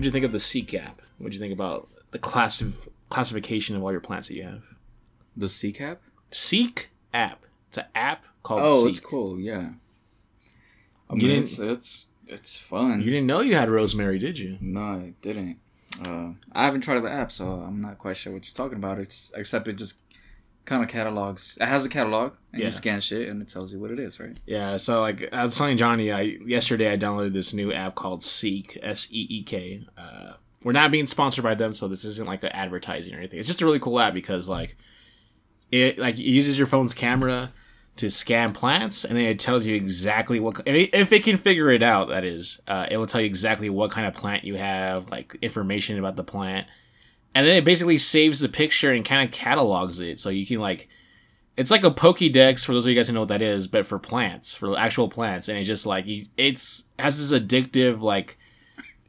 what'd 0.00 0.06
you 0.06 0.12
think 0.12 0.24
of 0.24 0.32
the 0.32 0.38
what'd 0.38 0.42
you 0.42 0.52
think 0.52 0.72
of 0.72 0.72
the 0.72 0.72
Seek 0.72 0.74
app? 0.74 1.02
What'd 1.18 1.34
you 1.34 1.40
think 1.40 1.52
about 1.52 1.88
the 2.10 2.18
class 2.18 2.62
classification 3.10 3.76
of 3.76 3.82
all 3.82 3.92
your 3.92 4.00
plants 4.00 4.28
that 4.28 4.34
you 4.34 4.44
have? 4.44 4.62
The 5.36 5.46
CCAP? 5.46 5.98
Seek 6.30 6.90
app. 7.12 7.44
It's 7.68 7.78
an 7.78 7.84
app 7.94 8.24
called 8.42 8.62
Oh, 8.64 8.82
Seek. 8.84 8.90
it's 8.92 9.00
cool. 9.00 9.38
Yeah. 9.38 9.70
I 11.08 11.14
mean, 11.14 11.30
it's, 11.30 11.58
it's 11.58 12.06
it's 12.26 12.56
fun. 12.56 13.00
You 13.00 13.10
didn't 13.10 13.26
know 13.26 13.40
you 13.40 13.54
had 13.56 13.68
rosemary, 13.68 14.18
did 14.18 14.38
you? 14.38 14.56
No, 14.60 14.80
I 14.80 15.12
didn't. 15.20 15.58
Uh, 16.06 16.32
I 16.52 16.64
haven't 16.64 16.82
tried 16.82 17.00
the 17.00 17.10
app, 17.10 17.32
so 17.32 17.46
I'm 17.48 17.80
not 17.80 17.98
quite 17.98 18.16
sure 18.16 18.32
what 18.32 18.46
you're 18.46 18.54
talking 18.54 18.78
about. 18.78 18.98
It's, 19.00 19.32
except 19.36 19.66
it 19.66 19.72
just 19.74 19.98
kind 20.70 20.82
of 20.82 20.88
catalogs. 20.88 21.58
It 21.60 21.66
has 21.66 21.84
a 21.84 21.88
catalog, 21.88 22.32
and 22.52 22.60
Yeah. 22.62 22.68
you 22.68 22.72
scan 22.72 23.00
shit, 23.00 23.28
and 23.28 23.42
it 23.42 23.48
tells 23.48 23.72
you 23.72 23.78
what 23.80 23.90
it 23.90 23.98
is, 23.98 24.18
right? 24.20 24.38
Yeah, 24.46 24.76
so 24.78 25.00
like 25.02 25.28
I 25.32 25.42
was 25.42 25.58
telling 25.58 25.76
Johnny, 25.76 26.10
I 26.12 26.38
yesterday 26.46 26.90
I 26.92 26.96
downloaded 26.96 27.32
this 27.34 27.52
new 27.52 27.72
app 27.72 27.94
called 27.96 28.22
Seek 28.22 28.78
S 28.82 29.08
E 29.12 29.26
E 29.28 29.42
K. 29.42 29.84
Uh, 29.98 30.32
we're 30.62 30.72
not 30.72 30.90
being 30.90 31.06
sponsored 31.06 31.42
by 31.44 31.54
them, 31.54 31.74
so 31.74 31.88
this 31.88 32.04
isn't 32.04 32.26
like 32.26 32.40
the 32.40 32.54
advertising 32.54 33.14
or 33.14 33.18
anything. 33.18 33.38
It's 33.38 33.48
just 33.48 33.60
a 33.62 33.64
really 33.66 33.80
cool 33.80 33.98
app 34.00 34.14
because 34.14 34.48
like 34.48 34.76
it 35.72 35.98
like 35.98 36.14
it 36.18 36.22
uses 36.22 36.56
your 36.56 36.66
phone's 36.66 36.94
camera 36.94 37.50
to 37.96 38.08
scan 38.10 38.52
plants, 38.52 39.04
and 39.04 39.16
then 39.18 39.24
it 39.24 39.38
tells 39.38 39.66
you 39.66 39.74
exactly 39.74 40.38
what 40.40 40.60
if 40.66 40.74
it, 40.74 40.94
if 40.94 41.12
it 41.12 41.24
can 41.24 41.36
figure 41.36 41.70
it 41.70 41.82
out. 41.82 42.08
That 42.08 42.24
is, 42.24 42.60
uh, 42.68 42.86
it 42.90 42.96
will 42.96 43.06
tell 43.06 43.20
you 43.20 43.26
exactly 43.26 43.68
what 43.70 43.90
kind 43.90 44.06
of 44.06 44.14
plant 44.14 44.44
you 44.44 44.54
have, 44.56 45.10
like 45.10 45.36
information 45.42 45.98
about 45.98 46.16
the 46.16 46.24
plant, 46.24 46.66
and 47.34 47.46
then 47.46 47.56
it 47.56 47.64
basically 47.64 47.98
saves 47.98 48.40
the 48.40 48.48
picture 48.48 48.92
and 48.92 49.04
kind 49.04 49.26
of 49.26 49.34
catalogs 49.34 50.00
it, 50.00 50.18
so 50.18 50.30
you 50.30 50.46
can 50.46 50.60
like 50.60 50.88
it's 51.56 51.70
like 51.70 51.84
a 51.84 51.90
Pokédex 51.90 52.64
for 52.64 52.72
those 52.72 52.86
of 52.86 52.90
you 52.90 52.96
guys 52.96 53.08
who 53.08 53.14
know 53.14 53.20
what 53.20 53.28
that 53.28 53.42
is, 53.42 53.66
but 53.66 53.86
for 53.86 53.98
plants, 53.98 54.54
for 54.54 54.78
actual 54.78 55.08
plants, 55.08 55.48
and 55.48 55.58
it 55.58 55.64
just 55.64 55.86
like 55.86 56.06
it's 56.36 56.84
has 56.98 57.18
this 57.18 57.38
addictive 57.38 58.00
like 58.00 58.38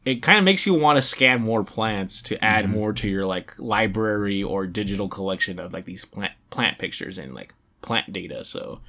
it 0.04 0.24
kind 0.24 0.40
of 0.40 0.44
makes 0.44 0.66
you 0.66 0.74
want 0.74 0.98
to 0.98 1.02
scan 1.02 1.42
more 1.42 1.64
plants 1.64 2.24
to 2.24 2.44
add 2.44 2.66
mm-hmm. 2.66 2.74
more 2.74 2.94
to 2.94 3.08
your 3.08 3.26
like 3.26 3.58
library 3.60 4.42
or 4.42 4.66
digital 4.66 5.08
collection 5.08 5.60
of 5.60 5.74
like 5.74 5.86
these 5.86 6.06
plant 6.06 6.34
plant 6.50 6.78
pictures 6.78 7.18
and 7.18 7.34
like 7.34 7.54
plant 7.82 8.12
data. 8.12 8.44
So 8.44 8.80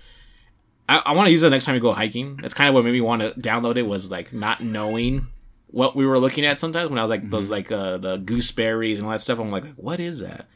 I, 0.88 0.98
I 0.98 1.12
want 1.12 1.27
to 1.27 1.30
use 1.30 1.42
it 1.42 1.50
next 1.50 1.66
time 1.66 1.75
we 1.75 1.80
go 1.80 1.92
hiking. 1.92 2.36
That's 2.36 2.55
kind 2.55 2.69
of 2.69 2.75
what 2.75 2.84
made 2.84 2.92
me 2.92 3.00
want 3.00 3.22
to 3.22 3.33
download 3.41 3.77
it 3.77 3.83
was 3.83 4.10
like 4.10 4.33
not 4.33 4.62
knowing 4.62 5.27
what 5.73 5.97
we 5.97 6.06
were 6.06 6.19
looking 6.20 6.47
at 6.47 6.59
sometimes 6.61 6.89
when 6.91 6.98
I 6.98 7.03
was 7.03 7.11
like 7.11 7.28
those 7.28 7.51
like 7.51 7.73
uh, 7.73 7.97
the 7.98 8.17
gooseberries 8.19 8.98
and 8.98 9.06
all 9.06 9.12
that 9.12 9.20
stuff. 9.20 9.39
I'm 9.41 9.51
like, 9.51 9.65
what 9.75 9.98
is 10.01 10.20
that? 10.20 10.47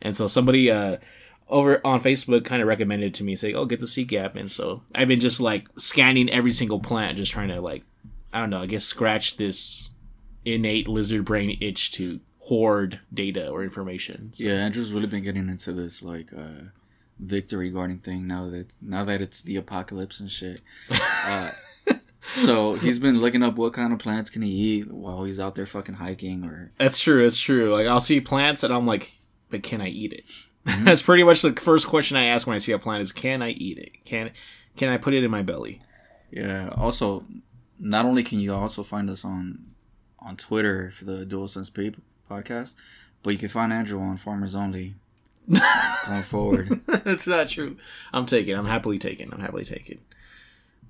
And 0.00 0.16
so 0.16 0.26
somebody 0.28 0.70
uh 0.70 0.98
over 1.48 1.80
on 1.84 2.00
Facebook 2.00 2.44
kind 2.44 2.62
of 2.62 2.68
recommended 2.68 3.06
it 3.08 3.14
to 3.14 3.24
me, 3.24 3.34
saying, 3.36 3.56
"Oh, 3.56 3.64
get 3.66 3.80
the 3.80 3.86
Seek 3.88 4.12
app." 4.12 4.36
And 4.36 4.50
so 4.50 4.82
I've 4.94 5.08
been 5.08 5.20
just 5.20 5.40
like 5.40 5.66
scanning 5.76 6.30
every 6.30 6.52
single 6.52 6.80
plant, 6.80 7.16
just 7.18 7.32
trying 7.32 7.48
to 7.48 7.60
like, 7.60 7.82
I 8.32 8.40
don't 8.40 8.50
know, 8.50 8.62
I 8.62 8.66
guess 8.66 8.84
scratch 8.84 9.36
this 9.36 9.90
innate 10.44 10.88
lizard 10.88 11.24
brain 11.24 11.56
itch 11.60 11.92
to 11.92 12.20
hoard 12.40 13.00
data 13.12 13.48
or 13.48 13.62
information. 13.62 14.32
So- 14.32 14.44
Yeah, 14.44 14.54
Andrew's 14.54 14.92
really 14.92 15.06
been 15.06 15.22
getting 15.24 15.48
into 15.48 15.72
this 15.72 16.02
like 16.02 16.32
uh, 16.32 16.64
victory 17.20 17.70
guarding 17.70 17.98
thing 17.98 18.26
now 18.26 18.48
that 18.50 18.74
now 18.82 19.04
that 19.04 19.20
it's 19.22 19.42
the 19.42 19.56
apocalypse 19.56 20.20
and 20.20 20.30
shit. 20.30 20.60
Uh, 21.24 21.52
so 22.34 22.74
he's 22.74 22.98
been 22.98 23.20
looking 23.20 23.42
up 23.42 23.56
what 23.56 23.72
kind 23.72 23.92
of 23.92 23.98
plants 23.98 24.30
can 24.30 24.42
he 24.42 24.50
eat 24.50 24.92
while 24.92 25.24
he's 25.24 25.40
out 25.40 25.54
there 25.54 25.66
fucking 25.66 25.96
hiking 25.96 26.44
or 26.44 26.72
That's 26.78 26.98
true. 27.00 27.22
That's 27.22 27.38
true. 27.38 27.72
Like 27.74 27.86
I'll 27.86 28.00
see 28.00 28.20
plants 28.20 28.62
and 28.62 28.72
I'm 28.72 28.86
like, 28.86 29.12
but 29.50 29.62
can 29.62 29.80
I 29.80 29.88
eat 29.88 30.12
it? 30.12 30.24
Mm-hmm. 30.66 30.84
That's 30.84 31.02
pretty 31.02 31.24
much 31.24 31.42
the 31.42 31.52
first 31.52 31.86
question 31.86 32.16
I 32.16 32.24
ask 32.24 32.46
when 32.46 32.56
I 32.56 32.58
see 32.58 32.72
a 32.72 32.78
plant 32.78 33.02
is, 33.02 33.12
can 33.12 33.42
I 33.42 33.50
eat 33.50 33.78
it? 33.78 34.04
Can 34.04 34.30
can 34.76 34.88
I 34.88 34.96
put 34.96 35.14
it 35.14 35.24
in 35.24 35.30
my 35.30 35.42
belly? 35.42 35.80
Yeah. 36.30 36.70
Also, 36.76 37.26
not 37.78 38.04
only 38.04 38.22
can 38.22 38.40
you 38.40 38.54
also 38.54 38.82
find 38.82 39.10
us 39.10 39.24
on 39.24 39.66
on 40.18 40.36
Twitter 40.36 40.90
for 40.92 41.04
the 41.04 41.24
Dual 41.24 41.48
Sense 41.48 41.68
Peep 41.68 41.96
podcast, 42.30 42.76
but 43.22 43.30
you 43.30 43.38
can 43.38 43.48
find 43.48 43.72
Andrew 43.72 44.00
on 44.00 44.16
Farmers 44.16 44.54
Only 44.54 44.94
going 46.06 46.22
forward. 46.22 46.80
That's 46.86 47.26
not 47.26 47.48
true. 47.48 47.76
I'm 48.12 48.26
taking. 48.26 48.56
I'm 48.56 48.66
happily 48.66 48.98
taken. 48.98 49.30
I'm 49.32 49.40
happily 49.40 49.64
taken. 49.64 49.98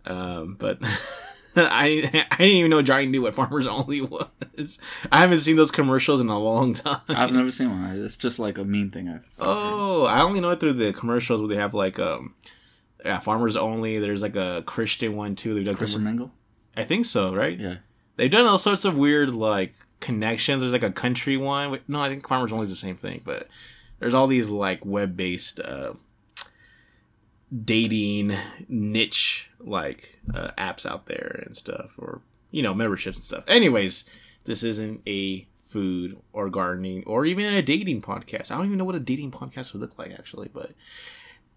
Um, 0.05 0.57
but 0.59 0.79
I 1.57 2.25
I 2.31 2.37
didn't 2.37 2.57
even 2.57 2.71
know 2.71 2.83
Johnny 2.83 3.07
knew 3.07 3.23
what 3.23 3.35
Farmers 3.35 3.67
Only 3.67 4.01
was. 4.01 4.79
I 5.11 5.21
haven't 5.21 5.41
seen 5.41 5.57
those 5.57 5.71
commercials 5.71 6.21
in 6.21 6.29
a 6.29 6.39
long 6.39 6.75
time. 6.75 7.01
I've 7.09 7.33
never 7.33 7.51
seen 7.51 7.71
one. 7.71 8.05
It's 8.05 8.17
just 8.17 8.39
like 8.39 8.59
a 8.59 8.65
meme 8.65 8.91
thing. 8.91 9.09
I've 9.09 9.25
Oh, 9.39 10.05
I 10.05 10.23
only 10.23 10.41
know 10.41 10.51
it 10.51 10.61
through 10.61 10.75
the 10.75 10.93
commercials 10.93 11.41
where 11.41 11.49
they 11.49 11.57
have 11.57 11.75
like 11.75 11.99
um, 11.99 12.35
yeah, 13.05 13.19
Farmers 13.19 13.57
Only. 13.57 13.99
There's 13.99 14.23
like 14.23 14.37
a 14.37 14.63
Christian 14.67 15.15
one 15.17 15.37
too. 15.37 15.55
They've 15.55 15.65
done 15.65 15.77
Christian 15.77 16.05
Mingle. 16.05 16.33
I 16.77 16.84
think 16.84 17.05
so, 17.07 17.34
right? 17.34 17.59
Yeah. 17.59 17.77
They've 18.17 18.31
done 18.31 18.47
all 18.47 18.59
sorts 18.59 18.84
of 18.84 18.97
weird 18.97 19.31
like 19.31 19.75
connections. 20.01 20.63
There's 20.63 20.73
like 20.73 20.83
a 20.83 20.91
country 20.93 21.37
one. 21.37 21.79
No, 21.89 22.01
I 22.01 22.09
think 22.09 22.27
Farmers 22.27 22.53
Only 22.53 22.65
is 22.65 22.71
the 22.71 22.77
same 22.77 22.97
thing, 22.97 23.21
but 23.25 23.49
there's 23.99 24.15
all 24.15 24.27
these 24.27 24.49
like 24.49 24.84
web 24.87 25.17
based 25.17 25.61
uh, 25.61 25.93
dating 27.65 28.34
niche 28.69 29.51
like 29.65 30.19
uh, 30.34 30.50
apps 30.59 30.87
out 30.87 31.06
there 31.06 31.43
and 31.47 31.56
stuff, 31.56 31.97
or 31.99 32.23
you 32.50 32.62
know 32.62 32.75
memberships 32.75 33.17
and 33.17 33.25
stuff. 33.25 33.45
Anyways, 33.49 34.05
this 34.45 34.62
isn't 34.62 35.03
a 35.06 35.47
food 35.56 36.19
or 36.33 36.50
gardening 36.50 37.03
or 37.06 37.25
even 37.25 37.47
a 37.47 37.62
dating 37.62 38.03
podcast. 38.03 38.51
I 38.51 38.56
don't 38.56 38.67
even 38.67 38.78
know 38.78 38.84
what 38.84 38.95
a 38.95 39.01
dating 39.01 39.31
podcast 39.31 39.72
would 39.72 39.81
look 39.81 39.99
like 39.99 40.12
actually, 40.12 40.49
but 40.53 40.72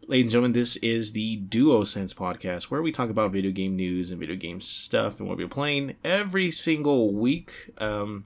ladies 0.07 0.25
and 0.25 0.31
gentlemen, 0.31 0.51
this 0.53 0.75
is 0.77 1.11
the 1.11 1.37
Duo 1.37 1.83
Sense 1.83 2.13
podcast 2.13 2.65
where 2.65 2.81
we 2.81 2.91
talk 2.91 3.09
about 3.09 3.31
video 3.31 3.51
game 3.51 3.75
news 3.75 4.11
and 4.11 4.19
video 4.19 4.35
game 4.35 4.61
stuff 4.61 5.19
and 5.19 5.27
what 5.27 5.37
we're 5.37 5.47
playing 5.47 5.95
every 6.03 6.51
single 6.51 7.13
week. 7.13 7.71
Um, 7.77 8.25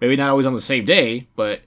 maybe 0.00 0.16
not 0.16 0.30
always 0.30 0.46
on 0.46 0.54
the 0.54 0.60
same 0.60 0.84
day, 0.84 1.28
but 1.36 1.62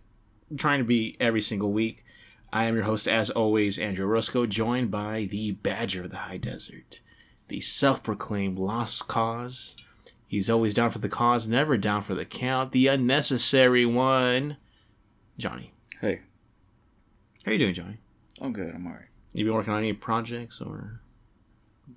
trying 0.58 0.80
to 0.80 0.86
be 0.86 1.18
every 1.20 1.42
single 1.42 1.72
week. 1.72 2.04
I 2.52 2.66
am 2.66 2.76
your 2.76 2.86
host, 2.86 3.08
as 3.08 3.30
always, 3.30 3.80
Andrew 3.80 4.06
Roscoe, 4.06 4.46
joined 4.46 4.92
by 4.92 5.28
the 5.30 5.52
Badger 5.52 6.04
of 6.04 6.12
the 6.12 6.18
High 6.18 6.38
Desert, 6.38 7.02
the 7.48 7.60
self 7.62 8.04
proclaimed 8.04 8.58
lost 8.60 9.08
cause. 9.08 9.76
He's 10.28 10.50
always 10.50 10.74
down 10.74 10.90
for 10.90 11.00
the 11.00 11.10
cause, 11.10 11.48
never 11.48 11.78
down 11.78 12.02
for 12.02 12.16
the 12.16 12.26
count, 12.26 12.72
the 12.72 12.88
unnecessary 12.88 13.86
one, 13.86 14.58
Johnny. 15.38 15.72
Hey, 16.02 16.22
How 17.46 17.52
you 17.52 17.58
doing, 17.60 17.74
Johnny? 17.74 17.98
I'm 18.42 18.52
good. 18.52 18.74
I'm 18.74 18.86
alright. 18.88 19.06
You 19.34 19.46
been 19.46 19.54
working 19.54 19.74
on 19.74 19.80
any 19.80 19.94
projects 19.94 20.60
or 20.62 21.00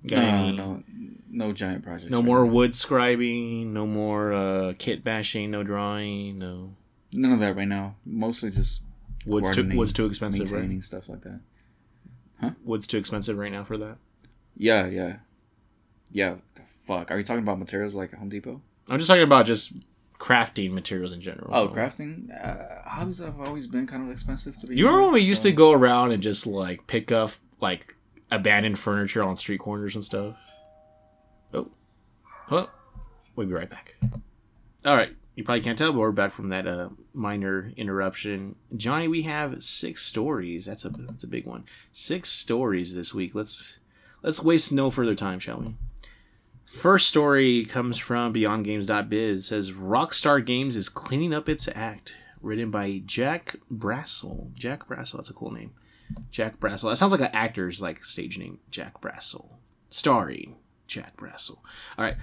got 0.07 0.19
No, 0.19 0.29
any- 0.29 0.57
no, 0.57 0.83
no 1.31 1.53
giant 1.53 1.83
projects. 1.85 2.11
no 2.11 2.19
right 2.19 2.27
more 2.27 2.45
now. 2.45 2.53
wood 2.53 2.73
scribing, 2.73 3.69
no 3.69 3.87
more 3.87 4.33
uh, 4.33 4.73
kit 4.79 5.03
bashing, 5.03 5.51
no 5.51 5.63
drawing, 5.63 6.39
no 6.39 6.75
None 7.13 7.33
of 7.33 7.41
that 7.41 7.57
right 7.57 7.67
now. 7.67 7.97
Mostly 8.05 8.51
just 8.51 8.83
wood's 9.27 9.51
too 9.53 9.67
wood's 9.75 9.95
too 9.95 10.05
expensive, 10.05 10.51
right? 10.53 10.59
maintaining 10.61 10.83
stuff 10.83 11.09
like 11.09 11.23
that. 11.23 11.41
Huh? 12.41 12.51
Wood's 12.63 12.87
too 12.87 12.99
expensive 12.99 13.39
right 13.39 13.51
now 13.51 13.65
for 13.65 13.79
that. 13.79 13.97
Yeah, 14.57 14.87
yeah, 14.87 15.17
yeah. 16.13 16.37
Fuck. 16.87 17.11
Are 17.11 17.17
you 17.17 17.23
talking 17.23 17.43
about 17.43 17.59
materials 17.59 17.95
like 17.95 18.13
Home 18.15 18.29
Depot? 18.29 18.61
I'm 18.89 18.99
just 18.99 19.09
talking 19.09 19.23
about 19.23 19.47
just 19.47 19.75
crafting 20.19 20.73
materials 20.73 21.13
in 21.13 21.21
general. 21.21 21.51
Oh, 21.53 21.69
crafting. 21.69 22.31
Uh, 22.33 22.89
hobbies 22.89 23.21
have 23.21 23.41
always 23.41 23.67
been 23.67 23.87
kind 23.87 24.03
of 24.03 24.11
expensive 24.11 24.57
to 24.59 24.67
be. 24.67 24.77
You 24.77 24.87
remember 24.87 25.05
when 25.05 25.15
we 25.15 25.21
used 25.21 25.43
to 25.43 25.53
go 25.53 25.73
around 25.73 26.13
and 26.13 26.23
just 26.23 26.47
like 26.47 26.87
pick 26.87 27.13
up 27.13 27.33
like 27.61 27.95
abandoned 28.31 28.79
furniture 28.79 29.23
on 29.23 29.37
street 29.37 29.61
corners 29.61 29.95
and 29.95 30.05
stuff? 30.05 30.37
Oh, 31.55 31.69
huh. 32.25 32.67
We'll 33.37 33.47
be 33.47 33.53
right 33.53 33.71
back. 33.71 33.97
All 34.85 34.97
right, 34.97 35.15
you 35.37 35.45
probably 35.45 35.61
can't 35.61 35.79
tell, 35.79 35.93
but 35.93 35.99
we're 35.99 36.13
back 36.13 36.33
from 36.33 36.49
that 36.49 36.67
uh, 36.67 36.89
minor 37.13 37.73
interruption. 37.77 38.57
Johnny, 38.77 39.07
we 39.07 39.23
have 39.23 39.63
six 39.63 40.05
stories. 40.05 40.67
That's 40.67 40.85
a 40.85 40.89
that's 40.89 41.25
a 41.25 41.29
big 41.29 41.47
one. 41.47 41.65
Six 41.93 42.31
stories 42.31 42.95
this 42.95 43.15
week. 43.15 43.35
Let's 43.35 43.79
let's 44.23 44.43
waste 44.43 44.73
no 44.73 44.91
further 44.91 45.15
time, 45.15 45.39
shall 45.39 45.61
we? 45.61 45.77
First 46.69 47.09
story 47.09 47.65
comes 47.65 47.97
from 47.97 48.35
BeyondGames.biz. 48.35 49.47
Says 49.47 49.73
Rockstar 49.73 50.45
Games 50.45 50.77
is 50.77 50.91
cleaning 50.91 51.33
up 51.33 51.49
its 51.49 51.67
act. 51.75 52.19
Written 52.43 52.71
by 52.71 53.01
Jack 53.07 53.57
Brassel. 53.73 54.53
Jack 54.55 54.87
Brassel. 54.87 55.17
That's 55.17 55.31
a 55.31 55.35
cool 55.35 55.51
name. 55.51 55.73
Jack 56.31 56.61
Brassel. 56.61 56.91
That 56.91 56.97
sounds 56.97 57.11
like 57.11 57.23
an 57.23 57.31
actor's 57.33 57.81
like 57.81 58.05
stage 58.05 58.39
name. 58.39 58.59
Jack 58.71 59.01
Brassel. 59.01 59.49
Starring 59.89 60.57
Jack 60.87 61.17
Brassel. 61.17 61.57
All 61.97 62.05
right. 62.05 62.17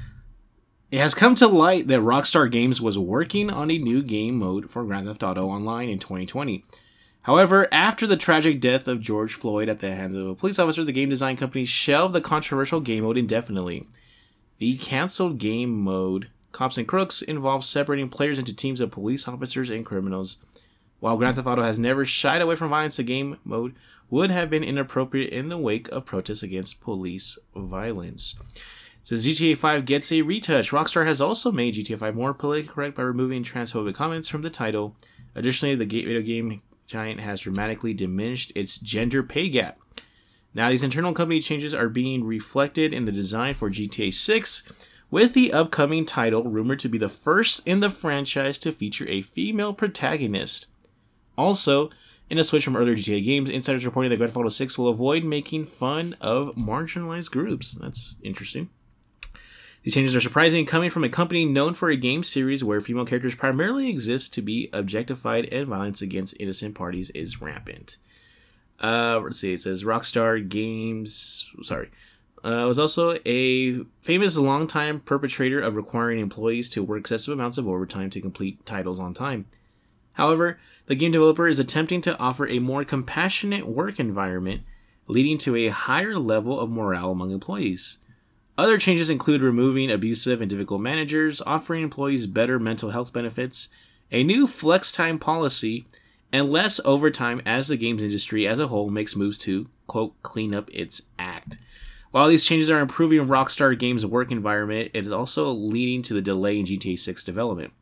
It 0.91 0.99
has 0.99 1.15
come 1.15 1.33
to 1.35 1.47
light 1.47 1.87
that 1.87 2.01
Rockstar 2.01 2.49
Games 2.49 2.79
was 2.79 2.99
working 2.99 3.49
on 3.49 3.71
a 3.71 3.79
new 3.79 4.03
game 4.03 4.37
mode 4.37 4.69
for 4.69 4.85
Grand 4.85 5.07
Theft 5.07 5.23
Auto 5.23 5.47
Online 5.47 5.89
in 5.89 5.97
2020. 5.97 6.63
However, 7.23 7.67
after 7.71 8.05
the 8.05 8.15
tragic 8.15 8.61
death 8.61 8.87
of 8.87 9.01
George 9.01 9.33
Floyd 9.33 9.69
at 9.69 9.79
the 9.79 9.95
hands 9.95 10.15
of 10.15 10.27
a 10.27 10.35
police 10.35 10.59
officer, 10.59 10.83
the 10.83 10.91
game 10.91 11.09
design 11.09 11.35
company 11.35 11.65
shelved 11.65 12.13
the 12.13 12.21
controversial 12.21 12.79
game 12.79 13.03
mode 13.03 13.17
indefinitely. 13.17 13.87
The 14.57 14.77
canceled 14.77 15.37
game 15.37 15.81
mode, 15.81 16.29
Cops 16.51 16.77
and 16.77 16.87
Crooks, 16.87 17.21
involves 17.21 17.67
separating 17.67 18.09
players 18.09 18.39
into 18.39 18.55
teams 18.55 18.79
of 18.79 18.91
police 18.91 19.27
officers 19.27 19.69
and 19.69 19.85
criminals. 19.85 20.37
While 20.99 21.17
Grand 21.17 21.35
Theft 21.35 21.47
Auto 21.47 21.61
has 21.61 21.77
never 21.77 22.05
shied 22.05 22.41
away 22.41 22.55
from 22.55 22.69
violence, 22.69 22.97
the 22.97 23.03
game 23.03 23.37
mode 23.43 23.75
would 24.09 24.31
have 24.31 24.49
been 24.49 24.63
inappropriate 24.63 25.33
in 25.33 25.49
the 25.49 25.57
wake 25.57 25.89
of 25.89 26.05
protests 26.05 26.43
against 26.43 26.79
police 26.79 27.37
violence. 27.55 28.39
Says 29.03 29.27
GTA 29.27 29.57
5 29.57 29.85
gets 29.85 30.11
a 30.11 30.21
retouch. 30.21 30.71
Rockstar 30.71 31.05
has 31.05 31.21
also 31.21 31.51
made 31.51 31.75
GTA 31.75 31.99
5 31.99 32.15
more 32.15 32.33
politically 32.33 32.73
correct 32.73 32.95
by 32.95 33.03
removing 33.03 33.43
transphobic 33.43 33.93
comments 33.93 34.27
from 34.27 34.41
the 34.41 34.49
title. 34.49 34.95
Additionally, 35.35 35.75
the 35.75 35.85
video 35.85 36.21
game 36.21 36.61
giant 36.87 37.19
has 37.19 37.41
dramatically 37.41 37.93
diminished 37.93 38.51
its 38.55 38.79
gender 38.79 39.21
pay 39.21 39.49
gap. 39.49 39.79
Now, 40.55 40.69
these 40.69 40.83
internal 40.83 41.13
company 41.13 41.41
changes 41.41 41.73
are 41.73 41.89
being 41.89 42.23
reflected 42.23 42.93
in 42.93 43.03
the 43.03 43.11
design 43.11 43.53
for 43.53 43.69
GTA 43.69 44.13
6, 44.13 44.87
with 45.11 45.33
the 45.33 45.51
upcoming 45.51 46.05
title 46.05 46.43
rumored 46.45 46.79
to 46.79 46.89
be 46.89 46.97
the 46.97 47.09
first 47.09 47.61
in 47.67 47.81
the 47.81 47.89
franchise 47.89 48.57
to 48.59 48.71
feature 48.71 49.07
a 49.09 49.21
female 49.21 49.73
protagonist. 49.73 50.67
Also, 51.37 51.89
in 52.29 52.37
a 52.37 52.43
switch 52.43 52.63
from 52.63 52.77
earlier 52.77 52.95
GTA 52.95 53.23
games, 53.23 53.49
insiders 53.49 53.85
reporting 53.85 54.09
that 54.09 54.15
Grand 54.15 54.31
Theft 54.31 54.37
Auto 54.37 54.49
6 54.49 54.77
will 54.77 54.87
avoid 54.87 55.25
making 55.25 55.65
fun 55.65 56.15
of 56.21 56.55
marginalized 56.55 57.31
groups. 57.31 57.73
That's 57.73 58.15
interesting. 58.23 58.69
These 59.83 59.93
changes 59.93 60.15
are 60.15 60.21
surprising, 60.21 60.65
coming 60.65 60.89
from 60.89 61.03
a 61.03 61.09
company 61.09 61.45
known 61.45 61.73
for 61.73 61.89
a 61.89 61.97
game 61.97 62.23
series 62.23 62.63
where 62.63 62.81
female 62.81 63.05
characters 63.05 63.35
primarily 63.35 63.89
exist 63.89 64.33
to 64.33 64.41
be 64.41 64.69
objectified 64.71 65.45
and 65.51 65.67
violence 65.67 66.01
against 66.01 66.39
innocent 66.39 66.73
parties 66.75 67.09
is 67.11 67.41
rampant. 67.41 67.97
Uh, 68.81 69.19
let's 69.23 69.39
see. 69.39 69.53
It 69.53 69.61
says 69.61 69.83
Rockstar 69.83 70.47
Games. 70.47 71.51
Sorry, 71.63 71.89
uh, 72.43 72.65
was 72.67 72.77
also 72.77 73.17
a 73.25 73.79
famous 74.01 74.37
longtime 74.37 74.99
perpetrator 74.99 75.59
of 75.59 75.75
requiring 75.75 76.19
employees 76.19 76.69
to 76.71 76.83
work 76.83 76.99
excessive 76.99 77.33
amounts 77.33 77.57
of 77.57 77.67
overtime 77.67 78.09
to 78.11 78.21
complete 78.21 78.65
titles 78.65 78.99
on 78.99 79.13
time. 79.13 79.45
However, 80.13 80.59
the 80.85 80.95
game 80.95 81.11
developer 81.11 81.47
is 81.47 81.57
attempting 81.59 82.01
to 82.01 82.17
offer 82.19 82.47
a 82.47 82.59
more 82.59 82.85
compassionate 82.85 83.67
work 83.67 83.99
environment, 83.99 84.61
leading 85.07 85.37
to 85.39 85.55
a 85.55 85.69
higher 85.69 86.17
level 86.19 86.59
of 86.59 86.69
morale 86.69 87.11
among 87.11 87.31
employees. 87.31 87.99
Other 88.57 88.77
changes 88.77 89.09
include 89.09 89.41
removing 89.41 89.91
abusive 89.91 90.39
and 90.39 90.49
difficult 90.49 90.81
managers, 90.81 91.41
offering 91.45 91.83
employees 91.83 92.27
better 92.27 92.59
mental 92.59 92.91
health 92.91 93.11
benefits, 93.11 93.69
a 94.11 94.23
new 94.23 94.47
flex 94.47 94.91
time 94.91 95.19
policy, 95.19 95.87
and 96.31 96.51
less 96.51 96.79
overtime 96.85 97.41
as 97.45 97.67
the 97.67 97.77
games 97.77 98.03
industry 98.03 98.47
as 98.47 98.59
a 98.59 98.67
whole 98.67 98.89
makes 98.89 99.15
moves 99.15 99.37
to, 99.39 99.69
quote, 99.87 100.21
clean 100.23 100.53
up 100.53 100.69
its 100.73 101.03
act. 101.17 101.57
While 102.11 102.29
these 102.29 102.45
changes 102.45 102.71
are 102.71 102.79
improving 102.79 103.27
Rockstar 103.27 103.77
Games' 103.77 104.05
work 104.05 104.31
environment, 104.31 104.91
it 104.93 105.05
is 105.05 105.11
also 105.11 105.51
leading 105.51 106.01
to 106.03 106.13
the 106.13 106.21
delay 106.21 106.59
in 106.59 106.65
GTA 106.65 106.97
6 106.97 107.23
development. 107.23 107.73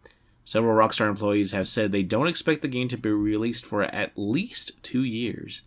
Several 0.44 0.76
Rockstar 0.76 1.08
employees 1.08 1.52
have 1.52 1.68
said 1.68 1.92
they 1.92 2.04
don't 2.04 2.28
expect 2.28 2.62
the 2.62 2.68
game 2.68 2.88
to 2.90 2.98
be 2.98 3.12
released 3.12 3.66
for 3.66 3.84
at 3.84 4.18
least 4.18 4.82
two 4.84 5.04
years. 5.04 5.62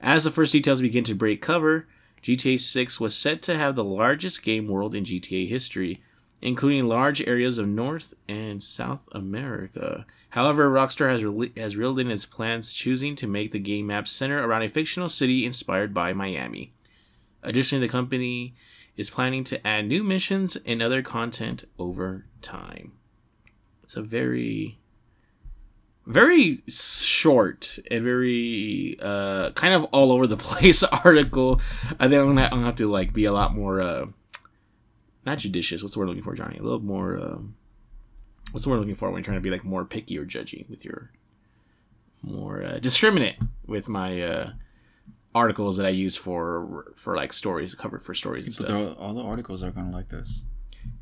As 0.00 0.24
the 0.24 0.30
first 0.30 0.52
details 0.52 0.80
begin 0.80 1.04
to 1.04 1.14
break 1.14 1.40
cover, 1.40 1.88
GTA 2.22 2.60
6 2.60 3.00
was 3.00 3.16
set 3.16 3.42
to 3.42 3.56
have 3.56 3.74
the 3.74 3.84
largest 3.84 4.42
game 4.42 4.68
world 4.68 4.94
in 4.94 5.04
GTA 5.04 5.48
history, 5.48 6.02
including 6.42 6.86
large 6.86 7.26
areas 7.26 7.58
of 7.58 7.66
North 7.66 8.14
and 8.28 8.62
South 8.62 9.08
America. 9.12 10.06
However, 10.30 10.70
Rockstar 10.70 11.10
has, 11.10 11.24
re- 11.24 11.52
has 11.56 11.76
reeled 11.76 11.98
in 11.98 12.10
its 12.10 12.26
plans, 12.26 12.74
choosing 12.74 13.16
to 13.16 13.26
make 13.26 13.52
the 13.52 13.58
game 13.58 13.86
map 13.86 14.08
center 14.08 14.46
around 14.46 14.62
a 14.62 14.68
fictional 14.68 15.08
city 15.08 15.46
inspired 15.46 15.94
by 15.94 16.12
Miami. 16.12 16.72
Additionally, 17.42 17.86
the 17.86 17.90
company 17.90 18.54
is 18.96 19.10
planning 19.10 19.44
to 19.44 19.66
add 19.66 19.86
new 19.86 20.02
missions 20.02 20.56
and 20.66 20.82
other 20.82 21.02
content 21.02 21.64
over 21.78 22.26
time. 22.42 22.92
It's 23.84 23.96
a 23.96 24.02
very, 24.02 24.78
very 26.06 26.62
short 26.68 27.78
and 27.90 28.02
very 28.02 28.98
uh, 29.00 29.50
kind 29.52 29.74
of 29.74 29.84
all 29.84 30.10
over 30.12 30.26
the 30.26 30.36
place 30.36 30.82
article. 30.82 31.60
I 32.00 32.08
think 32.08 32.20
I'm 32.20 32.26
gonna, 32.26 32.42
I'm 32.44 32.50
gonna 32.50 32.66
have 32.66 32.76
to 32.76 32.90
like 32.90 33.12
be 33.12 33.26
a 33.26 33.32
lot 33.32 33.54
more, 33.54 33.80
uh, 33.80 34.06
not 35.24 35.38
judicious. 35.38 35.82
What's 35.82 35.94
the 35.94 36.00
word 36.00 36.06
I'm 36.06 36.10
looking 36.10 36.24
for, 36.24 36.34
Johnny? 36.34 36.56
A 36.58 36.62
little 36.62 36.80
more. 36.80 37.16
Uh, 37.16 37.38
what's 38.56 38.64
the 38.64 38.70
word 38.70 38.76
I'm 38.76 38.80
looking 38.80 38.94
for 38.94 39.10
when 39.10 39.18
you're 39.18 39.24
trying 39.24 39.36
to 39.36 39.42
be 39.42 39.50
like 39.50 39.64
more 39.64 39.84
picky 39.84 40.16
or 40.18 40.24
judgy 40.24 40.66
with 40.70 40.82
your 40.82 41.10
more 42.22 42.62
uh, 42.62 42.78
discriminate 42.78 43.36
with 43.66 43.86
my 43.86 44.22
uh, 44.22 44.52
articles 45.34 45.76
that 45.76 45.84
I 45.84 45.90
use 45.90 46.16
for 46.16 46.92
for 46.96 47.14
like 47.16 47.34
stories 47.34 47.74
covered 47.74 48.02
for 48.02 48.14
stories. 48.14 48.44
and 48.46 48.54
But 48.56 48.64
stuff. 48.64 48.68
they're- 48.68 48.94
all 49.04 49.12
the 49.12 49.20
articles 49.22 49.62
are 49.62 49.72
kind 49.72 49.88
of 49.88 49.92
like 49.92 50.08
this. 50.08 50.46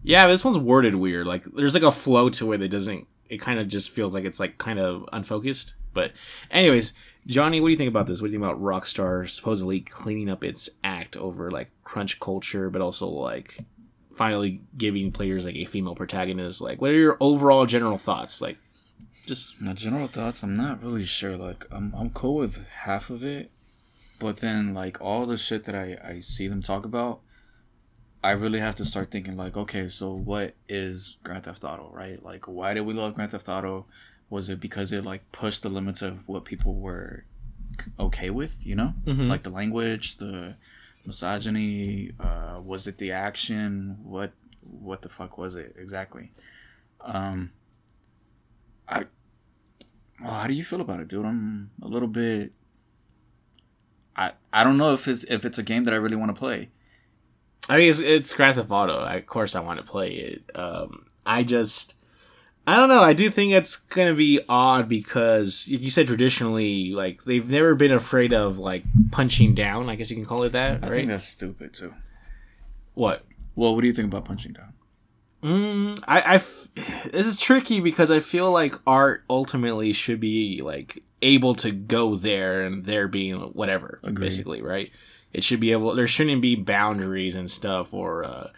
Yeah, 0.02 0.26
this 0.26 0.44
one's 0.44 0.58
worded 0.58 0.96
weird. 0.96 1.28
Like 1.28 1.44
there's 1.44 1.74
like 1.74 1.84
a 1.84 1.92
flow 1.92 2.28
to 2.30 2.52
it 2.54 2.58
that 2.58 2.70
doesn't. 2.70 3.06
It 3.28 3.38
kind 3.40 3.60
of 3.60 3.68
just 3.68 3.90
feels 3.90 4.14
like 4.14 4.24
it's 4.24 4.40
like 4.40 4.58
kind 4.58 4.80
of 4.80 5.08
unfocused. 5.12 5.76
But 5.92 6.10
anyways, 6.50 6.92
Johnny, 7.28 7.60
what 7.60 7.68
do 7.68 7.72
you 7.72 7.76
think 7.78 7.88
about 7.88 8.08
this? 8.08 8.20
What 8.20 8.28
do 8.28 8.32
you 8.32 8.40
think 8.40 8.50
about 8.50 8.60
Rockstar 8.60 9.28
supposedly 9.30 9.80
cleaning 9.80 10.28
up 10.28 10.42
its 10.42 10.68
act 10.82 11.16
over 11.16 11.52
like 11.52 11.70
crunch 11.84 12.18
culture, 12.18 12.68
but 12.68 12.80
also 12.82 13.08
like 13.08 13.58
finally 14.16 14.62
giving 14.76 15.12
players 15.12 15.44
like 15.44 15.56
a 15.56 15.64
female 15.64 15.94
protagonist? 15.94 16.60
Like, 16.60 16.80
what 16.80 16.90
are 16.90 16.94
your 16.98 17.16
overall 17.20 17.66
general 17.66 17.98
thoughts? 17.98 18.40
Like, 18.40 18.58
just 19.26 19.60
My 19.60 19.72
general 19.72 20.06
thoughts, 20.06 20.42
I'm 20.42 20.56
not 20.56 20.82
really 20.82 21.04
sure. 21.04 21.36
Like, 21.36 21.66
I'm 21.70 21.94
I'm 21.96 22.10
cool 22.10 22.36
with 22.36 22.66
half 22.68 23.08
of 23.10 23.24
it, 23.24 23.50
but 24.18 24.38
then 24.38 24.74
like 24.74 25.00
all 25.00 25.24
the 25.26 25.36
shit 25.36 25.64
that 25.64 25.74
I 25.74 25.96
I 26.04 26.20
see 26.20 26.46
them 26.48 26.60
talk 26.62 26.84
about, 26.84 27.20
I 28.22 28.30
really 28.32 28.60
have 28.60 28.74
to 28.76 28.84
start 28.84 29.10
thinking 29.10 29.36
like, 29.36 29.56
okay, 29.56 29.88
so 29.88 30.12
what 30.12 30.54
is 30.68 31.18
Grand 31.24 31.44
Theft 31.44 31.64
Auto, 31.64 31.90
right? 31.92 32.22
Like, 32.22 32.46
why 32.48 32.74
did 32.74 32.82
we 32.82 32.94
love 32.94 33.14
Grand 33.14 33.30
Theft 33.30 33.48
Auto? 33.48 33.86
Was 34.30 34.48
it 34.50 34.60
because 34.60 34.92
it 34.92 35.04
like 35.04 35.30
pushed 35.32 35.62
the 35.62 35.68
limits 35.68 36.02
of 36.02 36.28
what 36.28 36.44
people 36.44 36.74
were 36.74 37.24
okay 37.98 38.30
with? 38.30 38.66
You 38.66 38.74
know, 38.76 38.94
Mhm. 39.06 39.28
like 39.28 39.42
the 39.42 39.50
language, 39.50 40.16
the 40.16 40.54
misogyny. 41.06 42.10
Uh, 42.18 42.60
was 42.64 42.86
it 42.86 42.98
the 42.98 43.12
action? 43.12 43.98
What 44.02 44.32
what 44.62 45.02
the 45.02 45.08
fuck 45.08 45.38
was 45.38 45.54
it 45.54 45.76
exactly? 45.78 46.30
Um, 47.00 47.52
I 48.88 49.06
well, 50.20 50.32
how 50.32 50.46
do 50.46 50.54
you 50.54 50.64
feel 50.64 50.80
about 50.80 51.00
it, 51.00 51.08
dude? 51.08 51.26
I'm 51.26 51.70
a 51.82 51.88
little 51.88 52.08
bit. 52.08 52.52
I 54.16 54.32
I 54.52 54.64
don't 54.64 54.78
know 54.78 54.92
if 54.92 55.08
it's 55.08 55.24
if 55.24 55.44
it's 55.44 55.58
a 55.58 55.62
game 55.62 55.84
that 55.84 55.94
I 55.94 55.98
really 55.98 56.16
want 56.16 56.34
to 56.34 56.38
play. 56.38 56.70
I 57.68 57.78
mean, 57.78 57.88
it's, 57.88 58.00
it's 58.00 58.34
Grand 58.34 58.56
Theft 58.56 58.70
Auto. 58.70 58.98
Of 58.98 59.26
course, 59.26 59.56
I 59.56 59.60
want 59.60 59.80
to 59.80 59.86
play 59.86 60.12
it. 60.12 60.50
Um, 60.54 61.06
I 61.24 61.42
just, 61.44 61.96
I 62.66 62.76
don't 62.76 62.88
know. 62.88 63.02
I 63.02 63.12
do 63.12 63.28
think 63.28 63.52
it's 63.52 63.76
gonna 63.76 64.14
be 64.14 64.40
odd 64.48 64.88
because 64.88 65.68
you 65.68 65.90
said 65.90 66.06
traditionally, 66.06 66.92
like 66.92 67.24
they've 67.24 67.48
never 67.48 67.74
been 67.74 67.92
afraid 67.92 68.32
of 68.32 68.58
like 68.58 68.84
punching 69.10 69.54
down. 69.54 69.88
I 69.90 69.96
guess 69.96 70.10
you 70.10 70.16
can 70.16 70.24
call 70.24 70.44
it 70.44 70.52
that, 70.52 70.82
I 70.82 70.88
right? 70.88 70.96
think 70.96 71.08
that's 71.08 71.26
stupid 71.28 71.74
too. 71.74 71.92
what? 72.94 73.22
Well, 73.56 73.74
what 73.74 73.82
do 73.82 73.86
you 73.86 73.92
think 73.92 74.08
about 74.08 74.24
punching 74.24 74.54
down? 74.54 74.72
Mm, 75.42 76.02
I, 76.08 76.20
I 76.22 76.34
f- 76.36 76.68
this 77.12 77.26
is 77.26 77.36
tricky 77.36 77.80
because 77.80 78.10
I 78.10 78.20
feel 78.20 78.50
like 78.50 78.74
art 78.86 79.24
ultimately 79.28 79.92
should 79.92 80.18
be 80.18 80.62
like 80.62 81.02
able 81.20 81.54
to 81.56 81.70
go 81.70 82.16
there 82.16 82.62
and 82.62 82.84
there 82.86 83.08
being 83.08 83.36
whatever, 83.38 84.00
Agreed. 84.04 84.24
basically, 84.24 84.62
right? 84.62 84.90
It 85.34 85.44
should 85.44 85.60
be 85.60 85.72
able. 85.72 85.94
There 85.94 86.06
shouldn't 86.06 86.40
be 86.40 86.56
boundaries 86.56 87.34
and 87.36 87.50
stuff. 87.50 87.92
Or 87.92 88.24
uh, 88.24 88.48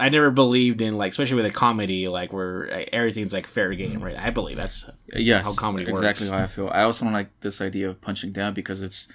I 0.00 0.08
never 0.08 0.30
believed 0.30 0.80
in 0.80 0.96
like, 0.96 1.10
especially 1.12 1.36
with 1.36 1.46
a 1.46 1.50
comedy, 1.50 2.08
like 2.08 2.32
where 2.32 2.72
uh, 2.72 2.84
everything's 2.92 3.32
like 3.32 3.46
fair 3.46 3.74
game, 3.74 4.02
right? 4.02 4.16
I 4.18 4.30
believe 4.30 4.56
that's 4.56 4.88
Yes, 5.14 5.44
How 5.44 5.54
comedy 5.54 5.88
exactly 5.88 6.26
works. 6.26 6.36
how 6.36 6.42
I 6.42 6.46
feel. 6.46 6.70
I 6.72 6.82
also 6.82 7.04
don't 7.04 7.12
like 7.14 7.28
this 7.40 7.60
idea 7.60 7.88
of 7.90 8.00
punching 8.00 8.32
down 8.32 8.54
because 8.54 8.82
it's 8.82 9.08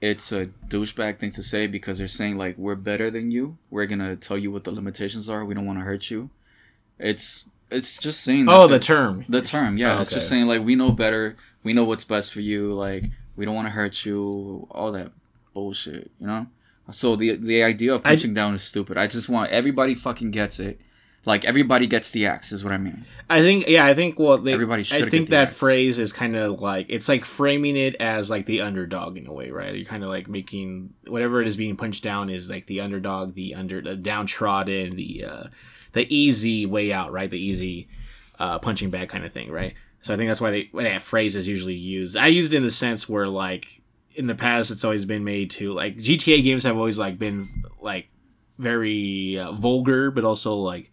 it's 0.00 0.32
a 0.32 0.46
douchebag 0.68 1.18
thing 1.18 1.30
to 1.32 1.42
say 1.42 1.66
because 1.66 1.98
they're 1.98 2.08
saying 2.08 2.36
like 2.38 2.56
we're 2.58 2.74
better 2.74 3.10
than 3.10 3.30
you. 3.30 3.58
We're 3.70 3.86
gonna 3.86 4.16
tell 4.16 4.36
you 4.36 4.50
what 4.50 4.64
the 4.64 4.72
limitations 4.72 5.28
are. 5.30 5.44
We 5.44 5.54
don't 5.54 5.66
want 5.66 5.78
to 5.78 5.84
hurt 5.84 6.10
you. 6.10 6.30
It's 6.98 7.50
it's 7.70 7.98
just 7.98 8.22
saying. 8.22 8.46
that 8.46 8.52
oh 8.54 8.66
the 8.66 8.78
term. 8.78 9.24
The 9.28 9.42
term, 9.42 9.78
yeah, 9.78 9.96
Oh, 9.96 10.00
it's 10.00 10.10
just 10.10 10.28
saying 10.28 10.46
like 10.46 10.64
we 10.64 10.74
know 10.74 10.90
better. 10.92 11.36
We 11.62 11.72
know 11.72 11.84
what's 11.84 12.04
best 12.04 12.32
for 12.32 12.40
you. 12.40 12.72
Like 12.74 13.04
we 13.36 13.44
don't 13.44 13.54
want 13.54 13.68
to 13.68 13.72
hurt 13.72 14.04
you. 14.04 14.66
All 14.70 14.90
that 14.92 15.12
bullshit, 15.54 16.10
you 16.18 16.26
know. 16.26 16.46
So 16.92 17.16
the 17.16 17.36
the 17.36 17.62
idea 17.62 17.94
of 17.94 18.00
I- 18.04 18.10
punching 18.10 18.34
down 18.34 18.54
is 18.54 18.62
stupid. 18.62 18.96
I 18.98 19.06
just 19.06 19.28
want 19.28 19.50
everybody 19.50 19.94
fucking 19.94 20.30
gets 20.30 20.58
it. 20.60 20.80
Like 21.26 21.44
everybody 21.44 21.86
gets 21.86 22.10
the 22.12 22.24
axe 22.24 22.50
is 22.50 22.64
what 22.64 22.72
I 22.72 22.78
mean. 22.78 23.04
I 23.28 23.42
think 23.42 23.68
yeah, 23.68 23.84
I 23.84 23.92
think 23.92 24.18
well 24.18 24.38
they, 24.38 24.54
Everybody 24.54 24.84
I 24.90 25.02
think 25.08 25.28
that 25.28 25.48
axe. 25.48 25.54
phrase 25.56 25.98
is 25.98 26.14
kind 26.14 26.34
of 26.34 26.62
like 26.62 26.86
it's 26.88 27.10
like 27.10 27.26
framing 27.26 27.76
it 27.76 27.94
as 27.96 28.30
like 28.30 28.46
the 28.46 28.62
underdog 28.62 29.18
in 29.18 29.26
a 29.26 29.32
way, 29.32 29.50
right? 29.50 29.74
You're 29.74 29.84
kind 29.84 30.02
of 30.02 30.08
like 30.08 30.28
making 30.28 30.94
whatever 31.06 31.42
it 31.42 31.46
is 31.46 31.58
being 31.58 31.76
punched 31.76 32.02
down 32.02 32.30
is 32.30 32.48
like 32.48 32.66
the 32.68 32.80
underdog, 32.80 33.34
the 33.34 33.54
under 33.54 33.82
the 33.82 33.96
downtrodden, 33.96 34.96
the 34.96 35.24
uh 35.26 35.44
the 35.92 36.06
easy 36.14 36.64
way 36.64 36.90
out, 36.90 37.12
right? 37.12 37.30
The 37.30 37.38
easy 37.38 37.88
uh 38.38 38.58
punching 38.58 38.88
bag 38.88 39.10
kind 39.10 39.24
of 39.26 39.30
thing, 39.32 39.50
right? 39.50 39.74
So 40.00 40.14
I 40.14 40.16
think 40.16 40.28
that's 40.30 40.40
why 40.40 40.50
they 40.52 40.68
why 40.72 40.84
that 40.84 41.02
phrase 41.02 41.36
is 41.36 41.46
usually 41.46 41.74
used. 41.74 42.16
I 42.16 42.28
used 42.28 42.54
it 42.54 42.56
in 42.56 42.62
the 42.62 42.70
sense 42.70 43.06
where 43.10 43.28
like 43.28 43.79
in 44.14 44.26
the 44.26 44.34
past 44.34 44.70
it's 44.70 44.84
always 44.84 45.04
been 45.04 45.24
made 45.24 45.50
to 45.52 45.72
like 45.72 45.96
GTA 45.96 46.42
games 46.42 46.64
have 46.64 46.76
always 46.76 46.98
like 46.98 47.18
been 47.18 47.46
like 47.80 48.08
very 48.58 49.38
uh, 49.38 49.52
vulgar, 49.52 50.10
but 50.10 50.24
also 50.24 50.56
like 50.56 50.90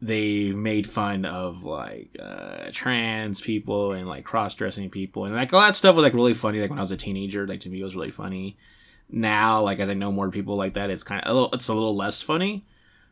they 0.00 0.52
made 0.52 0.86
fun 0.86 1.24
of 1.24 1.64
like 1.64 2.16
uh, 2.20 2.68
trans 2.70 3.40
people 3.40 3.92
and 3.92 4.06
like 4.06 4.24
cross 4.24 4.54
dressing 4.54 4.90
people 4.90 5.24
and 5.24 5.34
like 5.34 5.52
all 5.52 5.60
that 5.60 5.74
stuff 5.74 5.96
was 5.96 6.04
like 6.04 6.14
really 6.14 6.34
funny. 6.34 6.60
Like 6.60 6.70
when 6.70 6.78
I 6.78 6.82
was 6.82 6.92
a 6.92 6.96
teenager, 6.96 7.46
like 7.46 7.60
to 7.60 7.70
me 7.70 7.80
it 7.80 7.84
was 7.84 7.96
really 7.96 8.10
funny. 8.10 8.56
now, 9.08 9.62
like 9.62 9.78
as 9.80 9.90
I 9.90 9.94
know 9.94 10.12
more 10.12 10.30
people 10.30 10.56
like 10.56 10.74
that, 10.74 10.90
it's 10.90 11.04
kind 11.04 11.24
of 11.24 11.52
it's 11.54 11.68
a 11.68 11.74
little 11.74 11.96
less 11.96 12.22
funny. 12.22 12.66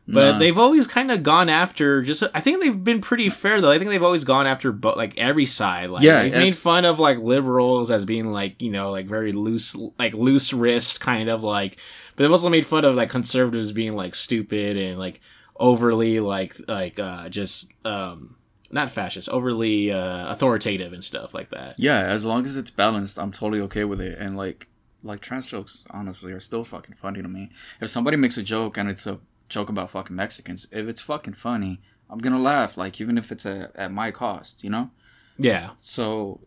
But 0.07 0.33
Nah. 0.33 0.37
they've 0.37 0.57
always 0.57 0.85
kind 0.85 1.11
of 1.11 1.23
gone 1.23 1.49
after 1.49 2.03
just. 2.03 2.21
I 2.33 2.39
think 2.39 2.61
they've 2.61 2.83
been 2.83 3.01
pretty 3.01 3.29
fair 3.29 3.59
though. 3.59 3.71
I 3.71 3.79
think 3.79 3.89
they've 3.89 4.03
always 4.03 4.23
gone 4.23 4.45
after 4.45 4.71
bo- 4.71 4.93
like 4.95 5.17
every 5.17 5.47
side. 5.47 5.89
Like, 5.89 6.03
Yeah, 6.03 6.21
they've 6.23 6.31
made 6.33 6.53
fun 6.53 6.85
of 6.85 6.99
like 6.99 7.17
liberals 7.17 7.89
as 7.89 8.05
being 8.05 8.25
like 8.27 8.61
you 8.61 8.69
know 8.71 8.91
like 8.91 9.07
very 9.07 9.31
loose, 9.31 9.75
like 9.97 10.13
loose 10.13 10.53
wrist 10.53 10.99
kind 11.01 11.27
of 11.29 11.41
like. 11.43 11.77
But 12.15 12.23
they've 12.23 12.31
also 12.31 12.49
made 12.49 12.67
fun 12.67 12.85
of 12.85 12.93
like 12.95 13.09
conservatives 13.09 13.71
being 13.71 13.95
like 13.95 14.13
stupid 14.13 14.77
and 14.77 14.99
like 14.99 15.21
overly 15.59 16.19
like 16.19 16.55
like 16.67 16.99
uh 16.99 17.29
just 17.29 17.71
um 17.83 18.35
not 18.71 18.91
fascist, 18.91 19.29
overly 19.29 19.91
uh 19.91 20.27
authoritative 20.29 20.93
and 20.93 21.03
stuff 21.03 21.33
like 21.33 21.49
that. 21.49 21.79
Yeah, 21.79 21.99
as 22.01 22.25
long 22.25 22.45
as 22.45 22.57
it's 22.57 22.69
balanced, 22.69 23.17
I'm 23.17 23.31
totally 23.31 23.61
okay 23.61 23.85
with 23.85 24.01
it. 24.01 24.19
And 24.19 24.37
like, 24.37 24.67
like 25.01 25.21
trans 25.21 25.45
jokes, 25.47 25.83
honestly, 25.89 26.31
are 26.31 26.39
still 26.39 26.63
fucking 26.63 26.95
funny 26.95 27.21
to 27.21 27.27
me. 27.27 27.49
If 27.81 27.89
somebody 27.89 28.17
makes 28.17 28.37
a 28.37 28.43
joke 28.43 28.77
and 28.77 28.87
it's 28.89 29.07
a 29.07 29.19
joke 29.49 29.69
about 29.69 29.89
fucking 29.89 30.15
Mexicans, 30.15 30.67
if 30.71 30.87
it's 30.87 31.01
fucking 31.01 31.33
funny, 31.33 31.81
I'm 32.09 32.19
gonna 32.19 32.39
laugh. 32.39 32.77
Like, 32.77 32.99
even 33.01 33.17
if 33.17 33.31
it's 33.31 33.45
a, 33.45 33.71
at 33.75 33.91
my 33.91 34.11
cost, 34.11 34.63
you 34.63 34.69
know. 34.69 34.91
Yeah. 35.37 35.71
So, 35.77 36.41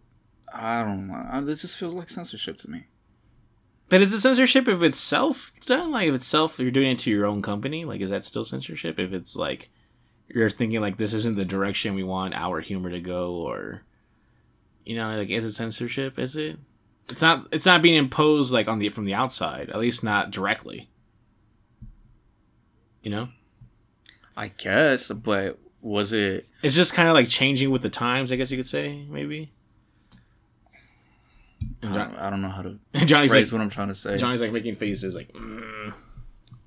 I 0.53 0.83
don't 0.83 1.09
know. 1.09 1.51
It 1.51 1.57
just 1.57 1.77
feels 1.77 1.95
like 1.95 2.09
censorship 2.09 2.57
to 2.59 2.71
me. 2.71 2.87
But 3.89 4.03
is 4.03 4.13
it 4.13 4.21
censorship 4.21 4.69
if 4.69 4.83
it's 4.83 4.99
self 4.99 5.53
done? 5.65 5.91
Like 5.91 6.09
if 6.09 6.15
it's 6.15 6.27
self, 6.27 6.59
you're 6.59 6.71
doing 6.71 6.93
it 6.93 6.99
to 7.01 7.11
your 7.11 7.27
own 7.27 7.41
company. 7.43 7.85
Like 7.85 8.01
is 8.01 8.11
that 8.11 8.25
still 8.25 8.45
censorship? 8.45 8.99
If 8.99 9.13
it's 9.13 9.35
like 9.35 9.71
you're 10.29 10.51
thinking 10.51 10.81
like 10.81 10.99
this 10.99 11.15
isn't 11.15 11.37
the 11.37 11.45
direction 11.45 11.95
we 11.95 12.03
want 12.03 12.35
our 12.35 12.61
humor 12.61 12.91
to 12.91 13.01
go, 13.01 13.33
or 13.33 13.83
you 14.85 14.97
know, 14.97 15.17
like 15.17 15.31
is 15.31 15.45
it 15.45 15.55
censorship? 15.55 16.19
Is 16.19 16.37
it? 16.37 16.59
It's 17.09 17.23
not. 17.23 17.47
It's 17.51 17.65
not 17.65 17.81
being 17.81 17.97
imposed 17.97 18.53
like 18.53 18.69
on 18.69 18.79
the 18.79 18.91
from 18.91 19.07
the 19.07 19.15
outside. 19.15 19.71
At 19.71 19.81
least 19.81 20.05
not 20.05 20.31
directly. 20.31 20.91
You 23.03 23.11
know, 23.11 23.29
I 24.37 24.49
guess, 24.49 25.11
but 25.11 25.59
was 25.81 26.13
it? 26.13 26.47
it's 26.63 26.75
just 26.75 26.95
kind 26.95 27.09
of 27.09 27.15
like 27.15 27.29
changing 27.29 27.71
with 27.71 27.83
the 27.83 27.91
times. 27.91 28.33
I 28.33 28.37
guess 28.37 28.51
you 28.51 28.57
could 28.57 28.67
say 28.67 29.05
maybe. 29.09 29.53
I 31.83 31.93
don't, 31.93 32.15
I 32.17 32.31
don't 32.31 32.43
know 32.43 32.49
how 32.49 32.63
to 32.63 32.79
Johnny's 33.07 33.31
phrase 33.31 33.53
like 33.53 33.59
what 33.59 33.63
I'm 33.63 33.71
trying 33.71 33.89
to 33.89 33.95
say. 33.95 34.17
Johnny's 34.17 34.41
like 34.41 34.53
making 34.53 34.75
faces 34.75 35.15
like. 35.15 35.33
Mm. 35.33 35.95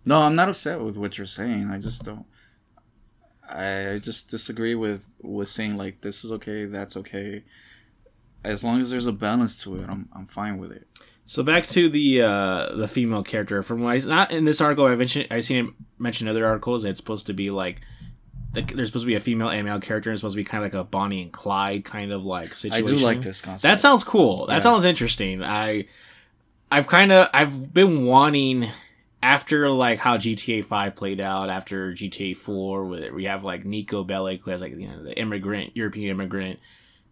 No, 0.06 0.20
I'm 0.22 0.36
not 0.36 0.50
upset 0.50 0.82
with 0.82 0.98
what 0.98 1.18
you're 1.18 1.28
saying. 1.28 1.70
I 1.70 1.78
just 1.78 2.04
don't. 2.04 2.26
I 3.48 4.00
just 4.02 4.30
disagree 4.30 4.76
with 4.76 5.14
with 5.22 5.50
saying 5.50 5.78
like 5.78 6.02
this 6.02 6.24
is 6.24 6.32
okay, 6.32 6.66
that's 6.66 6.96
okay. 6.98 7.44
As 8.44 8.64
long 8.64 8.82
as 8.82 8.90
there's 8.90 9.06
a 9.06 9.12
balance 9.12 9.62
to 9.64 9.76
it, 9.76 9.86
I'm 9.90 10.10
I'm 10.14 10.28
fine 10.28 10.58
with 10.58 10.72
it. 10.72 10.88
So 11.26 11.44
back 11.44 11.66
to 11.68 11.88
the 11.88 12.22
uh, 12.24 12.76
the 12.76 12.88
female 12.88 13.24
character. 13.24 13.64
From 13.64 13.82
what 13.82 13.96
I 13.96 14.08
not 14.08 14.32
in 14.32 14.46
this 14.46 14.60
article, 14.60 14.86
I've 14.86 14.98
mentioned 14.98 15.28
I've 15.32 15.46
seen 15.46 15.66
it 15.68 15.74
mentioned 15.98 16.30
other 16.30 16.46
articles. 16.46 16.84
It's 16.84 17.00
supposed 17.00 17.28
to 17.28 17.34
be 17.34 17.50
like 17.52 17.82
the, 18.54 18.62
there's 18.64 18.90
supposed 18.90 19.04
to 19.04 19.08
be 19.08 19.16
a 19.16 19.20
female 19.22 19.50
and 19.50 19.66
male 19.66 19.80
character. 19.80 20.10
and 20.10 20.16
It's 20.16 20.22
supposed 20.22 20.36
to 20.36 20.42
be 20.42 20.44
kind 20.44 20.64
of 20.66 20.74
like 20.74 20.80
a 20.82 20.84
Bonnie 20.84 21.22
and 21.22 21.32
Clyde 21.32 21.86
kind 21.86 22.12
of 22.12 22.26
like 22.26 22.54
situation. 22.54 22.86
I 22.86 22.90
do 22.90 22.98
like 22.98 23.22
this 23.22 23.42
concept. 23.42 23.62
That 23.62 23.80
sounds 23.80 24.04
cool. 24.04 24.48
That 24.48 24.56
Yeah. 24.56 24.60
sounds 24.60 24.84
interesting. 24.84 25.42
I 25.42 25.86
I've 26.70 26.88
kind 26.88 27.12
of 27.14 27.30
I've 27.34 27.74
been 27.74 28.06
wanting 28.06 28.68
after 29.24 29.70
like 29.70 30.00
how 30.00 30.18
GTA 30.18 30.66
Five 30.66 30.96
played 30.96 31.22
out 31.22 31.50
after 31.50 31.94
GTA 31.94 32.36
Four, 32.36 32.88
where 32.88 33.14
we 33.14 33.26
have 33.26 33.44
like 33.46 33.64
Niko 33.64 34.06
Bellic 34.06 34.42
who 34.42 34.52
has 34.52 34.62
like 34.62 34.76
you 34.76 34.88
know 34.90 35.02
the 35.04 35.18
immigrant 35.18 35.78
European 35.78 36.10
immigrant, 36.10 36.60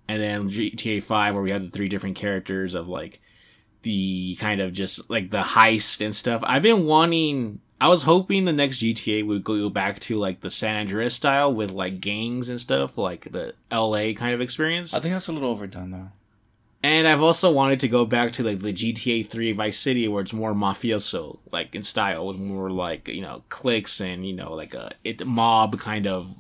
and 0.10 0.22
then 0.22 0.50
GTA 0.50 1.02
Five 1.04 1.36
where 1.36 1.44
we 1.44 1.52
have 1.52 1.64
the 1.64 1.70
three 1.70 1.88
different 1.88 2.18
characters 2.18 2.76
of 2.76 2.90
like 2.90 3.22
the 3.84 4.36
kind 4.40 4.62
of 4.62 4.74
just 4.74 5.10
like 5.10 5.30
the 5.30 5.42
heist 5.42 6.04
and 6.04 6.16
stuff. 6.16 6.42
I've 6.46 6.64
been 6.64 6.86
wanting. 6.86 7.62
I 7.82 7.88
was 7.88 8.04
hoping 8.04 8.44
the 8.44 8.52
next 8.54 8.80
GTA 8.80 9.26
would 9.26 9.44
go 9.44 9.70
back 9.70 10.00
to 10.02 10.18
like 10.18 10.42
the 10.42 10.50
San 10.50 10.76
Andreas 10.76 11.14
style 11.14 11.54
with 11.54 11.72
like 11.72 12.02
gangs 12.02 12.50
and 12.50 12.60
stuff, 12.60 12.98
like 12.98 13.32
the 13.32 13.54
LA 13.72 14.12
kind 14.14 14.34
of 14.34 14.42
experience. 14.42 14.94
I 14.94 15.00
think 15.00 15.14
that's 15.14 15.30
a 15.30 15.32
little 15.32 15.50
overdone 15.50 15.92
though. 15.92 16.10
And 16.82 17.08
I've 17.08 17.22
also 17.22 17.52
wanted 17.52 17.82
to 17.82 17.90
go 17.90 18.06
back 18.06 18.32
to 18.34 18.44
like 18.44 18.60
the 18.62 18.72
GTA 18.74 19.28
3 19.28 19.52
Vice 19.52 19.78
City 19.78 20.08
where 20.08 20.22
it's 20.22 20.32
more 20.34 20.54
mafioso, 20.54 21.40
like 21.52 21.76
in 21.76 21.84
style, 21.84 22.26
with 22.26 22.40
more 22.40 22.70
like, 22.70 23.08
you 23.10 23.22
know, 23.22 23.44
cliques 23.50 24.00
and, 24.00 24.26
you 24.26 24.34
know, 24.34 24.54
like 24.54 24.74
a 24.74 24.92
it 25.04 25.26
mob 25.26 25.78
kind 25.80 26.08
of 26.08 26.36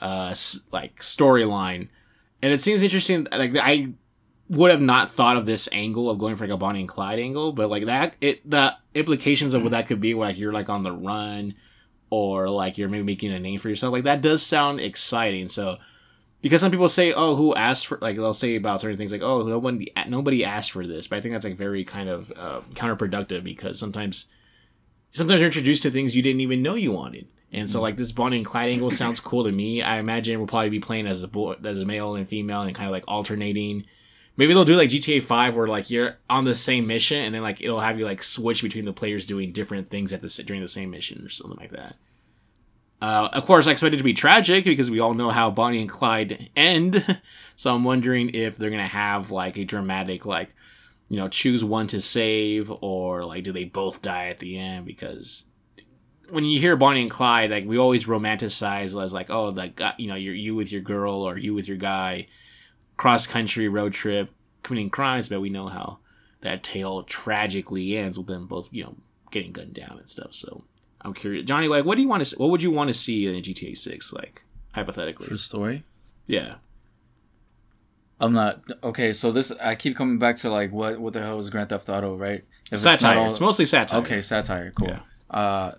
uh 0.00 0.28
s- 0.30 0.60
like 0.72 1.00
storyline. 1.00 1.88
And 2.42 2.52
it 2.52 2.60
seems 2.60 2.82
interesting 2.82 3.26
like 3.32 3.56
I 3.56 3.88
would 4.56 4.70
have 4.70 4.80
not 4.80 5.10
thought 5.10 5.36
of 5.36 5.46
this 5.46 5.68
angle 5.72 6.10
of 6.10 6.18
going 6.18 6.36
for 6.36 6.46
like 6.46 6.54
a 6.54 6.56
Bonnie 6.56 6.80
and 6.80 6.88
Clyde 6.88 7.18
angle, 7.18 7.52
but 7.52 7.70
like 7.70 7.86
that 7.86 8.16
it 8.20 8.48
the 8.48 8.74
implications 8.94 9.54
of 9.54 9.62
what 9.62 9.72
that 9.72 9.86
could 9.86 10.00
be 10.00 10.14
like 10.14 10.38
you're 10.38 10.52
like 10.52 10.68
on 10.68 10.82
the 10.82 10.92
run 10.92 11.54
or 12.10 12.48
like 12.48 12.78
you're 12.78 12.88
maybe 12.88 13.04
making 13.04 13.32
a 13.32 13.40
name 13.40 13.58
for 13.58 13.68
yourself. 13.68 13.92
Like 13.92 14.04
that 14.04 14.22
does 14.22 14.42
sound 14.44 14.80
exciting. 14.80 15.48
So 15.48 15.78
because 16.44 16.60
some 16.60 16.70
people 16.70 16.90
say, 16.90 17.14
"Oh, 17.14 17.36
who 17.36 17.54
asked 17.54 17.86
for?" 17.86 17.98
Like 18.02 18.16
they'll 18.16 18.34
say 18.34 18.54
about 18.56 18.78
certain 18.78 18.98
things, 18.98 19.10
like, 19.10 19.22
"Oh, 19.22 19.42
nobody, 19.42 19.90
nobody 20.06 20.44
asked 20.44 20.72
for 20.72 20.86
this." 20.86 21.06
But 21.06 21.16
I 21.16 21.20
think 21.22 21.32
that's 21.32 21.46
like 21.46 21.56
very 21.56 21.84
kind 21.84 22.10
of 22.10 22.30
uh, 22.36 22.60
counterproductive 22.74 23.42
because 23.42 23.78
sometimes, 23.78 24.26
sometimes 25.10 25.40
you're 25.40 25.48
introduced 25.48 25.84
to 25.84 25.90
things 25.90 26.14
you 26.14 26.22
didn't 26.22 26.42
even 26.42 26.60
know 26.60 26.74
you 26.74 26.92
wanted, 26.92 27.28
and 27.50 27.70
so 27.70 27.80
like 27.80 27.96
this 27.96 28.12
Bonnie 28.12 28.36
and 28.36 28.44
Clyde 28.44 28.68
angle 28.68 28.90
sounds 28.90 29.20
cool 29.20 29.44
to 29.44 29.52
me. 29.52 29.80
I 29.80 29.98
imagine 29.98 30.38
we'll 30.38 30.46
probably 30.46 30.68
be 30.68 30.80
playing 30.80 31.06
as 31.06 31.22
a 31.22 31.28
boy, 31.28 31.54
as 31.64 31.80
a 31.80 31.86
male 31.86 32.14
and 32.14 32.28
female, 32.28 32.60
and 32.60 32.74
kind 32.74 32.88
of 32.88 32.92
like 32.92 33.04
alternating. 33.08 33.86
Maybe 34.36 34.52
they'll 34.52 34.64
do 34.64 34.76
like 34.76 34.90
GTA 34.90 35.22
Five, 35.22 35.56
where 35.56 35.68
like 35.68 35.90
you're 35.90 36.18
on 36.28 36.44
the 36.44 36.54
same 36.54 36.86
mission, 36.86 37.20
and 37.20 37.34
then 37.34 37.42
like 37.42 37.60
it'll 37.60 37.80
have 37.80 37.98
you 37.98 38.04
like 38.04 38.22
switch 38.22 38.62
between 38.62 38.84
the 38.84 38.92
players 38.92 39.26
doing 39.26 39.52
different 39.52 39.90
things 39.90 40.12
at 40.12 40.22
the 40.22 40.42
during 40.44 40.62
the 40.62 40.68
same 40.68 40.90
mission 40.90 41.24
or 41.24 41.28
something 41.28 41.58
like 41.58 41.70
that. 41.70 41.96
Uh, 43.04 43.28
of 43.32 43.44
course, 43.44 43.66
I 43.66 43.72
expect 43.72 43.94
it 43.94 43.98
to 43.98 44.04
be 44.04 44.14
tragic 44.14 44.64
because 44.64 44.90
we 44.90 44.98
all 44.98 45.14
know 45.14 45.30
how 45.30 45.50
Bonnie 45.50 45.80
and 45.80 45.90
Clyde 45.90 46.50
end. 46.56 47.20
so 47.56 47.74
I'm 47.74 47.84
wondering 47.84 48.30
if 48.34 48.56
they're 48.56 48.70
gonna 48.70 48.88
have 48.88 49.30
like 49.30 49.58
a 49.58 49.64
dramatic, 49.64 50.24
like, 50.24 50.54
you 51.08 51.18
know, 51.18 51.28
choose 51.28 51.62
one 51.62 51.86
to 51.88 52.00
save, 52.00 52.72
or 52.80 53.24
like, 53.24 53.44
do 53.44 53.52
they 53.52 53.64
both 53.64 54.00
die 54.00 54.28
at 54.28 54.38
the 54.38 54.58
end? 54.58 54.86
Because 54.86 55.46
when 56.30 56.44
you 56.44 56.58
hear 56.58 56.76
Bonnie 56.76 57.02
and 57.02 57.10
Clyde, 57.10 57.50
like, 57.50 57.66
we 57.66 57.76
always 57.76 58.06
romanticize 58.06 59.00
as 59.00 59.12
like, 59.12 59.28
oh, 59.28 59.50
like, 59.50 59.80
uh, 59.80 59.92
you 59.98 60.08
know, 60.08 60.14
you're 60.14 60.34
you 60.34 60.54
with 60.54 60.72
your 60.72 60.80
girl 60.80 61.16
or 61.16 61.36
you 61.36 61.52
with 61.52 61.68
your 61.68 61.76
guy, 61.76 62.26
cross 62.96 63.26
country 63.26 63.68
road 63.68 63.92
trip, 63.92 64.30
committing 64.62 64.90
crimes, 64.90 65.28
but 65.28 65.40
we 65.40 65.50
know 65.50 65.68
how 65.68 65.98
that 66.40 66.62
tale 66.62 67.02
tragically 67.04 67.96
ends 67.96 68.18
with 68.18 68.26
them 68.26 68.46
both, 68.46 68.68
you 68.70 68.84
know, 68.84 68.96
getting 69.30 69.52
gunned 69.52 69.74
down 69.74 69.98
and 69.98 70.08
stuff. 70.08 70.34
So 70.34 70.64
I'm 71.00 71.14
curious, 71.14 71.44
Johnny. 71.46 71.68
Like, 71.68 71.84
what 71.84 71.96
do 71.96 72.02
you 72.02 72.08
want 72.08 72.24
to? 72.24 72.36
What 72.36 72.50
would 72.50 72.62
you 72.62 72.70
want 72.70 72.88
to 72.88 72.94
see 72.94 73.26
in 73.26 73.34
a 73.34 73.40
GTA 73.40 73.76
Six? 73.76 74.12
Like, 74.12 74.42
hypothetically, 74.72 75.26
True 75.26 75.36
story. 75.36 75.84
yeah. 76.26 76.56
I'm 78.20 78.32
not 78.32 78.62
okay. 78.82 79.12
So 79.12 79.32
this, 79.32 79.50
I 79.60 79.74
keep 79.74 79.96
coming 79.96 80.18
back 80.18 80.36
to 80.36 80.50
like, 80.50 80.72
what 80.72 81.00
what 81.00 81.12
the 81.12 81.20
hell 81.20 81.38
is 81.38 81.50
Grand 81.50 81.68
Theft 81.68 81.88
Auto, 81.88 82.16
right? 82.16 82.44
If 82.66 82.74
it's 82.74 82.84
not 82.84 82.98
Satire. 83.00 83.18
all- 83.18 83.26
it's 83.26 83.40
mostly 83.40 83.66
satire. 83.66 84.00
Okay, 84.00 84.20
satire, 84.20 84.70
cool. 84.70 84.88
Yeah. 84.88 85.00
Uh, 85.28 85.72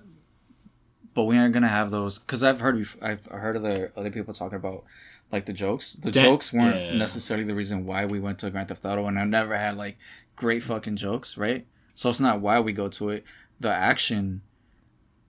but 1.13 1.23
we 1.23 1.37
aren't 1.37 1.53
gonna 1.53 1.69
have 1.69 1.91
those 1.91 2.19
because 2.19 2.43
I've 2.43 2.59
heard 2.59 2.85
I've 3.01 3.25
heard 3.27 3.55
other 3.55 3.93
other 3.95 4.11
people 4.11 4.33
talking 4.33 4.57
about 4.57 4.83
like 5.31 5.45
the 5.45 5.53
jokes. 5.53 5.93
The 5.93 6.11
That- 6.11 6.21
jokes 6.23 6.53
weren't 6.53 6.75
yeah. 6.77 6.93
necessarily 6.97 7.45
the 7.45 7.55
reason 7.55 7.85
why 7.85 8.05
we 8.05 8.19
went 8.19 8.39
to 8.39 8.49
Grand 8.49 8.67
Theft 8.69 8.85
Auto, 8.85 9.07
and 9.07 9.17
I've 9.19 9.27
never 9.27 9.57
had 9.57 9.75
like 9.77 9.97
great 10.35 10.63
fucking 10.63 10.95
jokes, 10.97 11.37
right? 11.37 11.65
So 11.95 12.09
it's 12.09 12.19
not 12.19 12.41
why 12.41 12.59
we 12.59 12.73
go 12.73 12.87
to 12.89 13.09
it. 13.09 13.23
The 13.59 13.71
action, 13.71 14.41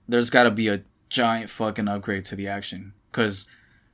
there's 0.08 0.30
got 0.30 0.44
to 0.44 0.50
be 0.50 0.68
a 0.68 0.82
giant 1.08 1.48
fucking 1.50 1.86
upgrade 1.88 2.24
to 2.26 2.36
the 2.36 2.48
action 2.48 2.92
because 3.10 3.46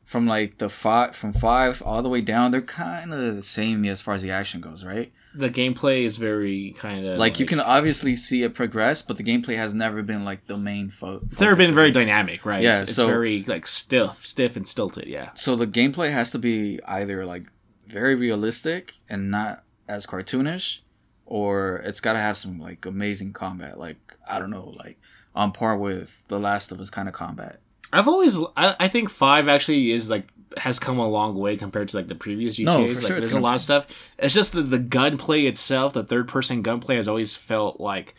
from 0.05 0.27
like 0.27 0.59
the 0.59 0.69
five 0.69 1.15
from 1.15 1.33
five 1.33 1.83
all 1.83 2.03
the 2.03 2.09
way 2.09 2.21
down, 2.21 2.51
they're 2.51 2.61
kind 2.63 3.13
of 3.13 3.37
the 3.37 3.43
same 3.43 3.85
as 3.85 4.01
far 4.01 4.15
as 4.15 4.23
the 4.23 4.31
action 4.31 4.61
goes, 4.61 4.85
right? 4.85 5.13
The 5.35 5.49
gameplay 5.51 6.03
is 6.03 6.19
very 6.19 6.73
kind 6.79 7.07
of 7.07 7.19
like 7.19 7.41
you 7.41 7.47
can 7.47 7.59
obviously 7.61 8.15
see 8.17 8.43
it 8.43 8.55
progress, 8.55 9.01
but 9.03 9.17
the 9.17 9.23
gameplay 9.25 9.57
has 9.57 9.75
never 9.75 10.03
been 10.03 10.25
like 10.25 10.47
the 10.47 10.59
main 10.59 10.91
fo- 10.91 11.21
It's 11.31 11.41
never 11.41 11.57
been 11.57 11.75
very 11.75 11.91
dynamic, 11.91 12.45
right? 12.45 12.63
Yeah, 12.63 12.81
it's, 12.81 12.91
it's 12.91 12.97
so- 12.97 13.07
very 13.07 13.43
like 13.47 13.67
stiff, 13.67 14.25
stiff 14.27 14.57
and 14.57 14.69
stilted. 14.69 15.07
Yeah. 15.07 15.31
So 15.35 15.57
the 15.57 15.67
gameplay 15.67 16.13
has 16.13 16.33
to 16.33 16.39
be 16.39 16.81
either 16.87 17.25
like 17.25 17.45
very 17.87 18.15
realistic 18.15 18.95
and 19.09 19.31
not 19.31 19.65
as 19.89 20.07
cartoonish, 20.07 20.81
or 21.27 21.77
it's 21.77 22.01
got 22.01 22.13
to 22.13 22.19
have 22.19 22.37
some 22.37 22.59
like 22.59 22.85
amazing 22.85 23.33
combat. 23.33 23.79
Like 23.79 23.97
I 24.29 24.39
don't 24.39 24.51
know, 24.51 24.75
like 24.79 24.99
on 25.35 25.53
par 25.53 25.77
with 25.79 26.25
The 26.29 26.39
Last 26.39 26.73
of 26.73 26.81
Us 26.81 26.91
kind 26.91 27.09
of 27.09 27.15
combat. 27.15 27.61
I've 27.95 28.09
always, 28.09 28.39
I, 28.57 28.75
I 28.81 28.89
think 28.89 29.11
five 29.11 29.49
actually 29.49 29.93
is 29.93 30.09
like 30.09 30.27
has 30.59 30.79
come 30.79 30.99
a 30.99 31.09
long 31.09 31.35
way 31.37 31.57
compared 31.57 31.89
to 31.89 31.97
like 31.97 32.09
the 32.09 32.15
previous 32.15 32.57
GTAs. 32.57 32.65
No, 32.65 32.73
for 32.73 32.95
like, 32.95 33.07
sure 33.07 33.21
there's 33.21 33.33
a 33.33 33.41
lot 33.41 33.55
of 33.57 33.61
stuff. 33.61 33.87
It's 34.19 34.35
just 34.35 34.53
that 34.53 34.71
the 34.71 34.79
gunplay 34.79 35.45
itself, 35.47 35.93
the 35.93 36.05
third 36.05 36.29
person 36.29 36.63
gunplay, 36.63 36.97
has 36.97 37.09
always 37.09 37.35
felt 37.35 37.81
like 37.81 38.15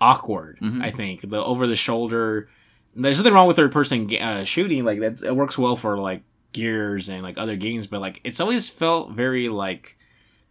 awkward. 0.00 0.58
Mhm. 0.60 0.82
I 0.82 0.90
think 0.90 1.28
the 1.28 1.42
over 1.42 1.66
the 1.66 1.76
shoulder. 1.76 2.48
There's 2.94 3.18
nothing 3.18 3.32
wrong 3.34 3.46
with 3.46 3.56
third 3.56 3.72
person 3.72 4.12
uh, 4.16 4.44
shooting. 4.44 4.84
Like 4.84 5.00
that, 5.00 5.22
it 5.22 5.36
works 5.36 5.56
well 5.58 5.76
for 5.76 5.98
like 5.98 6.22
Gears 6.52 7.08
and 7.08 7.22
like 7.22 7.38
other 7.38 7.56
games. 7.56 7.86
But 7.86 8.00
like 8.00 8.20
it's 8.24 8.40
always 8.40 8.68
felt 8.68 9.12
very 9.12 9.48
like 9.48 9.96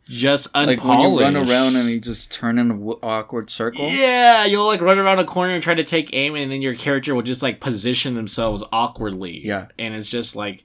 just 0.09 0.55
Like 0.55 0.69
unpolished. 0.79 1.17
when 1.21 1.33
you 1.33 1.39
run 1.39 1.49
around 1.49 1.75
and 1.75 1.89
you 1.89 1.99
just 1.99 2.31
turn 2.31 2.57
in 2.57 2.71
an 2.71 2.81
awkward 3.03 3.49
circle. 3.49 3.89
Yeah, 3.89 4.45
you'll 4.45 4.67
like 4.67 4.79
run 4.79 4.97
around 4.99 5.19
a 5.19 5.25
corner 5.25 5.53
and 5.53 5.61
try 5.61 5.73
to 5.73 5.83
take 5.83 6.13
aim, 6.13 6.35
and 6.35 6.49
then 6.49 6.61
your 6.61 6.75
character 6.75 7.13
will 7.13 7.23
just 7.23 7.43
like 7.43 7.59
position 7.59 8.13
themselves 8.15 8.63
awkwardly. 8.71 9.45
Yeah. 9.45 9.67
and 9.77 9.93
it's 9.93 10.07
just 10.07 10.33
like, 10.33 10.63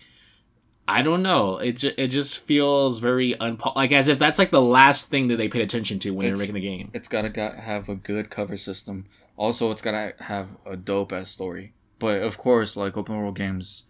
I 0.89 1.03
don't 1.03 1.23
know. 1.23 1.59
It 1.59 1.77
ju- 1.79 1.93
it 1.97 2.09
just 2.09 2.39
feels 2.39 2.99
very 2.99 3.35
unpo- 3.35 3.75
like 3.77 3.93
as 3.93 4.09
if 4.09 4.19
that's 4.19 4.39
like 4.39 4.51
the 4.51 4.61
last 4.61 5.09
thing 5.11 5.29
that 5.29 5.37
they 5.37 5.49
paid 5.49 5.63
attention 5.63 5.99
to 6.01 6.11
when 6.11 6.27
they're 6.27 6.37
making 6.37 6.55
the 6.55 6.61
game. 6.61 6.91
It's 6.93 7.09
gotta 7.09 7.29
got, 7.29 7.57
have 7.61 7.89
a 7.89 7.95
good 7.95 8.31
cover 8.31 8.57
system. 8.57 9.07
Also, 9.37 9.71
it's 9.71 9.81
gotta 9.83 10.15
have 10.25 10.49
a 10.67 10.77
dope 10.77 11.13
ass 11.13 11.31
story. 11.31 11.73
But 11.99 12.23
of 12.23 12.37
course, 12.37 12.77
like 12.77 12.97
open 12.97 13.17
world 13.17 13.37
games 13.37 13.85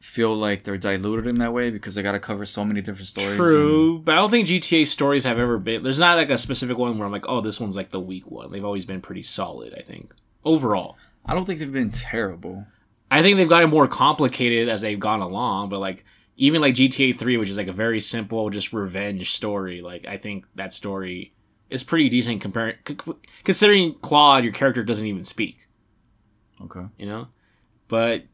feel 0.00 0.36
like 0.36 0.62
they're 0.64 0.76
diluted 0.76 1.26
in 1.26 1.38
that 1.38 1.52
way 1.52 1.70
because 1.70 1.94
they 1.94 2.02
gotta 2.02 2.20
cover 2.20 2.44
so 2.44 2.64
many 2.64 2.80
different 2.80 3.08
stories. 3.08 3.30
and- 3.30 3.38
True, 3.38 3.98
but 4.04 4.12
I 4.12 4.16
don't 4.16 4.30
think 4.30 4.46
GTA 4.46 4.86
stories 4.86 5.24
have 5.24 5.38
ever 5.38 5.58
been. 5.58 5.82
There's 5.82 5.98
not 5.98 6.16
like 6.16 6.30
a 6.30 6.38
specific 6.38 6.76
one 6.78 6.96
where 6.98 7.06
I'm 7.06 7.12
like, 7.12 7.24
oh, 7.28 7.40
this 7.40 7.58
one's 7.58 7.74
like 7.76 7.90
the 7.90 8.00
weak 8.00 8.30
one. 8.30 8.52
They've 8.52 8.64
always 8.64 8.84
been 8.84 9.00
pretty 9.00 9.22
solid. 9.22 9.74
I 9.76 9.80
think 9.82 10.12
overall. 10.44 10.96
I 11.24 11.34
don't 11.34 11.44
think 11.44 11.58
they've 11.58 11.72
been 11.72 11.90
terrible. 11.90 12.66
I 13.10 13.22
think 13.22 13.36
they've 13.36 13.48
gotten 13.48 13.70
more 13.70 13.86
complicated 13.88 14.68
as 14.68 14.82
they've 14.82 14.98
gone 14.98 15.20
along, 15.20 15.68
but 15.68 15.78
like 15.78 16.04
even 16.36 16.60
like 16.60 16.74
GTA 16.74 17.18
3, 17.18 17.36
which 17.36 17.50
is 17.50 17.56
like 17.56 17.68
a 17.68 17.72
very 17.72 18.00
simple 18.00 18.50
just 18.50 18.72
revenge 18.72 19.30
story, 19.32 19.80
like 19.80 20.06
I 20.06 20.16
think 20.16 20.46
that 20.56 20.72
story 20.72 21.32
is 21.70 21.82
pretty 21.84 22.08
decent 22.08 22.40
comparing 22.40 22.76
considering 23.44 23.94
Claude, 24.02 24.44
your 24.44 24.52
character 24.52 24.82
doesn't 24.84 25.06
even 25.06 25.24
speak, 25.24 25.68
Okay. 26.62 26.84
you 26.98 27.06
know? 27.06 27.28
But 27.88 28.24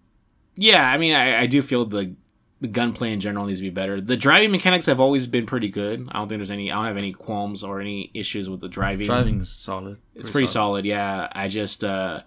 yeah, 0.57 0.87
I 0.91 0.99
mean 0.99 1.15
I, 1.15 1.43
I 1.43 1.47
do 1.47 1.63
feel 1.63 1.85
the 1.85 2.15
the 2.61 2.69
gunplay 2.69 3.13
in 3.13 3.19
general 3.19 3.47
needs 3.47 3.59
to 3.59 3.65
be 3.65 3.71
better. 3.71 4.01
The 4.01 4.17
driving 4.17 4.53
mechanics 4.53 4.87
have 4.87 5.01
always 5.01 5.27
been 5.27 5.47
pretty 5.47 5.69
good. 5.69 6.09
I 6.13 6.19
don't 6.19 6.29
think 6.29 6.39
there's 6.39 6.51
any 6.51 6.71
I 6.71 6.77
don't 6.77 6.85
have 6.87 6.97
any 6.97 7.13
qualms 7.13 7.63
or 7.65 7.81
any 7.81 8.11
issues 8.15 8.49
with 8.49 8.61
the 8.61 8.69
driving. 8.69 9.05
Driving's 9.07 9.51
solid. 9.51 9.99
It's 10.15 10.31
pretty 10.31 10.47
solid. 10.47 10.85
yeah. 10.85 11.29
I 11.33 11.49
just, 11.49 11.83
uh, 11.83 12.21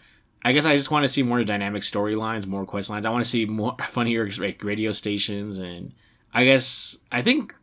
I 0.45 0.51
guess 0.51 0.65
I 0.65 0.77
just 0.77 0.91
want 0.91 1.03
to 1.03 1.09
see 1.09 1.23
more 1.23 1.43
dynamic 1.43 1.81
storylines, 1.81 2.45
more 2.45 2.67
quest 2.67 2.91
lines. 2.91 3.07
I 3.07 3.09
want 3.09 3.23
to 3.23 3.29
see 3.29 3.45
more 3.45 3.75
funnier 3.87 4.29
like 4.37 4.63
radio 4.63 4.91
stations, 4.91 5.57
and 5.57 5.91
I 6.31 6.45
guess 6.45 6.99
I 7.11 7.23
think, 7.23 7.55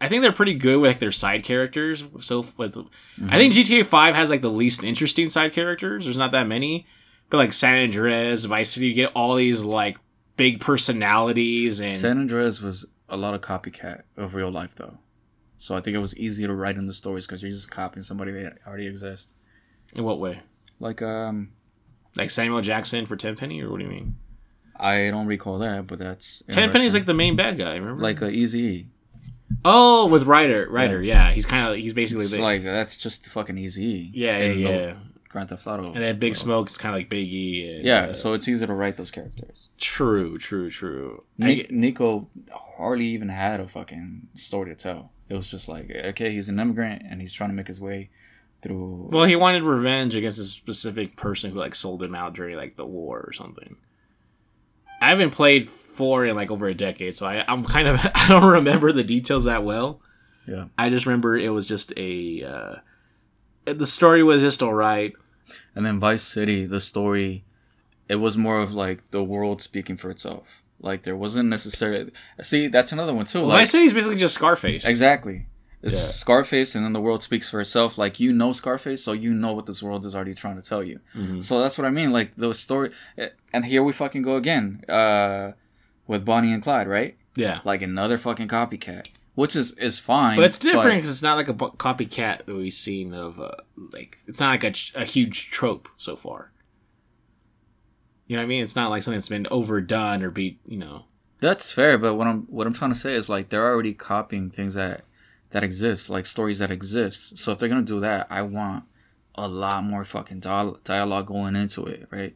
I 0.00 0.08
think 0.08 0.22
they're 0.22 0.32
pretty 0.32 0.54
good 0.54 0.80
with 0.80 0.90
like, 0.90 0.98
their 0.98 1.12
side 1.12 1.44
characters. 1.44 2.02
So 2.18 2.44
with, 2.56 2.76
I 3.28 3.38
think 3.38 3.54
GTA 3.54 3.86
Five 3.86 4.16
has 4.16 4.30
like 4.30 4.40
the 4.40 4.50
least 4.50 4.82
interesting 4.82 5.30
side 5.30 5.52
characters. 5.52 6.06
There's 6.06 6.18
not 6.18 6.32
that 6.32 6.48
many, 6.48 6.88
but 7.30 7.36
like 7.36 7.52
San 7.52 7.84
Andreas, 7.84 8.44
Vice 8.46 8.70
City, 8.70 8.88
you 8.88 8.94
get 8.94 9.12
all 9.14 9.36
these 9.36 9.62
like 9.62 9.96
big 10.36 10.60
personalities 10.60 11.78
and 11.78 11.90
San 11.90 12.18
Andreas 12.18 12.60
was 12.60 12.86
a 13.08 13.16
lot 13.16 13.34
of 13.34 13.42
copycat 13.42 14.02
of 14.16 14.34
real 14.34 14.50
life 14.50 14.74
though. 14.74 14.98
So 15.56 15.76
I 15.76 15.80
think 15.80 15.94
it 15.94 16.00
was 16.00 16.16
easy 16.18 16.48
to 16.48 16.54
write 16.54 16.76
in 16.76 16.86
the 16.86 16.94
stories 16.94 17.28
because 17.28 17.44
you're 17.44 17.52
just 17.52 17.70
copying 17.70 18.02
somebody 18.02 18.32
that 18.32 18.58
already 18.66 18.88
exists. 18.88 19.34
in 19.94 20.02
what 20.02 20.18
way? 20.18 20.40
Like 20.80 21.02
um, 21.02 21.50
Like 22.18 22.30
Samuel 22.30 22.60
Jackson 22.60 23.06
for 23.06 23.16
Tenpenny, 23.16 23.62
or 23.62 23.70
what 23.70 23.78
do 23.78 23.84
you 23.84 23.90
mean? 23.90 24.16
I 24.76 25.08
don't 25.10 25.26
recall 25.26 25.58
that, 25.60 25.86
but 25.86 25.98
that's 25.98 26.42
Tenpenny's 26.50 26.92
like 26.94 27.06
the 27.06 27.14
main 27.14 27.36
bad 27.36 27.56
guy. 27.58 27.76
Remember? 27.76 28.02
like 28.02 28.20
a 28.20 28.28
Easy. 28.30 28.88
Oh, 29.64 30.06
with 30.06 30.24
Ryder, 30.24 30.68
Ryder, 30.70 31.02
yeah. 31.02 31.32
He's 31.32 31.46
kind 31.46 31.68
of 31.68 31.76
he's 31.76 31.94
basically 31.94 32.24
It's 32.24 32.36
the, 32.36 32.42
like 32.42 32.62
that's 32.62 32.96
just 32.96 33.28
fucking 33.28 33.56
Easy. 33.56 34.10
yeah, 34.12 34.38
yeah, 34.38 34.52
yeah. 34.70 34.94
Grand 35.30 35.48
Theft 35.50 35.66
Auto. 35.66 35.92
And 35.92 35.96
then 36.02 36.18
Big 36.18 36.36
Smoke 36.36 36.68
is 36.68 36.78
kind 36.78 36.94
of 36.94 37.00
like 37.00 37.10
Biggie. 37.10 37.76
And, 37.76 37.84
Yeah, 37.84 37.98
uh, 38.06 38.12
so 38.14 38.32
it's 38.32 38.48
easy 38.48 38.66
to 38.66 38.72
write 38.72 38.96
those 38.96 39.10
characters. 39.10 39.68
true, 39.76 40.38
true, 40.38 40.70
true. 40.70 41.24
Ni- 41.36 41.56
get- 41.56 41.70
Niko 41.70 42.26
hardly 42.78 43.06
even 43.08 43.28
had 43.28 43.60
a 43.60 43.68
fucking 43.68 44.28
story 44.34 44.70
to 44.70 44.74
tell. 44.74 45.12
It 45.28 45.34
was 45.34 45.50
just 45.50 45.68
like, 45.68 45.90
okay, 45.90 46.32
he's 46.32 46.48
an 46.48 46.58
immigrant 46.58 47.02
and 47.06 47.20
he's 47.20 47.32
trying 47.34 47.50
to 47.50 47.54
make 47.54 47.66
his 47.66 47.78
way 47.80 48.08
through. 48.62 49.08
well, 49.10 49.24
he 49.24 49.36
wanted 49.36 49.62
revenge 49.62 50.14
against 50.16 50.38
a 50.38 50.44
specific 50.44 51.16
person 51.16 51.52
who 51.52 51.58
like 51.58 51.74
sold 51.74 52.02
him 52.02 52.14
out 52.14 52.34
during 52.34 52.56
like 52.56 52.76
the 52.76 52.86
war 52.86 53.24
or 53.26 53.32
something. 53.32 53.76
I 55.00 55.10
haven't 55.10 55.30
played 55.30 55.68
four 55.68 56.26
in 56.26 56.34
like 56.34 56.50
over 56.50 56.66
a 56.66 56.74
decade, 56.74 57.16
so 57.16 57.26
I, 57.26 57.44
I'm 57.46 57.64
kind 57.64 57.88
of 57.88 58.00
I 58.14 58.26
don't 58.28 58.50
remember 58.52 58.92
the 58.92 59.04
details 59.04 59.44
that 59.44 59.64
well. 59.64 60.00
Yeah. 60.46 60.66
I 60.76 60.88
just 60.88 61.06
remember 61.06 61.36
it 61.36 61.50
was 61.50 61.66
just 61.68 61.92
a 61.96 62.42
uh, 62.44 62.74
the 63.64 63.86
story 63.86 64.22
was 64.22 64.42
just 64.42 64.62
alright. 64.62 65.12
And 65.74 65.86
then 65.86 66.00
Vice 66.00 66.22
City, 66.22 66.66
the 66.66 66.80
story, 66.80 67.44
it 68.08 68.16
was 68.16 68.36
more 68.36 68.60
of 68.60 68.74
like 68.74 69.10
the 69.10 69.22
world 69.22 69.62
speaking 69.62 69.96
for 69.96 70.10
itself. 70.10 70.62
Like 70.80 71.02
there 71.02 71.16
wasn't 71.16 71.48
necessarily. 71.48 72.12
See, 72.42 72.68
that's 72.68 72.92
another 72.92 73.14
one 73.14 73.24
too. 73.24 73.42
Like 73.44 73.60
Vice 73.60 73.70
City's 73.72 73.92
basically 73.92 74.16
just 74.16 74.34
Scarface. 74.34 74.86
exactly, 74.88 75.46
it's 75.82 75.94
Yeah. 75.94 76.00
Scarface, 76.00 76.74
and 76.74 76.84
then 76.84 76.92
the 76.92 77.00
world 77.00 77.22
speaks 77.22 77.48
for 77.48 77.60
itself. 77.60 77.98
Like 77.98 78.18
you 78.20 78.32
know 78.32 78.52
Scarface, 78.52 79.02
so 79.02 79.12
you 79.12 79.32
know 79.34 79.52
what 79.52 79.66
this 79.66 79.82
world 79.82 80.04
is 80.06 80.14
already 80.14 80.34
trying 80.34 80.56
to 80.60 80.62
tell 80.66 80.82
you. 80.82 81.00
Mhm. 81.14 81.42
So 81.44 81.60
that's 81.60 81.78
what 81.78 81.86
I 81.86 81.90
mean. 81.90 82.10
Like 82.12 82.34
the 82.36 82.52
story, 82.52 82.90
and 83.52 83.64
here 83.64 83.82
we 83.82 83.92
fucking 83.92 84.22
go 84.22 84.36
again. 84.36 84.82
Uh, 84.88 85.52
with 86.06 86.24
Bonnie 86.24 86.52
and 86.52 86.62
Clyde, 86.62 86.88
right? 86.88 87.16
Yeah. 87.36 87.60
Like 87.64 87.82
another 87.82 88.16
fucking 88.18 88.48
copycat, 88.48 89.08
which 89.34 89.54
is 89.54 89.72
is 89.78 89.98
fine. 89.98 90.36
But 90.36 90.46
it's 90.46 90.58
different 90.58 90.96
because 90.96 91.10
it's 91.10 91.22
not 91.22 91.36
like 91.36 91.48
a 91.48 91.52
bu- 91.52 91.72
copycat 91.76 92.46
that 92.46 92.54
we've 92.54 92.72
seen 92.72 93.12
of, 93.14 93.38
uh, 93.38 93.50
like, 93.92 94.18
it's 94.26 94.40
not 94.40 94.48
like 94.50 94.64
a, 94.64 94.70
ch- 94.72 94.92
a 94.96 95.04
huge 95.04 95.50
trope 95.50 95.88
so 95.96 96.16
far. 96.16 96.50
You 98.26 98.36
know 98.36 98.42
what 98.42 98.46
I 98.46 98.48
mean? 98.48 98.62
It's 98.62 98.74
not 98.76 98.90
like 98.90 99.02
something 99.02 99.18
that's 99.18 99.28
been 99.28 99.46
overdone 99.50 100.22
or 100.22 100.30
be, 100.30 100.58
you 100.66 100.76
know. 100.78 101.04
That's 101.40 101.70
fair, 101.72 101.96
but 101.98 102.14
what 102.16 102.26
I'm 102.26 102.42
what 102.48 102.66
I'm 102.66 102.72
trying 102.72 102.90
to 102.90 102.98
say 102.98 103.14
is 103.14 103.28
like 103.28 103.48
they're 103.50 103.64
already 103.66 103.94
copying 103.94 104.50
things 104.50 104.74
that 104.74 105.02
that 105.50 105.64
exist, 105.64 106.10
like 106.10 106.26
stories 106.26 106.58
that 106.58 106.70
exist. 106.70 107.38
So 107.38 107.52
if 107.52 107.58
they're 107.58 107.68
gonna 107.68 107.82
do 107.82 108.00
that, 108.00 108.26
I 108.30 108.42
want 108.42 108.84
a 109.34 109.48
lot 109.48 109.84
more 109.84 110.04
fucking 110.04 110.40
dial- 110.40 110.78
dialogue 110.84 111.26
going 111.26 111.56
into 111.56 111.86
it, 111.86 112.06
right? 112.10 112.34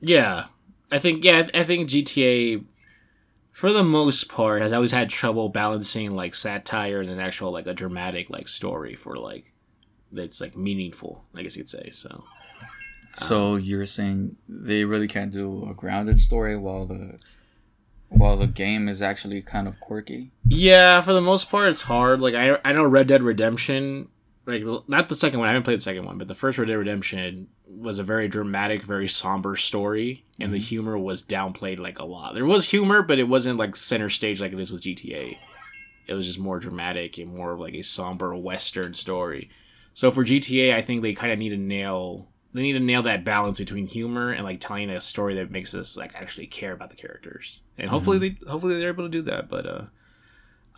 Yeah. 0.00 0.46
I 0.90 0.98
think, 0.98 1.24
yeah, 1.24 1.48
I 1.52 1.64
think 1.64 1.88
GTA, 1.88 2.64
for 3.50 3.72
the 3.72 3.82
most 3.82 4.28
part, 4.28 4.62
has 4.62 4.72
always 4.72 4.92
had 4.92 5.10
trouble 5.10 5.48
balancing, 5.48 6.14
like, 6.14 6.34
satire 6.34 7.00
and 7.00 7.10
an 7.10 7.18
actual, 7.18 7.50
like, 7.50 7.66
a 7.66 7.74
dramatic, 7.74 8.30
like, 8.30 8.46
story 8.46 8.94
for, 8.94 9.16
like, 9.16 9.52
that's, 10.12 10.40
like, 10.40 10.56
meaningful, 10.56 11.24
I 11.34 11.42
guess 11.42 11.56
you 11.56 11.62
could 11.62 11.70
say, 11.70 11.90
so. 11.90 12.24
So 13.16 13.54
um, 13.54 13.60
you're 13.60 13.86
saying 13.86 14.36
they 14.48 14.84
really 14.84 15.08
can't 15.08 15.32
do 15.32 15.68
a 15.68 15.74
grounded 15.74 16.18
story 16.18 16.56
while 16.56 16.86
the 16.86 17.18
while 18.14 18.36
the 18.36 18.46
game 18.46 18.88
is 18.88 19.02
actually 19.02 19.42
kind 19.42 19.68
of 19.68 19.80
quirky. 19.80 20.30
Yeah, 20.46 21.00
for 21.00 21.12
the 21.12 21.20
most 21.20 21.50
part, 21.50 21.68
it's 21.68 21.82
hard. 21.82 22.20
Like 22.20 22.34
I, 22.34 22.58
I 22.64 22.72
know 22.72 22.84
Red 22.84 23.08
Dead 23.08 23.22
Redemption, 23.22 24.08
like 24.46 24.62
not 24.88 25.08
the 25.08 25.16
second 25.16 25.40
one. 25.40 25.48
I 25.48 25.52
haven't 25.52 25.64
played 25.64 25.78
the 25.78 25.82
second 25.82 26.04
one, 26.04 26.18
but 26.18 26.28
the 26.28 26.34
first 26.34 26.58
Red 26.58 26.68
Dead 26.68 26.74
Redemption 26.74 27.48
was 27.66 27.98
a 27.98 28.04
very 28.04 28.28
dramatic, 28.28 28.82
very 28.82 29.08
somber 29.08 29.56
story, 29.56 30.24
and 30.38 30.52
the 30.52 30.58
mm-hmm. 30.58 30.64
humor 30.64 30.98
was 30.98 31.24
downplayed 31.24 31.78
like 31.78 31.98
a 31.98 32.04
lot. 32.04 32.34
There 32.34 32.44
was 32.44 32.70
humor, 32.70 33.02
but 33.02 33.18
it 33.18 33.28
wasn't 33.28 33.58
like 33.58 33.76
center 33.76 34.10
stage 34.10 34.40
like 34.40 34.52
it 34.52 34.60
is 34.60 34.72
with 34.72 34.82
GTA. 34.82 35.38
It 36.06 36.14
was 36.14 36.26
just 36.26 36.38
more 36.38 36.58
dramatic 36.58 37.18
and 37.18 37.34
more 37.34 37.52
of 37.52 37.60
like 37.60 37.74
a 37.74 37.82
somber 37.82 38.34
Western 38.36 38.94
story. 38.94 39.50
So 39.94 40.10
for 40.10 40.24
GTA, 40.24 40.74
I 40.74 40.82
think 40.82 41.02
they 41.02 41.14
kind 41.14 41.32
of 41.32 41.38
need 41.38 41.50
to 41.50 41.56
nail. 41.56 42.28
They 42.54 42.62
need 42.62 42.74
to 42.74 42.80
nail 42.80 43.02
that 43.02 43.24
balance 43.24 43.58
between 43.58 43.88
humor 43.88 44.30
and 44.30 44.44
like 44.44 44.60
telling 44.60 44.88
a 44.88 45.00
story 45.00 45.34
that 45.34 45.50
makes 45.50 45.74
us 45.74 45.96
like 45.96 46.14
actually 46.14 46.46
care 46.46 46.72
about 46.72 46.90
the 46.90 46.96
characters. 46.96 47.62
And 47.76 47.90
hopefully 47.90 48.18
they 48.18 48.36
hopefully 48.48 48.78
they're 48.78 48.90
able 48.90 49.04
to 49.04 49.10
do 49.10 49.22
that. 49.22 49.48
But 49.48 49.66
uh, 49.66 49.82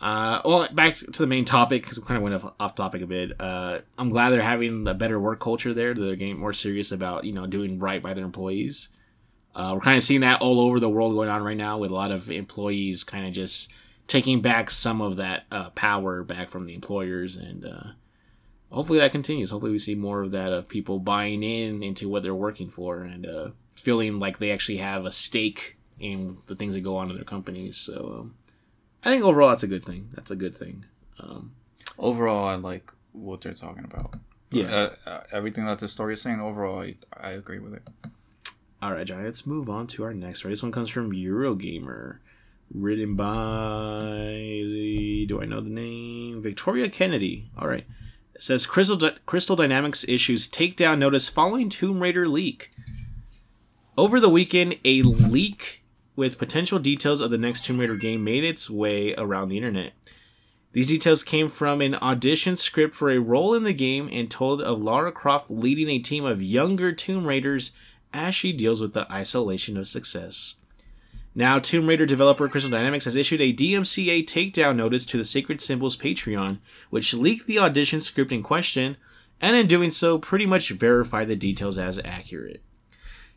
uh, 0.01 0.41
well, 0.43 0.67
back 0.73 0.95
to 0.95 1.19
the 1.19 1.27
main 1.27 1.45
topic 1.45 1.83
because 1.83 1.99
we 1.99 2.05
kind 2.05 2.17
of 2.17 2.23
went 2.23 2.35
off, 2.35 2.53
off 2.59 2.75
topic 2.75 3.03
a 3.03 3.07
bit. 3.07 3.39
Uh, 3.39 3.79
I'm 3.95 4.09
glad 4.09 4.31
they're 4.31 4.41
having 4.41 4.87
a 4.87 4.95
better 4.95 5.19
work 5.19 5.39
culture 5.39 5.73
there. 5.73 5.93
They're 5.93 6.15
getting 6.15 6.39
more 6.39 6.53
serious 6.53 6.91
about 6.91 7.25
you 7.25 7.33
know 7.33 7.45
doing 7.45 7.77
right 7.77 8.01
by 8.01 8.15
their 8.15 8.25
employees. 8.25 8.89
Uh, 9.53 9.73
we're 9.75 9.81
kind 9.81 9.97
of 9.97 10.03
seeing 10.03 10.21
that 10.21 10.41
all 10.41 10.59
over 10.59 10.79
the 10.79 10.89
world 10.89 11.13
going 11.13 11.29
on 11.29 11.43
right 11.43 11.57
now 11.57 11.77
with 11.77 11.91
a 11.91 11.95
lot 11.95 12.11
of 12.11 12.29
employees 12.31 13.03
kind 13.03 13.27
of 13.27 13.33
just 13.33 13.71
taking 14.07 14.41
back 14.41 14.71
some 14.71 15.01
of 15.01 15.17
that 15.17 15.45
uh, 15.51 15.69
power 15.71 16.23
back 16.23 16.49
from 16.49 16.65
the 16.65 16.73
employers, 16.73 17.35
and 17.35 17.65
uh, 17.65 17.83
hopefully 18.71 18.99
that 18.99 19.11
continues. 19.11 19.49
Hopefully 19.49 19.71
we 19.71 19.79
see 19.79 19.95
more 19.95 20.21
of 20.23 20.31
that 20.31 20.53
of 20.53 20.67
people 20.67 20.99
buying 20.99 21.43
in 21.43 21.83
into 21.83 22.09
what 22.09 22.23
they're 22.23 22.35
working 22.35 22.69
for 22.69 23.01
and 23.01 23.25
uh, 23.25 23.49
feeling 23.75 24.19
like 24.19 24.39
they 24.39 24.51
actually 24.51 24.77
have 24.77 25.05
a 25.05 25.11
stake 25.11 25.77
in 25.99 26.37
the 26.47 26.55
things 26.55 26.75
that 26.75 26.81
go 26.81 26.97
on 26.97 27.09
in 27.09 27.15
their 27.15 27.25
companies. 27.25 27.77
So. 27.77 28.17
Um, 28.19 28.35
I 29.03 29.11
think 29.11 29.23
overall 29.23 29.49
that's 29.49 29.63
a 29.63 29.67
good 29.67 29.85
thing. 29.85 30.09
That's 30.13 30.31
a 30.31 30.35
good 30.35 30.55
thing. 30.55 30.85
Um, 31.19 31.53
Overall, 31.99 32.47
I 32.47 32.55
like 32.55 32.91
what 33.11 33.41
they're 33.41 33.53
talking 33.53 33.83
about. 33.83 34.15
Yeah. 34.51 34.67
Uh, 34.67 34.95
uh, 35.05 35.23
everything 35.31 35.65
that 35.65 35.79
the 35.79 35.87
story 35.87 36.13
is 36.13 36.21
saying. 36.21 36.39
Overall, 36.39 36.81
I, 36.81 36.95
I 37.13 37.31
agree 37.31 37.59
with 37.59 37.73
it. 37.73 37.87
all 38.81 38.93
right, 38.93 39.05
Johnny. 39.05 39.23
Let's 39.23 39.47
move 39.47 39.69
on 39.69 39.87
to 39.87 40.03
our 40.03 40.13
next 40.13 40.39
story. 40.39 40.53
This 40.53 40.63
one 40.63 40.71
comes 40.71 40.89
from 40.89 41.11
Eurogamer, 41.11 42.19
written 42.73 43.15
by 43.15 43.33
do 45.27 45.39
I 45.41 45.45
know 45.45 45.61
the 45.61 45.69
name 45.69 46.41
Victoria 46.41 46.89
Kennedy. 46.89 47.49
All 47.57 47.67
right. 47.67 47.85
It 48.37 48.43
says 48.43 48.67
Crystal 48.67 48.99
Crystal 49.25 49.55
Dynamics 49.55 50.07
issues 50.07 50.47
takedown 50.47 50.99
notice 50.99 51.27
following 51.27 51.69
Tomb 51.69 52.03
Raider 52.03 52.27
leak. 52.27 52.69
Over 53.97 54.19
the 54.19 54.29
weekend, 54.29 54.77
a 54.85 55.01
leak 55.01 55.83
with 56.15 56.37
potential 56.37 56.77
details 56.77 57.19
of 57.19 57.31
the 57.31 57.39
next 57.39 57.65
Tomb 57.65 57.79
Raider 57.79 57.95
game 57.95 58.23
made 58.23 58.43
its 58.43 58.69
way 58.69 59.15
around 59.15 59.49
the 59.49 59.57
internet. 59.57 59.93
These 60.71 60.89
details 60.89 61.23
came 61.23 61.49
from 61.49 61.81
an 61.81 61.95
audition 61.95 62.57
script 62.57 62.93
for 62.93 63.09
a 63.09 63.17
role 63.17 63.55
in 63.55 63.63
the 63.63 63.73
game 63.73 64.07
and 64.11 64.29
told 64.29 64.61
of 64.61 64.83
Lara 64.83 65.11
Croft 65.11 65.49
leading 65.49 65.89
a 65.89 65.97
team 65.97 66.23
of 66.23 66.39
younger 66.39 66.91
Tomb 66.91 67.25
Raiders 67.25 67.71
as 68.13 68.35
she 68.35 68.53
deals 68.53 68.81
with 68.81 68.93
the 68.93 69.11
isolation 69.11 69.77
of 69.77 69.87
success. 69.87 70.57
Now, 71.37 71.59
Tomb 71.59 71.85
Raider 71.85 72.07
developer 72.07 72.49
Crystal 72.49 72.71
Dynamics 72.71 73.05
has 73.05 73.15
issued 73.15 73.41
a 73.41 73.53
DMCA 73.53 74.25
takedown 74.25 74.75
notice 74.75 75.05
to 75.05 75.17
the 75.17 75.23
Sacred 75.23 75.61
Symbols 75.61 75.95
Patreon, 75.95 76.57
which 76.89 77.13
leaked 77.13 77.45
the 77.45 77.59
audition 77.59 78.01
script 78.01 78.31
in 78.31 78.41
question, 78.41 78.97
and 79.39 79.55
in 79.55 79.67
doing 79.67 79.91
so, 79.91 80.17
pretty 80.17 80.47
much 80.47 80.71
verified 80.71 81.27
the 81.27 81.35
details 81.35 81.77
as 81.77 82.01
accurate. 82.03 82.63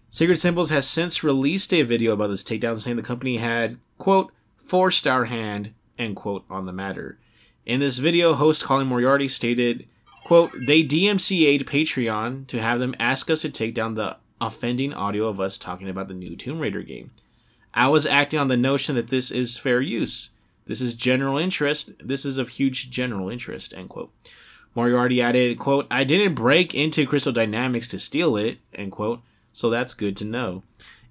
Sacred 0.08 0.36
Symbols 0.36 0.70
has 0.70 0.88
since 0.88 1.22
released 1.22 1.74
a 1.74 1.82
video 1.82 2.14
about 2.14 2.28
this 2.28 2.42
takedown 2.42 2.80
saying 2.80 2.96
the 2.96 3.02
company 3.02 3.36
had, 3.36 3.76
quote, 3.98 4.32
forced 4.56 5.06
our 5.06 5.26
hand, 5.26 5.74
end 5.98 6.16
quote, 6.16 6.46
on 6.48 6.64
the 6.64 6.72
matter. 6.72 7.18
In 7.66 7.80
this 7.80 7.98
video, 7.98 8.32
host 8.32 8.64
Colin 8.64 8.86
Moriarty 8.86 9.28
stated, 9.28 9.86
quote, 10.24 10.52
they 10.66 10.82
DMCA'd 10.82 11.66
Patreon 11.66 12.46
to 12.46 12.62
have 12.62 12.80
them 12.80 12.96
ask 12.98 13.28
us 13.28 13.42
to 13.42 13.50
take 13.50 13.74
down 13.74 13.94
the 13.94 14.16
offending 14.40 14.94
audio 14.94 15.28
of 15.28 15.38
us 15.38 15.58
talking 15.58 15.90
about 15.90 16.08
the 16.08 16.14
new 16.14 16.34
Tomb 16.34 16.60
Raider 16.60 16.82
game. 16.82 17.10
I 17.72 17.88
was 17.88 18.06
acting 18.06 18.40
on 18.40 18.48
the 18.48 18.56
notion 18.56 18.96
that 18.96 19.09
this 19.09 19.30
is 19.30 19.59
fair 19.59 19.80
use. 19.80 20.30
This 20.66 20.80
is 20.80 20.94
general 20.94 21.38
interest. 21.38 21.92
This 21.98 22.24
is 22.24 22.38
of 22.38 22.50
huge 22.50 22.90
general 22.90 23.28
interest, 23.28 23.74
end 23.74 23.88
quote. 23.88 24.12
Moriarty 24.74 25.20
added, 25.20 25.59
quote, 25.59 25.87
I 25.90 26.04
didn't 26.04 26.35
break 26.35 26.74
into 26.74 27.06
Crystal 27.06 27.33
Dynamics 27.33 27.88
to 27.88 27.98
steal 27.98 28.37
it, 28.37 28.59
end 28.72 28.92
quote, 28.92 29.20
so 29.52 29.68
that's 29.68 29.94
good 29.94 30.16
to 30.18 30.24
know. 30.24 30.62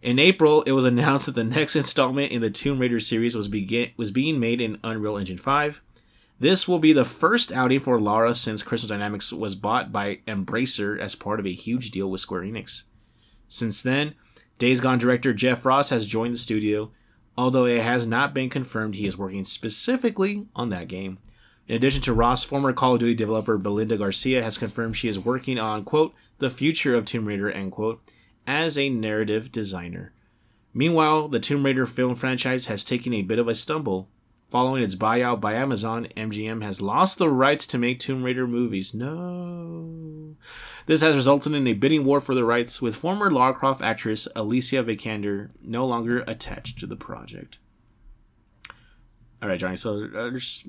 In 0.01 0.17
April, 0.17 0.61
it 0.61 0.71
was 0.71 0.85
announced 0.93 1.25
that 1.25 1.35
the 1.35 1.43
next 1.43 1.75
installment 1.75 2.31
in 2.31 2.41
the 2.41 2.49
Tomb 2.49 2.79
Raider 2.79 2.99
series 2.99 3.35
was, 3.35 3.47
begin- 3.47 3.91
was 3.97 4.11
being 4.11 4.39
made 4.39 4.61
in 4.61 4.79
Unreal 4.83 5.17
Engine 5.17 5.37
5. 5.37 5.81
This 6.39 6.69
will 6.69 6.79
be 6.79 6.93
the 6.93 7.03
first 7.03 7.51
outing 7.51 7.81
for 7.81 7.99
Lara 7.99 8.33
since 8.33 8.63
Crystal 8.63 8.87
Dynamics 8.87 9.33
was 9.33 9.55
bought 9.55 9.91
by 9.91 10.19
Embracer 10.25 10.97
as 10.97 11.15
part 11.15 11.41
of 11.41 11.45
a 11.45 11.51
huge 11.51 11.91
deal 11.91 12.09
with 12.09 12.21
Square 12.21 12.43
Enix. 12.43 12.83
Since 13.49 13.81
then, 13.81 14.15
Days 14.59 14.81
Gone 14.81 14.99
director 14.99 15.33
Jeff 15.33 15.65
Ross 15.65 15.89
has 15.89 16.05
joined 16.05 16.33
the 16.33 16.37
studio, 16.37 16.91
although 17.37 17.63
it 17.65 17.81
has 17.81 18.05
not 18.05 18.33
been 18.33 18.49
confirmed 18.49 18.95
he 18.95 19.07
is 19.07 19.17
working 19.17 19.45
specifically 19.45 20.47
on 20.53 20.69
that 20.69 20.89
game. 20.89 21.17
In 21.69 21.77
addition 21.77 22.01
to 22.01 22.13
Ross, 22.13 22.43
former 22.43 22.73
Call 22.73 22.95
of 22.95 22.99
Duty 22.99 23.15
developer 23.15 23.57
Belinda 23.57 23.95
Garcia 23.95 24.43
has 24.43 24.57
confirmed 24.57 24.97
she 24.97 25.07
is 25.07 25.17
working 25.17 25.57
on, 25.57 25.85
quote, 25.85 26.13
the 26.39 26.49
future 26.49 26.93
of 26.93 27.05
Tomb 27.05 27.25
Raider, 27.25 27.49
end 27.49 27.71
quote, 27.71 28.01
as 28.45 28.77
a 28.77 28.89
narrative 28.89 29.49
designer. 29.49 30.11
Meanwhile, 30.73 31.29
the 31.29 31.39
Tomb 31.39 31.65
Raider 31.65 31.85
film 31.85 32.15
franchise 32.15 32.67
has 32.67 32.83
taken 32.83 33.13
a 33.13 33.21
bit 33.21 33.39
of 33.39 33.47
a 33.47 33.55
stumble. 33.55 34.09
Following 34.49 34.81
its 34.81 34.95
buyout 34.95 35.39
by 35.39 35.53
Amazon, 35.53 36.07
MGM 36.17 36.63
has 36.63 36.81
lost 36.81 37.19
the 37.19 37.29
rights 37.29 37.67
to 37.67 37.77
make 37.77 37.99
Tomb 37.99 38.23
Raider 38.23 38.47
movies. 38.47 38.95
No. 38.95 40.35
This 40.87 41.01
has 41.01 41.15
resulted 41.15 41.53
in 41.53 41.67
a 41.67 41.73
bidding 41.73 42.03
war 42.03 42.19
for 42.19 42.33
the 42.33 42.43
rights, 42.43 42.81
with 42.81 42.95
former 42.95 43.29
Lara 43.29 43.53
Croft 43.53 43.83
actress 43.83 44.27
Alicia 44.35 44.83
Vikander 44.83 45.51
no 45.61 45.85
longer 45.85 46.23
attached 46.25 46.79
to 46.79 46.87
the 46.87 46.95
project. 46.95 47.59
All 49.43 49.49
right, 49.49 49.59
Johnny. 49.59 49.75
So 49.75 50.07
there's 50.07 50.67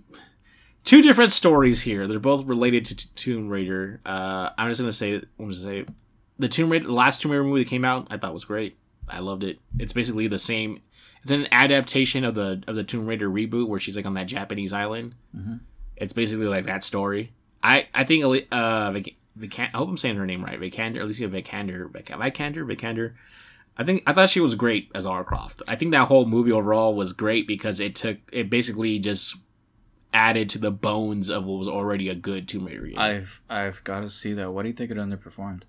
two 0.84 1.00
different 1.00 1.32
stories 1.32 1.80
here. 1.80 2.06
They're 2.06 2.18
both 2.18 2.44
related 2.44 2.84
to 2.86 2.96
t- 2.96 3.08
Tomb 3.14 3.48
Raider. 3.48 4.02
Uh, 4.04 4.50
I'm 4.58 4.70
just 4.70 4.80
gonna 4.80 4.92
say, 4.92 5.14
I'm 5.14 5.24
gonna 5.38 5.52
say, 5.54 5.86
the 6.38 6.48
Tomb 6.48 6.70
Raider, 6.70 6.86
the 6.86 6.92
last 6.92 7.22
Tomb 7.22 7.30
Raider 7.30 7.44
movie 7.44 7.64
that 7.64 7.70
came 7.70 7.86
out, 7.86 8.08
I 8.10 8.18
thought 8.18 8.34
was 8.34 8.44
great. 8.44 8.76
I 9.08 9.20
loved 9.20 9.42
it. 9.42 9.58
It's 9.78 9.94
basically 9.94 10.28
the 10.28 10.38
same. 10.38 10.82
It's 11.22 11.30
an 11.30 11.48
adaptation 11.52 12.24
of 12.24 12.34
the 12.34 12.62
of 12.66 12.76
the 12.76 12.84
Tomb 12.84 13.06
Raider 13.06 13.28
reboot 13.28 13.68
where 13.68 13.80
she's 13.80 13.96
like 13.96 14.06
on 14.06 14.14
that 14.14 14.26
Japanese 14.26 14.72
island. 14.72 15.14
Mm-hmm. 15.36 15.56
It's 15.96 16.12
basically 16.12 16.46
like 16.46 16.64
that 16.64 16.82
story. 16.82 17.32
I 17.62 17.88
I 17.94 18.04
think 18.04 18.46
uh 18.50 18.90
Vic- 18.92 19.16
Vic- 19.36 19.58
I 19.58 19.66
hope 19.74 19.88
I'm 19.88 19.98
saying 19.98 20.16
her 20.16 20.26
name 20.26 20.44
right. 20.44 20.58
Vikander, 20.58 21.00
Alicia 21.02 21.28
Vikander, 21.28 21.90
Vikander, 21.90 22.64
Vikander. 22.64 23.12
I 23.76 23.84
think 23.84 24.02
I 24.06 24.12
thought 24.12 24.30
she 24.30 24.40
was 24.40 24.54
great 24.54 24.90
as 24.94 25.06
Lara 25.06 25.24
Croft. 25.24 25.62
I 25.68 25.76
think 25.76 25.92
that 25.92 26.08
whole 26.08 26.26
movie 26.26 26.52
overall 26.52 26.94
was 26.94 27.12
great 27.12 27.46
because 27.46 27.80
it 27.80 27.94
took 27.94 28.18
it 28.32 28.50
basically 28.50 28.98
just 28.98 29.36
added 30.12 30.48
to 30.50 30.58
the 30.58 30.70
bones 30.70 31.30
of 31.30 31.46
what 31.46 31.58
was 31.58 31.68
already 31.68 32.08
a 32.08 32.14
good 32.14 32.48
Tomb 32.48 32.64
Raider 32.66 32.86
game. 32.86 32.98
I've 32.98 33.40
I've 33.48 33.84
got 33.84 34.00
to 34.00 34.08
see 34.10 34.32
that. 34.34 34.52
What 34.52 34.62
do 34.62 34.68
you 34.68 34.74
think 34.74 34.90
it 34.90 34.96
underperformed? 34.96 35.62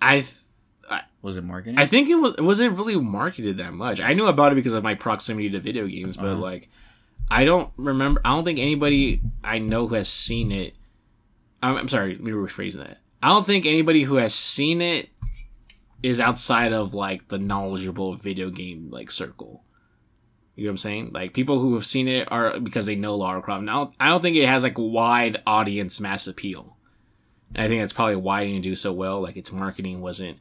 I 0.00 0.16
th- 0.16 0.26
Was 1.22 1.36
it 1.38 1.44
marketing? 1.44 1.78
I 1.78 1.86
think 1.86 2.08
it 2.10 2.16
was 2.16 2.34
it 2.34 2.42
wasn't 2.42 2.76
really 2.76 2.96
marketed 3.00 3.56
that 3.58 3.72
much. 3.72 4.00
I 4.00 4.12
knew 4.14 4.26
about 4.26 4.52
it 4.52 4.56
because 4.56 4.74
of 4.74 4.82
my 4.84 4.94
proximity 4.94 5.48
to 5.50 5.60
video 5.60 5.86
games, 5.86 6.16
but 6.16 6.26
Uh-huh. 6.32 6.40
like 6.42 6.68
I 7.30 7.44
don't 7.46 7.70
remember. 7.76 8.20
I 8.24 8.34
don't 8.34 8.44
think 8.44 8.58
anybody 8.58 9.22
I 9.42 9.58
know 9.58 9.86
who 9.86 9.94
has 9.94 10.08
seen 10.08 10.52
it. 10.52 10.74
I'm, 11.62 11.76
I'm 11.76 11.88
sorry, 11.88 12.12
let 12.12 12.22
me 12.22 12.32
rephrase 12.32 12.74
that. 12.74 12.98
I 13.22 13.28
don't 13.28 13.46
think 13.46 13.64
anybody 13.64 14.02
who 14.02 14.16
has 14.16 14.34
seen 14.34 14.82
it 14.82 15.08
is 16.02 16.20
outside 16.20 16.74
of 16.74 16.92
like 16.92 17.28
the 17.28 17.38
knowledgeable 17.38 18.14
video 18.16 18.50
game 18.50 18.90
like 18.90 19.10
circle. 19.10 19.62
You 20.56 20.64
know 20.64 20.68
what 20.68 20.72
I'm 20.72 20.76
saying? 20.78 21.10
Like 21.14 21.32
people 21.32 21.58
who 21.58 21.72
have 21.74 21.86
seen 21.86 22.06
it 22.06 22.30
are 22.30 22.60
because 22.60 22.84
they 22.84 22.96
know 22.96 23.16
Lara 23.16 23.40
Croft. 23.40 23.64
Now 23.64 23.92
I 23.98 24.08
don't 24.08 24.20
think 24.20 24.36
it 24.36 24.46
has 24.46 24.62
like 24.62 24.74
wide 24.76 25.42
audience 25.46 26.00
mass 26.00 26.26
appeal. 26.26 26.76
And 27.54 27.64
I 27.64 27.68
think 27.68 27.80
that's 27.80 27.92
probably 27.94 28.16
why 28.16 28.42
it 28.42 28.48
didn't 28.48 28.62
do 28.64 28.76
so 28.76 28.92
well. 28.92 29.22
Like 29.22 29.36
its 29.38 29.50
marketing 29.52 30.02
wasn't 30.02 30.38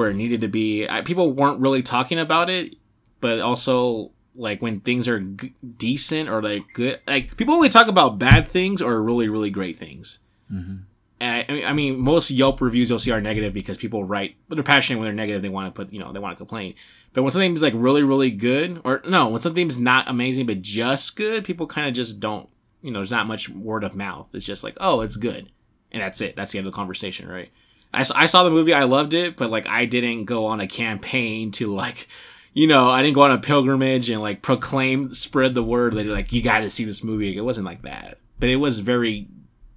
where 0.00 0.10
it 0.10 0.16
needed 0.16 0.40
to 0.40 0.48
be. 0.48 0.88
I, 0.88 1.02
people 1.02 1.32
weren't 1.32 1.60
really 1.60 1.82
talking 1.82 2.18
about 2.18 2.50
it, 2.50 2.74
but 3.20 3.38
also 3.40 4.10
like 4.34 4.60
when 4.62 4.80
things 4.80 5.06
are 5.06 5.20
g- 5.20 5.54
decent 5.76 6.28
or 6.28 6.42
like 6.42 6.64
good, 6.74 6.98
like 7.06 7.36
people 7.36 7.54
only 7.54 7.68
talk 7.68 7.86
about 7.88 8.18
bad 8.18 8.48
things 8.48 8.80
or 8.82 9.00
really 9.02 9.28
really 9.28 9.50
great 9.50 9.76
things. 9.76 10.18
hmm 10.48 10.76
And 11.20 11.36
I, 11.36 11.44
I 11.48 11.52
mean- 11.54 11.66
I 11.66 11.72
mean, 11.74 11.98
most 12.00 12.30
Yelp 12.30 12.60
reviews 12.60 12.88
you'll 12.90 12.98
see 12.98 13.10
are 13.12 13.20
negative 13.20 13.52
because 13.52 13.76
people 13.76 14.04
write, 14.04 14.36
but 14.48 14.54
they're 14.54 14.64
passionate 14.64 14.98
when 14.98 15.04
they're 15.06 15.12
negative. 15.14 15.42
They 15.42 15.48
want 15.50 15.66
to 15.72 15.78
put, 15.84 15.92
you 15.92 16.00
know, 16.00 16.12
they 16.12 16.18
want 16.18 16.32
to 16.34 16.38
complain. 16.38 16.74
But 17.12 17.22
when 17.24 17.32
something's 17.32 17.60
like 17.62 17.74
really, 17.76 18.02
really 18.02 18.30
good, 18.30 18.80
or 18.84 19.02
no, 19.06 19.28
when 19.28 19.40
something's 19.42 19.78
not 19.78 20.08
amazing 20.08 20.46
but 20.46 20.62
just 20.62 21.16
good, 21.16 21.44
people 21.44 21.66
kind 21.66 21.88
of 21.88 21.94
just 21.94 22.20
don't, 22.20 22.48
you 22.82 22.90
know, 22.90 23.00
there's 23.00 23.10
not 23.10 23.26
much 23.26 23.48
word 23.50 23.84
of 23.84 23.94
mouth. 23.94 24.28
It's 24.32 24.46
just 24.46 24.64
like, 24.64 24.76
oh, 24.80 25.02
it's 25.02 25.16
good, 25.16 25.50
and 25.92 26.00
that's 26.02 26.20
it. 26.22 26.36
That's 26.36 26.52
the 26.52 26.58
end 26.58 26.66
of 26.66 26.72
the 26.72 26.76
conversation, 26.76 27.28
right? 27.28 27.50
I, 27.92 28.04
I 28.14 28.26
saw 28.26 28.44
the 28.44 28.50
movie, 28.50 28.72
I 28.72 28.84
loved 28.84 29.14
it, 29.14 29.36
but 29.36 29.50
like 29.50 29.66
I 29.66 29.84
didn't 29.86 30.24
go 30.24 30.46
on 30.46 30.60
a 30.60 30.66
campaign 30.68 31.50
to 31.52 31.72
like, 31.74 32.08
you 32.52 32.66
know, 32.66 32.88
I 32.88 33.02
didn't 33.02 33.14
go 33.14 33.22
on 33.22 33.32
a 33.32 33.38
pilgrimage 33.38 34.10
and 34.10 34.22
like 34.22 34.42
proclaim, 34.42 35.14
spread 35.14 35.54
the 35.54 35.62
word 35.62 35.94
that 35.94 36.06
like 36.06 36.32
you 36.32 36.42
got 36.42 36.60
to 36.60 36.70
see 36.70 36.84
this 36.84 37.04
movie. 37.04 37.36
It 37.36 37.42
wasn't 37.42 37.66
like 37.66 37.82
that, 37.82 38.18
but 38.38 38.48
it 38.48 38.56
was 38.56 38.80
very 38.80 39.28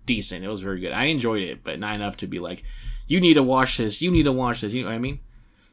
decent. 0.06 0.43
It 0.43 0.49
was 0.49 0.62
very 0.62 0.80
good. 0.80 0.91
I 0.91 1.06
enjoyed 1.06 1.43
it, 1.43 1.63
but 1.63 1.80
not 1.80 1.95
enough 1.95 2.17
to 2.17 2.28
be 2.28 2.39
like, 2.39 2.63
you 3.08 3.19
need 3.19 3.36
to 3.36 3.43
watch 3.43 3.78
this. 3.78 4.02
You 4.02 4.12
need 4.12 4.23
to 4.23 4.32
watch 4.32 4.62
this. 4.62 4.73
You 4.73 4.84
know 4.84 4.89
what 4.89 4.95
I 4.95 4.99
mean? 4.99 5.19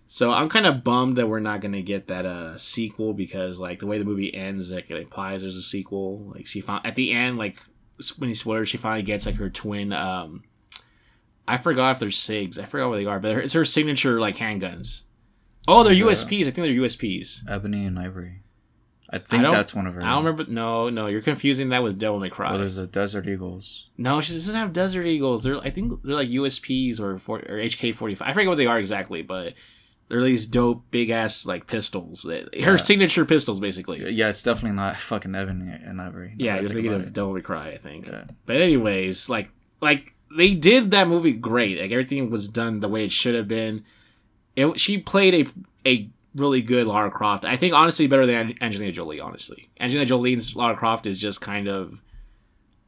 So 0.06 0.32
I'm 0.32 0.48
kind 0.48 0.66
of 0.66 0.82
bummed 0.82 1.18
that 1.18 1.28
we're 1.28 1.38
not 1.38 1.60
gonna 1.60 1.82
get 1.82 2.08
that 2.08 2.26
uh 2.26 2.56
sequel 2.56 3.12
because 3.14 3.60
like 3.60 3.78
the 3.78 3.86
way 3.86 3.98
the 3.98 4.04
movie 4.04 4.34
ends, 4.34 4.72
like 4.72 4.90
it 4.90 4.96
implies 4.96 5.42
there's 5.42 5.56
a 5.56 5.62
sequel. 5.62 6.18
Like 6.34 6.46
she 6.46 6.60
found 6.60 6.84
at 6.84 6.96
the 6.96 7.12
end, 7.12 7.38
like 7.38 7.58
when 8.18 8.28
he 8.28 8.34
spoilers, 8.34 8.68
she 8.68 8.76
finally 8.76 9.02
gets 9.02 9.26
like 9.26 9.36
her 9.36 9.50
twin. 9.50 9.92
um 9.92 10.42
I 11.48 11.56
forgot 11.56 11.92
if 11.92 11.98
they're 11.98 12.08
SIGs. 12.10 12.58
I 12.60 12.64
forgot 12.64 12.88
what 12.90 12.96
they 12.96 13.06
are, 13.06 13.18
but 13.20 13.36
it's 13.38 13.54
her 13.54 13.64
signature 13.64 14.20
like 14.20 14.36
handguns. 14.36 15.02
Oh, 15.68 15.82
they're 15.82 15.94
that- 15.94 16.00
USPs. 16.04 16.40
I 16.42 16.50
think 16.50 16.54
they're 16.56 16.74
USPs. 16.74 17.48
Ebony 17.48 17.84
and 17.84 17.98
Ivory. 17.98 18.42
I 19.12 19.18
think 19.18 19.42
don't- 19.42 19.52
that's 19.52 19.74
one 19.74 19.86
of 19.88 19.94
her. 19.96 20.02
I 20.02 20.10
don't 20.14 20.24
remember. 20.24 20.50
No, 20.50 20.88
no, 20.88 21.08
you're 21.08 21.20
confusing 21.20 21.70
that 21.70 21.82
with 21.82 21.98
Devil 21.98 22.20
May 22.20 22.30
Cry. 22.30 22.50
Well, 22.50 22.60
there's 22.60 22.76
the 22.76 22.86
Desert 22.86 23.26
Eagles. 23.26 23.88
No, 23.98 24.20
she 24.20 24.34
doesn't 24.34 24.54
have 24.54 24.72
Desert 24.72 25.04
Eagles. 25.06 25.42
They're 25.42 25.58
I 25.58 25.70
think 25.70 26.02
they're 26.04 26.14
like 26.14 26.28
USPs 26.28 27.00
or 27.00 27.14
or 27.26 27.58
HK 27.58 27.92
forty 27.92 28.14
five. 28.14 28.28
I 28.28 28.32
forget 28.32 28.48
what 28.48 28.54
they 28.56 28.66
are 28.66 28.78
exactly, 28.78 29.22
but 29.22 29.54
they're 30.08 30.22
these 30.22 30.46
dope 30.46 30.84
big 30.92 31.10
ass 31.10 31.44
like 31.44 31.66
pistols. 31.66 32.22
That, 32.22 32.54
her 32.54 32.72
Yeah. 32.72 32.76
signature 32.76 33.24
pistols, 33.24 33.58
basically. 33.58 34.08
Yeah, 34.12 34.28
it's 34.28 34.42
definitely 34.44 34.76
not 34.76 34.96
fucking 34.96 35.34
Ebony 35.34 35.72
and 35.72 36.00
Ivory. 36.00 36.34
now 36.38 36.44
Yeah, 36.44 36.60
you're 36.60 36.68
thinking 36.68 36.92
of. 36.92 37.12
Devil 37.12 37.34
May 37.34 37.40
Cry, 37.40 37.70
I 37.70 37.78
think. 37.78 38.06
Yeah. 38.06 38.24
But 38.46 38.56
anyways, 38.60 39.28
like 39.28 39.50
like 39.82 40.14
they 40.36 40.54
did 40.54 40.90
that 40.92 41.08
movie 41.08 41.32
great. 41.32 41.80
Like 41.80 41.90
everything 41.90 42.30
was 42.30 42.48
done 42.48 42.80
the 42.80 42.88
way 42.88 43.04
it 43.04 43.12
should 43.12 43.34
have 43.34 43.48
been. 43.48 43.84
It, 44.56 44.78
she 44.78 44.98
played 44.98 45.48
a 45.86 45.88
a 45.88 46.10
really 46.34 46.62
good 46.62 46.86
Lara 46.86 47.10
Croft. 47.10 47.44
I 47.44 47.56
think 47.56 47.74
honestly 47.74 48.06
better 48.06 48.26
than 48.26 48.54
Angelina 48.60 48.92
Jolie. 48.92 49.20
Honestly, 49.20 49.70
Angelina 49.80 50.06
Jolie's 50.06 50.54
Lara 50.54 50.76
Croft 50.76 51.06
is 51.06 51.18
just 51.18 51.40
kind 51.40 51.68
of 51.68 52.00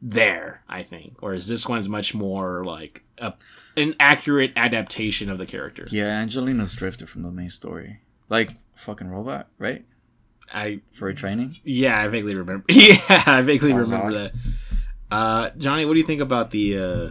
there. 0.01 0.63
I 0.69 0.83
think, 0.83 1.17
whereas 1.21 1.49
this 1.49 1.69
one's 1.69 1.89
much 1.89 2.15
more 2.15 2.65
like 2.65 3.03
a, 3.19 3.35
an 3.77 3.95
accurate 3.99 4.53
adaptation 4.57 5.31
of 5.31 5.39
the 5.39 5.47
character. 5.47 5.87
Yeah, 5.91 6.07
Angelina's 6.21 6.75
drifted 6.75 7.09
from 7.09 7.23
the 7.23 7.31
main 7.31 7.51
story. 7.51 8.01
Like 8.29 8.51
fucking 8.77 9.09
robot, 9.09 9.49
right? 9.59 9.85
I 10.53 10.81
For 10.93 11.09
a 11.09 11.15
training. 11.15 11.57
yeah, 11.65 11.99
I 11.99 12.09
vaguely 12.09 12.35
remember. 12.35 12.65
Yeah, 12.71 12.97
I 13.27 13.43
vaguely 13.43 13.73
remember 13.73 14.13
that. 14.13 14.33
Uh, 15.11 15.51
Johnny, 15.57 15.85
what 15.85 15.95
do 15.95 15.99
you 16.01 16.07
think 16.07 16.21
about 16.21 16.51
the? 16.51 16.79
Uh, 16.79 17.11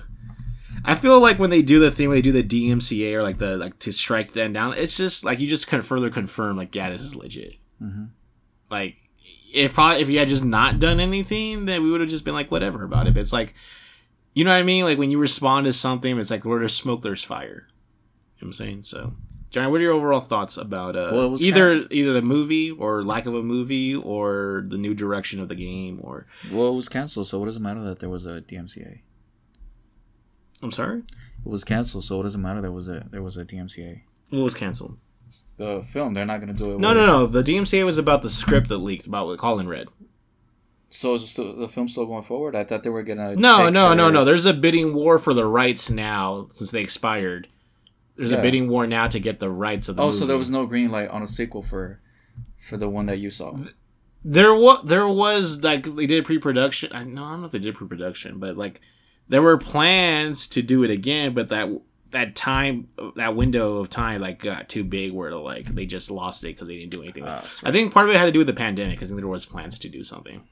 I 0.83 0.95
feel 0.95 1.19
like 1.21 1.37
when 1.39 1.49
they 1.49 1.61
do 1.61 1.79
the 1.79 1.91
thing, 1.91 2.09
when 2.09 2.17
they 2.17 2.21
do 2.21 2.31
the 2.31 2.43
DMCA 2.43 3.13
or 3.13 3.23
like 3.23 3.37
the 3.37 3.57
like 3.57 3.77
to 3.79 3.91
strike 3.91 4.33
them 4.33 4.53
down, 4.53 4.73
it's 4.77 4.97
just 4.97 5.23
like 5.23 5.39
you 5.39 5.47
just 5.47 5.67
kind 5.67 5.79
of 5.79 5.85
further 5.87 6.09
confirm 6.09 6.57
like 6.57 6.73
yeah, 6.75 6.89
this 6.89 7.01
is 7.01 7.15
legit. 7.15 7.55
Mhm. 7.81 8.09
Like 8.69 8.95
if 9.53 9.77
I, 9.79 9.97
if 9.97 10.07
he 10.07 10.15
had 10.15 10.27
just 10.29 10.45
not 10.45 10.79
done 10.79 10.99
anything, 10.99 11.65
then 11.65 11.83
we 11.83 11.91
would 11.91 12.01
have 12.01 12.09
just 12.09 12.23
been 12.25 12.33
like 12.33 12.49
whatever 12.51 12.83
about 12.83 13.07
it. 13.07 13.13
But 13.13 13.19
it's 13.21 13.33
like, 13.33 13.53
you 14.33 14.43
know 14.45 14.51
what 14.51 14.57
I 14.57 14.63
mean? 14.63 14.85
Like 14.85 14.97
when 14.97 15.11
you 15.11 15.17
respond 15.19 15.65
to 15.65 15.73
something, 15.73 16.17
it's 16.17 16.31
like 16.31 16.45
where 16.45 16.59
there's 16.59 16.73
smoke, 16.75 17.01
there's 17.01 17.23
fire. 17.23 17.67
You 18.37 18.47
know 18.47 18.47
what 18.47 18.47
I'm 18.47 18.53
saying? 18.53 18.83
So, 18.83 19.13
Johnny, 19.51 19.69
what 19.69 19.81
are 19.81 19.83
your 19.83 19.93
overall 19.93 20.21
thoughts 20.21 20.57
about 20.57 20.95
uh, 20.95 21.09
Well, 21.11 21.25
it 21.25 21.29
was 21.29 21.43
either 21.45 21.85
either 21.91 22.13
the 22.13 22.21
movie 22.21 22.71
or 22.71 23.03
lack 23.03 23.25
of 23.25 23.35
a 23.35 23.43
movie 23.43 23.93
or 23.93 24.65
the 24.67 24.77
new 24.77 24.93
direction 24.93 25.39
of 25.41 25.49
the 25.49 25.55
game? 25.55 25.99
Or 26.01 26.25
Well, 26.51 26.69
it 26.69 26.75
was 26.75 26.89
canceled, 26.89 27.27
so 27.27 27.37
what 27.37 27.45
does 27.45 27.57
it 27.57 27.61
matter 27.61 27.83
that 27.83 27.99
there 27.99 28.09
was 28.09 28.25
a 28.25 28.41
DMCA? 28.41 29.01
I'm 30.63 30.71
sorry, 30.71 30.99
It 30.99 31.49
was 31.49 31.63
canceled, 31.63 32.03
so 32.03 32.19
it 32.19 32.23
doesn't 32.23 32.41
matter 32.41 32.61
there 32.61 32.71
was 32.71 32.87
a 32.89 33.05
there 33.11 33.23
was 33.23 33.37
a 33.37 33.45
DMCA? 33.45 34.01
what 34.29 34.43
was 34.43 34.55
canceled? 34.55 34.97
The 35.57 35.81
film, 35.87 36.13
they're 36.13 36.25
not 36.25 36.39
gonna 36.39 36.53
do 36.53 36.73
it. 36.73 36.79
No, 36.79 36.93
no, 36.93 37.05
no. 37.05 37.25
The 37.27 37.41
DMCA 37.43 37.85
was 37.85 37.97
about 37.97 38.21
the 38.21 38.29
script 38.29 38.67
that 38.69 38.77
leaked 38.79 39.07
about 39.07 39.27
what 39.27 39.39
Colin 39.39 39.67
read. 39.67 39.87
So 40.89 41.13
is 41.15 41.29
still, 41.29 41.55
the 41.55 41.69
film 41.69 41.87
still 41.87 42.05
going 42.05 42.21
forward? 42.23 42.53
I 42.55 42.65
thought 42.65 42.83
they 42.83 42.89
were 42.89 43.03
gonna. 43.03 43.35
No, 43.35 43.69
no, 43.69 43.93
no, 43.93 44.09
no. 44.09 44.25
There's 44.25 44.45
a 44.45 44.53
bidding 44.53 44.93
war 44.93 45.17
for 45.19 45.33
the 45.33 45.45
rights 45.45 45.89
now 45.89 46.47
since 46.53 46.71
they 46.71 46.81
expired. 46.81 47.47
There's 48.17 48.33
a 48.33 48.41
bidding 48.41 48.67
war 48.69 48.85
now 48.85 49.07
to 49.07 49.19
get 49.19 49.39
the 49.39 49.49
rights 49.49 49.87
of 49.89 49.95
the 49.95 50.01
Oh, 50.01 50.07
movie. 50.07 50.17
so 50.19 50.25
there 50.25 50.37
was 50.37 50.51
no 50.51 50.65
green 50.65 50.91
light 50.91 51.09
on 51.09 51.23
a 51.23 51.27
sequel 51.27 51.63
for 51.63 52.01
for 52.59 52.77
the 52.77 52.89
one 52.89 53.05
that 53.07 53.17
you 53.19 53.29
saw. 53.29 53.55
there 54.23 54.53
was 54.53 54.83
there 54.85 55.07
was 55.07 55.63
like 55.63 55.85
they 55.95 56.05
did 56.07 56.25
pre-production. 56.25 56.91
I 56.93 57.03
no, 57.05 57.23
I 57.23 57.31
don't 57.31 57.39
know 57.39 57.45
if 57.45 57.51
they 57.53 57.59
did 57.59 57.75
pre-production, 57.75 58.37
but 58.37 58.57
like 58.57 58.81
there 59.31 59.41
were 59.41 59.57
plans 59.57 60.49
to 60.49 60.61
do 60.61 60.83
it 60.83 60.91
again, 60.91 61.33
but 61.33 61.47
that 61.49 61.69
that 62.11 62.35
time 62.35 62.89
that 63.15 63.33
window 63.33 63.77
of 63.77 63.89
time 63.89 64.19
like 64.19 64.39
got 64.39 64.67
too 64.67 64.83
big 64.83 65.13
where 65.13 65.33
like 65.33 65.73
they 65.73 65.85
just 65.85 66.11
lost 66.11 66.43
it 66.43 66.47
because 66.47 66.67
they 66.67 66.77
didn't 66.77 66.91
do 66.91 67.01
anything. 67.01 67.25
Sweet. 67.47 67.69
I 67.69 67.71
think 67.71 67.93
part 67.93 68.09
of 68.09 68.13
it 68.13 68.17
had 68.17 68.25
to 68.25 68.33
do 68.33 68.39
with 68.39 68.47
the 68.47 68.53
pandemic 68.53 68.99
because 68.99 69.09
there 69.09 69.25
was 69.25 69.45
plans 69.45 69.79
to 69.79 69.89
do 69.89 70.03
something. 70.03 70.43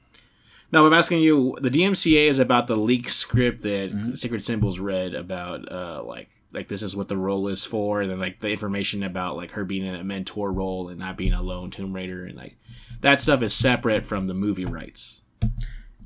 No, 0.72 0.86
I'm 0.86 0.94
asking 0.94 1.20
you. 1.20 1.58
The 1.60 1.68
DMCA 1.68 2.28
is 2.28 2.38
about 2.38 2.68
the 2.68 2.76
leaked 2.76 3.10
script 3.10 3.62
that 3.62 3.92
Mm-hmm. 3.92 4.14
Sacred 4.14 4.42
Symbols 4.42 4.78
read 4.78 5.14
about, 5.14 5.70
uh, 5.70 6.02
like 6.02 6.30
like 6.50 6.68
this 6.68 6.82
is 6.82 6.96
what 6.96 7.08
the 7.08 7.18
role 7.18 7.48
is 7.48 7.66
for, 7.66 8.00
and 8.00 8.10
then 8.10 8.18
like 8.18 8.40
the 8.40 8.48
information 8.48 9.02
about 9.02 9.36
like 9.36 9.50
her 9.50 9.64
being 9.66 9.84
in 9.84 9.94
a 9.94 10.04
mentor 10.04 10.50
role 10.50 10.88
and 10.88 10.98
not 10.98 11.18
being 11.18 11.34
a 11.34 11.42
lone 11.42 11.70
Tomb 11.70 11.92
Raider, 11.92 12.24
and 12.24 12.36
like 12.36 12.56
that 13.02 13.20
stuff 13.20 13.42
is 13.42 13.52
separate 13.52 14.06
from 14.06 14.26
the 14.26 14.34
movie 14.34 14.64
rights. 14.64 15.20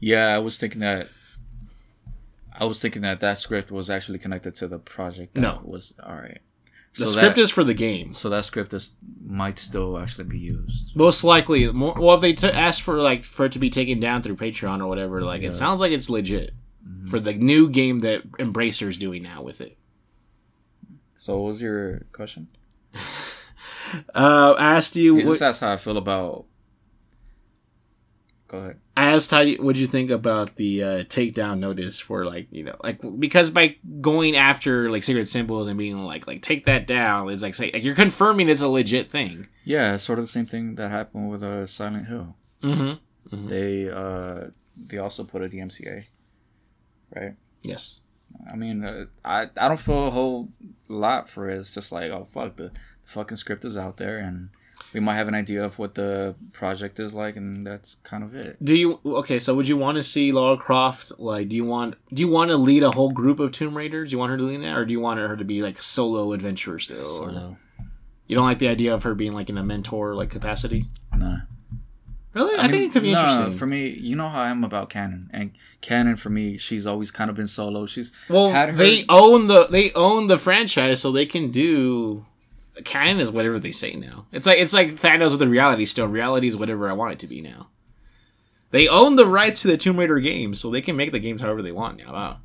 Yeah, 0.01 0.35
I 0.35 0.39
was 0.39 0.59
thinking 0.59 0.81
that. 0.81 1.07
I 2.55 2.65
was 2.65 2.81
thinking 2.81 3.03
that 3.03 3.21
that 3.21 3.39
script 3.39 3.71
was 3.71 3.91
actually 3.91 4.19
connected 4.19 4.55
to 4.57 4.69
the 4.69 4.79
project. 4.79 5.35
That 5.35 5.41
No. 5.41 5.61
was 5.65 5.95
all 6.03 6.15
right. 6.15 6.39
The 6.97 7.07
So 7.07 7.13
script 7.13 7.35
that, 7.37 7.43
is 7.43 7.51
for 7.51 7.65
the 7.65 7.75
game. 7.75 8.15
so 8.15 8.29
that 8.29 8.45
script 8.45 8.73
is 8.73 8.95
might 9.27 9.59
still 9.59 9.99
actually 9.99 10.25
be 10.25 10.39
used. 10.39 10.95
Most 10.95 11.25
likely, 11.25 11.71
more, 11.73 11.95
well, 11.99 12.15
if 12.15 12.21
they 12.21 12.33
t- 12.35 12.47
ask 12.47 12.83
for 12.85 13.01
like 13.01 13.25
for 13.25 13.47
it 13.47 13.53
to 13.53 13.59
be 13.59 13.71
taken 13.71 13.99
down 13.99 14.23
through 14.23 14.37
Patreon 14.37 14.81
or 14.81 14.87
whatever, 14.87 15.21
like 15.23 15.43
it 15.43 15.53
sounds 15.55 15.81
like 15.81 15.93
it's 15.93 16.09
legit 16.11 16.55
Mm-hmm. 16.87 17.07
for 17.07 17.19
the 17.19 17.33
new 17.33 17.71
game 17.71 18.01
that 18.01 18.31
Embracer's 18.33 18.99
doing 18.99 19.23
now 19.23 19.43
with 19.43 19.63
it. 19.63 19.79
So 21.17 21.37
what 21.39 21.47
was 21.49 21.63
your 21.63 22.01
question? 22.13 22.49
Uh, 24.13 24.55
I 24.59 24.75
asked 24.77 24.97
you. 24.97 25.17
You 25.17 25.27
what- 25.27 25.33
just 25.35 25.43
asked 25.43 25.61
how 25.61 25.73
I 25.73 25.77
feel 25.77 25.97
about. 25.97 26.47
Go 28.55 28.61
ahead. 28.61 28.77
I 28.97 29.13
asked 29.15 29.33
how 29.33 29.41
you, 29.41 29.57
what'd 29.57 29.81
you 29.81 29.89
think 29.89 30.13
about 30.13 30.55
the 30.55 30.83
uh, 30.83 30.87
takedown 31.05 31.59
notice 31.59 31.99
for 31.99 32.25
like 32.25 32.47
you 32.53 32.63
know 32.63 32.77
like 32.85 33.01
because 33.19 33.51
by 33.51 33.77
going 34.01 34.37
after 34.37 34.91
like 34.91 35.03
Sacred 35.03 35.29
Symbols 35.29 35.67
and 35.67 35.77
being 35.77 35.99
like 36.05 36.29
like 36.29 36.41
take 36.41 36.67
that 36.67 36.87
down 36.87 37.29
it's 37.31 37.43
like 37.43 37.57
say 37.57 37.73
like 37.73 37.83
you're 37.83 37.97
confirming 37.97 38.49
it's 38.49 38.63
a 38.63 38.69
legit 38.69 39.11
thing. 39.11 39.49
Yeah, 39.65 39.97
sort 39.97 40.21
of 40.21 40.25
the 40.25 40.29
same 40.29 40.47
thing 40.47 40.77
that 40.77 40.93
happened 40.93 41.31
with 41.31 41.43
uh, 41.43 41.67
Silent 41.67 42.07
Hill. 42.07 42.37
Mm-hmm. 42.63 43.49
They 43.49 43.91
uh 43.91 44.51
they 44.77 44.99
also 44.99 45.25
put 45.25 45.43
a 45.43 45.49
DMCA, 45.49 46.05
right? 47.17 47.35
Yes. 47.63 48.03
I 48.49 48.55
mean, 48.55 48.85
uh, 48.85 49.07
I 49.25 49.49
I 49.57 49.67
don't 49.67 49.81
feel 49.81 50.07
a 50.07 50.11
whole 50.11 50.51
lot 50.87 51.29
for 51.29 51.51
it. 51.51 51.59
It's 51.59 51.75
just 51.75 51.91
like, 51.91 52.13
oh 52.13 52.29
fuck, 52.33 52.55
the, 52.55 52.69
the 52.69 52.71
fucking 53.03 53.37
script 53.37 53.65
is 53.65 53.77
out 53.77 53.97
there, 53.97 54.19
and 54.19 54.51
we 54.95 55.01
might 55.01 55.17
have 55.17 55.27
an 55.27 55.35
idea 55.35 55.65
of 55.65 55.79
what 55.79 55.97
the 55.97 56.37
project 56.53 57.01
is 57.01 57.15
like, 57.15 57.37
and 57.37 57.67
that's 57.67 57.97
kind 57.97 58.23
of 58.23 58.35
it. 58.37 58.65
Do 58.65 58.77
you 58.77 59.01
okay? 59.05 59.41
So 59.41 59.55
would 59.55 59.67
you 59.67 59.77
want 59.77 59.97
to 59.97 60.03
see 60.03 60.31
Lara 60.31 60.57
Croft 60.57 61.19
like? 61.19 61.49
Do 61.49 61.57
you 61.57 61.65
want 61.65 61.97
do 62.15 62.23
you 62.23 62.29
want 62.29 62.53
to 62.53 62.57
lead 62.57 62.85
a 62.85 62.93
whole 62.93 63.11
group 63.11 63.41
of 63.41 63.51
Tomb 63.51 63.77
Raiders? 63.77 64.11
Do 64.11 64.15
you 64.15 64.19
want 64.21 64.31
her 64.31 64.37
to 64.37 64.45
lead 64.45 64.63
that, 64.63 64.79
or 64.79 64.85
do 64.87 64.93
you 64.93 65.01
want 65.01 65.19
her 65.19 65.37
to 65.37 65.45
be 65.45 65.61
like 65.63 65.83
solo 65.83 66.33
adventurer 66.33 66.79
still? 66.79 67.03
Or- 67.03 67.09
Solo. 67.09 67.57
You 68.27 68.37
don't 68.37 68.47
like 68.47 68.59
the 68.61 68.69
idea 68.69 68.95
of 68.95 69.03
her 69.03 69.15
being 69.15 69.33
like 69.35 69.51
in 69.51 69.59
a 69.59 69.65
mentor 69.65 70.15
like 70.15 70.31
capacity? 70.31 70.87
Nah. 71.15 71.39
Really? 72.33 72.59
I, 72.59 72.69
think 72.69 72.91
it 72.91 72.93
could 72.93 73.03
be 73.03 73.13
no, 73.13 73.21
interesting. 73.21 73.53
For 73.53 73.67
me, 73.67 73.89
you 73.91 74.17
know 74.17 74.29
how 74.29 74.43
I 74.43 74.51
am 74.51 74.65
about 74.65 74.91
Canon, 74.91 75.31
and 75.33 75.53
Canon 75.81 76.17
for 76.17 76.31
me, 76.31 76.57
she's 76.57 76.85
always 76.85 77.13
kind 77.13 77.31
of 77.31 77.37
been 77.37 77.47
solo. 77.47 77.87
She's 77.87 78.13
Well, 78.29 78.51
her- 78.51 78.73
they 78.73 79.05
own 79.09 79.47
the 79.49 79.67
they 79.67 79.93
own 79.93 80.29
the 80.29 80.39
franchise, 80.39 81.01
so 81.01 81.13
they 81.13 81.27
can 81.27 81.51
do. 81.51 82.27
Canon 82.85 83.21
is 83.21 83.31
whatever 83.31 83.61
they 83.61 83.71
say 83.71 83.93
now. 83.95 84.27
It's 84.33 84.47
like 84.47 84.59
it's 84.59 84.75
like 84.75 84.95
Thanos 84.95 85.31
with 85.31 85.41
the 85.41 85.49
reality 85.49 85.85
stone. 85.85 86.11
Reality 86.11 86.49
is 86.49 86.57
whatever 86.57 86.89
I 86.91 86.95
want 86.95 87.13
it 87.13 87.19
to 87.21 87.27
be 87.27 87.41
now. 87.41 87.69
They 88.71 88.89
own 88.89 89.15
the 89.15 89.27
rights 89.27 89.63
to 89.63 89.69
the 89.69 89.77
Tomb 89.77 89.99
Raider 89.99 90.19
games, 90.19 90.61
so 90.61 90.71
they 90.71 90.83
can 90.83 90.97
make 90.97 91.13
the 91.13 91.21
games 91.21 91.43
however 91.43 91.63
they 91.63 91.71
want 91.71 91.99
now. 91.99 92.13
Wow. 92.13 92.39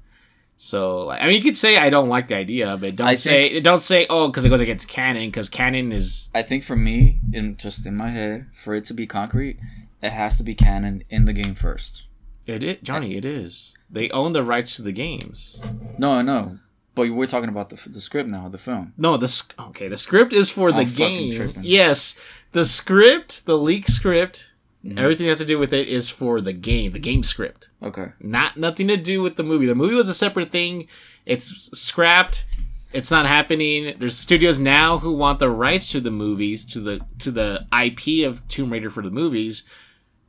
So 0.58 1.06
like, 1.06 1.22
I 1.22 1.26
mean, 1.26 1.36
you 1.36 1.42
could 1.42 1.58
say 1.58 1.78
I 1.78 1.90
don't 1.90 2.10
like 2.10 2.28
the 2.28 2.36
idea, 2.36 2.78
but 2.78 2.98
don't 2.98 3.08
I 3.08 3.16
say 3.16 3.60
don't 3.62 3.82
say 3.82 4.06
oh 4.10 4.28
because 4.28 4.46
it 4.46 4.50
goes 4.50 4.62
against 4.62 4.90
canon 4.90 5.28
because 5.30 5.50
canon 5.50 5.92
is 5.92 6.30
I 6.36 6.44
think 6.44 6.64
for 6.64 6.76
me, 6.76 7.20
in 7.34 7.58
just 7.58 7.88
in 7.88 7.96
my 7.96 8.10
head, 8.10 8.48
for 8.54 8.76
it 8.76 8.86
to 8.86 8.94
be 8.94 9.08
concrete, 9.08 9.58
it 10.04 10.12
has 10.12 10.38
to 10.38 10.44
be 10.44 10.54
canon 10.54 11.04
in 11.10 11.26
the 11.26 11.34
game 11.34 11.56
first. 11.56 12.04
it, 12.46 12.62
it 12.62 12.84
Johnny. 12.84 13.16
It 13.16 13.26
is. 13.26 13.74
They 13.90 14.10
own 14.12 14.34
the 14.34 14.44
rights 14.44 14.76
to 14.76 14.82
the 14.84 14.92
games. 14.92 15.60
No, 15.98 16.12
I 16.12 16.22
know, 16.22 16.60
but 16.96 17.10
we're 17.10 17.26
talking 17.26 17.50
about 17.50 17.70
the 17.70 17.90
the 17.90 18.02
script 18.02 18.30
now, 18.30 18.50
the 18.50 18.58
film. 18.58 18.94
No, 18.98 19.18
the 19.18 19.28
sc- 19.28 19.54
okay. 19.60 19.88
The 19.88 19.98
script 19.98 20.34
is 20.34 20.50
for 20.50 20.72
the 20.72 20.80
I'm 20.80 20.94
game. 20.94 21.54
Yes, 21.62 22.20
the 22.52 22.66
script, 22.66 23.46
the 23.46 23.58
leak 23.58 23.88
script, 23.88 24.46
Mm-hmm. 24.86 24.98
everything 24.98 25.26
that 25.26 25.32
has 25.32 25.40
to 25.40 25.46
do 25.46 25.60
with 25.60 25.74
it 25.74 25.90
is 25.90 26.10
for 26.10 26.40
the 26.40 26.54
game, 26.54 26.94
the 26.94 27.00
game 27.00 27.22
script. 27.22 27.68
Okay. 27.84 28.14
Not 28.22 28.56
nothing 28.56 28.88
to 28.88 28.96
do 28.96 29.22
with 29.22 29.36
the 29.36 29.44
movie. 29.44 29.66
The 29.66 29.76
movie 29.76 29.94
was 29.94 30.08
a 30.08 30.14
separate 30.14 30.52
thing. 30.52 30.88
It's 31.26 31.78
scrapped. 31.78 32.46
It's 32.94 33.12
not 33.12 33.26
happening. 33.26 33.98
There's 34.00 34.16
studios 34.16 34.58
now 34.58 34.98
who 35.00 35.12
want 35.14 35.40
the 35.40 35.50
rights 35.50 35.92
to 35.92 36.00
the 36.00 36.12
movies, 36.12 36.66
to 36.68 36.80
the 36.80 37.02
to 37.20 37.30
the 37.30 37.68
IP 37.78 38.26
of 38.26 38.48
Tomb 38.48 38.72
Raider 38.72 38.90
for 38.90 39.04
the 39.04 39.12
movies, 39.12 39.68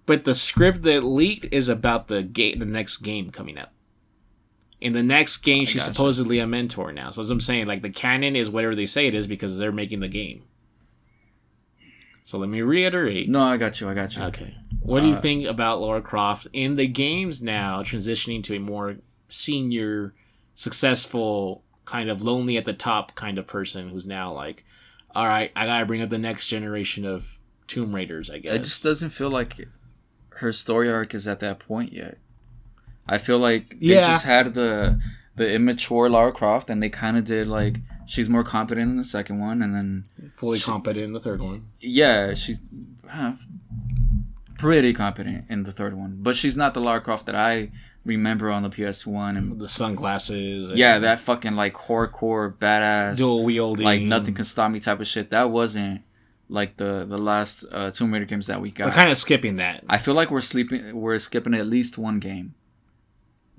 but 0.05 0.25
the 0.25 0.35
script 0.35 0.83
that 0.83 1.05
leaked 1.05 1.47
is 1.53 1.69
about 1.69 2.09
the 2.09 2.25
game, 2.25 2.59
the 2.59 2.65
next 2.65 2.97
game 2.99 3.31
coming 3.31 3.57
up. 3.57 3.73
In 4.81 4.95
the 4.95 5.03
next 5.03 5.39
game, 5.39 5.67
she's 5.67 5.83
gotcha. 5.83 5.93
supposedly 5.93 6.39
a 6.39 6.47
mentor 6.47 6.91
now. 6.93 7.11
So 7.11 7.21
as 7.23 7.29
I'm 7.31 7.41
saying, 7.41 7.67
like 7.67 7.83
the 7.83 7.91
canon 7.91 8.35
is 8.35 8.49
whatever 8.49 8.75
they 8.75 8.87
say 8.87 9.07
it 9.07 9.15
is 9.15 9.27
because 9.27 9.59
they're 9.59 9.73
making 9.73 10.01
the 10.01 10.09
game. 10.09 10.45
So 12.25 12.39
let 12.39 12.49
me 12.49 12.63
reiterate. 12.63 13.29
No, 13.29 13.43
I 13.43 13.57
got 13.57 13.81
you. 13.81 13.89
I 13.89 13.95
got 13.95 14.17
you. 14.17 14.23
Okay. 14.23 14.55
What 14.81 15.01
do 15.03 15.09
you 15.09 15.15
Uh, 15.15 15.21
think 15.21 15.47
about 15.47 15.81
Lara 15.81 16.01
Croft 16.01 16.47
in 16.53 16.77
the 16.77 16.87
games 16.87 17.43
now, 17.43 17.83
transitioning 17.83 18.43
to 18.45 18.57
a 18.57 18.61
more 18.61 18.97
senior, 19.29 20.15
successful, 20.55 21.63
kind 21.85 22.09
of 22.09 22.23
lonely 22.23 22.57
at 22.57 22.65
the 22.65 22.73
top 22.73 23.15
kind 23.15 23.37
of 23.37 23.47
person 23.47 23.89
who's 23.89 24.07
now 24.07 24.33
like, 24.33 24.65
all 25.15 25.27
right, 25.27 25.51
I 25.57 25.67
gotta 25.67 25.87
bring 25.87 26.03
up 26.03 26.09
the 26.11 26.19
next 26.19 26.47
generation 26.47 27.05
of 27.05 27.39
Tomb 27.67 27.95
Raiders, 27.95 28.31
I 28.31 28.39
guess. 28.39 28.55
It 28.55 28.65
just 28.65 28.83
doesn't 28.83 29.11
feel 29.11 29.31
like 29.31 29.69
her 30.37 30.53
story 30.53 30.89
arc 30.91 31.15
is 31.15 31.27
at 31.27 31.41
that 31.41 31.59
point 31.59 31.93
yet. 31.93 32.19
I 33.11 33.19
feel 33.19 33.39
like 33.39 33.71
they 33.81 33.95
Yeah. 33.97 34.07
just 34.09 34.25
had 34.25 34.55
the 34.55 35.01
the 35.37 35.53
immature 35.53 36.09
Lara 36.09 36.33
Croft, 36.33 36.71
and 36.71 36.83
they 36.83 36.89
kind 36.91 37.17
of 37.19 37.25
did 37.25 37.47
like 37.49 37.81
she's 38.07 38.29
more 38.29 38.45
competent 38.45 38.91
in 38.91 38.97
the 38.97 39.05
second 39.05 39.39
one, 39.41 39.63
and 39.63 39.75
then 39.75 40.05
fully 40.35 40.59
competent 40.61 41.05
in 41.05 41.13
the 41.13 41.21
third 41.21 41.41
one. 41.41 41.63
yeah, 41.81 42.35
she's 42.35 42.61
uh, 43.13 43.33
pretty 44.59 44.93
competent 44.93 45.45
in 45.49 45.63
the 45.65 45.73
third 45.73 45.95
one, 45.97 46.19
but 46.21 46.37
she's 46.37 46.57
not 46.57 46.75
the 46.75 46.81
Lara 46.81 47.01
Croft 47.01 47.27
that 47.27 47.35
I 47.35 47.71
remember 48.05 48.51
on 48.51 48.63
the 48.63 48.71
PS 48.71 49.07
One, 49.07 49.37
and 49.37 49.59
The 49.59 49.69
sunglasses. 49.69 50.71
and 50.71 50.79
yeah, 50.79 50.99
that 50.99 51.21
fucking 51.21 51.57
like 51.57 51.75
hardcore 51.75 52.55
badass, 52.57 53.17
dual 53.17 53.45
wielding. 53.45 53.85
like 53.85 54.03
nothing 54.03 54.35
can 54.35 54.45
stop 54.45 54.71
me 54.71 54.81
type 54.81 55.01
of 55.01 55.07
shit. 55.07 55.31
That 55.31 55.51
wasn't 55.51 56.03
like 56.49 56.77
the 56.77 57.07
the 57.09 57.19
last 57.19 57.65
uh, 57.73 57.91
Tomb 57.91 58.13
Raider 58.13 58.25
games 58.27 58.47
that 58.49 58.61
we 58.61 58.71
got. 58.71 58.87
We're 58.89 58.93
kind 58.95 59.11
of 59.11 59.19
skipping 59.19 59.57
that. 59.57 59.85
I 59.89 59.99
feel 59.99 60.15
like 60.15 60.31
we're 60.31 60.41
sleeping. 60.41 60.95
We're 61.01 61.19
skipping 61.19 61.55
at 61.55 61.67
least 61.67 61.97
one 61.97 62.19
game. 62.19 62.55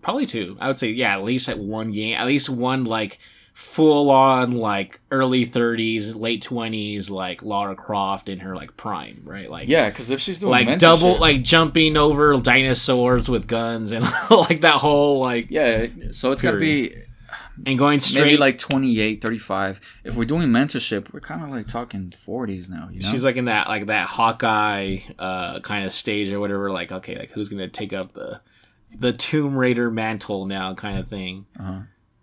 Probably 0.02 0.26
two. 0.26 0.58
I 0.60 0.68
would 0.68 0.80
say, 0.80 0.90
yeah, 0.90 1.14
at 1.14 1.24
least 1.24 1.50
at 1.50 1.60
one 1.60 1.92
game, 1.92 2.16
at 2.16 2.26
least 2.28 2.50
one 2.50 2.86
like 2.86 3.20
full 3.54 4.10
on 4.10 4.52
like 4.52 5.00
early 5.12 5.46
30s, 5.46 6.16
late 6.16 6.44
20s, 6.44 7.10
like 7.10 7.44
Lara 7.44 7.76
Croft 7.76 8.30
in 8.30 8.40
her 8.40 8.56
like 8.56 8.76
prime, 8.78 9.22
right? 9.24 9.50
Like 9.50 9.68
Yeah, 9.68 9.90
because 9.90 10.10
if 10.10 10.20
she's 10.20 10.40
doing 10.40 10.52
like 10.52 10.80
double 10.80 11.14
shit- 11.14 11.22
like 11.22 11.44
jumping 11.44 11.98
over 11.98 12.38
dinosaurs 12.38 13.30
with 13.30 13.48
guns 13.48 13.92
and 13.92 14.06
like 14.30 14.62
that 14.62 14.76
whole 14.76 15.20
like 15.20 15.48
yeah, 15.50 15.88
so 16.12 16.32
it's 16.32 16.42
gotta 16.42 16.58
be. 16.58 16.96
and 17.66 17.78
going 17.78 18.00
straight 18.00 18.24
maybe 18.24 18.38
like 18.38 18.58
28, 18.58 19.22
35. 19.22 20.00
If 20.06 20.16
we're 20.16 20.26
doing 20.26 20.50
mentorship, 20.50 21.14
we're 21.14 21.20
kind 21.20 21.44
of 21.44 21.50
like 21.50 21.68
talking 21.68 22.10
40s 22.10 22.70
now. 22.70 22.90
You 22.92 23.02
know? 23.02 23.12
she's 23.12 23.24
like 23.24 23.36
in 23.36 23.46
that 23.46 23.68
like 23.68 23.88
that 23.88 24.08
Hawkeye 24.08 25.00
uh 25.20 25.60
kind 25.60 25.86
of 25.86 25.92
stage 25.92 26.32
or 26.32 26.40
whatever. 26.40 26.72
Like 26.72 26.92
okay, 26.92 27.18
like 27.18 27.32
who's 27.32 27.50
gonna 27.50 27.70
take 27.70 27.94
up 27.94 28.14
the 28.14 28.42
the 28.98 29.14
Tomb 29.14 29.58
Raider 29.58 29.90
mantle 29.90 30.46
now, 30.46 30.74
kind 30.74 31.00
of 31.00 31.08
thing. 31.08 31.46
Uh-huh. 31.60 31.82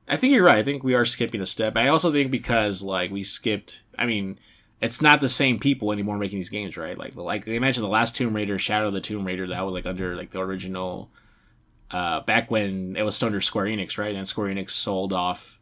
I 0.08 0.16
think 0.16 0.32
you're 0.32 0.44
right. 0.44 0.58
I 0.58 0.62
think 0.62 0.82
we 0.82 0.94
are 0.94 1.04
skipping 1.04 1.40
a 1.40 1.46
step. 1.46 1.76
I 1.76 1.88
also 1.88 2.10
think 2.10 2.30
because 2.30 2.82
like 2.82 3.10
we 3.10 3.22
skipped. 3.22 3.82
I 3.98 4.06
mean, 4.06 4.38
it's 4.80 5.02
not 5.02 5.20
the 5.20 5.28
same 5.28 5.58
people 5.58 5.92
anymore 5.92 6.18
making 6.18 6.38
these 6.38 6.48
games, 6.48 6.76
right? 6.76 6.96
Like 6.96 7.14
like 7.16 7.46
imagine 7.46 7.82
the 7.82 7.88
last 7.88 8.16
Tomb 8.16 8.34
Raider, 8.34 8.58
Shadow 8.58 8.88
of 8.88 8.94
the 8.94 9.00
Tomb 9.00 9.26
Raider, 9.26 9.46
that 9.46 9.60
was 9.62 9.74
like 9.74 9.86
under 9.86 10.16
like 10.16 10.30
the 10.30 10.40
original. 10.40 11.10
Uh, 11.90 12.20
back 12.20 12.50
when 12.50 12.96
it 12.96 13.02
was 13.02 13.16
still 13.16 13.26
under 13.26 13.40
Square 13.40 13.66
Enix, 13.66 13.96
right? 13.96 14.14
And 14.14 14.28
Square 14.28 14.54
Enix 14.54 14.70
sold 14.70 15.14
off 15.14 15.58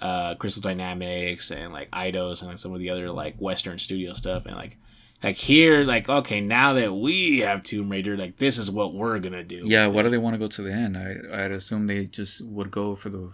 uh, 0.00 0.34
Crystal 0.34 0.60
Dynamics 0.60 1.50
and 1.50 1.72
like 1.72 1.90
Eidos 1.90 2.42
and 2.42 2.50
like 2.50 2.58
some 2.58 2.74
of 2.74 2.80
the 2.80 2.90
other 2.90 3.10
like 3.10 3.36
Western 3.38 3.78
studio 3.78 4.12
stuff, 4.12 4.44
and 4.46 4.56
like 4.56 4.76
like 5.22 5.36
here, 5.36 5.82
like 5.84 6.08
okay, 6.08 6.40
now 6.40 6.74
that 6.74 6.94
we 6.94 7.40
have 7.40 7.62
Tomb 7.62 7.88
Raider, 7.90 8.16
like 8.16 8.36
this 8.38 8.58
is 8.58 8.70
what 8.70 8.94
we're 8.94 9.18
gonna 9.18 9.42
do. 9.44 9.62
yeah, 9.66 9.86
why 9.86 10.02
do 10.02 10.10
they 10.10 10.18
want 10.18 10.34
to 10.34 10.38
go 10.38 10.46
to 10.48 10.62
the 10.62 10.72
end? 10.72 10.96
I, 10.96 11.44
I'd 11.44 11.52
assume 11.52 11.86
they 11.86 12.04
just 12.06 12.40
would 12.44 12.70
go 12.70 12.94
for 12.94 13.08
the 13.10 13.32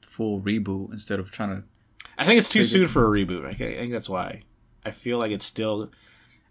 full 0.00 0.40
reboot 0.40 0.90
instead 0.92 1.18
of 1.18 1.30
trying 1.30 1.50
to. 1.50 1.62
I 2.16 2.24
think 2.24 2.38
it's 2.38 2.48
too 2.48 2.60
Take 2.60 2.66
it- 2.66 2.70
soon 2.70 2.88
for 2.88 3.06
a 3.06 3.10
reboot. 3.26 3.44
I 3.46 3.54
think 3.54 3.92
that's 3.92 4.08
why. 4.08 4.42
I 4.84 4.90
feel 4.90 5.18
like 5.18 5.30
it's 5.32 5.44
still 5.44 5.90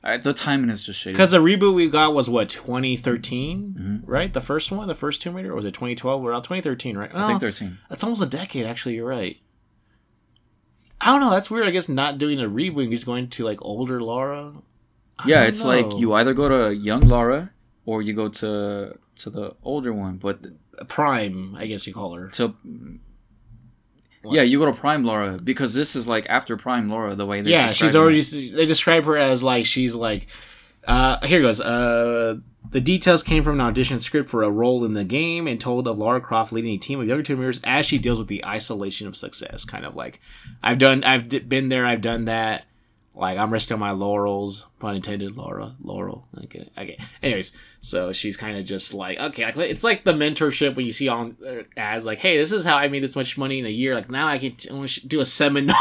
I, 0.04 0.18
the 0.18 0.32
timing 0.32 0.70
is 0.70 0.84
just 0.84 1.04
shitty. 1.04 1.14
because 1.14 1.32
the 1.32 1.40
reboot 1.40 1.74
we 1.74 1.90
got 1.90 2.14
was 2.14 2.30
what 2.30 2.48
2013, 2.50 3.76
Mm-hmm. 3.78 4.06
right? 4.10 4.32
The 4.32 4.42
first 4.42 4.72
one, 4.72 4.88
the 4.88 4.96
first 4.96 5.22
Tomb 5.22 5.34
Raider, 5.36 5.52
or 5.52 5.56
was 5.56 5.66
it 5.66 5.74
2012? 5.74 6.22
We're 6.22 6.34
on 6.34 6.42
2013, 6.44 6.98
right? 6.98 7.14
I 7.14 7.28
think 7.28 7.38
Oh, 7.38 7.40
13. 7.40 7.80
that's 7.90 8.04
almost 8.04 8.22
a 8.22 8.26
decade. 8.28 8.66
Actually, 8.66 8.96
you're 8.96 9.08
right. 9.08 9.38
I 11.00 11.12
don't 11.12 11.22
know. 11.22 11.30
That's 11.30 11.52
weird. 11.52 11.68
I 11.68 11.72
guess 11.72 11.90
not 11.90 12.18
doing 12.18 12.40
a 12.40 12.50
reboot, 12.50 12.90
just 12.90 13.06
going 13.06 13.30
to 13.30 13.46
like 13.46 13.60
older 13.62 14.02
Laura. 14.02 14.54
I 15.20 15.28
Yeah, 15.28 15.44
it's 15.44 15.64
like 15.64 15.94
you 15.94 16.14
either 16.14 16.34
go 16.34 16.50
to 16.50 16.76
young 16.76 17.02
Laura 17.02 17.52
or 17.86 18.02
you 18.02 18.14
go 18.14 18.30
to 18.30 18.98
to 19.18 19.30
the 19.30 19.56
older 19.64 19.94
one. 19.94 20.18
But 20.18 20.40
Prime, 20.88 21.56
I 21.56 21.68
guess 21.68 21.88
you 21.88 21.94
call 21.94 22.14
her. 22.16 22.30
to 22.30 22.56
yeah, 24.24 24.42
you 24.42 24.60
go 24.60 24.66
to 24.66 24.74
Prime 24.74 25.04
Laura 25.04 25.38
because 25.38 25.74
this 25.74 25.96
is 25.96 26.08
like 26.08 26.26
after 26.30 26.58
Prime 26.58 26.90
Laura. 26.90 27.16
The 27.16 27.26
way 27.26 27.42
they 27.42 27.52
yeah, 27.52 27.68
she's 27.68 27.96
already. 27.96 28.22
They 28.22 28.66
describe 28.66 29.06
her 29.06 29.18
as 29.18 29.44
like 29.44 29.66
she's 29.66 29.96
like. 29.96 30.28
Uh, 30.88 31.20
here 31.26 31.40
it 31.40 31.44
goes. 31.44 31.60
Uh, 31.60 32.38
the 32.70 32.82
details 32.82 33.24
came 33.24 33.44
from 33.44 33.60
an 33.60 33.66
audition 33.66 34.00
script 34.00 34.30
for 34.30 34.44
a 34.44 34.50
role 34.50 34.84
in 34.86 34.94
the 34.94 35.04
game 35.04 35.48
and 35.48 35.60
told 35.60 35.88
of 35.88 35.98
Lara 35.98 36.22
Croft 36.22 36.52
leading 36.52 36.74
a 36.74 36.78
team 36.78 37.00
of 37.00 37.08
younger 37.08 37.36
Raiders 37.36 37.62
as 37.64 37.86
she 37.86 37.98
deals 37.98 38.20
with 38.20 38.28
the 38.28 38.46
isolation 38.46 39.08
of 39.08 39.16
success. 39.16 39.66
Kind 39.66 39.86
of 39.86 39.96
like, 39.96 40.20
I've 40.64 40.78
done, 40.78 41.04
I've 41.04 41.30
d- 41.30 41.40
been 41.40 41.70
there, 41.70 41.86
I've 41.86 42.02
done 42.02 42.26
that. 42.26 42.66
Like 43.18 43.40
I'm 43.40 43.52
resting 43.52 43.74
on 43.74 43.80
my 43.80 43.92
laurels, 43.92 44.68
pun 44.80 44.96
intended. 44.96 45.38
Laura, 45.38 45.76
Laurel. 45.82 46.28
Okay, 46.44 46.70
okay. 46.78 47.00
Anyways, 47.24 47.58
so 47.82 48.14
she's 48.14 48.38
kind 48.38 48.58
of 48.58 48.64
just 48.64 48.94
like, 48.94 49.20
okay, 49.20 49.44
like 49.46 49.72
it's 49.72 49.84
like 49.84 50.04
the 50.04 50.14
mentorship 50.14 50.76
when 50.76 50.86
you 50.86 50.92
see 50.92 51.08
on 51.08 51.36
uh, 51.46 51.64
ads, 51.76 52.06
like, 52.06 52.20
hey, 52.20 52.38
this 52.38 52.52
is 52.52 52.64
how 52.64 52.78
I 52.78 52.90
made 52.90 53.02
this 53.02 53.16
much 53.16 53.36
money 53.36 53.58
in 53.58 53.66
a 53.66 53.70
year. 53.70 53.96
Like 53.96 54.12
now 54.12 54.28
I 54.28 54.38
can 54.38 54.52
t- 54.56 55.02
do 55.08 55.20
a 55.20 55.26
seminar 55.26 55.76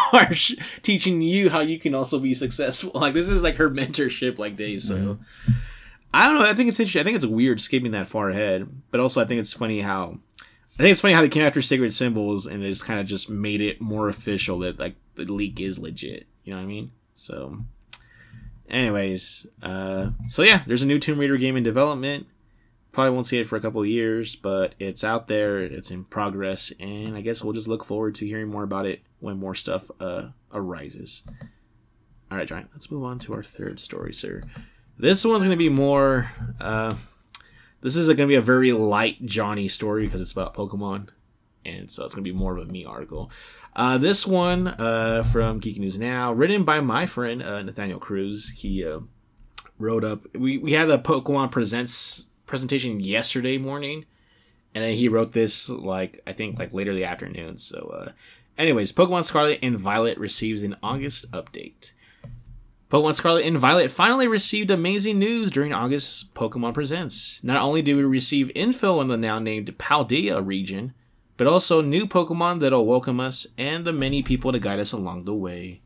teaching 0.83 1.20
you 1.20 1.51
how 1.51 1.61
you 1.61 1.79
can 1.79 1.94
also 1.94 2.18
be 2.18 2.33
successful. 2.33 2.92
Like 3.07 3.14
this 3.14 3.29
is 3.29 3.42
like 3.42 3.57
her 3.57 3.70
mentorship 3.70 4.38
like 4.38 4.57
days. 4.57 4.88
So 4.88 5.18
I 6.14 6.27
don't 6.27 6.38
know. 6.38 6.46
I 6.46 6.55
think 6.55 6.70
it's 6.70 6.81
interesting. 6.81 7.01
I 7.01 7.05
think 7.05 7.16
it's 7.16 7.27
weird 7.27 7.61
skipping 7.61 7.90
that 7.92 8.09
far 8.09 8.31
ahead, 8.31 8.66
but 8.90 9.01
also 9.01 9.20
I 9.20 9.27
think 9.27 9.40
it's 9.40 9.53
funny 9.53 9.83
how. 9.83 10.18
I 10.79 10.83
think 10.83 10.92
it's 10.92 11.01
funny 11.01 11.14
how 11.14 11.22
they 11.22 11.29
came 11.29 11.42
after 11.42 11.62
Sacred 11.62 11.92
Symbols 11.92 12.46
and 12.46 12.62
they 12.62 12.68
just 12.68 12.85
kind 12.85 13.01
of 13.01 13.07
just 13.07 13.31
made 13.31 13.61
it 13.61 13.81
more 13.81 14.09
official 14.09 14.59
that 14.61 14.79
like 14.79 14.94
the 15.14 15.25
leak 15.25 15.61
is 15.61 15.79
legit. 15.79 16.27
You 16.44 16.53
know 16.53 16.59
what 16.59 16.64
I 16.64 16.66
mean? 16.66 16.90
So, 17.16 17.64
anyways, 18.68 19.46
uh, 19.62 20.11
so 20.29 20.42
yeah, 20.42 20.62
there's 20.66 20.83
a 20.83 20.87
new 20.87 20.98
Tomb 20.98 21.18
Raider 21.18 21.37
game 21.38 21.57
in 21.57 21.62
development. 21.62 22.26
Probably 22.92 23.11
won't 23.11 23.26
see 23.26 23.38
it 23.38 23.46
for 23.46 23.57
a 23.57 23.61
couple 23.61 23.85
years, 23.85 24.37
but 24.37 24.74
it's 24.79 25.02
out 25.02 25.26
there. 25.26 25.59
It's 25.59 25.90
in 25.90 26.05
progress, 26.05 26.72
and 26.79 27.16
I 27.16 27.20
guess 27.22 27.42
we'll 27.42 27.52
just 27.52 27.68
look 27.68 27.85
forward 27.85 28.14
to 28.16 28.26
hearing 28.26 28.48
more 28.48 28.62
about 28.62 28.87
it 28.87 29.00
when 29.18 29.38
more 29.38 29.55
stuff 29.55 29.90
uh, 29.98 30.29
arises. 30.52 31.26
All 32.31 32.38
right, 32.38 32.46
Giant. 32.46 32.70
Let's 32.72 32.90
move 32.90 33.05
on 33.05 33.18
to 33.20 33.35
our 33.35 33.42
third 33.42 33.81
story, 33.81 34.12
sir. 34.12 34.42
This 34.98 35.24
one's 35.24 35.42
going 35.42 35.50
to 35.50 35.57
be 35.57 35.68
more. 35.68 36.31
Uh, 36.61 36.94
this 37.83 37.96
is 37.96 38.09
going 38.09 38.16
to 38.16 38.26
be 38.26 38.35
a 38.35 38.40
very 38.40 38.72
light 38.72 39.24
Johnny 39.24 39.68
story 39.68 40.05
because 40.05 40.20
it's 40.20 40.33
about 40.33 40.55
Pokemon, 40.55 41.09
and 41.66 41.90
so 41.90 42.05
it's 42.05 42.14
to 42.14 42.22
be 42.22 42.37
more 42.37 42.57
of 42.57 42.68
a 42.68 42.72
me 42.72 42.85
article. 42.85 43.31
Uh, 43.74 43.98
this 43.98 44.26
one 44.26 44.68
uh, 44.68 45.22
from 45.31 45.59
Geek 45.59 45.79
News 45.79 45.98
Now, 45.98 46.33
written 46.33 46.64
by 46.64 46.81
my 46.81 47.07
friend 47.07 47.42
uh, 47.42 47.62
Nathaniel 47.62 47.98
Cruz. 47.98 48.50
He 48.50 48.85
uh, 48.85 49.00
wrote 49.79 50.05
up. 50.05 50.22
We 50.35 50.59
we 50.59 50.72
had 50.72 50.90
a 50.90 50.98
Pokemon 50.98 51.50
Presents 51.50 52.26
presentation 52.46 53.00
yesterday 53.00 53.59
morning, 53.59 54.07
and 54.74 54.85
then 54.85 54.94
he 54.94 55.09
wrote 55.09 55.33
this 55.33 55.68
like 55.68 56.22
I 56.26 56.33
think 56.33 56.59
like 56.59 56.72
later 56.72 56.94
the 56.94 57.05
afternoon. 57.05 57.59
So, 57.59 57.94
uh, 57.94 58.12
anyways, 58.57 58.92
Pokemon 58.92 59.24
Scarlet 59.24 59.59
and 59.62 59.76
Violet 59.76 60.18
receives 60.18 60.62
an 60.62 60.76
August 60.83 61.31
update. 61.33 61.92
Pokemon 62.88 63.14
Scarlet 63.14 63.44
and 63.44 63.59
Violet 63.59 63.90
finally 63.90 64.29
received 64.29 64.70
amazing 64.70 65.18
news 65.18 65.50
during 65.50 65.72
August's 65.72 66.22
Pokemon 66.22 66.72
Presents. 66.72 67.42
Not 67.42 67.61
only 67.61 67.83
did 67.83 67.96
we 67.96 68.05
receive 68.05 68.52
info 68.55 69.00
on 69.00 69.09
the 69.09 69.16
now 69.16 69.40
named 69.40 69.76
Paldea 69.76 70.44
region, 70.44 70.94
but 71.37 71.46
also 71.46 71.81
new 71.81 72.07
Pokemon 72.07 72.61
that'll 72.61 72.87
welcome 72.87 73.20
us 73.20 73.46
and 73.59 73.85
the 73.85 73.92
many 73.92 74.22
people 74.22 74.53
to 74.53 74.59
guide 74.59 74.79
us 74.79 74.92
along 74.92 75.25
the 75.25 75.35
way. 75.35 75.81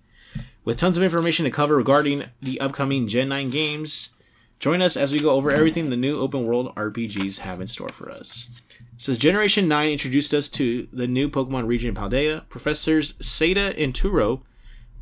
With 0.64 0.78
tons 0.78 0.96
of 0.96 1.02
information 1.02 1.44
to 1.44 1.50
cover 1.50 1.76
regarding 1.76 2.24
the 2.40 2.60
upcoming 2.60 3.08
Gen 3.08 3.28
9 3.28 3.50
games, 3.50 4.10
join 4.58 4.82
us 4.82 4.96
as 4.96 5.12
we 5.12 5.20
go 5.20 5.30
over 5.30 5.50
everything 5.50 5.90
the 5.90 5.96
new 5.96 6.20
open 6.20 6.44
world 6.44 6.74
RPGs 6.76 7.38
have 7.38 7.60
in 7.60 7.66
store 7.66 7.88
for 7.88 8.10
us. 8.10 8.50
Since 8.96 9.16
Generation 9.16 9.66
9 9.66 9.88
introduced 9.88 10.34
us 10.34 10.50
to 10.50 10.86
the 10.92 11.06
new 11.06 11.30
Pokemon 11.30 11.66
region 11.66 11.94
Paldea, 11.94 12.46
Professors 12.50 13.14
Sada 13.26 13.74
and 13.78 13.94
Turo, 13.94 14.42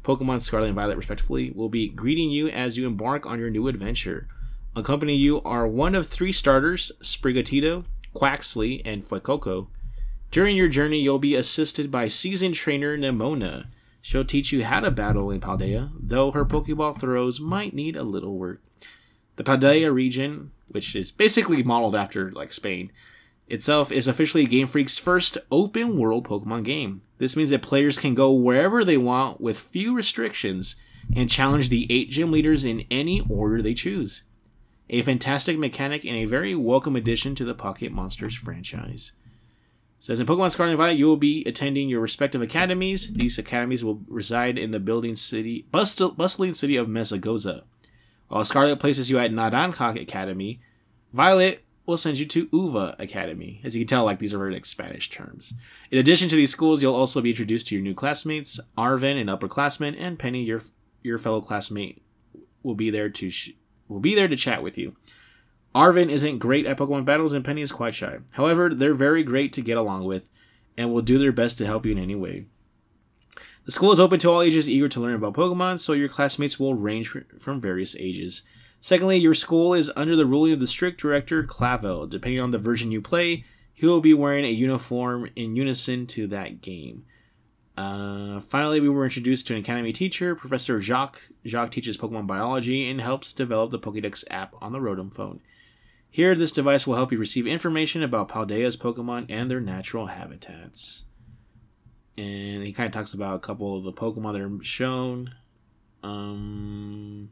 Pokemon 0.05 0.41
Scarlet 0.41 0.67
and 0.67 0.77
Violet 0.77 0.97
respectively, 0.97 1.51
will 1.51 1.69
be 1.69 1.89
greeting 1.89 2.31
you 2.31 2.49
as 2.49 2.79
you 2.79 2.87
embark 2.87 3.27
on 3.27 3.41
your 3.41 3.51
new 3.51 3.67
adventure. 3.67 4.29
Accompanying 4.77 5.19
you 5.19 5.43
are 5.43 5.67
one 5.67 5.97
of 5.97 6.07
three 6.07 6.31
starters, 6.31 6.93
Sprigatito, 7.03 7.85
Quaxly, 8.15 8.81
and 8.85 9.05
Fuecoco. 9.05 9.67
During 10.31 10.57
your 10.57 10.69
journey, 10.69 11.01
you'll 11.01 11.19
be 11.19 11.35
assisted 11.35 11.91
by 11.91 12.09
seasoned 12.09 12.55
trainer 12.55 12.99
Nemona. 12.99 13.67
She'll 14.03 14.25
teach 14.25 14.53
you 14.53 14.64
how 14.64 14.81
to 14.81 14.91
battle 14.91 15.31
in 15.31 15.41
Paldea, 15.41 15.91
though 15.99 16.31
her 16.33 16.45
Pokeball 16.45 17.01
throws 17.01 17.41
might 17.41 17.75
need 17.75 17.97
a 17.97 18.03
little 18.03 18.37
work. 18.37 18.62
The 19.37 19.45
Paldea 19.45 19.93
region, 19.93 20.53
which 20.69 20.95
is 20.95 21.11
basically 21.11 21.62
modeled 21.62 21.97
after 21.97 22.31
like 22.31 22.53
Spain, 22.53 22.93
itself 23.49 23.91
is 23.91 24.07
officially 24.07 24.45
Game 24.45 24.67
Freak's 24.67 24.99
first 24.99 25.38
open 25.51 25.99
world 25.99 26.29
Pokemon 26.29 26.64
game. 26.64 27.01
This 27.17 27.35
means 27.37 27.51
that 27.51 27.62
players 27.62 27.99
can 27.99 28.14
go 28.14 28.31
wherever 28.33 28.85
they 28.85 28.99
want 28.99 29.41
with 29.41 29.59
few 29.59 29.95
restrictions 29.95 30.77
and 31.17 31.31
challenge 31.31 31.71
the 31.71 31.87
eight 31.91 32.11
gym 32.11 32.31
leaders 32.31 32.67
in 32.67 32.85
any 32.91 33.23
order 33.31 33.62
they 33.62 33.75
choose. 33.75 34.25
A 34.91 35.03
fantastic 35.03 35.59
mechanic 35.59 36.05
and 36.05 36.19
a 36.19 36.27
very 36.27 36.55
welcome 36.55 36.97
addition 36.97 37.35
to 37.37 37.45
the 37.45 37.55
Pocket 37.55 37.93
Monsters 37.93 38.35
franchise. 38.35 39.12
Says 40.01 40.21
in 40.21 40.27
Pokemon 40.27 40.53
Scarlet 40.53 40.73
and 40.73 40.79
Violet, 40.79 40.99
you 40.99 41.07
will 41.07 41.17
be 41.17 41.45
attending 41.45 41.89
your 41.89 42.01
respective 42.01 42.41
academies. 42.41 43.13
These 43.13 43.39
academies 43.39 43.85
will 43.85 44.01
reside 44.07 44.57
in 44.57 44.71
the 44.71 44.81
building 44.81 45.17
city, 45.17 45.67
bustle, 45.73 46.13
bustling 46.13 46.55
city 46.55 46.77
of 46.77 46.87
Mesagoza. 46.87 47.65
While 48.29 48.45
Scarlet 48.45 48.79
places 48.79 49.11
you 49.11 49.19
at 49.19 49.33
Naranja 49.33 50.01
Academy, 50.01 50.61
Violet 51.13 51.65
will 51.87 51.97
send 51.97 52.19
you 52.19 52.27
to 52.27 52.49
Uva 52.53 52.95
Academy. 52.99 53.61
As 53.65 53.75
you 53.75 53.81
can 53.81 53.89
tell, 53.89 54.05
like 54.05 54.19
these 54.19 54.35
are 54.35 54.39
very 54.39 54.53
like 54.53 54.67
Spanish 54.67 55.09
terms. 55.11 55.55
In 55.91 55.99
addition 55.99 56.29
to 56.29 56.37
these 56.37 56.51
schools, 56.51 56.83
you'll 56.83 56.95
also 56.95 57.22
be 57.22 57.31
introduced 57.31 57.68
to 57.68 57.75
your 57.75 57.83
new 57.83 57.95
classmates. 57.95 58.61
Arven, 58.77 59.16
an 59.16 59.27
upperclassman, 59.27 59.97
and 59.99 60.18
Penny, 60.18 60.43
your 60.43 60.62
your 61.03 61.18
fellow 61.18 61.41
classmate, 61.41 62.03
will 62.62 62.75
be 62.75 62.91
there 62.91 63.09
to 63.09 63.31
sh- 63.31 63.53
will 63.89 64.01
be 64.01 64.14
there 64.14 64.29
to 64.29 64.37
chat 64.37 64.62
with 64.62 64.77
you. 64.77 64.95
Arven 65.79 66.11
isn't 66.11 66.39
great 66.39 66.66
at 66.66 66.76
Pokemon 66.76 67.05
battles, 67.05 67.33
and 67.33 67.45
Penny 67.45 67.62
is 67.62 67.70
quite 67.70 67.95
shy. 67.95 68.18
However, 68.33 68.74
they're 68.74 68.95
very 68.95 69.22
great 69.22 69.53
to 69.53 69.62
get 69.62 69.79
along 69.79 70.07
with, 70.07 70.29
and 70.76 70.93
will 70.93 71.03
do 71.03 71.20
their 71.20 71.31
best 71.31 71.57
to 71.59 71.66
help 71.66 71.87
you 71.87 71.93
in 71.93 72.01
any 72.01 72.16
way. 72.16 72.47
The 73.64 73.70
school 73.70 73.93
is 73.93 74.01
open 74.01 74.18
to 74.18 74.29
all 74.29 74.43
ages 74.43 74.68
eager 74.68 74.89
to 74.89 74.99
learn 74.99 75.14
about 75.14 75.35
Pokemon, 75.35 75.79
so 75.79 75.93
your 75.93 76.09
classmates 76.09 76.59
will 76.59 76.74
range 76.74 77.16
from 77.39 77.61
various 77.61 77.95
ages. 77.95 78.43
Secondly, 78.81 79.18
your 79.18 79.35
school 79.35 79.72
is 79.72 79.93
under 79.95 80.16
the 80.16 80.26
ruling 80.26 80.53
of 80.53 80.59
the 80.59 80.66
strict 80.66 81.01
director, 81.01 81.45
Clavel. 81.45 82.09
Depending 82.09 82.41
on 82.41 82.51
the 82.51 82.59
version 82.59 82.91
you 82.91 83.01
play, 83.01 83.45
he 83.72 83.87
will 83.87 84.01
be 84.01 84.14
wearing 84.14 84.45
a 84.45 84.51
uniform 84.51 85.31
in 85.37 85.55
unison 85.55 86.09
to 86.09 86.26
that 86.26 86.61
game. 86.61 87.05
Uh, 87.76 88.41
finally, 88.41 88.81
we 88.81 88.89
were 88.89 89.05
introduced 89.05 89.47
to 89.47 89.55
an 89.55 89.61
academy 89.61 89.93
teacher, 89.93 90.35
Professor 90.35 90.81
Jacques. 90.81 91.22
Jacques 91.47 91.70
teaches 91.70 91.97
Pokemon 91.97 92.26
biology 92.26 92.91
and 92.91 93.01
helps 93.01 93.33
develop 93.33 93.70
the 93.70 93.79
Pokédex 93.79 94.24
app 94.29 94.57
on 94.61 94.72
the 94.72 94.81
Rotom 94.81 95.14
phone. 95.14 95.41
Here, 96.11 96.35
this 96.35 96.53
device 96.53 96.87
will 96.87 96.97
help 96.97 97.13
you 97.13 97.19
receive 97.19 97.47
information 97.47 98.03
about 98.03 98.29
Paldea's 98.29 98.77
Pokemon 98.77 99.27
and 99.29 99.51
their 99.51 99.61
natural 99.61 100.07
habitats. 100.07 101.05
and 102.17 102.67
he 102.67 102.73
kind 102.73 102.87
of 102.87 102.93
talks 102.93 103.15
about 103.15 103.37
a 103.37 103.41
couple 103.41 103.77
of 103.77 103.85
the 103.85 103.93
Pokemon 103.93 104.33
that 104.33 104.43
are 104.43 104.65
shown. 104.65 105.35
Um, 106.03 107.31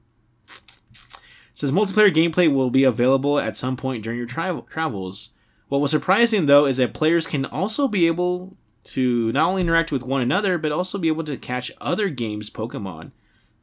says 1.55 1.73
multiplayer 1.73 2.13
gameplay 2.13 2.53
will 2.53 2.71
be 2.71 2.85
available 2.85 3.39
at 3.39 3.57
some 3.57 3.77
point 3.77 4.05
during 4.05 4.19
your 4.19 4.29
travel 4.29 4.63
travels. 4.63 5.33
What 5.69 5.81
was 5.81 5.91
surprising 5.91 6.47
though 6.47 6.67
is 6.67 6.77
that 6.77 6.95
players 6.95 7.27
can 7.27 7.45
also 7.45 7.89
be 7.89 8.07
able 8.07 8.57
to 8.85 9.33
not 9.33 9.49
only 9.49 9.63
interact 9.63 9.91
with 9.91 10.03
one 10.05 10.23
another 10.23 10.59
but 10.59 10.71
also 10.71 10.99
be 10.99 11.09
able 11.09 11.25
to 11.25 11.37
catch 11.37 11.73
other 11.81 12.09
games 12.09 12.51
Pokemon, 12.51 13.11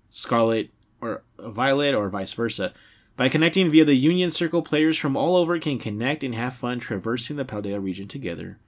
Scarlet 0.10 0.72
or 1.00 1.24
Violet 1.40 1.94
or 1.94 2.10
vice 2.10 2.34
versa. 2.34 2.74
By 3.16 3.30
connecting 3.30 3.70
via 3.70 3.86
the 3.86 3.94
Union 3.94 4.32
Circle, 4.32 4.64
players 4.64 4.98
from 4.98 5.16
all 5.16 5.36
over 5.36 5.60
can 5.60 5.78
connect 5.78 6.24
and 6.24 6.34
have 6.34 6.56
fun 6.56 6.80
traversing 6.80 7.36
the 7.36 7.46
Paldea 7.46 7.82
region 7.82 8.08
together. 8.08 8.60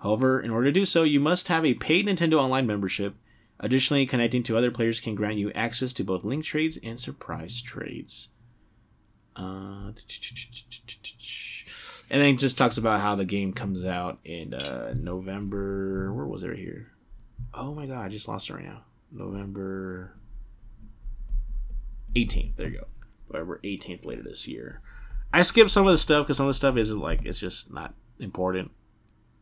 However, 0.00 0.38
in 0.38 0.50
order 0.50 0.66
to 0.66 0.72
do 0.72 0.84
so, 0.84 1.02
you 1.02 1.18
must 1.18 1.48
have 1.48 1.64
a 1.64 1.74
paid 1.74 2.06
Nintendo 2.06 2.34
Online 2.34 2.66
membership. 2.66 3.14
Additionally, 3.58 4.04
connecting 4.04 4.42
to 4.42 4.58
other 4.58 4.70
players 4.70 5.00
can 5.00 5.14
grant 5.14 5.38
you 5.38 5.50
access 5.52 5.94
to 5.94 6.04
both 6.04 6.24
link 6.24 6.44
trades 6.44 6.78
and 6.82 7.00
surprise 7.00 7.62
trades. 7.62 8.28
Uh, 9.34 9.92
and 12.10 12.22
then 12.22 12.36
just 12.36 12.58
talks 12.58 12.76
about 12.76 13.00
how 13.00 13.14
the 13.14 13.24
game 13.24 13.54
comes 13.54 13.84
out 13.84 14.18
in 14.24 14.52
uh, 14.52 14.92
November. 14.94 16.12
Where 16.12 16.26
was 16.26 16.42
it 16.42 16.48
right 16.50 16.58
here? 16.58 16.92
Oh 17.54 17.74
my 17.74 17.86
god, 17.86 18.04
I 18.04 18.08
just 18.08 18.28
lost 18.28 18.50
it 18.50 18.54
right 18.54 18.64
now. 18.64 18.82
November 19.10 20.12
18th. 22.14 22.56
There 22.56 22.68
you 22.68 22.78
go. 22.78 22.86
November 23.30 23.60
18th 23.64 24.04
later 24.04 24.22
this 24.22 24.46
year. 24.48 24.80
I 25.32 25.42
skipped 25.42 25.70
some 25.70 25.86
of 25.86 25.92
the 25.92 25.98
stuff 25.98 26.26
because 26.26 26.36
some 26.36 26.46
of 26.46 26.50
the 26.50 26.54
stuff 26.54 26.76
isn't 26.76 27.00
like 27.00 27.24
it's 27.24 27.38
just 27.38 27.72
not 27.72 27.94
important. 28.18 28.70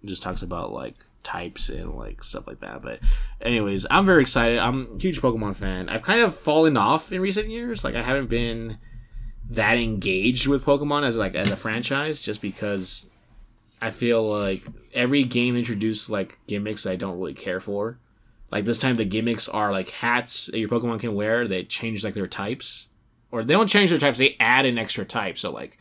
It 0.03 0.07
just 0.09 0.23
talks 0.23 0.43
about 0.43 0.73
like 0.73 0.97
types 1.23 1.69
and 1.69 1.95
like 1.95 2.23
stuff 2.23 2.47
like 2.47 2.61
that. 2.61 2.83
But 2.83 3.01
anyways, 3.41 3.87
I'm 3.91 4.07
very 4.07 4.23
excited. 4.23 4.59
I'm 4.59 4.97
a 4.97 4.99
huge 5.01 5.21
Pokemon 5.21 5.57
fan. 5.57 5.89
I've 5.89 6.03
kind 6.03 6.21
of 6.21 6.35
fallen 6.35 6.77
off 6.77 7.13
in 7.13 7.21
recent 7.21 7.49
years. 7.49 7.85
Like 7.85 7.95
I 7.95 8.03
haven't 8.03 8.29
been 8.29 8.79
that 9.51 9.79
engaged 9.79 10.47
with 10.47 10.65
Pokemon 10.65 11.05
as 11.05 11.17
like 11.17 11.35
as 11.35 11.51
a 11.51 11.57
franchise 11.57 12.23
just 12.23 12.41
because 12.41 13.11
I 13.81 13.91
feel 13.91 14.27
like 14.27 14.63
every 14.93 15.25
game 15.25 15.57
introduced 15.57 16.09
like 16.09 16.39
gimmicks 16.47 16.87
I 16.87 16.97
don't 16.97 17.19
really 17.19 17.35
care 17.35 17.61
for. 17.61 17.99
Like 18.51 18.65
this 18.65 18.79
time 18.79 18.97
the 18.97 19.05
gimmicks 19.05 19.49
are 19.49 19.73
like 19.73 19.91
hats 19.91 20.47
that 20.47 20.59
your 20.59 20.69
Pokemon 20.69 21.01
can 21.01 21.15
wear 21.15 21.47
that 21.49 21.69
change 21.69 22.05
like 22.05 22.15
their 22.15 22.29
types. 22.29 22.89
Or 23.35 23.43
they 23.43 23.55
don't 23.55 23.67
change 23.67 23.91
their 23.91 23.99
types, 23.99 24.21
they 24.21 24.37
add 24.39 24.65
an 24.65 24.79
extra 24.79 25.05
type. 25.05 25.39
So 25.39 25.51
like 25.51 25.77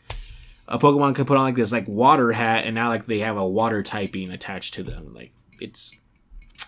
a 0.66 0.76
Pokemon 0.76 1.14
can 1.14 1.24
put 1.24 1.36
on 1.36 1.44
like 1.44 1.54
this 1.54 1.70
like 1.70 1.86
water 1.86 2.32
hat 2.32 2.66
and 2.66 2.74
now 2.74 2.88
like 2.88 3.06
they 3.06 3.20
have 3.20 3.36
a 3.36 3.46
water 3.46 3.80
typing 3.80 4.32
attached 4.32 4.74
to 4.74 4.82
them. 4.82 5.14
Like 5.14 5.32
it's 5.60 5.94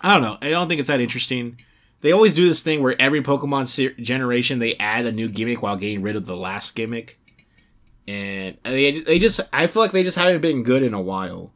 I 0.00 0.14
don't 0.14 0.22
know. 0.22 0.38
I 0.40 0.50
don't 0.50 0.68
think 0.68 0.78
it's 0.78 0.86
that 0.86 1.00
interesting. 1.00 1.60
They 2.02 2.12
always 2.12 2.34
do 2.34 2.46
this 2.46 2.62
thing 2.62 2.84
where 2.84 2.94
every 3.02 3.20
Pokemon 3.20 3.66
se- 3.66 4.00
generation 4.00 4.60
they 4.60 4.76
add 4.76 5.06
a 5.06 5.12
new 5.12 5.28
gimmick 5.28 5.60
while 5.60 5.76
getting 5.76 6.02
rid 6.02 6.14
of 6.14 6.26
the 6.26 6.36
last 6.36 6.76
gimmick, 6.76 7.18
and 8.06 8.56
they, 8.62 9.00
they 9.00 9.18
just 9.18 9.40
I 9.52 9.66
feel 9.66 9.82
like 9.82 9.90
they 9.90 10.04
just 10.04 10.16
haven't 10.16 10.40
been 10.40 10.62
good 10.62 10.84
in 10.84 10.94
a 10.94 11.00
while. 11.00 11.52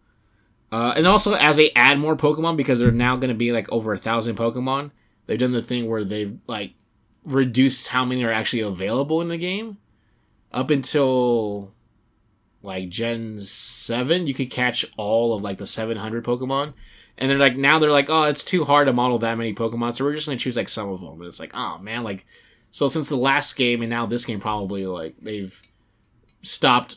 Uh, 0.72 0.92
and 0.96 1.06
also 1.06 1.34
as 1.34 1.56
they 1.56 1.70
add 1.76 2.00
more 2.00 2.16
Pokemon 2.16 2.56
because 2.56 2.80
they're 2.80 2.90
now 2.90 3.14
going 3.14 3.28
to 3.28 3.34
be 3.34 3.52
like 3.52 3.70
over 3.70 3.92
a 3.92 3.98
thousand 3.98 4.34
Pokemon, 4.34 4.90
they've 5.26 5.38
done 5.38 5.52
the 5.52 5.62
thing 5.62 5.88
where 5.88 6.02
they've 6.02 6.36
like 6.48 6.72
reduced 7.30 7.88
how 7.88 8.04
many 8.04 8.24
are 8.24 8.30
actually 8.32 8.60
available 8.60 9.20
in 9.20 9.28
the 9.28 9.38
game. 9.38 9.78
Up 10.52 10.70
until 10.70 11.72
like 12.62 12.88
Gen 12.88 13.38
seven, 13.38 14.26
you 14.26 14.34
could 14.34 14.50
catch 14.50 14.84
all 14.96 15.34
of 15.34 15.42
like 15.42 15.58
the 15.58 15.66
seven 15.66 15.96
hundred 15.96 16.24
Pokemon 16.24 16.74
and 17.20 17.30
they're 17.30 17.38
like 17.38 17.56
now 17.56 17.78
they're 17.78 17.90
like 17.90 18.08
oh 18.08 18.24
it's 18.24 18.44
too 18.44 18.64
hard 18.64 18.86
to 18.86 18.92
model 18.92 19.18
that 19.18 19.36
many 19.36 19.54
pokemon 19.54 19.94
so 19.94 20.04
we're 20.04 20.14
just 20.14 20.26
gonna 20.26 20.38
choose 20.38 20.56
like 20.56 20.68
some 20.68 20.88
of 20.88 21.00
them 21.00 21.20
and 21.20 21.24
it's 21.24 21.38
like 21.38 21.52
oh 21.54 21.78
man 21.78 22.02
like 22.02 22.26
so 22.70 22.88
since 22.88 23.08
the 23.08 23.16
last 23.16 23.56
game 23.56 23.82
and 23.82 23.90
now 23.90 24.06
this 24.06 24.24
game 24.24 24.40
probably 24.40 24.86
like 24.86 25.14
they've 25.20 25.60
stopped 26.42 26.96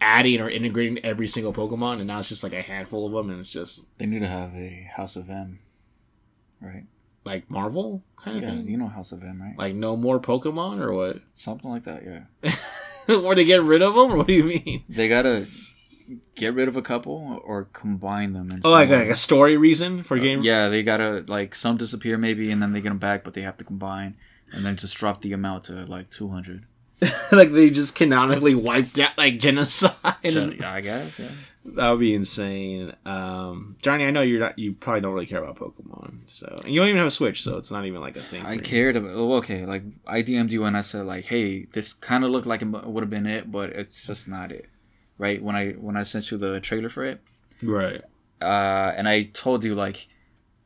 adding 0.00 0.40
or 0.40 0.48
integrating 0.48 1.04
every 1.04 1.26
single 1.26 1.52
pokemon 1.52 1.98
and 1.98 2.06
now 2.06 2.18
it's 2.18 2.28
just 2.28 2.44
like 2.44 2.54
a 2.54 2.62
handful 2.62 3.06
of 3.06 3.12
them 3.12 3.30
and 3.30 3.40
it's 3.40 3.50
just 3.50 3.86
They 3.98 4.06
need 4.06 4.20
to 4.20 4.28
have 4.28 4.54
a 4.54 4.88
House 4.96 5.16
of 5.16 5.28
M, 5.28 5.58
right? 6.60 6.84
Like 7.24 7.50
marvel 7.50 8.02
kind 8.16 8.36
of 8.36 8.42
Yeah, 8.42 8.50
thing 8.50 8.68
you 8.68 8.76
know 8.76 8.88
House 8.88 9.12
of 9.12 9.22
M, 9.22 9.40
right? 9.42 9.56
like 9.58 9.74
no 9.74 9.96
more 9.96 10.18
pokemon 10.20 10.80
or 10.80 10.92
what 10.92 11.16
Something 11.34 11.70
like 11.70 11.82
that. 11.84 12.02
Yeah. 12.04 12.54
or 13.14 13.34
to 13.34 13.44
get 13.44 13.62
rid 13.62 13.82
of 13.82 13.94
them 13.94 14.12
or 14.12 14.16
what 14.18 14.26
do 14.26 14.34
you 14.34 14.44
mean 14.44 14.84
They 14.88 15.08
gotta 15.08 15.46
get 16.34 16.54
rid 16.54 16.66
of 16.68 16.76
a 16.76 16.82
couple 16.82 17.40
or 17.44 17.68
combine 17.72 18.32
them. 18.32 18.50
In 18.50 18.60
oh 18.64 18.70
like, 18.70 18.88
like 18.90 19.08
a 19.08 19.14
story 19.14 19.56
reason 19.56 20.02
for 20.02 20.16
Uh, 20.16 20.20
game 20.20 20.42
yeah, 20.42 20.68
they 20.68 20.82
gotta 20.82 21.24
like 21.28 21.54
some 21.54 21.76
disappear 21.76 22.18
maybe, 22.18 22.50
and 22.50 22.60
then 22.62 22.72
they 22.72 22.80
get 22.80 22.88
them 22.88 22.98
back, 22.98 23.22
but 23.24 23.34
they 23.34 23.42
have 23.42 23.56
to 23.58 23.64
combine, 23.64 24.16
and 24.52 24.64
then 24.64 24.76
just 24.76 24.96
drop 24.96 25.20
the 25.22 25.32
amount 25.32 25.64
to 25.64 25.72
like 25.86 26.10
two 26.10 26.28
hundred. 26.28 26.64
like 27.32 27.52
they 27.52 27.70
just 27.70 27.94
canonically 27.94 28.54
wiped 28.54 28.98
out 28.98 29.16
like 29.16 29.38
genocide 29.38 29.94
Yeah, 30.22 30.72
I 30.72 30.80
guess. 30.80 31.18
Yeah. 31.18 31.28
That 31.64 31.90
would 31.90 32.00
be 32.00 32.14
insane. 32.14 32.94
Um, 33.04 33.76
Johnny, 33.82 34.06
I 34.06 34.10
know 34.10 34.22
you're 34.22 34.40
not. 34.40 34.58
You 34.58 34.72
probably 34.72 35.02
don't 35.02 35.12
really 35.12 35.26
care 35.26 35.42
about 35.44 35.56
Pokemon, 35.56 36.22
so 36.30 36.60
and 36.64 36.72
you 36.72 36.80
don't 36.80 36.88
even 36.88 36.98
have 36.98 37.06
a 37.06 37.10
Switch, 37.10 37.42
so 37.42 37.58
it's 37.58 37.70
not 37.70 37.84
even 37.84 38.00
like 38.00 38.16
a 38.16 38.22
thing. 38.22 38.44
I 38.46 38.56
cared 38.56 38.96
about. 38.96 39.12
oh, 39.14 39.34
Okay, 39.34 39.66
like 39.66 39.82
I 40.06 40.22
DM'd 40.22 40.52
you 40.52 40.64
and 40.64 40.74
I 40.76 40.80
said 40.80 41.04
like, 41.04 41.26
hey, 41.26 41.66
this 41.72 41.92
kind 41.92 42.24
of 42.24 42.30
looked 42.30 42.46
like 42.46 42.62
it 42.62 42.66
would 42.68 43.02
have 43.02 43.10
been 43.10 43.26
it, 43.26 43.52
but 43.52 43.70
it's 43.70 44.06
just 44.06 44.26
not 44.26 44.50
it, 44.52 44.70
right? 45.18 45.42
When 45.42 45.54
I 45.54 45.72
when 45.72 45.96
I 45.98 46.02
sent 46.02 46.30
you 46.30 46.38
the 46.38 46.60
trailer 46.60 46.88
for 46.88 47.04
it, 47.04 47.20
Right. 47.62 48.00
uh, 48.40 48.92
and 48.96 49.06
I 49.06 49.24
told 49.24 49.62
you 49.62 49.74
like, 49.74 50.08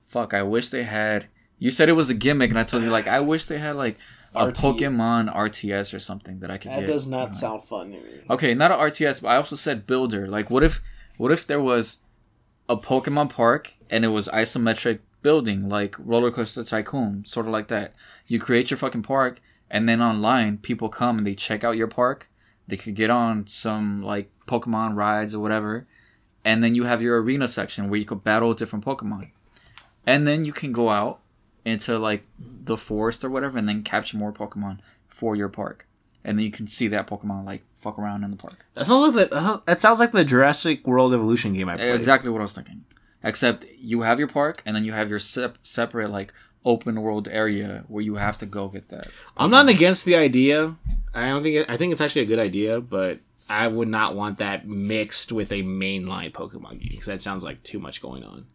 fuck, 0.07 0.32
I 0.32 0.42
wish 0.45 0.70
they 0.70 0.84
had. 0.84 1.26
You 1.59 1.70
said 1.72 1.88
it 1.88 1.92
was 1.92 2.09
a 2.11 2.14
gimmick, 2.14 2.51
and 2.51 2.59
I 2.59 2.62
told 2.62 2.84
you 2.84 2.90
like, 2.90 3.09
I 3.09 3.18
wish 3.18 3.47
they 3.47 3.59
had 3.59 3.74
like 3.74 3.97
a 4.35 4.49
RT. 4.49 4.57
Pokemon 4.57 5.35
RTS 5.35 5.95
or 5.95 5.99
something 5.99 6.41
that 6.41 6.51
I 6.51 6.59
could 6.59 6.70
That 6.72 6.80
get. 6.80 6.87
does 6.87 7.07
not 7.07 7.30
Uh, 7.30 7.32
sound 7.32 7.62
fun 7.64 7.93
to 7.93 7.99
me. 7.99 8.03
Okay, 8.30 8.55
not 8.55 8.70
an 8.72 8.78
RTS, 8.78 9.22
but 9.22 9.28
I 9.28 9.37
also 9.37 9.57
said 9.57 9.87
builder. 9.87 10.26
Like, 10.28 10.51
what 10.51 10.62
if, 10.62 10.82
what 11.18 11.30
if 11.30 11.47
there 11.47 11.61
was 11.61 11.99
a 12.68 12.76
Pokemon 12.76 13.30
park 13.30 13.74
and 13.91 14.05
it 14.05 14.09
was 14.09 14.28
isometric 14.28 14.99
building, 15.22 15.68
like 15.68 15.95
Roller 15.99 16.30
Coaster 16.30 16.62
Tycoon, 16.64 17.24
sort 17.24 17.47
of 17.47 17.53
like 17.53 17.68
that. 17.68 17.95
You 18.26 18.39
create 18.39 18.70
your 18.70 18.78
fucking 18.78 19.03
park, 19.03 19.41
and 19.70 19.89
then 19.89 20.01
online 20.03 20.59
people 20.59 20.89
come 20.89 21.18
and 21.18 21.26
they 21.26 21.35
check 21.35 21.64
out 21.64 21.76
your 21.76 21.87
park. 21.89 22.28
They 22.68 22.76
could 22.76 22.95
get 22.95 23.11
on 23.11 23.47
some 23.47 24.03
like 24.03 24.30
Pokemon 24.47 24.97
rides 24.97 25.35
or 25.35 25.41
whatever, 25.41 25.87
and 26.45 26.62
then 26.62 26.74
you 26.74 26.85
have 26.85 27.01
your 27.03 27.20
arena 27.22 27.49
section 27.49 27.89
where 27.89 27.99
you 27.99 28.05
could 28.07 28.24
battle 28.24 28.53
different 28.55 28.85
Pokemon, 28.85 29.30
and 30.07 30.26
then 30.26 30.45
you 30.45 30.53
can 30.53 30.72
go 30.72 30.89
out 30.91 31.20
into 31.65 31.99
like 31.99 32.25
the 32.39 32.77
forest 32.77 33.25
or 33.25 33.31
whatever, 33.31 33.59
and 33.59 33.69
then 33.69 33.83
capture 33.83 34.17
more 34.17 34.33
Pokemon 34.33 34.79
for 35.09 35.37
your 35.37 35.49
park, 35.49 35.87
and 36.25 36.39
then 36.39 36.45
you 36.45 36.51
can 36.51 36.67
see 36.67 36.89
that 36.89 37.07
Pokemon 37.07 37.45
like 37.45 37.62
fuck 37.75 37.99
around 37.99 38.25
in 38.25 38.31
the 38.31 38.37
park. 38.37 38.65
That 38.75 38.87
sounds 38.87 39.15
like 39.15 39.31
the. 39.31 39.35
Uh, 39.37 39.61
that 39.67 39.81
sounds 39.81 40.01
like 40.01 40.12
the 40.12 40.25
Jurassic 40.25 40.87
World 40.87 41.15
Evolution 41.15 41.53
game 41.55 41.69
I 41.69 41.77
played. 41.77 41.95
Exactly 41.95 42.31
what 42.31 42.41
I 42.41 42.43
was 42.43 42.55
thinking. 42.55 42.85
Except 43.23 43.65
you 43.79 44.03
have 44.03 44.19
your 44.19 44.29
park, 44.29 44.62
and 44.67 44.75
then 44.77 44.85
you 44.85 44.93
have 44.93 45.09
your 45.09 45.19
sep- 45.19 45.59
separate 45.62 46.11
like 46.11 46.33
open 46.65 47.01
world 47.03 47.29
area 47.29 47.85
where 47.89 48.03
you 48.03 48.17
have 48.17 48.39
to 48.39 48.47
go 48.47 48.69
get 48.69 48.89
that. 48.89 49.09
I'm 49.37 49.51
not 49.51 49.69
against 49.69 50.05
the 50.05 50.17
idea. 50.17 50.75
I 51.15 51.29
don't 51.29 51.43
think. 51.43 51.57
It, 51.57 51.71
I 51.71 51.77
think 51.77 51.93
it's 51.93 52.01
actually 52.01 52.23
a 52.23 52.27
good 52.27 52.39
idea, 52.39 52.81
but 52.81 53.21
I 53.49 53.69
would 53.69 53.89
not 53.89 54.15
want 54.15 54.39
that 54.39 54.67
mixed 54.67 55.31
with 55.31 55.53
a 55.53 55.62
mainline 55.62 56.33
Pokemon 56.33 56.81
game 56.81 56.89
because 56.91 57.07
that 57.07 57.23
sounds 57.23 57.45
like 57.45 57.62
too 57.62 57.79
much 57.79 58.03
going 58.03 58.25
on. 58.25 58.47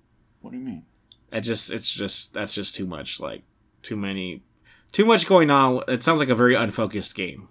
What 0.41 0.51
do 0.51 0.57
you 0.57 0.63
mean? 0.63 0.85
It 1.31 1.41
just. 1.41 1.71
It's 1.71 1.91
just. 1.91 2.33
That's 2.33 2.53
just 2.53 2.75
too 2.75 2.85
much. 2.85 3.19
Like 3.19 3.43
too 3.81 3.95
many. 3.95 4.43
Too 4.91 5.05
much 5.05 5.27
going 5.27 5.49
on. 5.49 5.83
It 5.87 6.03
sounds 6.03 6.19
like 6.19 6.29
a 6.29 6.35
very 6.35 6.55
unfocused 6.55 7.15
game. 7.15 7.47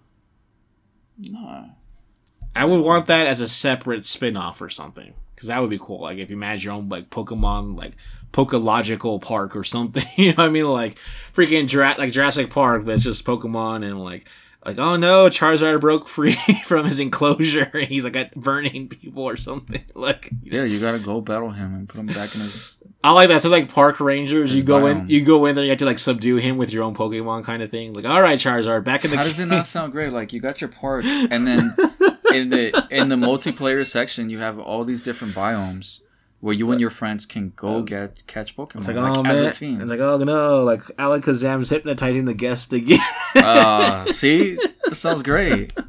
No. 1.19 1.71
I 2.55 2.65
would 2.65 2.81
want 2.81 3.07
that 3.07 3.27
as 3.27 3.41
a 3.41 3.49
separate 3.49 4.05
spin-off 4.05 4.61
or 4.61 4.71
something. 4.71 5.15
Because 5.35 5.49
that 5.49 5.61
would 5.61 5.71
be 5.71 5.79
cool. 5.79 6.01
Like 6.01 6.19
if 6.19 6.31
you 6.31 6.37
manage 6.37 6.65
your 6.65 6.75
own 6.75 6.89
like 6.89 7.11
Pokemon 7.11 7.77
like 7.77 7.93
Pokological 8.33 9.21
Park 9.23 9.57
or 9.57 9.65
something. 9.65 10.05
you 10.17 10.29
know 10.31 10.45
what 10.45 10.47
I 10.47 10.51
mean? 10.51 10.67
Like 10.67 10.99
freaking 11.33 11.67
Jura- 11.69 11.95
like 11.97 12.13
Jurassic 12.13 12.51
Park, 12.51 12.85
but 12.85 12.95
it's 12.95 13.05
just 13.05 13.25
Pokemon 13.25 13.85
and 13.85 14.03
like 14.03 14.29
like 14.67 14.79
oh 14.79 14.97
no, 14.97 15.29
Charizard 15.29 15.81
broke 15.81 16.09
free 16.09 16.33
from 16.65 16.87
his 16.87 17.01
enclosure 17.01 17.71
and 17.73 17.85
he's 17.89 18.05
like 18.05 18.17
uh, 18.17 18.27
burning 18.35 18.89
people 18.89 19.23
or 19.23 19.37
something. 19.37 19.85
Like 19.95 20.31
Yeah, 20.43 20.65
you 20.65 20.81
gotta 20.81 20.99
go 20.99 21.21
battle 21.21 21.51
him 21.51 21.75
and 21.75 21.89
put 21.89 22.01
him 22.01 22.07
back 22.07 22.35
in 22.35 22.41
his. 22.41 22.78
I 23.03 23.13
like 23.13 23.29
that. 23.29 23.43
So 23.43 23.49
like 23.49 23.73
park 23.73 24.01
rangers, 24.01 24.53
you 24.55 24.63
go 24.65 24.87
in 24.87 25.03
biome. 25.03 25.09
you 25.09 25.25
go 25.25 25.47
in 25.47 25.55
there, 25.55 25.65
you 25.65 25.71
have 25.71 25.79
to 25.79 25.85
like 25.85 26.01
subdue 26.01 26.37
him 26.37 26.57
with 26.57 26.73
your 26.73 26.83
own 26.83 26.95
Pokemon 26.97 27.45
kind 27.45 27.63
of 27.63 27.71
thing. 27.71 27.93
Like, 27.93 28.05
all 28.05 28.21
right, 28.21 28.39
Charizard, 28.39 28.83
back 28.85 29.05
in 29.05 29.13
the 29.13 29.17
How 29.17 29.23
does 29.25 29.39
it 29.39 29.47
not 29.47 29.67
sound 29.75 29.93
great? 29.93 30.11
Like 30.13 30.33
you 30.33 30.41
got 30.41 30.61
your 30.61 30.69
park, 30.69 31.05
and 31.05 31.47
then 31.47 31.75
in 32.35 32.51
the 32.51 32.87
in 32.91 33.09
the 33.09 33.17
multiplayer 33.17 33.87
section, 33.87 34.31
you 34.31 34.39
have 34.39 34.59
all 34.59 34.85
these 34.85 35.01
different 35.03 35.33
biomes 35.35 36.01
where 36.41 36.55
you 36.55 36.71
and 36.71 36.81
your 36.81 36.91
friends 36.91 37.25
can 37.27 37.53
go 37.57 37.83
get 37.83 38.27
catch 38.27 38.57
Pokemon 38.57 38.79
It's 38.79 38.89
like, 38.89 38.97
like, 38.97 39.17
oh 39.17 39.25
as 39.25 39.41
man, 39.43 39.51
a 39.51 39.53
team. 39.53 39.81
it's 39.81 39.91
like 39.91 40.01
oh 40.01 40.19
no, 40.19 40.65
like 40.65 40.81
Alakazam's 40.97 41.69
hypnotizing 41.71 42.25
the 42.25 42.35
guest 42.35 42.73
again. 42.73 42.99
Uh, 43.37 44.05
see, 44.07 44.57
it 44.87 44.95
sounds 44.97 45.23
great. 45.23 45.73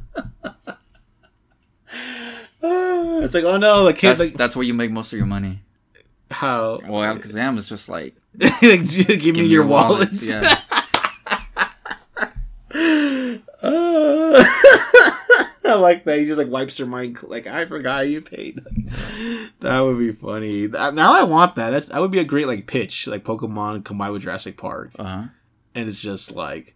it's 2.62 3.34
like, 3.34 3.44
oh 3.44 3.56
no, 3.56 3.84
the 3.84 3.92
kid, 3.94 4.10
That's 4.10 4.20
like, 4.20 4.32
that's 4.34 4.54
where 4.56 4.64
you 4.64 4.74
make 4.74 4.90
most 4.90 5.12
of 5.12 5.18
your 5.18 5.26
money. 5.26 5.62
How? 6.30 6.80
Well, 6.86 7.02
Alakazam 7.02 7.56
is 7.56 7.68
just 7.68 7.88
like 7.88 8.14
like, 8.38 8.60
give, 8.62 9.36
me 9.36 9.44
your, 9.44 9.66
wallets. 9.66 10.28
Yeah. 10.28 10.56
Uh, 13.62 14.44
I 15.64 15.74
like 15.74 16.04
that. 16.04 16.18
He 16.18 16.26
just 16.26 16.38
like 16.38 16.48
wipes 16.48 16.78
her 16.78 16.86
mind. 16.86 17.22
Like 17.22 17.46
I 17.46 17.66
forgot 17.66 18.08
you 18.08 18.22
paid. 18.22 18.60
that 19.60 19.80
would 19.80 19.98
be 19.98 20.12
funny. 20.12 20.66
Now 20.66 21.14
I 21.14 21.24
want 21.24 21.56
that. 21.56 21.70
That's 21.70 21.88
that 21.88 22.00
would 22.00 22.10
be 22.10 22.18
a 22.20 22.24
great 22.24 22.46
like 22.46 22.66
pitch, 22.66 23.06
like 23.06 23.24
Pokemon 23.24 23.84
combined 23.84 24.12
with 24.12 24.22
Jurassic 24.22 24.56
Park, 24.56 24.92
Uh 24.98 25.04
huh. 25.04 25.22
and 25.74 25.88
it's 25.88 26.00
just 26.00 26.34
like. 26.34 26.74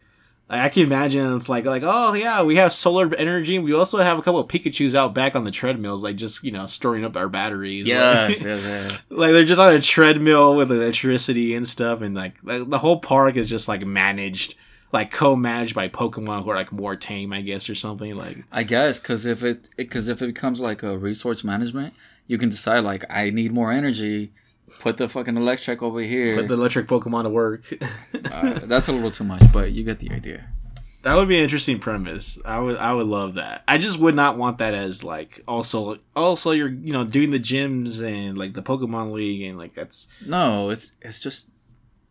Like, 0.57 0.65
I 0.65 0.69
can 0.69 0.83
imagine 0.83 1.37
it's 1.37 1.49
like 1.49 1.65
like 1.65 1.83
oh 1.85 2.13
yeah 2.15 2.43
we 2.43 2.57
have 2.57 2.73
solar 2.73 3.15
energy 3.15 3.59
we 3.59 3.75
also 3.75 3.99
have 3.99 4.19
a 4.19 4.23
couple 4.23 4.41
of 4.41 4.49
Pikachu's 4.49 4.95
out 4.95 5.15
back 5.15 5.35
on 5.37 5.45
the 5.45 5.51
treadmills 5.51 6.03
like 6.03 6.17
just 6.17 6.45
you 6.45 6.53
know 6.53 6.67
storing 6.67 7.05
up 7.05 7.17
our 7.17 7.29
batteries 7.29 7.87
Yes, 7.87 8.39
like, 8.41 8.47
yes, 8.47 8.63
yes. 8.65 8.99
like 9.09 9.33
they're 9.33 9.45
just 9.45 9.61
on 9.61 9.75
a 9.75 9.81
treadmill 9.81 10.57
with 10.57 10.71
electricity 10.71 11.55
and 11.55 11.67
stuff 11.67 12.01
and 12.01 12.15
like, 12.15 12.35
like 12.43 12.69
the 12.69 12.79
whole 12.79 13.01
park 13.01 13.37
is 13.37 13.49
just 13.49 13.69
like 13.69 13.85
managed 13.87 14.57
like 14.93 15.11
co-managed 15.11 15.75
by 15.75 15.89
pokemon 15.89 16.45
who 16.45 16.51
are 16.51 16.57
like 16.57 16.71
more 16.71 16.95
tame 16.95 17.33
i 17.33 17.41
guess 17.41 17.69
or 17.69 17.75
something 17.75 18.15
like 18.17 18.45
I 18.53 18.63
guess 18.63 19.01
because 19.01 19.27
if 19.27 19.43
it 19.43 19.69
because 19.77 20.09
if 20.09 20.23
it 20.23 20.27
becomes 20.27 20.61
like 20.61 20.83
a 20.83 20.97
resource 20.97 21.43
management, 21.43 21.95
you 22.27 22.39
can 22.39 22.49
decide 22.49 22.85
like 22.85 23.05
I 23.11 23.31
need 23.31 23.53
more 23.53 23.73
energy. 23.73 24.33
Put 24.81 24.97
the 24.99 25.09
fucking 25.09 25.37
electric 25.37 25.83
over 25.83 26.01
here. 26.01 26.35
put 26.37 26.49
the 26.49 26.55
electric 26.55 26.87
pokemon 26.89 27.25
to 27.25 27.31
work. 27.31 27.65
Uh, 28.35 28.59
that's 28.65 28.89
a 28.89 28.93
little 28.93 29.11
too 29.13 29.23
much, 29.23 29.43
but 29.53 29.71
you 29.73 29.85
get 29.85 30.01
the 30.01 30.11
idea. 30.11 30.47
that 31.03 31.15
would 31.15 31.29
be 31.29 31.37
an 31.37 31.43
interesting 31.45 31.79
premise. 31.79 32.39
I 32.45 32.59
would 32.59 32.77
i 32.77 32.93
would 32.93 33.07
love 33.07 33.35
that. 33.35 33.63
I 33.69 33.79
just 33.79 34.01
would 34.01 34.15
not 34.17 34.37
want 34.39 34.59
that 34.59 34.75
as 34.75 35.05
like 35.05 35.41
also 35.47 35.99
also 36.17 36.51
you're 36.51 36.69
you 36.71 36.93
know 36.93 37.05
doing 37.05 37.31
the 37.31 37.39
gyms 37.39 38.03
and 38.03 38.37
like 38.37 38.55
the 38.55 38.63
pokemon 38.63 39.13
league 39.13 39.43
and 39.43 39.57
like 39.57 39.75
that's 39.75 40.09
No, 40.27 40.71
it's 40.71 40.97
it's 41.01 41.21
just 41.21 41.51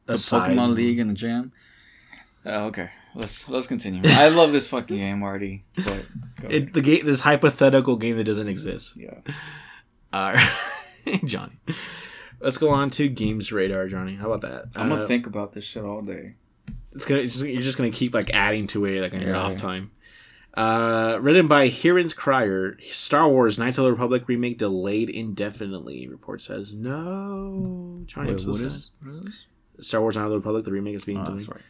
the 0.05 0.13
a 0.13 0.17
side- 0.17 0.51
Pokemon 0.51 0.75
League 0.75 0.99
and 0.99 1.09
the 1.09 1.13
gym. 1.13 1.51
Uh, 2.45 2.65
okay, 2.67 2.89
let's 3.15 3.49
let's 3.49 3.67
continue. 3.67 4.01
I 4.05 4.29
love 4.29 4.51
this 4.53 4.69
fucking 4.69 4.95
game, 4.97 5.23
already, 5.23 5.63
But 5.75 6.05
go 6.41 6.47
it, 6.49 6.73
the 6.73 6.81
game 6.81 7.05
this 7.05 7.21
hypothetical 7.21 7.95
game 7.97 8.15
that 8.17 8.23
doesn't 8.25 8.47
exist. 8.47 8.97
Yeah, 8.97 9.19
uh, 10.13 10.39
johnny 11.25 11.59
let's 12.43 12.57
go 12.57 12.69
on 12.69 12.89
to 12.91 13.07
games 13.07 13.51
radar 13.51 13.87
johnny 13.87 14.15
how 14.15 14.31
about 14.31 14.41
that 14.49 14.79
I'm 14.79 14.91
Uh, 14.91 14.95
gonna 14.95 15.07
think 15.07 15.25
about 15.27 15.53
this 15.53 15.65
shit 15.65 15.83
all 15.83 16.01
day. 16.01 16.35
it's 16.91 17.05
gonna 17.05 17.21
it's 17.21 17.33
just, 17.33 17.45
you're 17.47 17.61
just 17.61 17.77
gonna 17.77 17.89
keep 17.91 18.13
like 18.13 18.29
adding 18.33 18.67
to 18.67 18.85
it 18.85 19.01
like 19.01 19.13
on 19.13 19.21
your 19.21 19.31
Yeah. 19.31 19.41
off 19.41 19.57
time. 19.57 19.91
Uh, 20.55 21.17
written 21.19 21.47
by 21.47 21.67
Hiren's 21.67 22.13
Cryer, 22.13 22.77
Star 22.91 23.27
Wars 23.27 23.57
Knights 23.57 23.79
of 23.79 23.85
the 23.85 23.91
Republic 23.91 24.25
remake 24.27 24.59
delayed 24.59 25.09
indefinitely. 25.09 26.07
Report 26.07 26.43
says 26.43 26.75
no. 26.75 28.03
Johnny, 28.05 28.29
I'm 28.31 28.37
so 28.39 28.49
what 28.51 28.61
is 28.61 28.91
what 29.01 29.15
is 29.15 29.23
this? 29.23 29.87
Star 29.87 30.01
Wars 30.01 30.15
Knights 30.15 30.25
of 30.25 30.29
the 30.31 30.37
Republic? 30.37 30.65
The 30.65 30.71
remake 30.71 30.95
is 30.95 31.05
being 31.05 31.17
Oh, 31.17 31.25
delayed. 31.25 31.49
right. 31.49 31.61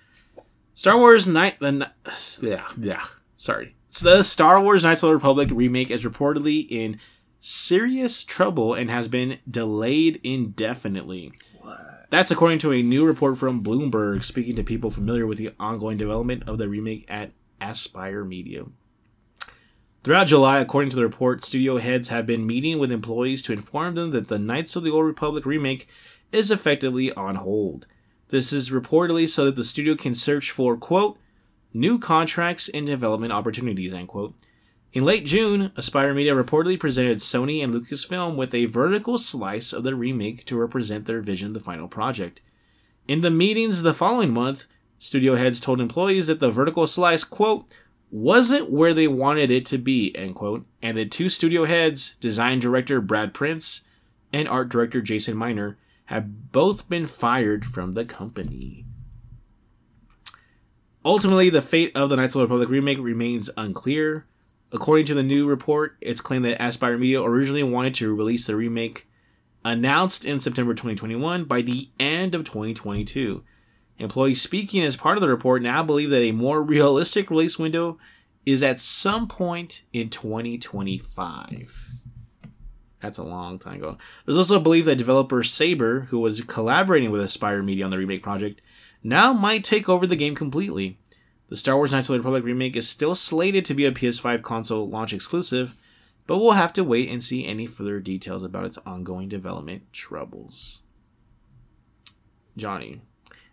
Star 0.74 0.98
Wars 0.98 1.26
Night 1.28 1.60
the 1.62 1.90
yeah 2.42 2.68
yeah 2.78 3.06
sorry. 3.38 3.76
So 3.90 4.18
the 4.18 4.24
Star 4.24 4.62
Wars 4.62 4.84
Knights 4.84 5.02
of 5.04 5.08
the 5.08 5.14
Republic 5.16 5.50
remake 5.54 5.90
is 5.90 6.04
reportedly 6.04 6.68
in 6.70 7.00
serious 7.46 8.24
trouble 8.24 8.74
and 8.74 8.90
has 8.90 9.10
been 9.10 9.38
delayed 9.50 10.22
indefinitely. 10.24 11.34
What? 11.60 12.06
That's 12.10 12.32
according 12.32 12.60
to 12.60 12.72
a 12.72 12.82
new 12.82 13.06
report 13.06 13.38
from 13.38 13.62
Bloomberg, 13.62 14.24
speaking 14.24 14.56
to 14.56 14.64
people 14.64 14.90
familiar 14.90 15.28
with 15.28 15.38
the 15.38 15.52
ongoing 15.60 15.98
development 15.98 16.48
of 16.48 16.58
the 16.58 16.70
remake 16.70 17.06
at 17.10 17.32
Aspyr 17.60 18.26
Media. 18.26 18.64
Throughout 20.06 20.28
July, 20.28 20.62
according 20.62 20.92
to 20.92 20.96
the 20.96 21.04
report, 21.04 21.44
studio 21.44 21.80
heads 21.80 22.08
have 22.08 22.26
been 22.26 22.48
meeting 22.48 22.80
with 22.80 22.94
employees 22.94 23.44
to 23.44 23.54
inform 23.54 23.96
them 23.96 24.12
that 24.12 24.30
the 24.30 24.40
Knights 24.40 24.78
of 24.78 24.84
the 24.84 24.92
Old 24.92 25.06
Republic 25.06 25.46
remake 25.46 25.88
is 26.32 26.50
effectively 26.50 27.12
on 27.14 27.36
hold. 27.36 27.88
This 28.30 28.54
is 28.54 28.70
reportedly 28.70 29.28
so 29.28 29.46
that 29.46 29.58
the 29.58 29.64
studio 29.66 29.96
can 29.96 30.16
search 30.16 30.50
for, 30.50 30.78
quote, 30.78 31.18
new 31.74 32.00
contracts 32.00 32.70
and 32.70 32.88
development 32.88 33.34
opportunities, 33.34 33.94
end 33.94 34.08
quote. 34.08 34.34
In 34.94 35.06
late 35.06 35.26
June, 35.26 35.72
Aspyr 35.76 36.14
Media 36.14 36.36
reportedly 36.36 36.80
presented 36.80 37.18
Sony 37.18 37.64
and 37.64 37.74
Lucasfilm 37.74 38.36
with 38.36 38.54
a 38.54 38.66
vertical 38.66 39.18
slice 39.18 39.74
of 39.74 39.84
the 39.84 39.96
remake 39.96 40.46
to 40.46 40.56
represent 40.56 41.08
their 41.08 41.20
vision 41.20 41.48
of 41.48 41.54
the 41.56 41.60
final 41.60 41.88
project. 41.88 42.42
In 43.08 43.22
the 43.22 43.32
meetings 43.32 43.82
the 43.82 43.96
following 43.96 44.32
month, 44.32 44.68
studio 45.00 45.34
heads 45.34 45.60
told 45.60 45.82
employees 45.82 46.28
that 46.28 46.40
the 46.40 46.52
vertical 46.52 46.86
slice, 46.86 47.24
quote, 47.24 47.66
wasn't 48.12 48.70
where 48.70 48.94
they 48.94 49.08
wanted 49.08 49.50
it 49.50 49.66
to 49.66 49.80
be, 49.80 50.16
end 50.16 50.36
quote, 50.36 50.64
and 50.84 50.96
the 50.96 51.08
two 51.08 51.28
studio 51.28 51.66
heads, 51.66 52.14
design 52.18 52.60
director 52.60 53.02
Brad 53.02 53.34
Prince 53.34 53.88
and 54.32 54.48
art 54.48 54.70
director 54.70 55.02
Jason 55.02 55.36
Miner, 55.36 55.80
have 56.06 56.52
both 56.52 56.88
been 56.88 57.08
fired 57.08 57.66
from 57.66 57.94
the 57.94 58.06
company. 58.06 58.86
Ultimately, 61.04 61.50
the 61.50 61.64
fate 61.64 61.92
of 61.96 62.12
the 62.12 62.16
Knights 62.16 62.36
of 62.36 62.40
the 62.40 62.46
Republic 62.46 62.70
remake 62.70 63.00
remains 63.00 63.50
unclear. 63.58 64.28
According 64.74 65.06
to 65.06 65.14
the 65.14 65.22
new 65.22 65.48
report, 65.48 65.98
it's 66.02 66.20
claimed 66.20 66.46
that 66.46 66.60
Aspyr 66.60 66.98
Media 67.00 67.22
originally 67.22 67.62
wanted 67.62 67.94
to 67.96 68.16
release 68.16 68.48
the 68.48 68.56
remake 68.56 69.08
announced 69.64 70.26
in 70.26 70.40
September 70.40 70.74
2021 70.74 71.44
by 71.44 71.62
the 71.62 71.90
end 72.00 72.34
of 72.34 72.44
2022. 72.44 73.44
Employees 74.00 74.42
speaking 74.42 74.82
as 74.84 74.96
part 74.96 75.16
of 75.16 75.22
the 75.22 75.30
report 75.30 75.62
now 75.62 75.84
believe 75.84 76.10
that 76.10 76.24
a 76.24 76.32
more 76.32 76.62
realistic 76.64 77.30
release 77.30 77.60
window 77.60 78.00
is 78.48 78.64
at 78.64 78.82
some 78.82 79.28
point 79.28 79.84
in 79.94 80.10
2025. 80.10 82.02
That's 83.00 83.20
a 83.20 83.24
long 83.24 83.60
time 83.60 83.76
ago. 83.76 83.98
There's 84.26 84.38
also 84.38 84.58
a 84.58 84.64
belief 84.64 84.86
that 84.86 84.96
developer 84.96 85.44
Saber, 85.44 86.08
who 86.10 86.20
was 86.20 86.42
collaborating 86.42 87.12
with 87.12 87.22
Aspyr 87.22 87.64
Media 87.64 87.86
on 87.86 87.92
the 87.92 87.98
remake 88.00 88.24
project, 88.24 88.60
now 89.04 89.34
might 89.34 89.64
take 89.64 89.88
over 89.88 90.08
the 90.08 90.16
game 90.16 90.34
completely. 90.34 90.98
The 91.54 91.58
Star 91.58 91.76
Wars 91.76 91.92
Knights 91.92 92.10
of 92.10 92.14
the 92.14 92.18
Republic 92.18 92.44
remake 92.46 92.76
is 92.76 92.90
still 92.90 93.14
slated 93.14 93.64
to 93.66 93.76
be 93.76 93.86
a 93.86 93.92
PS5 93.92 94.42
console 94.42 94.90
launch 94.90 95.14
exclusive, 95.14 95.80
but 96.26 96.40
we'll 96.40 96.54
have 96.54 96.74
to 96.74 96.84
wait 96.84 97.12
and 97.12 97.24
see 97.24 97.46
any 97.46 97.68
further 97.68 98.00
details 98.00 98.42
about 98.42 98.66
its 98.66 98.80
ongoing 98.88 99.30
development 99.30 99.84
troubles. 99.94 100.82
Johnny, 102.58 103.02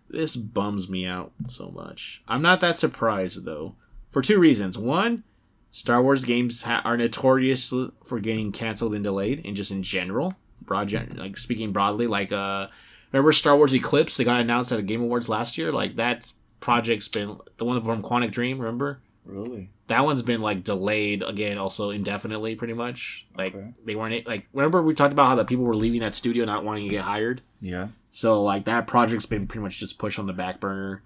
this 0.08 0.34
bums 0.34 0.88
me 0.88 1.04
out 1.04 1.32
so 1.48 1.70
much. 1.70 2.22
I'm 2.26 2.40
not 2.40 2.62
that 2.62 2.78
surprised 2.78 3.44
though, 3.44 3.74
for 4.08 4.22
two 4.22 4.38
reasons. 4.38 4.78
One, 4.78 5.22
Star 5.70 6.02
Wars 6.02 6.24
games 6.24 6.62
ha- 6.62 6.80
are 6.86 6.96
notorious 6.96 7.70
for 8.02 8.18
getting 8.18 8.50
canceled 8.50 8.94
and 8.94 9.04
delayed, 9.04 9.44
and 9.44 9.54
just 9.54 9.72
in 9.72 9.82
general, 9.82 10.32
broad, 10.62 10.88
gen- 10.88 11.16
like 11.18 11.36
speaking 11.36 11.70
broadly, 11.70 12.06
like 12.06 12.32
uh, 12.32 12.68
remember 13.12 13.34
Star 13.34 13.58
Wars 13.58 13.74
Eclipse? 13.74 14.16
They 14.16 14.24
got 14.24 14.40
announced 14.40 14.72
at 14.72 14.76
the 14.76 14.82
Game 14.82 15.02
Awards 15.02 15.28
last 15.28 15.58
year. 15.58 15.70
Like 15.70 15.96
that 15.96 16.32
project's 16.60 17.08
been 17.08 17.38
the 17.56 17.64
one 17.64 17.82
from 17.84 18.02
Quantic 18.02 18.30
Dream. 18.32 18.58
Remember? 18.58 19.00
Really? 19.24 19.70
that 19.88 20.04
one's 20.04 20.22
been 20.22 20.40
like 20.40 20.62
delayed 20.64 21.22
again 21.24 21.58
also 21.58 21.90
indefinitely 21.90 22.54
pretty 22.54 22.74
much 22.74 23.26
like 23.36 23.54
Okay. 23.56 23.72
they 23.84 23.94
weren't 23.96 24.24
like 24.26 24.46
remember 24.52 24.80
we 24.82 24.94
talked 24.94 25.12
about 25.12 25.26
how 25.26 25.34
the 25.34 25.44
people 25.44 25.64
were 25.64 25.74
leaving 25.76 26.00
that 26.00 26.14
studio 26.14 26.44
not 26.44 26.64
wanting 26.64 26.84
to 26.84 26.90
get 26.90 27.02
hired 27.02 27.42
Yeah. 27.60 27.88
so 28.08 28.42
like 28.44 28.64
that 28.66 28.86
project's 28.86 29.26
been 29.26 29.48
pretty 29.48 29.62
much 29.64 29.78
just 29.78 29.98
pushed 29.98 30.18
on 30.20 30.26
the 30.26 30.32
back 30.32 30.58
burner 30.60 31.02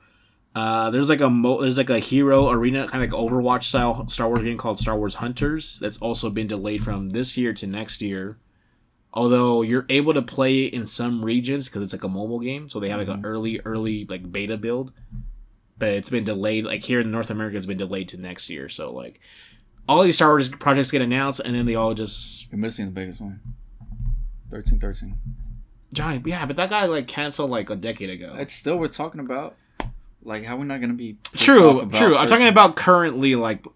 uh 0.55 0.91
there's 0.91 1.09
like 1.09 1.23
a 1.23 1.31
mo- 1.31 1.63
there's 1.63 1.79
like 1.79 1.89
a 1.91 1.99
hero 1.99 2.51
arena 2.51 2.87
kind 2.87 3.03
of 3.03 3.11
like 3.11 3.19
overwatch 3.19 3.65
style 3.65 4.07
star 4.09 4.29
wars 4.29 4.43
game 4.43 4.59
called 4.59 4.79
star 4.79 4.97
wars 4.99 5.15
hunters 5.17 5.79
that's 5.81 5.99
also 5.99 6.29
been 6.31 6.47
delayed 6.47 6.83
from 6.83 7.11
this 7.11 7.37
year 7.39 7.55
to 7.55 7.67
next 7.67 8.01
year 8.03 8.37
although 9.15 9.63
you're 9.63 9.87
able 9.89 10.13
to 10.13 10.23
play 10.23 10.65
it 10.67 10.75
in 10.75 10.87
some 10.87 11.25
regions 11.25 11.69
because 11.69 11.83
it's 11.83 11.93
like 11.95 12.05
a 12.05 12.09
mobile 12.09 12.39
game 12.41 12.69
so 12.69 12.79
they 12.79 12.91
have 12.91 12.99
like 13.01 13.09
an 13.09 13.25
early 13.25 13.61
early 13.65 14.05
like 14.11 14.31
beta 14.31 14.57
build 14.59 14.93
but 15.79 15.93
it's 15.93 16.11
been 16.11 16.25
delayed. 16.25 16.64
Like 16.64 16.83
here 16.83 17.01
in 17.01 17.11
North 17.11 17.31
America, 17.31 17.57
it's 17.57 17.66
been 17.66 17.79
delayed 17.79 18.09
to 18.09 18.20
next 18.20 18.51
year. 18.51 18.68
So 18.68 18.93
like, 18.93 19.20
all 19.89 20.03
these 20.03 20.16
Star 20.16 20.29
Wars 20.31 20.49
projects 20.49 20.91
get 20.91 21.03
announced, 21.03 21.41
and 21.41 21.55
then 21.55 21.66
they 21.66 21.75
all 21.75 21.95
just 21.95 22.51
You're 22.51 22.59
missing 22.59 22.87
the 22.87 22.93
biggest 22.93 23.20
one. 23.20 23.41
Thirteen 24.51 24.79
thirteen. 24.79 25.18
Johnny. 25.93 26.22
Yeah, 26.25 26.47
but 26.47 26.57
that 26.57 26.70
guy 26.70 26.87
like 26.87 27.07
canceled 27.07 27.51
like 27.51 27.70
a 27.70 27.77
decade 27.77 28.11
ago. 28.11 28.35
It's 28.39 28.55
still 28.55 28.77
we're 28.77 28.89
talking 28.89 29.20
about. 29.20 29.57
Like 30.27 30.45
how 30.45 30.57
we're 30.57 30.64
not 30.64 30.81
gonna 30.81 30.95
be 30.95 31.18
true, 31.35 31.68
off 31.70 31.83
about 31.83 31.99
true. 31.99 32.16
I'm 32.16 32.27
talking 32.27 32.49
about 32.49 32.77
currently 32.77 33.35
like 33.35 33.66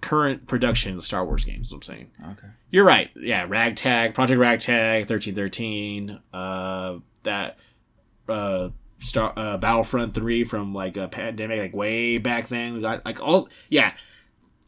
current 0.00 0.46
production 0.46 0.96
of 0.96 1.04
Star 1.04 1.24
Wars 1.24 1.44
games. 1.44 1.66
is 1.68 1.72
what 1.72 1.78
I'm 1.78 1.82
saying. 1.82 2.10
Okay. 2.32 2.46
You're 2.70 2.84
right. 2.84 3.10
Yeah, 3.16 3.46
Ragtag, 3.48 4.14
Project 4.14 4.38
Ragtag, 4.38 5.08
thirteen 5.08 5.34
thirteen. 5.34 6.20
Uh, 6.32 6.98
that 7.24 7.58
uh, 8.28 8.68
Star 9.00 9.32
uh, 9.36 9.56
Battlefront 9.58 10.14
three 10.14 10.44
from 10.44 10.74
like 10.74 10.96
a 10.96 11.08
pandemic, 11.08 11.60
like 11.60 11.74
way 11.74 12.18
back 12.18 12.48
then. 12.48 12.74
We 12.74 12.80
got 12.80 13.04
like 13.04 13.20
all 13.20 13.48
yeah. 13.68 13.92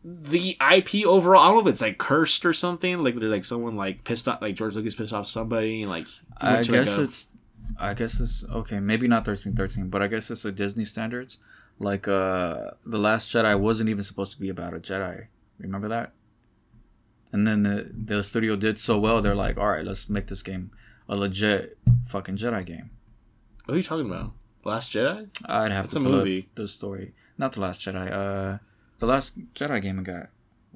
The 0.03 0.57
IP 0.73 1.05
overall, 1.07 1.43
I 1.43 1.49
don't 1.49 1.57
know 1.57 1.69
if 1.69 1.75
it's 1.75 1.83
like 1.83 1.99
cursed 1.99 2.47
or 2.47 2.55
something. 2.55 3.03
Like 3.05 3.17
they're 3.17 3.29
like 3.29 3.45
someone 3.45 3.77
like 3.77 4.05
pissed 4.05 4.27
off, 4.29 4.41
like 4.41 4.55
George 4.55 4.75
Lucas 4.75 4.95
pissed 4.95 5.13
off 5.13 5.27
somebody, 5.27 5.83
and 5.83 5.91
like 5.91 6.07
I 6.39 6.63
to, 6.63 6.73
like, 6.73 6.85
guess 6.85 6.97
a- 6.97 7.03
it's. 7.03 7.31
I 7.79 7.95
guess 7.95 8.19
it's 8.19 8.45
okay. 8.49 8.81
Maybe 8.81 9.09
not 9.09 9.25
thirteen 9.25 9.55
thirteen, 9.55 9.89
but 9.89 10.01
I 10.01 10.07
guess 10.07 10.31
it's 10.31 10.45
a 10.45 10.53
Disney 10.53 10.85
standards. 10.85 11.39
Like 11.79 12.09
uh, 12.09 12.71
the 12.87 12.99
Last 12.99 13.29
Jedi 13.33 13.59
wasn't 13.59 13.89
even 13.91 14.03
supposed 14.03 14.35
to 14.35 14.41
be 14.41 14.49
about 14.49 14.75
a 14.75 14.79
Jedi. 14.79 15.27
Remember 15.59 15.89
that? 15.89 16.13
And 17.33 17.47
then 17.47 17.63
the 17.63 17.91
the 17.93 18.23
studio 18.23 18.57
did 18.57 18.79
so 18.79 18.99
well, 18.99 19.21
they're 19.21 19.35
like, 19.35 19.59
all 19.59 19.69
right, 19.69 19.85
let's 19.85 20.09
make 20.09 20.27
this 20.29 20.43
game 20.43 20.71
a 21.09 21.17
legit 21.17 21.79
fucking 22.09 22.37
Jedi 22.37 22.65
game. 22.67 22.91
What 23.71 23.75
are 23.75 23.79
you 23.79 23.85
talking 23.85 24.07
about? 24.11 24.33
Last 24.65 24.93
Jedi? 24.93 25.29
I'd 25.47 25.71
have 25.71 25.85
It's 25.85 25.95
to 25.95 26.01
a 26.01 26.03
movie. 26.03 26.49
the 26.57 26.67
story. 26.67 27.15
Not 27.39 27.53
the 27.53 27.61
Last 27.61 27.79
Jedi. 27.81 28.11
Uh, 28.11 28.59
the 28.99 29.07
Last 29.07 29.39
Jedi 29.55 29.81
game 29.81 30.01
I 30.01 30.03
got. 30.03 30.27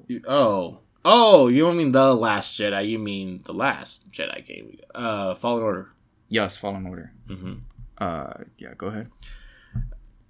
You- 0.07 0.21
oh. 0.29 0.79
Oh, 1.03 1.47
you 1.49 1.63
don't 1.65 1.75
mean 1.75 1.91
the 1.91 2.15
Last 2.15 2.57
Jedi. 2.57 2.87
You 2.87 2.97
mean 2.99 3.41
the 3.45 3.51
last 3.53 4.09
Jedi 4.11 4.45
game. 4.47 4.77
Uh, 4.95 5.35
Fallen 5.35 5.61
Order. 5.61 5.89
Yes, 6.29 6.57
Fallen 6.57 6.87
Order. 6.87 7.11
hmm 7.27 7.55
Uh, 7.97 8.31
yeah, 8.59 8.73
go 8.77 8.87
ahead. 8.87 9.09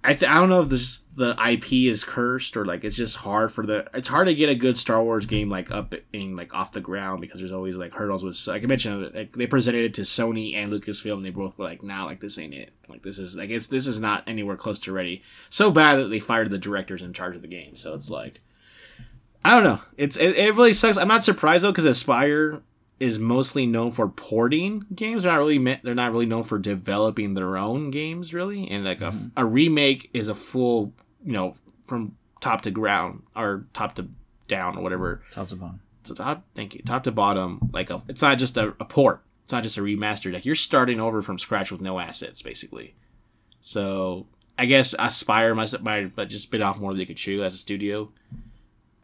I 0.06 0.14
th- 0.14 0.30
I 0.30 0.36
don't 0.36 0.48
know 0.48 0.62
if 0.62 0.68
this 0.68 0.98
the 1.16 1.36
IP 1.50 1.72
is 1.72 2.04
cursed 2.04 2.56
or 2.56 2.64
like 2.64 2.84
it's 2.84 2.94
just 2.94 3.16
hard 3.16 3.50
for 3.50 3.66
the 3.66 3.88
it's 3.92 4.06
hard 4.06 4.28
to 4.28 4.34
get 4.36 4.48
a 4.48 4.54
good 4.54 4.78
Star 4.78 5.02
Wars 5.02 5.26
game 5.26 5.48
like 5.48 5.72
up 5.72 5.94
in 6.12 6.36
like 6.36 6.54
off 6.54 6.70
the 6.70 6.80
ground 6.80 7.20
because 7.20 7.40
there's 7.40 7.50
always 7.50 7.76
like 7.76 7.92
hurdles 7.92 8.22
with 8.22 8.40
like 8.46 8.62
I 8.62 8.66
mentioned 8.66 9.12
like 9.12 9.32
they 9.32 9.48
presented 9.48 9.84
it 9.84 9.94
to 9.94 10.02
Sony 10.02 10.54
and 10.54 10.72
Lucasfilm 10.72 11.14
and 11.14 11.24
they 11.24 11.30
both 11.30 11.58
were 11.58 11.64
like 11.64 11.82
nah 11.82 12.04
like 12.04 12.20
this 12.20 12.38
ain't 12.38 12.54
it. 12.54 12.72
Like 12.88 13.02
this 13.02 13.18
is 13.18 13.34
like 13.34 13.50
it's 13.50 13.66
this 13.66 13.88
is 13.88 13.98
not 13.98 14.22
anywhere 14.28 14.56
close 14.56 14.78
to 14.80 14.92
ready. 14.92 15.24
So 15.50 15.72
bad 15.72 15.96
that 15.96 16.08
they 16.08 16.20
fired 16.20 16.50
the 16.50 16.58
directors 16.58 17.02
in 17.02 17.12
charge 17.12 17.34
of 17.34 17.42
the 17.42 17.48
game. 17.48 17.74
So 17.74 17.92
it's 17.92 18.08
like 18.08 18.40
I 19.44 19.50
don't 19.50 19.64
know. 19.64 19.80
It's 19.96 20.16
it, 20.16 20.36
it 20.36 20.54
really 20.54 20.72
sucks. 20.72 20.98
I'm 20.98 21.08
not 21.08 21.24
surprised 21.24 21.64
though 21.64 21.72
because 21.72 21.84
Aspyr 21.84 22.62
is 22.98 23.18
mostly 23.18 23.66
known 23.66 23.90
for 23.90 24.08
porting 24.08 24.86
games. 24.94 25.22
They're 25.22 25.32
not 25.32 25.38
really 25.38 25.58
they're 25.82 25.94
not 25.94 26.12
really 26.12 26.26
known 26.26 26.44
for 26.44 26.58
developing 26.58 27.34
their 27.34 27.56
own 27.56 27.90
games 27.90 28.32
really. 28.32 28.68
And 28.70 28.84
like 28.84 29.00
a, 29.00 29.10
mm-hmm. 29.10 29.28
a 29.36 29.44
remake 29.44 30.10
is 30.14 30.28
a 30.28 30.34
full, 30.34 30.92
you 31.24 31.32
know, 31.32 31.54
from 31.86 32.16
top 32.40 32.62
to 32.62 32.70
ground 32.70 33.22
or 33.34 33.66
top 33.72 33.96
to 33.96 34.08
down 34.48 34.78
or 34.78 34.82
whatever. 34.82 35.22
Top 35.30 35.48
to 35.48 35.56
bottom. 35.56 35.80
So 36.04 36.14
top, 36.14 36.44
thank 36.54 36.74
you, 36.74 36.82
top 36.82 37.02
to 37.04 37.12
bottom. 37.12 37.70
Like 37.72 37.90
a, 37.90 38.02
it's 38.08 38.22
not 38.22 38.38
just 38.38 38.56
a, 38.56 38.74
a 38.80 38.84
port. 38.84 39.22
It's 39.44 39.52
not 39.52 39.62
just 39.62 39.78
a 39.78 39.82
remaster. 39.82 40.32
Like 40.32 40.46
you're 40.46 40.54
starting 40.54 41.00
over 41.00 41.20
from 41.20 41.38
scratch 41.38 41.70
with 41.70 41.80
no 41.80 41.98
assets 41.98 42.42
basically. 42.42 42.94
So 43.60 44.26
I 44.58 44.66
guess 44.66 44.94
Aspyr 44.94 45.54
must 45.54 45.82
might 45.82 46.16
have 46.16 46.28
just 46.28 46.50
bit 46.50 46.62
off 46.62 46.78
more 46.78 46.92
than 46.92 46.98
they 46.98 47.06
could 47.06 47.16
chew 47.16 47.44
as 47.44 47.54
a 47.54 47.58
studio. 47.58 48.10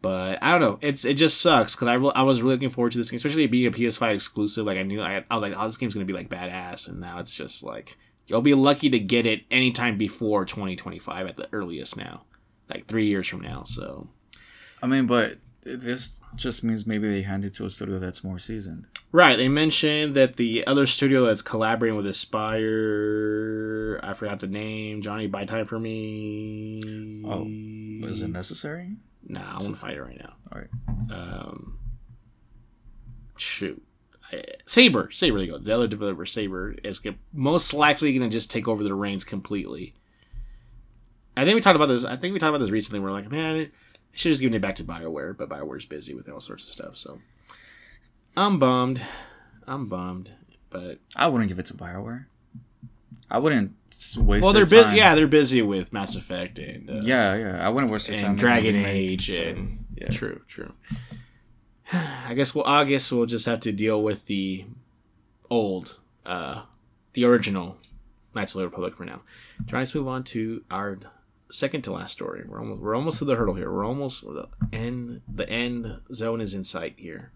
But 0.03 0.43
I 0.43 0.51
don't 0.53 0.61
know. 0.61 0.79
It's 0.83 1.05
it 1.05 1.15
just 1.15 1.41
sucks 1.41 1.75
because 1.77 1.87
I, 1.89 1.95
re- 1.95 2.13
I 2.15 2.25
was 2.25 2.43
really 2.43 2.57
looking 2.57 2.71
forward 2.71 2.91
to 2.93 2.99
this 2.99 3.11
game, 3.11 3.17
especially 3.19 3.47
being 3.47 3.67
a 3.67 3.71
PS5 3.71 4.15
exclusive. 4.15 4.67
Like 4.67 4.77
I 4.79 4.83
knew 4.83 5.01
I, 5.01 5.25
I 5.31 5.35
was 5.35 5.43
like, 5.43 5.55
oh, 5.57 5.67
this 5.67 5.77
game's 5.77 5.95
gonna 5.95 6.05
be 6.07 6.13
like 6.13 6.29
badass, 6.29 6.89
and 6.89 7.01
now 7.01 7.21
it's 7.21 7.31
just 7.31 7.63
like 7.63 7.97
you'll 8.27 8.43
be 8.43 8.55
lucky 8.55 8.91
to 8.91 8.99
get 8.99 9.27
it 9.27 9.43
anytime 9.51 9.97
before 9.97 10.45
2025 10.45 11.27
at 11.29 11.37
the 11.37 11.49
earliest 11.53 11.97
now, 11.97 12.23
like 12.69 12.87
three 12.87 13.07
years 13.07 13.29
from 13.29 13.41
now. 13.43 13.63
So 13.63 14.09
I 14.83 14.87
mean, 14.89 15.07
but 15.07 15.39
this 15.63 16.11
just 16.35 16.65
means 16.65 16.87
maybe 16.87 17.09
they 17.09 17.23
hand 17.23 17.45
it 17.45 17.55
to 17.55 17.65
a 17.67 17.71
studio 17.71 17.99
that's 18.01 18.25
more 18.25 18.39
seasoned. 18.39 18.87
right, 19.13 19.37
they 19.37 19.49
mentioned 19.49 20.15
that 20.17 20.37
the 20.37 20.67
other 20.67 20.87
studio 20.87 21.27
that's 21.27 21.43
collaborating 21.43 21.97
with 21.97 22.07
Aspyr, 22.07 24.01
I 24.03 24.15
forgot 24.15 24.41
the 24.41 24.47
name. 24.49 25.03
Johnny, 25.03 25.27
buy 25.29 25.45
time 25.45 25.67
for 25.67 25.79
me. 25.79 27.23
Oh, 27.25 27.47
Is 28.09 28.23
it 28.23 28.29
necessary? 28.29 28.97
Nah, 29.27 29.41
I 29.41 29.63
want 29.63 29.75
to 29.75 29.77
fight 29.77 29.97
it 29.97 30.03
right 30.03 30.19
now. 30.19 30.35
All 30.53 30.61
right. 30.61 30.71
um, 31.11 31.79
shoot, 33.37 33.83
Saber, 34.67 35.11
Saber, 35.11 35.39
they 35.39 35.47
go. 35.47 35.59
The 35.59 35.75
other 35.75 35.87
developer, 35.87 36.27
Saber, 36.27 36.75
is 36.83 37.07
most 37.33 37.75
likely 37.75 38.17
going 38.17 38.29
to 38.29 38.35
just 38.35 38.51
take 38.51 38.69
over 38.69 38.83
the 38.83 38.95
reins 38.95 39.25
completely. 39.25 39.95
I 41.37 41.45
think 41.45 41.55
we 41.55 41.61
talked 41.61 41.77
about 41.77 41.87
this. 41.87 42.05
I 42.05 42.17
think 42.17 42.33
we 42.33 42.39
talked 42.39 42.51
about 42.51 42.61
this 42.61 42.71
recently. 42.71 43.01
We're 43.01 43.13
like, 43.13 43.31
man, 43.31 43.57
they 43.57 43.71
should 44.13 44.31
have 44.31 44.33
just 44.33 44.43
given 44.43 44.55
it 44.55 44.63
back 44.63 44.75
to 44.77 44.85
Bioware, 44.85 45.37
but 45.37 45.49
Bioware's 45.49 45.87
busy 45.87 46.15
with 46.15 46.29
all 46.29 46.41
sorts 46.41 46.65
of 46.65 46.71
stuff. 46.71 46.97
So 46.97 47.21
I'm 48.37 48.59
bummed. 48.59 49.03
I'm 49.67 49.87
bummed. 49.89 50.31
But 50.71 50.99
I 51.17 51.29
wouldn't 51.29 51.49
give 51.49 51.59
it 51.59 51.67
to 51.67 51.75
Bioware. 51.75 52.27
I 53.31 53.39
wouldn't 53.39 53.73
waste. 54.19 54.19
well, 54.45 54.53
they're 54.53 54.67
bu- 54.67 54.83
time. 54.83 54.97
yeah, 54.97 55.15
they're 55.15 55.27
busy 55.27 55.63
with 55.63 55.93
Mass 55.93 56.17
Effect 56.17 56.59
and 56.59 56.91
uh, 56.91 57.01
Yeah, 57.03 57.35
yeah. 57.37 57.67
I 57.67 57.69
wouldn't 57.71 57.93
waste 57.93 58.09
their 58.09 58.17
time. 58.19 58.31
and 58.31 58.39
a 58.39 58.41
Dragon 58.41 58.77
Age 58.77 59.31
so, 59.35 59.41
and 59.43 59.85
yeah. 59.97 60.09
true, 60.09 60.41
true. 60.49 60.73
I 61.93 62.35
guess 62.35 62.55
we'll 62.55 62.65
I 62.67 62.85
guess 62.85 63.11
we'll 63.13 63.27
just 63.27 63.47
have 63.47 63.61
to 63.61 63.73
deal 63.73 64.03
with 64.03 64.27
the 64.27 64.65
old, 65.51 65.99
uh, 66.25 66.63
the 67.13 67.25
original 67.25 67.77
Knights 68.35 68.55
of 68.55 68.61
the 68.61 68.65
Republic 68.67 68.97
for 68.97 69.05
now. 69.05 69.21
Try 69.67 69.81
let's 69.81 69.95
move 69.95 70.09
on 70.09 70.25
to 70.25 70.65
our 70.71 70.99
second 71.51 71.83
to 71.83 71.93
last 71.93 72.13
story. 72.13 72.45
We're 72.49 72.61
almost 72.61 72.81
we're 72.81 72.95
almost 72.97 73.19
to 73.19 73.25
the 73.27 73.37
hurdle 73.37 73.55
here. 73.55 73.71
We're 73.71 73.85
almost 73.87 74.23
the 74.23 74.49
end. 74.73 75.21
The 75.33 75.49
end 75.49 76.01
zone 76.15 76.41
is 76.41 76.55
in 76.55 76.65
sight 76.65 76.95
here. 76.97 77.31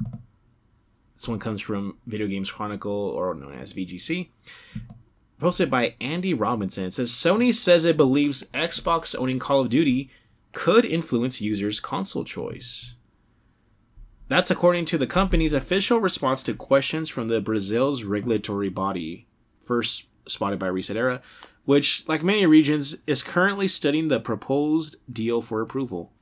This 1.16 1.28
one 1.28 1.38
comes 1.38 1.60
from 1.62 1.98
Video 2.06 2.26
Games 2.26 2.50
Chronicle, 2.50 2.92
or 2.92 3.34
known 3.34 3.54
as 3.54 3.72
VGC 3.74 4.28
posted 5.38 5.70
by 5.70 5.94
Andy 6.00 6.34
Robinson. 6.34 6.84
It 6.84 6.94
says 6.94 7.10
Sony 7.10 7.52
says 7.54 7.84
it 7.84 7.96
believes 7.96 8.50
Xbox 8.52 9.14
owning 9.18 9.38
Call 9.38 9.60
of 9.60 9.68
Duty 9.68 10.10
could 10.52 10.84
influence 10.84 11.40
users' 11.40 11.80
console 11.80 12.24
choice. 12.24 12.94
That's 14.28 14.50
according 14.50 14.86
to 14.86 14.98
the 14.98 15.06
company's 15.06 15.52
official 15.52 16.00
response 16.00 16.42
to 16.44 16.54
questions 16.54 17.08
from 17.08 17.28
the 17.28 17.40
Brazil's 17.40 18.02
regulatory 18.02 18.68
body, 18.68 19.28
first 19.62 20.08
spotted 20.26 20.58
by 20.58 20.68
ResetEra, 20.68 21.20
which, 21.64 22.08
like 22.08 22.24
many 22.24 22.46
regions, 22.46 22.96
is 23.06 23.22
currently 23.22 23.68
studying 23.68 24.08
the 24.08 24.18
proposed 24.18 24.96
deal 25.12 25.42
for 25.42 25.60
approval. 25.60 26.12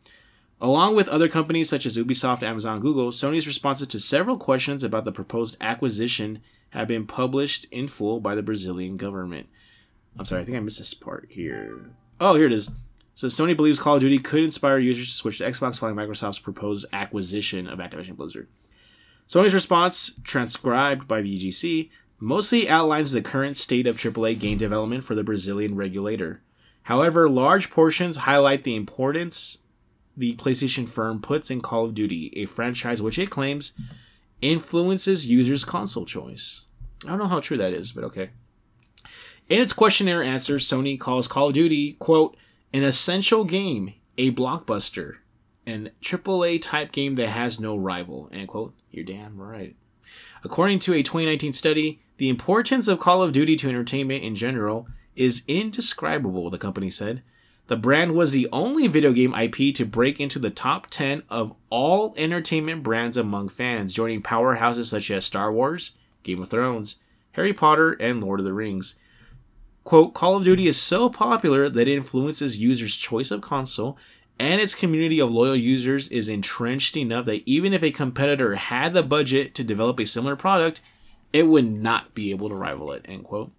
Along 0.60 0.94
with 0.94 1.08
other 1.08 1.28
companies 1.28 1.68
such 1.68 1.86
as 1.86 1.96
Ubisoft, 1.96 2.42
Amazon, 2.42 2.80
Google, 2.80 3.10
Sony's 3.10 3.46
responses 3.46 3.88
to 3.88 3.98
several 3.98 4.38
questions 4.38 4.82
about 4.82 5.04
the 5.04 5.12
proposed 5.12 5.56
acquisition 5.60 6.40
have 6.74 6.88
been 6.88 7.06
published 7.06 7.66
in 7.70 7.86
full 7.86 8.20
by 8.20 8.34
the 8.34 8.42
Brazilian 8.42 8.96
government. 8.96 9.48
I'm 10.18 10.24
sorry, 10.24 10.42
I 10.42 10.44
think 10.44 10.56
I 10.56 10.60
missed 10.60 10.78
this 10.78 10.92
part 10.92 11.28
here. 11.30 11.90
Oh, 12.20 12.34
here 12.34 12.46
it 12.46 12.52
is. 12.52 12.70
So 13.14 13.28
Sony 13.28 13.56
believes 13.56 13.78
Call 13.78 13.94
of 13.94 14.00
Duty 14.00 14.18
could 14.18 14.42
inspire 14.42 14.78
users 14.78 15.06
to 15.06 15.14
switch 15.14 15.38
to 15.38 15.44
Xbox 15.44 15.78
following 15.78 15.96
Microsoft's 15.96 16.40
proposed 16.40 16.86
acquisition 16.92 17.68
of 17.68 17.78
Activision 17.78 18.16
Blizzard. 18.16 18.48
Sony's 19.28 19.54
response, 19.54 20.18
transcribed 20.24 21.06
by 21.06 21.22
VGC, 21.22 21.90
mostly 22.18 22.68
outlines 22.68 23.12
the 23.12 23.22
current 23.22 23.56
state 23.56 23.86
of 23.86 23.96
AAA 23.96 24.40
game 24.40 24.58
development 24.58 25.04
for 25.04 25.14
the 25.14 25.24
Brazilian 25.24 25.76
regulator. 25.76 26.42
However, 26.82 27.28
large 27.28 27.70
portions 27.70 28.18
highlight 28.18 28.64
the 28.64 28.74
importance 28.74 29.62
the 30.16 30.34
PlayStation 30.36 30.88
firm 30.88 31.20
puts 31.20 31.50
in 31.50 31.60
Call 31.60 31.84
of 31.84 31.94
Duty, 31.94 32.32
a 32.36 32.46
franchise 32.46 33.00
which 33.00 33.18
it 33.18 33.30
claims 33.30 33.78
influences 34.40 35.26
users' 35.26 35.64
console 35.64 36.04
choice. 36.04 36.64
I 37.04 37.08
don't 37.08 37.18
know 37.18 37.26
how 37.26 37.40
true 37.40 37.56
that 37.58 37.72
is, 37.72 37.92
but 37.92 38.04
okay. 38.04 38.30
In 39.48 39.60
its 39.60 39.72
questionnaire 39.72 40.22
answer, 40.22 40.56
Sony 40.56 40.98
calls 40.98 41.28
Call 41.28 41.48
of 41.48 41.54
Duty, 41.54 41.94
quote, 41.94 42.36
an 42.72 42.82
essential 42.82 43.44
game, 43.44 43.94
a 44.16 44.32
blockbuster, 44.32 45.16
an 45.66 45.90
AAA 46.02 46.60
type 46.62 46.92
game 46.92 47.14
that 47.16 47.28
has 47.28 47.60
no 47.60 47.76
rival, 47.76 48.28
end 48.32 48.48
quote. 48.48 48.74
You're 48.90 49.04
damn 49.04 49.40
right. 49.40 49.76
According 50.42 50.78
to 50.80 50.94
a 50.94 51.02
2019 51.02 51.52
study, 51.52 52.00
the 52.16 52.28
importance 52.28 52.88
of 52.88 53.00
Call 53.00 53.22
of 53.22 53.32
Duty 53.32 53.56
to 53.56 53.68
entertainment 53.68 54.22
in 54.24 54.34
general 54.34 54.86
is 55.16 55.44
indescribable, 55.46 56.50
the 56.50 56.58
company 56.58 56.90
said. 56.90 57.22
The 57.66 57.76
brand 57.76 58.14
was 58.14 58.32
the 58.32 58.48
only 58.52 58.88
video 58.88 59.12
game 59.12 59.34
IP 59.34 59.74
to 59.76 59.86
break 59.86 60.20
into 60.20 60.38
the 60.38 60.50
top 60.50 60.88
10 60.90 61.22
of 61.30 61.54
all 61.70 62.14
entertainment 62.18 62.82
brands 62.82 63.16
among 63.16 63.48
fans, 63.48 63.94
joining 63.94 64.22
powerhouses 64.22 64.86
such 64.86 65.10
as 65.10 65.24
Star 65.24 65.50
Wars, 65.50 65.96
Game 66.22 66.42
of 66.42 66.50
Thrones, 66.50 67.00
Harry 67.32 67.54
Potter, 67.54 67.92
and 67.92 68.22
Lord 68.22 68.40
of 68.40 68.44
the 68.44 68.52
Rings. 68.52 69.00
Quote, 69.82 70.12
Call 70.12 70.36
of 70.36 70.44
Duty 70.44 70.66
is 70.66 70.80
so 70.80 71.08
popular 71.08 71.70
that 71.70 71.88
it 71.88 71.96
influences 71.96 72.60
users' 72.60 72.96
choice 72.96 73.30
of 73.30 73.40
console, 73.40 73.96
and 74.38 74.60
its 74.60 74.74
community 74.74 75.18
of 75.18 75.30
loyal 75.30 75.56
users 75.56 76.08
is 76.08 76.28
entrenched 76.28 76.96
enough 76.98 77.24
that 77.24 77.48
even 77.48 77.72
if 77.72 77.82
a 77.82 77.90
competitor 77.90 78.56
had 78.56 78.92
the 78.92 79.02
budget 79.02 79.54
to 79.54 79.64
develop 79.64 79.98
a 79.98 80.06
similar 80.06 80.36
product, 80.36 80.82
it 81.32 81.44
would 81.44 81.64
not 81.64 82.14
be 82.14 82.30
able 82.30 82.50
to 82.50 82.54
rival 82.54 82.92
it, 82.92 83.06
end 83.08 83.24
quote. 83.24 83.52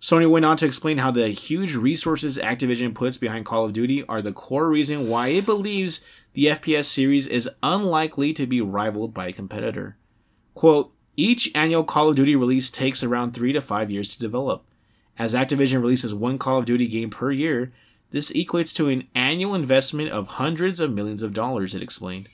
Sony 0.00 0.28
went 0.30 0.44
on 0.44 0.56
to 0.58 0.66
explain 0.66 0.98
how 0.98 1.10
the 1.10 1.28
huge 1.28 1.74
resources 1.74 2.38
Activision 2.38 2.94
puts 2.94 3.16
behind 3.16 3.46
Call 3.46 3.64
of 3.64 3.72
Duty 3.72 4.04
are 4.04 4.20
the 4.20 4.32
core 4.32 4.68
reason 4.68 5.08
why 5.08 5.28
it 5.28 5.46
believes 5.46 6.04
the 6.34 6.46
FPS 6.46 6.84
series 6.84 7.26
is 7.26 7.48
unlikely 7.62 8.32
to 8.34 8.46
be 8.46 8.60
rivaled 8.60 9.14
by 9.14 9.28
a 9.28 9.32
competitor. 9.32 9.96
Quote, 10.54 10.92
each 11.16 11.50
annual 11.54 11.82
Call 11.82 12.10
of 12.10 12.16
Duty 12.16 12.36
release 12.36 12.70
takes 12.70 13.02
around 13.02 13.32
three 13.32 13.54
to 13.54 13.60
five 13.60 13.90
years 13.90 14.14
to 14.14 14.20
develop. 14.20 14.64
As 15.18 15.32
Activision 15.32 15.80
releases 15.80 16.14
one 16.14 16.36
Call 16.36 16.58
of 16.58 16.66
Duty 16.66 16.86
game 16.86 17.08
per 17.08 17.32
year, 17.32 17.72
this 18.10 18.32
equates 18.32 18.74
to 18.76 18.88
an 18.88 19.08
annual 19.14 19.54
investment 19.54 20.10
of 20.10 20.28
hundreds 20.28 20.78
of 20.78 20.92
millions 20.92 21.22
of 21.22 21.32
dollars, 21.32 21.74
it 21.74 21.82
explained. 21.82 22.28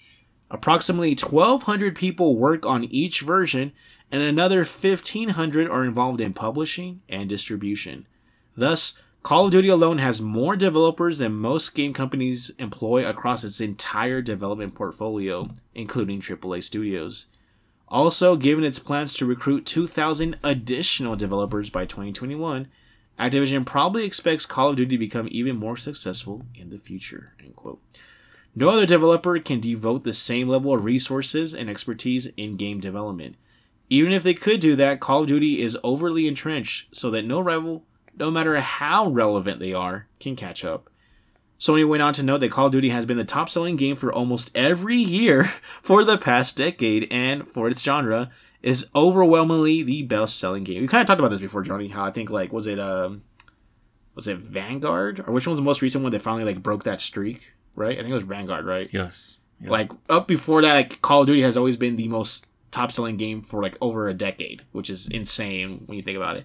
Approximately 0.50 1.14
1,200 1.14 1.94
people 1.94 2.36
work 2.36 2.66
on 2.66 2.84
each 2.84 3.20
version, 3.20 3.72
and 4.12 4.22
another 4.22 4.58
1,500 4.58 5.68
are 5.68 5.84
involved 5.84 6.20
in 6.20 6.34
publishing 6.34 7.00
and 7.08 7.28
distribution. 7.28 8.06
Thus, 8.54 9.02
Call 9.22 9.46
of 9.46 9.52
Duty 9.52 9.68
alone 9.68 9.98
has 9.98 10.20
more 10.20 10.54
developers 10.54 11.18
than 11.18 11.32
most 11.32 11.74
game 11.74 11.94
companies 11.94 12.50
employ 12.58 13.08
across 13.08 13.42
its 13.42 13.60
entire 13.60 14.20
development 14.20 14.74
portfolio, 14.74 15.48
including 15.74 16.20
AAA 16.20 16.62
studios. 16.62 17.28
Also, 17.88 18.36
given 18.36 18.64
its 18.64 18.78
plans 18.78 19.14
to 19.14 19.26
recruit 19.26 19.64
2,000 19.64 20.36
additional 20.42 21.16
developers 21.16 21.70
by 21.70 21.86
2021, 21.86 22.68
Activision 23.18 23.64
probably 23.64 24.04
expects 24.04 24.44
Call 24.44 24.70
of 24.70 24.76
Duty 24.76 24.96
to 24.96 24.98
become 24.98 25.28
even 25.30 25.56
more 25.56 25.76
successful 25.76 26.42
in 26.54 26.70
the 26.70 26.78
future. 26.78 27.32
No 28.54 28.68
other 28.68 28.86
developer 28.86 29.38
can 29.38 29.60
devote 29.60 30.04
the 30.04 30.12
same 30.12 30.48
level 30.48 30.74
of 30.74 30.84
resources 30.84 31.54
and 31.54 31.70
expertise 31.70 32.26
in 32.36 32.56
game 32.56 32.80
development. 32.80 33.36
Even 33.92 34.14
if 34.14 34.22
they 34.22 34.32
could 34.32 34.58
do 34.58 34.74
that, 34.76 35.00
Call 35.00 35.20
of 35.20 35.26
Duty 35.26 35.60
is 35.60 35.76
overly 35.84 36.26
entrenched 36.26 36.96
so 36.96 37.10
that 37.10 37.26
no 37.26 37.42
rival, 37.42 37.84
no 38.16 38.30
matter 38.30 38.58
how 38.58 39.10
relevant 39.10 39.60
they 39.60 39.74
are, 39.74 40.06
can 40.18 40.34
catch 40.34 40.64
up. 40.64 40.88
Sony 41.60 41.86
went 41.86 42.02
on 42.02 42.14
to 42.14 42.22
note 42.22 42.38
that 42.38 42.50
Call 42.50 42.68
of 42.68 42.72
Duty 42.72 42.88
has 42.88 43.04
been 43.04 43.18
the 43.18 43.24
top 43.26 43.50
selling 43.50 43.76
game 43.76 43.94
for 43.94 44.10
almost 44.10 44.50
every 44.56 44.96
year 44.96 45.44
for 45.82 46.04
the 46.04 46.16
past 46.16 46.56
decade 46.56 47.06
and 47.10 47.46
for 47.46 47.68
its 47.68 47.82
genre 47.82 48.30
is 48.62 48.90
overwhelmingly 48.94 49.82
the 49.82 50.02
best 50.04 50.38
selling 50.38 50.64
game. 50.64 50.80
We 50.80 50.88
kind 50.88 51.02
of 51.02 51.06
talked 51.06 51.18
about 51.18 51.30
this 51.30 51.42
before, 51.42 51.60
Johnny, 51.60 51.88
how 51.88 52.06
I 52.06 52.12
think 52.12 52.30
like 52.30 52.50
was 52.50 52.66
it 52.66 52.80
um 52.80 53.24
was 54.14 54.26
it 54.26 54.38
Vanguard 54.38 55.20
or 55.20 55.34
which 55.34 55.46
one 55.46 55.52
was 55.52 55.58
the 55.58 55.64
most 55.64 55.82
recent 55.82 56.02
one 56.02 56.12
that 56.12 56.22
finally 56.22 56.44
like 56.44 56.62
broke 56.62 56.84
that 56.84 57.02
streak, 57.02 57.52
right? 57.74 57.98
I 57.98 58.00
think 58.00 58.10
it 58.10 58.14
was 58.14 58.22
Vanguard, 58.22 58.64
right? 58.64 58.88
Yes. 58.90 59.36
Yep. 59.60 59.70
Like 59.70 59.92
up 60.08 60.26
before 60.26 60.62
that, 60.62 60.72
like, 60.72 61.02
Call 61.02 61.20
of 61.20 61.26
Duty 61.26 61.42
has 61.42 61.58
always 61.58 61.76
been 61.76 61.96
the 61.96 62.08
most 62.08 62.46
top 62.72 62.90
selling 62.90 63.16
game 63.16 63.42
for 63.42 63.62
like 63.62 63.76
over 63.80 64.08
a 64.08 64.14
decade, 64.14 64.62
which 64.72 64.90
is 64.90 65.08
insane 65.08 65.84
when 65.86 65.96
you 65.96 66.02
think 66.02 66.16
about 66.16 66.36
it. 66.36 66.44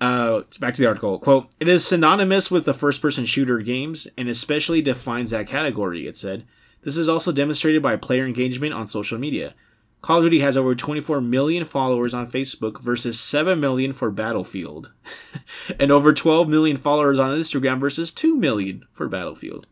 Uh, 0.00 0.42
back 0.58 0.74
to 0.74 0.82
the 0.82 0.88
article. 0.88 1.18
Quote, 1.20 1.48
it 1.60 1.68
is 1.68 1.86
synonymous 1.86 2.50
with 2.50 2.64
the 2.64 2.74
first 2.74 3.00
person 3.00 3.24
shooter 3.24 3.60
games 3.60 4.08
and 4.18 4.28
especially 4.28 4.82
defines 4.82 5.30
that 5.30 5.46
category, 5.46 6.08
it 6.08 6.16
said. 6.16 6.44
This 6.82 6.96
is 6.96 7.08
also 7.08 7.30
demonstrated 7.30 7.82
by 7.82 7.94
player 7.94 8.26
engagement 8.26 8.74
on 8.74 8.88
social 8.88 9.18
media. 9.18 9.54
Call 10.00 10.18
of 10.18 10.24
Duty 10.24 10.40
has 10.40 10.56
over 10.56 10.74
24 10.74 11.20
million 11.20 11.64
followers 11.64 12.12
on 12.12 12.26
Facebook 12.26 12.80
versus 12.80 13.20
7 13.20 13.60
million 13.60 13.92
for 13.92 14.10
Battlefield, 14.10 14.90
and 15.78 15.92
over 15.92 16.12
12 16.12 16.48
million 16.48 16.76
followers 16.76 17.20
on 17.20 17.38
Instagram 17.38 17.78
versus 17.78 18.12
2 18.12 18.36
million 18.36 18.84
for 18.90 19.06
Battlefield. 19.06 19.68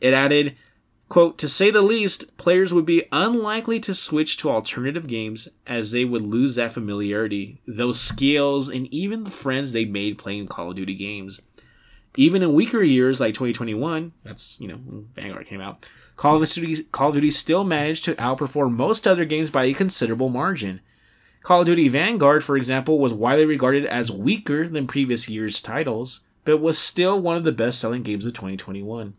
It 0.00 0.14
added, 0.14 0.56
quote, 1.14 1.38
to 1.38 1.48
say 1.48 1.70
the 1.70 1.80
least, 1.80 2.36
players 2.38 2.74
would 2.74 2.84
be 2.84 3.06
unlikely 3.12 3.78
to 3.78 3.94
switch 3.94 4.36
to 4.36 4.50
alternative 4.50 5.06
games 5.06 5.48
as 5.64 5.92
they 5.92 6.04
would 6.04 6.22
lose 6.22 6.56
that 6.56 6.72
familiarity, 6.72 7.60
those 7.68 8.00
skills, 8.00 8.68
and 8.68 8.92
even 8.92 9.22
the 9.22 9.30
friends 9.30 9.70
they 9.70 9.84
made 9.84 10.18
playing 10.18 10.48
Call 10.48 10.70
of 10.70 10.74
Duty 10.74 10.96
games. 10.96 11.40
Even 12.16 12.42
in 12.42 12.52
weaker 12.52 12.82
years 12.82 13.20
like 13.20 13.32
2021, 13.32 14.10
that's, 14.24 14.60
you 14.60 14.66
know, 14.66 14.80
Vanguard 15.14 15.46
came 15.46 15.60
out, 15.60 15.88
Call 16.16 16.42
of, 16.42 16.50
Duty, 16.50 16.82
Call 16.90 17.10
of 17.10 17.14
Duty 17.14 17.30
still 17.30 17.62
managed 17.62 18.04
to 18.06 18.16
outperform 18.16 18.72
most 18.72 19.06
other 19.06 19.24
games 19.24 19.50
by 19.50 19.66
a 19.66 19.72
considerable 19.72 20.30
margin. 20.30 20.80
Call 21.44 21.60
of 21.60 21.66
Duty 21.66 21.86
Vanguard, 21.86 22.42
for 22.42 22.56
example, 22.56 22.98
was 22.98 23.14
widely 23.14 23.46
regarded 23.46 23.86
as 23.86 24.10
weaker 24.10 24.66
than 24.66 24.88
previous 24.88 25.28
year's 25.28 25.62
titles, 25.62 26.26
but 26.44 26.58
was 26.58 26.76
still 26.76 27.22
one 27.22 27.36
of 27.36 27.44
the 27.44 27.52
best 27.52 27.78
selling 27.78 28.02
games 28.02 28.26
of 28.26 28.32
2021. 28.32 29.14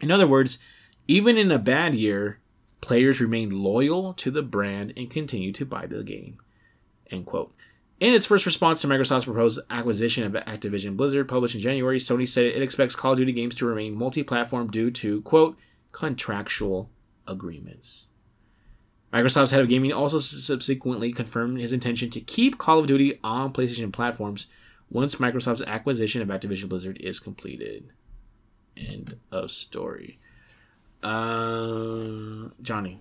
In 0.00 0.10
other 0.10 0.26
words, 0.26 0.58
even 1.10 1.36
in 1.36 1.50
a 1.50 1.58
bad 1.58 1.92
year, 1.92 2.38
players 2.80 3.20
remain 3.20 3.50
loyal 3.50 4.12
to 4.14 4.30
the 4.30 4.42
brand 4.42 4.92
and 4.96 5.10
continue 5.10 5.50
to 5.50 5.64
buy 5.64 5.84
the 5.84 6.04
game. 6.04 6.38
End 7.10 7.26
quote. 7.26 7.52
In 7.98 8.14
its 8.14 8.26
first 8.26 8.46
response 8.46 8.80
to 8.80 8.86
Microsoft's 8.86 9.24
proposed 9.24 9.58
acquisition 9.70 10.22
of 10.22 10.44
Activision 10.44 10.96
Blizzard, 10.96 11.28
published 11.28 11.56
in 11.56 11.60
January, 11.60 11.98
Sony 11.98 12.28
said 12.28 12.44
it 12.44 12.62
expects 12.62 12.94
Call 12.94 13.14
of 13.14 13.18
Duty 13.18 13.32
games 13.32 13.56
to 13.56 13.66
remain 13.66 13.98
multi 13.98 14.22
platform 14.22 14.70
due 14.70 14.92
to, 14.92 15.20
quote, 15.22 15.58
contractual 15.90 16.88
agreements. 17.26 18.06
Microsoft's 19.12 19.50
head 19.50 19.62
of 19.62 19.68
gaming 19.68 19.92
also 19.92 20.18
subsequently 20.18 21.12
confirmed 21.12 21.60
his 21.60 21.72
intention 21.72 22.08
to 22.10 22.20
keep 22.20 22.56
Call 22.56 22.78
of 22.78 22.86
Duty 22.86 23.18
on 23.24 23.52
PlayStation 23.52 23.92
platforms 23.92 24.46
once 24.88 25.16
Microsoft's 25.16 25.64
acquisition 25.66 26.22
of 26.22 26.28
Activision 26.28 26.68
Blizzard 26.68 26.98
is 27.00 27.18
completed. 27.18 27.90
End 28.76 29.18
of 29.32 29.50
story. 29.50 30.20
Uh, 31.02 32.50
Johnny, 32.62 33.00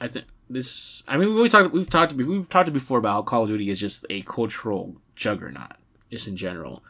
I 0.00 0.08
think 0.08 0.26
this. 0.48 1.02
I 1.08 1.16
mean, 1.16 1.34
we 1.34 1.48
talked. 1.48 1.72
We've 1.72 1.88
talked. 1.88 2.12
We've 2.12 2.48
talked 2.48 2.72
before 2.72 2.98
about 2.98 3.12
how 3.12 3.22
Call 3.22 3.42
of 3.44 3.48
Duty 3.48 3.70
is 3.70 3.80
just 3.80 4.06
a 4.10 4.22
cultural 4.22 4.96
juggernaut, 5.16 5.74
just 6.10 6.28
in 6.28 6.36
general. 6.36 6.82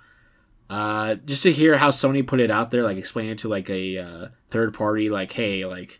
Uh, 0.70 1.14
just 1.14 1.42
to 1.44 1.52
hear 1.52 1.78
how 1.78 1.88
Sony 1.88 2.26
put 2.26 2.40
it 2.40 2.50
out 2.50 2.70
there, 2.70 2.82
like 2.82 2.98
explain 2.98 3.30
it 3.30 3.38
to 3.38 3.48
like 3.48 3.70
a 3.70 3.98
uh, 3.98 4.28
third 4.50 4.74
party, 4.74 5.08
like, 5.08 5.32
hey, 5.32 5.64
like, 5.64 5.98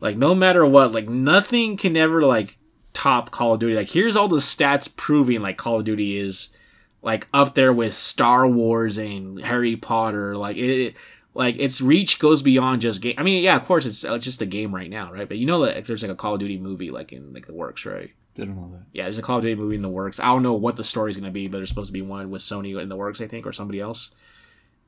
like 0.00 0.16
no 0.16 0.34
matter 0.34 0.66
what, 0.66 0.92
like 0.92 1.08
nothing 1.08 1.78
can 1.78 1.96
ever 1.96 2.22
like 2.22 2.58
top 2.92 3.30
Call 3.30 3.54
of 3.54 3.60
Duty. 3.60 3.74
Like, 3.74 3.88
here's 3.88 4.16
all 4.16 4.28
the 4.28 4.36
stats 4.36 4.94
proving 4.94 5.40
like 5.40 5.56
Call 5.56 5.78
of 5.78 5.84
Duty 5.84 6.18
is 6.18 6.54
like 7.00 7.26
up 7.32 7.54
there 7.54 7.72
with 7.72 7.94
Star 7.94 8.46
Wars 8.46 8.98
and 8.98 9.40
Harry 9.40 9.76
Potter. 9.76 10.36
Like 10.36 10.58
it, 10.58 10.94
like 11.34 11.58
its 11.58 11.80
reach 11.80 12.18
goes 12.18 12.42
beyond 12.42 12.82
just 12.82 13.02
game. 13.02 13.14
I 13.18 13.22
mean, 13.22 13.42
yeah, 13.42 13.56
of 13.56 13.64
course 13.64 13.86
it's, 13.86 14.04
it's 14.04 14.24
just 14.24 14.42
a 14.42 14.46
game 14.46 14.74
right 14.74 14.90
now, 14.90 15.12
right? 15.12 15.28
But 15.28 15.38
you 15.38 15.46
know 15.46 15.64
that 15.64 15.86
there's 15.86 16.02
like 16.02 16.12
a 16.12 16.16
Call 16.16 16.34
of 16.34 16.40
Duty 16.40 16.58
movie 16.58 16.90
like 16.90 17.12
in 17.12 17.32
like 17.32 17.46
the 17.46 17.54
works, 17.54 17.86
right? 17.86 18.10
Didn't 18.34 18.56
know 18.56 18.70
that. 18.72 18.86
Yeah, 18.92 19.04
there's 19.04 19.18
a 19.18 19.22
Call 19.22 19.38
of 19.38 19.42
Duty 19.42 19.54
movie 19.54 19.76
in 19.76 19.82
the 19.82 19.88
works. 19.88 20.20
I 20.20 20.26
don't 20.26 20.42
know 20.42 20.54
what 20.54 20.76
the 20.76 20.84
story's 20.84 21.16
gonna 21.16 21.30
be, 21.30 21.48
but 21.48 21.58
there's 21.58 21.68
supposed 21.68 21.88
to 21.88 21.92
be 21.92 22.02
one 22.02 22.30
with 22.30 22.42
Sony 22.42 22.80
in 22.80 22.88
the 22.88 22.96
works, 22.96 23.20
I 23.20 23.26
think, 23.26 23.46
or 23.46 23.52
somebody 23.52 23.80
else. 23.80 24.14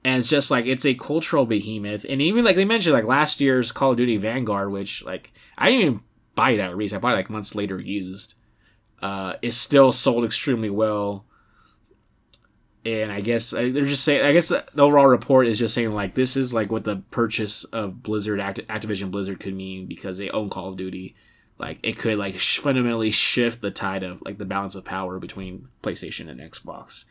And 0.04 0.18
it's 0.18 0.28
just 0.28 0.50
like 0.50 0.66
it's 0.66 0.84
a 0.84 0.94
cultural 0.94 1.46
behemoth. 1.46 2.04
And 2.06 2.20
even 2.20 2.44
like 2.44 2.56
they 2.56 2.66
mentioned, 2.66 2.94
like 2.94 3.04
last 3.04 3.40
year's 3.40 3.72
Call 3.72 3.92
of 3.92 3.96
Duty 3.96 4.18
Vanguard, 4.18 4.70
which 4.70 5.02
like 5.04 5.32
I 5.56 5.70
didn't 5.70 5.86
even 5.86 6.02
buy 6.34 6.56
that 6.56 6.70
at 6.70 6.76
release. 6.76 6.92
I 6.92 6.98
bought 6.98 7.12
it 7.12 7.16
like 7.16 7.30
months 7.30 7.54
later 7.54 7.80
used. 7.80 8.34
Uh, 9.00 9.34
is 9.42 9.56
still 9.56 9.92
sold 9.92 10.24
extremely 10.24 10.70
well. 10.70 11.26
And 12.86 13.10
I 13.10 13.22
guess 13.22 13.50
they're 13.50 13.70
just 13.70 14.04
saying. 14.04 14.24
I 14.24 14.32
guess 14.32 14.48
the 14.48 14.64
overall 14.76 15.06
report 15.06 15.46
is 15.46 15.58
just 15.58 15.74
saying 15.74 15.92
like 15.92 16.14
this 16.14 16.36
is 16.36 16.52
like 16.52 16.70
what 16.70 16.84
the 16.84 16.96
purchase 17.10 17.64
of 17.64 18.02
Blizzard, 18.02 18.40
Activision 18.40 19.10
Blizzard, 19.10 19.40
could 19.40 19.54
mean 19.54 19.86
because 19.86 20.18
they 20.18 20.28
own 20.30 20.50
Call 20.50 20.68
of 20.68 20.76
Duty 20.76 21.14
like 21.58 21.78
it 21.82 21.98
could 21.98 22.18
like 22.18 22.34
fundamentally 22.34 23.10
shift 23.10 23.60
the 23.60 23.70
tide 23.70 24.02
of 24.02 24.22
like 24.22 24.38
the 24.38 24.44
balance 24.44 24.74
of 24.74 24.84
power 24.84 25.18
between 25.18 25.68
PlayStation 25.82 26.28
and 26.28 26.40
Xbox. 26.40 27.04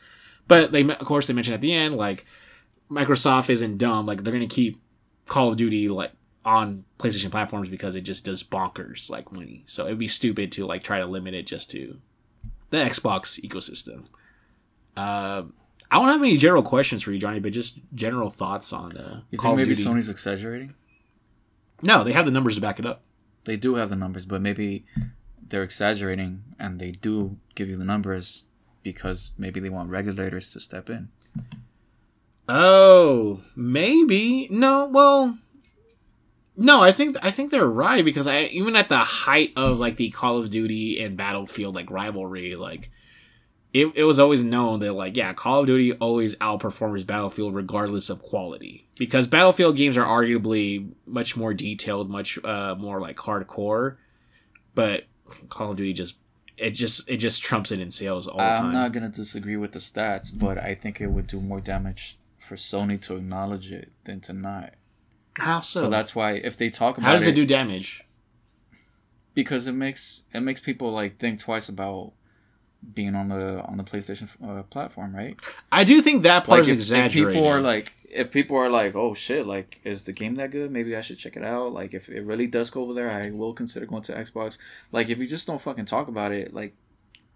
But 0.47 0.71
they 0.71 0.83
of 0.83 0.99
course 0.99 1.27
they 1.27 1.33
mentioned 1.33 1.55
at 1.55 1.61
the 1.61 1.73
end 1.73 1.95
like 1.95 2.25
Microsoft 2.91 3.49
isn't 3.49 3.77
dumb 3.77 4.05
like 4.05 4.23
they're 4.23 4.33
gonna 4.33 4.47
keep 4.47 4.77
Call 5.25 5.49
of 5.49 5.57
Duty 5.57 5.87
like 5.87 6.11
on 6.45 6.85
PlayStation 6.99 7.31
platforms 7.31 7.69
because 7.69 7.95
it 7.95 8.01
just 8.01 8.25
does 8.25 8.43
bonkers 8.43 9.09
like 9.09 9.31
money. 9.31 9.63
So 9.65 9.85
it'd 9.85 9.97
be 9.97 10.07
stupid 10.07 10.51
to 10.53 10.65
like 10.65 10.83
try 10.83 10.99
to 10.99 11.05
limit 11.05 11.33
it 11.33 11.47
just 11.47 11.71
to 11.71 11.99
the 12.69 12.77
Xbox 12.77 13.39
ecosystem. 13.39 14.05
Uh, 14.97 15.43
I 15.93 15.99
don't 15.99 16.07
have 16.07 16.21
any 16.21 16.37
general 16.37 16.63
questions 16.63 17.03
for 17.03 17.11
you, 17.11 17.19
Johnny, 17.19 17.39
but 17.39 17.53
just 17.53 17.79
general 17.93 18.29
thoughts 18.29 18.73
on 18.73 18.97
uh, 18.97 19.21
you 19.29 19.37
Call 19.37 19.51
think 19.51 19.67
maybe 19.67 19.75
Duty. 19.75 19.87
Sony's 19.87 20.09
exaggerating? 20.09 20.73
No, 21.81 22.03
they 22.03 22.13
have 22.13 22.25
the 22.25 22.31
numbers 22.31 22.55
to 22.55 22.61
back 22.61 22.79
it 22.79 22.85
up 22.85 23.03
they 23.45 23.55
do 23.57 23.75
have 23.75 23.89
the 23.89 23.95
numbers, 23.95 24.25
but 24.25 24.41
maybe 24.41 24.85
they're 25.41 25.63
exaggerating 25.63 26.43
and 26.59 26.79
they 26.79 26.91
do 26.91 27.37
give 27.55 27.69
you 27.69 27.77
the 27.77 27.85
numbers 27.85 28.45
because 28.81 29.33
maybe 29.37 29.59
they 29.59 29.69
want 29.69 29.91
regulators 29.91 30.51
to 30.53 30.59
step 30.59 30.89
in. 30.89 31.09
Oh, 32.47 33.41
maybe. 33.55 34.47
No, 34.49 34.89
well, 34.91 35.37
no, 36.55 36.81
I 36.83 36.91
think 36.91 37.17
I 37.21 37.31
think 37.31 37.51
they're 37.51 37.65
right 37.65 38.03
because 38.03 38.27
I 38.27 38.43
even 38.43 38.75
at 38.75 38.89
the 38.89 38.97
height 38.97 39.53
of 39.55 39.79
like 39.79 39.95
the 39.95 40.09
Call 40.11 40.37
of 40.37 40.49
Duty 40.49 41.01
and 41.01 41.17
Battlefield 41.17 41.75
like 41.75 41.89
rivalry, 41.89 42.55
like 42.55 42.91
it, 43.73 43.91
it 43.95 44.03
was 44.03 44.19
always 44.19 44.43
known 44.43 44.79
that 44.79 44.93
like 44.93 45.17
yeah 45.17 45.33
call 45.33 45.61
of 45.61 45.67
duty 45.67 45.93
always 45.93 46.35
outperforms 46.35 47.05
battlefield 47.05 47.55
regardless 47.55 48.09
of 48.09 48.21
quality. 48.21 48.87
Because 48.97 49.27
battlefield 49.27 49.75
games 49.75 49.97
are 49.97 50.05
arguably 50.05 50.91
much 51.05 51.35
more 51.35 51.53
detailed 51.53 52.09
much 52.09 52.37
uh, 52.43 52.75
more 52.77 52.99
like 52.99 53.17
hardcore. 53.17 53.97
But 54.75 55.05
call 55.49 55.71
of 55.71 55.77
duty 55.77 55.93
just 55.93 56.17
it 56.57 56.71
just 56.71 57.09
it 57.09 57.17
just 57.17 57.41
trumps 57.41 57.71
it 57.71 57.79
in 57.79 57.89
sales 57.89 58.27
all 58.27 58.37
the 58.37 58.43
I'm 58.43 58.57
time. 58.57 58.65
i'm 58.67 58.73
not 58.73 58.91
gonna 58.91 59.09
disagree 59.09 59.57
with 59.57 59.71
the 59.71 59.79
stats 59.79 60.31
but 60.37 60.59
i 60.59 60.75
think 60.75 61.01
it 61.01 61.07
would 61.07 61.25
do 61.25 61.41
more 61.41 61.59
damage 61.59 62.19
for 62.43 62.55
sony 62.55 63.01
to 63.01 63.15
acknowledge 63.15 63.71
it 63.71 63.91
than 64.03 64.19
to 64.21 64.33
not. 64.33 64.73
How 65.37 65.61
so 65.61 65.81
so? 65.81 65.89
that's 65.89 66.15
why 66.15 66.33
if 66.33 66.57
they 66.57 66.69
talk 66.69 66.97
about 66.97 67.07
how 67.07 67.13
does 67.13 67.27
it, 67.27 67.31
it 67.31 67.35
do 67.35 67.45
damage? 67.45 68.03
Because 69.33 69.65
it 69.65 69.71
makes 69.71 70.23
it 70.33 70.41
makes 70.41 70.61
people 70.61 70.91
like 70.91 71.17
think 71.17 71.39
twice 71.39 71.69
about 71.69 72.13
being 72.93 73.15
on 73.15 73.29
the 73.29 73.61
on 73.63 73.77
the 73.77 73.83
PlayStation 73.83 74.29
uh, 74.43 74.63
platform, 74.63 75.15
right? 75.15 75.39
I 75.71 75.83
do 75.83 76.01
think 76.01 76.23
that 76.23 76.45
part 76.45 76.61
like 76.61 76.69
is 76.69 76.69
if, 76.69 76.75
exaggerated. 76.75 77.29
If 77.29 77.33
people 77.33 77.47
are 77.47 77.61
like, 77.61 77.93
if 78.09 78.31
people 78.31 78.57
are 78.57 78.69
like, 78.69 78.95
"Oh 78.95 79.13
shit! 79.13 79.45
Like, 79.45 79.79
is 79.83 80.03
the 80.03 80.11
game 80.11 80.35
that 80.35 80.51
good? 80.51 80.71
Maybe 80.71 80.95
I 80.95 81.01
should 81.01 81.17
check 81.17 81.35
it 81.35 81.43
out." 81.43 81.73
Like, 81.73 81.93
if 81.93 82.09
it 82.09 82.23
really 82.23 82.47
does 82.47 82.69
go 82.69 82.83
over 82.83 82.93
there, 82.93 83.11
I 83.11 83.29
will 83.31 83.53
consider 83.53 83.85
going 83.85 84.03
to 84.03 84.13
Xbox. 84.13 84.57
Like, 84.91 85.09
if 85.09 85.19
you 85.19 85.27
just 85.27 85.47
don't 85.47 85.61
fucking 85.61 85.85
talk 85.85 86.07
about 86.07 86.31
it, 86.31 86.53
like, 86.53 86.75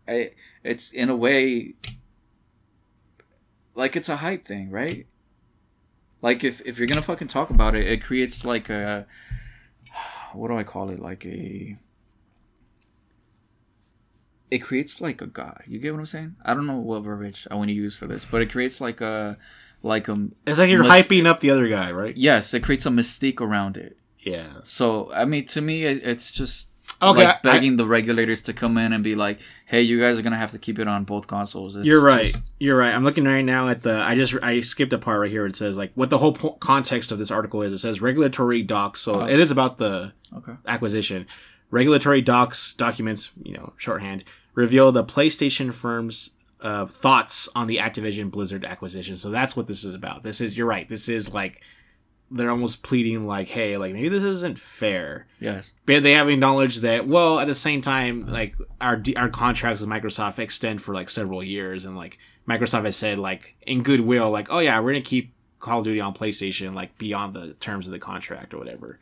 I, 0.08 0.32
it's 0.64 0.92
in 0.92 1.10
a 1.10 1.16
way, 1.16 1.74
like 3.76 3.96
it's 3.96 4.10
a 4.10 4.18
hype 4.18 4.46
thing, 4.46 4.70
right? 4.70 5.08
Like, 6.22 6.44
if 6.44 6.62
if 6.66 6.78
you're 6.78 6.88
gonna 6.88 7.02
fucking 7.02 7.28
talk 7.28 7.50
about 7.50 7.76
it, 7.76 7.88
it 7.88 8.04
creates 8.04 8.46
like 8.46 8.70
a, 8.70 9.08
what 10.34 10.50
do 10.50 10.58
I 10.58 10.64
call 10.64 10.90
it? 10.90 11.00
Like 11.00 11.26
a 11.26 11.78
it 14.50 14.60
creates 14.60 15.02
like 15.02 15.22
a 15.22 15.28
god. 15.28 15.64
You 15.68 15.80
get 15.80 15.94
what 15.94 16.00
I'm 16.00 16.06
saying? 16.06 16.36
I 16.46 16.54
don't 16.54 16.68
know 16.68 16.78
what 16.78 17.04
verbiage 17.04 17.48
I 17.52 17.56
want 17.56 17.70
to 17.70 17.74
use 17.74 17.98
for 17.98 18.08
this, 18.08 18.26
but 18.26 18.42
it 18.42 18.52
creates 18.52 18.80
like 18.82 19.02
a 19.02 19.38
like 19.84 20.08
a 20.08 20.28
It's 20.46 20.58
like 20.60 20.70
you're 20.70 20.84
Must- 20.84 21.10
hyping 21.10 21.26
up 21.26 21.40
the 21.42 21.52
other 21.52 21.68
guy, 21.68 21.92
right? 21.92 22.16
yes, 22.18 22.54
it 22.54 22.64
creates 22.64 22.86
a 22.86 22.90
mystique 22.90 23.42
around 23.42 23.78
it. 23.78 23.98
Yeah. 24.20 24.48
So 24.64 25.12
I 25.14 25.26
mean, 25.26 25.46
to 25.48 25.62
me, 25.62 25.84
it, 25.86 26.04
it's 26.04 26.32
just 26.32 26.70
Okay, 27.02 27.26
like 27.26 27.36
I- 27.36 27.40
begging 27.44 27.78
the 27.78 27.86
regulators 27.86 28.42
to 28.44 28.54
come 28.54 28.78
in 28.78 28.92
and 28.94 29.04
be 29.04 29.14
like, 29.16 29.40
"Hey, 29.66 29.82
you 29.84 30.00
guys 30.00 30.18
are 30.18 30.22
gonna 30.24 30.38
have 30.38 30.52
to 30.52 30.58
keep 30.60 30.80
it 30.80 30.88
on 30.88 31.04
both 31.04 31.28
consoles." 31.28 31.76
It's 31.76 31.86
You're 31.86 32.04
right. 32.04 32.26
just- 32.26 32.50
You're 32.60 32.78
right. 32.78 32.94
I'm 32.96 33.04
looking 33.04 33.26
right 33.26 33.44
now 33.46 33.68
at 33.68 33.84
the. 33.84 33.94
I 34.02 34.16
just 34.16 34.34
I 34.42 34.62
skipped 34.62 34.94
a 34.94 34.98
part 34.98 35.20
right 35.20 35.30
here. 35.30 35.46
It 35.46 35.56
says 35.56 35.78
like 35.78 35.92
what 35.96 36.10
the 36.10 36.18
whole 36.18 36.34
po- 36.34 36.54
context 36.54 37.12
of 37.12 37.20
this 37.20 37.30
article 37.30 37.62
is. 37.62 37.72
It 37.74 37.78
says 37.80 38.02
regulatory 38.02 38.64
docs. 38.64 39.02
So 39.02 39.20
Uh-huh. 39.20 39.28
it 39.32 39.40
is 39.40 39.52
about 39.52 39.78
the 39.78 40.14
okay. 40.38 40.54
acquisition. 40.66 41.28
Regulatory 41.70 42.22
docs 42.22 42.74
documents, 42.74 43.32
you 43.44 43.54
know, 43.54 43.74
shorthand, 43.78 44.24
reveal 44.54 44.92
the 44.92 45.04
PlayStation 45.04 45.74
firm's 45.74 46.36
uh, 46.62 46.86
thoughts 46.86 47.50
on 47.56 47.68
the 47.68 47.78
Activision 47.78 48.32
Blizzard 48.32 48.66
acquisition. 48.66 49.18
So 49.18 49.30
that's 49.30 49.56
what 49.56 49.68
this 49.68 49.84
is 49.84 49.94
about. 49.94 50.24
This 50.24 50.42
is 50.42 50.58
you're 50.58 50.68
right. 50.68 50.88
This 50.88 51.10
is 51.10 51.34
like 51.34 51.62
they're 52.30 52.50
almost 52.50 52.84
pleading 52.84 53.26
like, 53.26 53.48
hey, 53.48 53.78
like 53.78 53.94
maybe 53.94 54.10
this 54.10 54.24
isn't 54.24 54.60
fair. 54.60 55.28
Yes. 55.40 55.74
But 55.86 56.04
they 56.04 56.14
have 56.14 56.30
acknowledged 56.30 56.82
that. 56.82 57.08
Well, 57.08 57.40
at 57.40 57.48
the 57.48 57.56
same 57.56 57.82
time, 57.82 58.28
like 58.28 58.56
our 58.82 59.02
our 59.16 59.30
contracts 59.30 59.82
with 59.82 59.90
Microsoft 59.90 60.40
extend 60.40 60.82
for 60.82 60.94
like 60.94 61.10
several 61.10 61.44
years, 61.44 61.86
and 61.86 61.96
like 61.96 62.18
Microsoft 62.48 62.86
has 62.86 62.96
said, 62.96 63.20
like 63.20 63.56
in 63.62 63.84
goodwill, 63.84 64.30
like 64.30 64.48
oh 64.50 64.60
yeah, 64.60 64.80
we're 64.80 64.94
gonna 64.94 65.02
keep 65.02 65.34
Call 65.60 65.80
of 65.80 65.86
Duty 65.86 66.00
on 66.00 66.14
PlayStation, 66.14 66.74
like 66.74 66.98
beyond 66.98 67.34
the 67.34 67.54
terms 67.54 67.88
of 67.88 67.94
the 67.94 68.00
contract 68.00 68.54
or 68.54 68.58
whatever. 68.58 69.00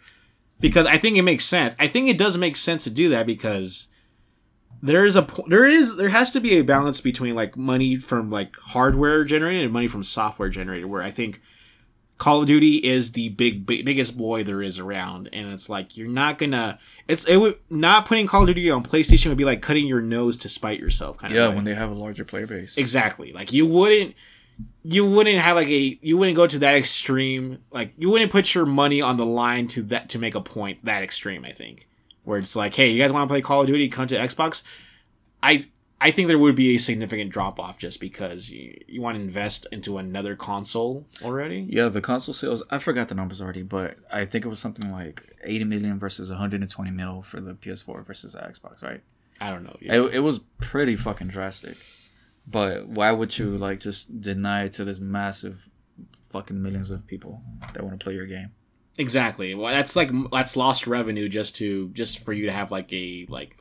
Because 0.59 0.85
I 0.85 0.97
think 0.97 1.17
it 1.17 1.21
makes 1.23 1.45
sense. 1.45 1.75
I 1.79 1.87
think 1.87 2.09
it 2.09 2.17
does 2.17 2.37
make 2.37 2.55
sense 2.55 2.83
to 2.85 2.89
do 2.89 3.09
that 3.09 3.25
because 3.27 3.89
there 4.81 5.05
is 5.05 5.15
a 5.15 5.27
there 5.47 5.65
is 5.65 5.97
there 5.97 6.09
has 6.09 6.31
to 6.31 6.39
be 6.39 6.53
a 6.57 6.61
balance 6.63 7.01
between 7.01 7.35
like 7.35 7.57
money 7.57 7.95
from 7.97 8.29
like 8.29 8.55
hardware 8.57 9.23
generated 9.25 9.63
and 9.63 9.73
money 9.73 9.87
from 9.87 10.03
software 10.03 10.49
generated. 10.49 10.85
Where 10.85 11.01
I 11.01 11.11
think 11.11 11.41
Call 12.17 12.41
of 12.41 12.47
Duty 12.47 12.77
is 12.77 13.11
the 13.11 13.29
big, 13.29 13.65
big 13.65 13.83
biggest 13.85 14.17
boy 14.17 14.43
there 14.45 14.61
is 14.61 14.79
around, 14.79 15.29
and 15.33 15.51
it's 15.51 15.67
like 15.69 15.97
you're 15.97 16.07
not 16.07 16.37
gonna. 16.37 16.79
It's 17.07 17.25
it 17.25 17.35
would 17.37 17.59
not 17.69 18.05
putting 18.05 18.25
Call 18.25 18.41
of 18.43 18.47
Duty 18.47 18.69
on 18.71 18.83
PlayStation 18.83 19.27
would 19.27 19.37
be 19.37 19.43
like 19.45 19.61
cutting 19.61 19.85
your 19.87 20.01
nose 20.01 20.37
to 20.37 20.49
spite 20.49 20.79
yourself, 20.79 21.17
kind 21.17 21.33
Yeah, 21.33 21.45
of. 21.45 21.49
Yeah, 21.51 21.55
when 21.55 21.65
they 21.65 21.75
have 21.75 21.91
a 21.91 21.95
larger 21.95 22.23
player 22.23 22.47
base. 22.47 22.77
exactly 22.77 23.33
like 23.33 23.51
you 23.51 23.65
wouldn't. 23.65 24.15
You 24.83 25.09
wouldn't 25.09 25.39
have 25.39 25.55
like 25.55 25.67
a 25.67 25.99
you 26.01 26.17
wouldn't 26.17 26.35
go 26.35 26.47
to 26.47 26.59
that 26.59 26.75
extreme 26.75 27.59
like 27.71 27.93
you 27.97 28.09
wouldn't 28.09 28.31
put 28.31 28.53
your 28.53 28.65
money 28.65 29.01
on 29.01 29.17
the 29.17 29.25
line 29.25 29.67
to 29.69 29.81
that 29.83 30.09
to 30.09 30.19
make 30.19 30.35
a 30.35 30.41
point 30.41 30.83
that 30.85 31.03
extreme 31.03 31.43
I 31.43 31.51
think 31.51 31.87
where 32.23 32.39
it's 32.39 32.55
like 32.55 32.73
hey 32.75 32.89
you 32.89 33.01
guys 33.01 33.11
want 33.11 33.27
to 33.27 33.31
play 33.31 33.41
Call 33.41 33.61
of 33.61 33.67
Duty 33.67 33.89
come 33.89 34.07
to 34.07 34.15
Xbox 34.15 34.63
I 35.41 35.65
I 35.99 36.11
think 36.11 36.27
there 36.27 36.37
would 36.37 36.55
be 36.55 36.75
a 36.75 36.77
significant 36.77 37.31
drop 37.31 37.59
off 37.59 37.77
just 37.77 37.99
because 37.99 38.51
you, 38.51 38.79
you 38.87 39.01
want 39.01 39.17
to 39.17 39.23
invest 39.23 39.65
into 39.71 39.97
another 39.97 40.35
console 40.35 41.05
already 41.23 41.65
Yeah, 41.69 41.87
the 41.87 42.01
console 42.01 42.33
sales. 42.33 42.61
I 42.69 42.79
forgot 42.79 43.07
the 43.07 43.15
numbers 43.15 43.41
already, 43.41 43.63
but 43.63 43.95
I 44.11 44.25
think 44.25 44.45
it 44.45 44.49
was 44.49 44.59
something 44.59 44.91
like 44.91 45.23
80 45.43 45.65
million 45.65 45.97
versus 45.97 46.29
120 46.29 46.91
mil 46.91 47.21
for 47.21 47.39
the 47.39 47.53
PS4 47.53 48.05
versus 48.05 48.33
the 48.33 48.39
Xbox, 48.39 48.83
right? 48.83 49.01
I 49.39 49.49
don't 49.49 49.63
know 49.63 49.75
It, 49.81 50.15
it 50.15 50.19
was 50.19 50.39
pretty 50.59 50.95
fucking 50.95 51.27
drastic. 51.27 51.77
But 52.47 52.87
why 52.87 53.11
would 53.11 53.37
you 53.37 53.57
like 53.57 53.79
just 53.79 54.21
deny 54.21 54.65
it 54.65 54.73
to 54.73 54.85
this 54.85 54.99
massive 54.99 55.69
fucking 56.29 56.61
millions 56.61 56.91
of 56.91 57.07
people 57.07 57.41
that 57.73 57.83
want 57.83 57.99
to 57.99 58.03
play 58.03 58.13
your 58.13 58.27
game? 58.27 58.51
Exactly. 58.97 59.55
Well, 59.55 59.73
that's 59.73 59.95
like 59.95 60.11
that's 60.31 60.55
lost 60.55 60.87
revenue 60.87 61.27
just 61.27 61.55
to 61.57 61.89
just 61.89 62.23
for 62.23 62.33
you 62.33 62.45
to 62.45 62.51
have 62.51 62.71
like 62.71 62.91
a 62.93 63.25
like 63.29 63.57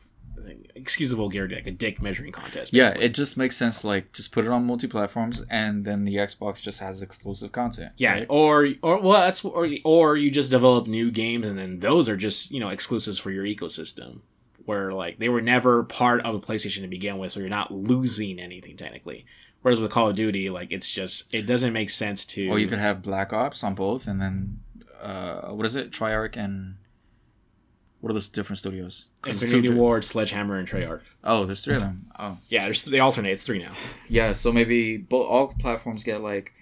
excuse 0.75 1.11
the 1.11 1.17
vulgarity 1.17 1.55
like 1.55 1.67
a 1.67 1.71
dick 1.71 2.01
measuring 2.03 2.33
contest. 2.33 2.73
Yeah, 2.73 2.91
it 2.91 3.15
just 3.15 3.37
makes 3.37 3.57
sense. 3.57 3.85
Like, 3.85 4.13
just 4.13 4.33
put 4.33 4.45
it 4.45 4.51
on 4.51 4.67
multi 4.67 4.87
platforms, 4.87 5.45
and 5.51 5.85
then 5.85 6.05
the 6.05 6.17
Xbox 6.17 6.63
just 6.63 6.81
has 6.81 7.03
exclusive 7.03 7.53
content. 7.53 7.93
yeah. 7.97 8.13
right? 8.13 8.27
Or 8.29 8.69
or 8.83 9.01
well, 9.01 9.21
that's 9.21 9.45
or 9.45 9.69
or 9.85 10.17
you 10.17 10.31
just 10.31 10.51
develop 10.51 10.87
new 10.87 11.11
games 11.11 11.47
and 11.47 11.59
then 11.59 11.81
those 11.81 12.09
are 12.09 12.17
just 12.17 12.51
you 12.51 12.61
know 12.61 12.69
exclusives 12.69 13.19
for 13.19 13.31
your 13.31 13.45
ecosystem. 13.45 14.21
Where 14.65 14.93
like 14.93 15.19
they 15.19 15.29
were 15.29 15.41
never 15.43 15.85
part 15.85 16.23
of 16.23 16.35
a 16.35 16.41
PlayStation 16.41 16.81
to 16.83 16.89
begin 16.89 17.19
with, 17.19 17.33
so 17.33 17.41
you're 17.41 17.49
not 17.49 17.71
losing 17.71 18.39
anything 18.39 18.77
technically. 18.77 19.27
Whereas 19.63 19.81
with 19.81 19.91
Call 19.91 20.09
of 20.11 20.17
Duty, 20.17 20.51
like 20.51 20.69
it's 20.73 20.93
just 20.93 21.33
it 21.35 21.47
doesn't 21.47 21.73
make 21.73 21.91
sense 21.91 22.25
to. 22.27 22.49
Or 22.49 22.59
you 22.59 22.67
could 22.67 22.79
have 22.79 23.03
Black 23.03 23.33
Ops 23.33 23.63
on 23.65 23.75
both, 23.75 24.07
and 24.07 24.21
then 24.21 24.61
uh, 25.03 25.49
what 25.49 25.67
is 25.67 25.77
it? 25.77 25.91
Treyarch 25.91 26.37
and 26.37 26.77
what 28.01 28.11
are 28.11 28.15
those 28.15 28.29
different 28.29 28.59
studios? 28.59 29.07
'Cause 29.23 29.43
it's 29.43 29.51
two 29.51 29.59
Infinity 29.59 29.75
di- 29.75 29.81
Ward, 29.81 30.05
Sledgehammer, 30.05 30.59
and 30.59 30.69
Treyarch. 30.69 31.01
Oh, 31.23 31.47
there's 31.47 31.65
three 31.65 31.77
of 31.77 31.81
them. 31.81 32.07
Oh, 32.19 32.37
Yeah, 32.51 32.65
there's 32.65 32.85
they 32.85 33.01
alternate. 33.01 33.33
It's 33.33 33.43
three 33.43 33.59
now. 33.63 33.73
yeah. 34.09 34.33
So 34.33 34.53
maybe 34.53 34.99
both 34.99 35.27
all 35.27 35.49
platforms 35.59 36.05
get 36.05 36.21
like 36.21 36.53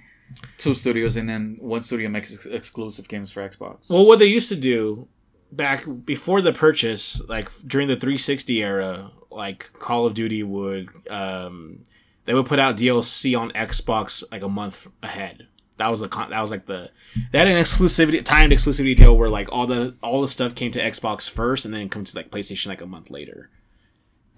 two 0.58 0.74
studios, 0.76 1.16
and 1.16 1.28
then 1.28 1.56
one 1.60 1.80
studio 1.80 2.08
makes 2.08 2.32
ex- 2.32 2.46
exclusive 2.46 3.08
games 3.08 3.32
for 3.32 3.46
Xbox. 3.48 3.90
Well, 3.90 4.06
what 4.06 4.18
they 4.20 4.26
used 4.26 4.48
to 4.50 4.56
do 4.56 5.08
back 5.52 5.84
before 6.04 6.40
the 6.40 6.52
purchase, 6.52 7.26
like 7.28 7.50
during 7.66 7.88
the 7.88 7.96
360 7.96 8.62
era, 8.62 9.10
like 9.30 9.72
Call 9.74 10.06
of 10.06 10.14
Duty 10.14 10.42
would, 10.42 10.88
um, 11.08 11.84
they 12.24 12.34
would 12.34 12.46
put 12.46 12.58
out 12.58 12.76
DLC 12.76 13.38
on 13.38 13.50
Xbox 13.52 14.24
like 14.32 14.42
a 14.42 14.48
month 14.48 14.88
ahead. 15.02 15.46
That 15.76 15.88
was 15.88 16.00
the 16.00 16.08
con- 16.08 16.30
that 16.30 16.40
was 16.40 16.50
like 16.50 16.66
the 16.66 16.90
they 17.32 17.38
had 17.38 17.48
an 17.48 17.56
exclusivity 17.62 18.24
timed 18.24 18.52
exclusivity 18.52 18.96
deal 18.96 19.16
where 19.16 19.28
like 19.28 19.50
all 19.50 19.66
the 19.66 19.96
all 20.02 20.20
the 20.22 20.28
stuff 20.28 20.54
came 20.54 20.70
to 20.72 20.80
Xbox 20.80 21.28
first 21.28 21.64
and 21.64 21.74
then 21.74 21.88
come 21.88 22.04
to 22.04 22.16
like 22.16 22.30
PlayStation 22.30 22.68
like 22.68 22.80
a 22.80 22.86
month 22.86 23.10
later. 23.10 23.50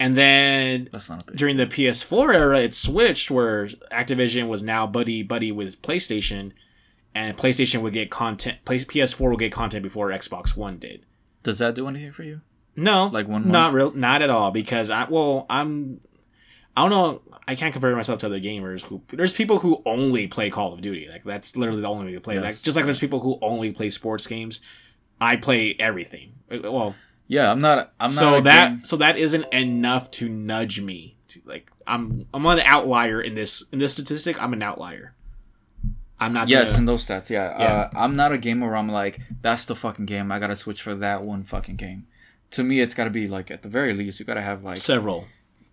And 0.01 0.17
then 0.17 0.89
during 1.35 1.57
the 1.57 1.67
PS4 1.67 2.35
era, 2.35 2.61
it 2.61 2.75
switched 2.75 3.31
where 3.31 3.67
Activision 3.93 4.49
was 4.49 4.63
now 4.63 4.87
buddy 4.87 5.23
buddy 5.23 5.53
with 5.53 5.83
PlayStation, 5.83 6.53
and 7.15 7.37
PlayStation 7.37 7.81
would 7.83 7.93
get 7.93 8.11
content. 8.11 8.59
Play, 8.65 8.79
PS4 8.79 9.31
would 9.31 9.39
get 9.39 9.53
content 9.53 9.83
before 9.83 10.09
Xbox 10.11 10.57
One 10.57 10.79
did. 10.79 11.05
Does 11.43 11.59
that 11.59 11.75
do 11.75 11.87
anything 11.89 12.13
for 12.13 12.23
you? 12.23 12.41
No, 12.77 13.07
Like 13.07 13.29
one 13.29 13.49
not 13.51 13.73
real, 13.73 13.93
not 13.93 14.21
at 14.23 14.31
all. 14.31 14.51
Because 14.51 14.91
I 14.91 15.05
well, 15.09 15.47
I'm, 15.49 16.01
I 16.77 16.83
don't 16.83 16.91
know. 16.91 17.23
I 17.47 17.55
can't 17.55 17.73
compare 17.73 17.95
myself 17.95 18.21
to 18.21 18.27
other 18.27 18.41
gamers 18.41 18.83
who. 18.83 19.03
There's 19.13 19.33
people 19.33 19.59
who 19.61 19.81
only 19.87 20.27
play 20.27 20.51
Call 20.51 20.73
of 20.73 20.81
Duty. 20.81 21.09
Like 21.09 21.23
that's 21.23 21.57
literally 21.57 21.83
the 21.83 21.89
only 21.89 22.07
way 22.07 22.13
to 22.15 22.21
play. 22.21 22.41
Like 22.41 22.57
just 22.61 22.75
like 22.75 22.85
there's 22.85 22.99
people 22.99 23.21
who 23.21 23.39
only 23.43 23.71
play 23.71 23.91
sports 23.91 24.27
games. 24.27 24.61
I 25.21 25.37
play 25.37 25.77
everything. 25.79 26.33
Uh, 26.51 26.73
well, 26.73 26.97
Yeah, 27.29 27.51
I'm 27.53 27.61
not. 27.61 27.93
I'm 28.01 28.09
so 28.09 28.37
a 28.37 28.43
that 28.43 28.69
game- 28.71 28.85
so 28.85 28.97
that 28.97 29.17
isn't 29.17 29.47
enough 29.53 30.11
to 30.13 30.29
nudge 30.29 30.81
me 30.81 31.17
to 31.29 31.41
like 31.45 31.71
I'm 31.87 32.23
I'm 32.33 32.45
an 32.47 32.59
outlier 32.61 33.21
in 33.21 33.37
this 33.37 33.69
in 33.71 33.79
this 33.79 33.93
statistic. 33.93 34.43
I'm 34.43 34.53
an 34.53 34.63
outlier. 34.63 35.15
I'm 36.25 36.33
not. 36.33 36.49
Yes, 36.49 36.73
the- 36.73 36.79
in 36.79 36.85
those 36.87 37.07
stats, 37.07 37.31
yeah. 37.31 37.59
Yeah. 37.59 37.65
Uh, 37.65 37.91
I'm 37.95 38.17
not 38.17 38.33
a 38.33 38.39
gamer 38.39 38.67
where 38.67 38.77
I'm 38.77 38.89
like, 38.89 39.21
that's 39.43 39.65
the 39.65 39.75
fucking 39.77 40.07
game. 40.07 40.31
I 40.33 40.39
gotta 40.39 40.57
switch 40.57 40.83
for 40.83 40.95
that 40.97 41.23
one 41.23 41.43
fucking 41.45 41.77
game. 41.77 42.07
To 42.53 42.63
me, 42.63 42.81
it's 42.81 42.95
gotta 42.95 43.11
be 43.11 43.27
like 43.27 43.51
at 43.51 43.63
the 43.63 43.69
very 43.69 43.93
least, 43.95 44.21
you 44.21 44.27
gotta 44.27 44.43
have 44.43 44.65
like 44.65 44.77
several. 44.79 45.27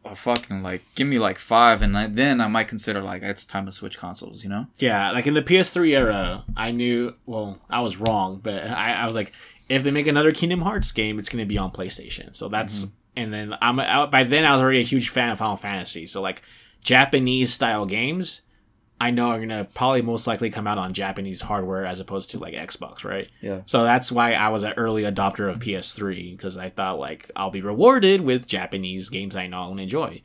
a 0.03 0.15
fucking 0.15 0.63
like 0.63 0.81
give 0.95 1.07
me 1.07 1.19
like 1.19 1.37
five, 1.37 1.81
and 1.81 1.97
I, 1.97 2.07
then 2.07 2.41
I 2.41 2.47
might 2.47 2.67
consider 2.67 3.01
like 3.01 3.21
it's 3.21 3.45
time 3.45 3.65
to 3.65 3.71
switch 3.71 3.97
consoles. 3.97 4.43
You 4.43 4.49
know? 4.49 4.67
Yeah, 4.79 5.11
like 5.11 5.27
in 5.27 5.33
the 5.35 5.43
PS3 5.43 5.89
era, 5.95 6.43
I 6.57 6.71
knew. 6.71 7.13
Well, 7.25 7.59
I 7.69 7.81
was 7.81 7.97
wrong, 7.97 8.39
but 8.41 8.63
I, 8.63 8.93
I 8.93 9.05
was 9.07 9.15
like, 9.15 9.31
if 9.69 9.83
they 9.83 9.91
make 9.91 10.07
another 10.07 10.31
Kingdom 10.31 10.61
Hearts 10.61 10.91
game, 10.91 11.19
it's 11.19 11.29
going 11.29 11.43
to 11.43 11.47
be 11.47 11.57
on 11.57 11.71
PlayStation. 11.71 12.35
So 12.35 12.49
that's 12.49 12.87
and 13.15 13.31
then 13.33 13.55
I'm 13.61 13.79
I, 13.79 14.05
by 14.07 14.23
then 14.23 14.43
I 14.45 14.53
was 14.53 14.61
already 14.63 14.79
a 14.79 14.83
huge 14.83 15.09
fan 15.09 15.29
of 15.29 15.37
Final 15.39 15.57
Fantasy. 15.57 16.07
So 16.07 16.21
like 16.21 16.41
Japanese 16.83 17.53
style 17.53 17.85
games, 17.85 18.41
I 19.01 19.09
know 19.09 19.29
are 19.29 19.43
to 19.43 19.67
probably 19.73 20.03
most 20.03 20.27
likely 20.27 20.51
come 20.51 20.67
out 20.67 20.77
on 20.77 20.93
Japanese 20.93 21.41
hardware 21.41 21.87
as 21.87 21.99
opposed 21.99 22.29
to 22.31 22.39
like 22.39 22.53
Xbox, 22.53 23.03
right? 23.03 23.27
Yeah. 23.41 23.61
So 23.65 23.81
that's 23.83 24.11
why 24.11 24.33
I 24.33 24.49
was 24.49 24.61
an 24.61 24.73
early 24.77 25.01
adopter 25.01 25.49
of 25.49 25.57
PS3 25.57 26.37
because 26.37 26.55
I 26.55 26.69
thought 26.69 26.99
like 26.99 27.31
I'll 27.35 27.49
be 27.49 27.63
rewarded 27.63 28.21
with 28.21 28.45
Japanese 28.45 29.09
games 29.09 29.35
I 29.35 29.47
know 29.47 29.71
and 29.71 29.79
enjoy. 29.79 30.21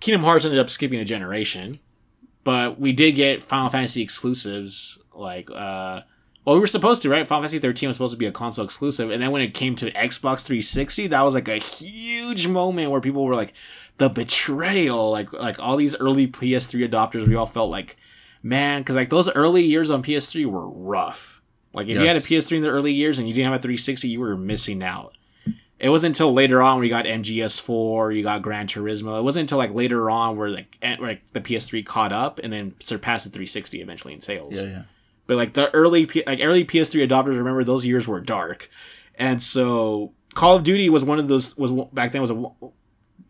Kingdom 0.00 0.22
Hearts 0.22 0.46
ended 0.46 0.60
up 0.60 0.70
skipping 0.70 0.98
a 0.98 1.04
generation, 1.04 1.78
but 2.42 2.80
we 2.80 2.94
did 2.94 3.12
get 3.12 3.42
Final 3.42 3.68
Fantasy 3.68 4.00
exclusives. 4.00 4.98
Like, 5.14 5.50
uh, 5.50 6.02
well, 6.46 6.56
we 6.56 6.60
were 6.60 6.66
supposed 6.66 7.02
to, 7.02 7.10
right? 7.10 7.28
Final 7.28 7.42
Fantasy 7.42 7.58
13 7.58 7.88
was 7.88 7.96
supposed 7.96 8.14
to 8.14 8.18
be 8.18 8.26
a 8.26 8.32
console 8.32 8.64
exclusive, 8.64 9.10
and 9.10 9.22
then 9.22 9.30
when 9.30 9.42
it 9.42 9.52
came 9.52 9.76
to 9.76 9.90
Xbox 9.92 10.40
360, 10.42 11.08
that 11.08 11.22
was 11.22 11.34
like 11.34 11.48
a 11.48 11.56
huge 11.56 12.46
moment 12.46 12.90
where 12.90 13.00
people 13.00 13.24
were 13.24 13.34
like, 13.34 13.52
the 13.98 14.08
betrayal, 14.08 15.10
like 15.10 15.32
like 15.32 15.58
all 15.58 15.76
these 15.76 15.98
early 15.98 16.26
PS3 16.26 16.88
adopters, 16.88 17.26
we 17.26 17.34
all 17.34 17.46
felt 17.46 17.70
like, 17.70 17.96
man, 18.42 18.82
because 18.82 18.96
like 18.96 19.10
those 19.10 19.32
early 19.34 19.62
years 19.62 19.90
on 19.90 20.02
PS3 20.02 20.46
were 20.46 20.68
rough. 20.68 21.42
Like 21.72 21.88
if 21.88 21.98
you 21.98 22.06
had 22.06 22.16
a 22.16 22.20
PS3 22.20 22.58
in 22.58 22.62
the 22.62 22.68
early 22.68 22.92
years 22.92 23.18
and 23.18 23.26
you 23.26 23.34
didn't 23.34 23.50
have 23.50 23.60
a 23.60 23.62
360, 23.62 24.08
you 24.08 24.20
were 24.20 24.36
missing 24.36 24.82
out. 24.82 25.16
It 25.80 25.88
wasn't 25.88 26.14
until 26.14 26.32
later 26.32 26.62
on 26.62 26.76
where 26.76 26.84
you 26.84 26.90
got 26.90 27.04
MGS4, 27.04 28.16
you 28.16 28.22
got 28.22 28.42
Gran 28.42 28.68
Turismo. 28.68 29.18
It 29.18 29.22
wasn't 29.22 29.42
until 29.42 29.58
like 29.58 29.74
later 29.74 30.08
on 30.08 30.36
where 30.36 30.48
like, 30.48 30.78
where, 30.80 31.10
like 31.10 31.32
the 31.32 31.40
PS3 31.40 31.84
caught 31.84 32.12
up 32.12 32.38
and 32.38 32.52
then 32.52 32.74
surpassed 32.80 33.24
the 33.24 33.30
360 33.30 33.80
eventually 33.80 34.14
in 34.14 34.20
sales. 34.20 34.62
Yeah, 34.62 34.68
yeah. 34.68 34.82
But 35.26 35.36
like 35.36 35.54
the 35.54 35.74
early 35.74 36.06
like 36.26 36.40
early 36.42 36.64
PS3 36.64 37.08
adopters, 37.08 37.36
remember 37.36 37.64
those 37.64 37.84
years 37.84 38.06
were 38.06 38.20
dark, 38.20 38.70
and 39.16 39.42
so 39.42 40.12
Call 40.34 40.56
of 40.56 40.64
Duty 40.64 40.88
was 40.90 41.04
one 41.04 41.18
of 41.18 41.28
those 41.28 41.56
was 41.56 41.72
back 41.92 42.12
then 42.12 42.20
was 42.20 42.30
a 42.30 42.50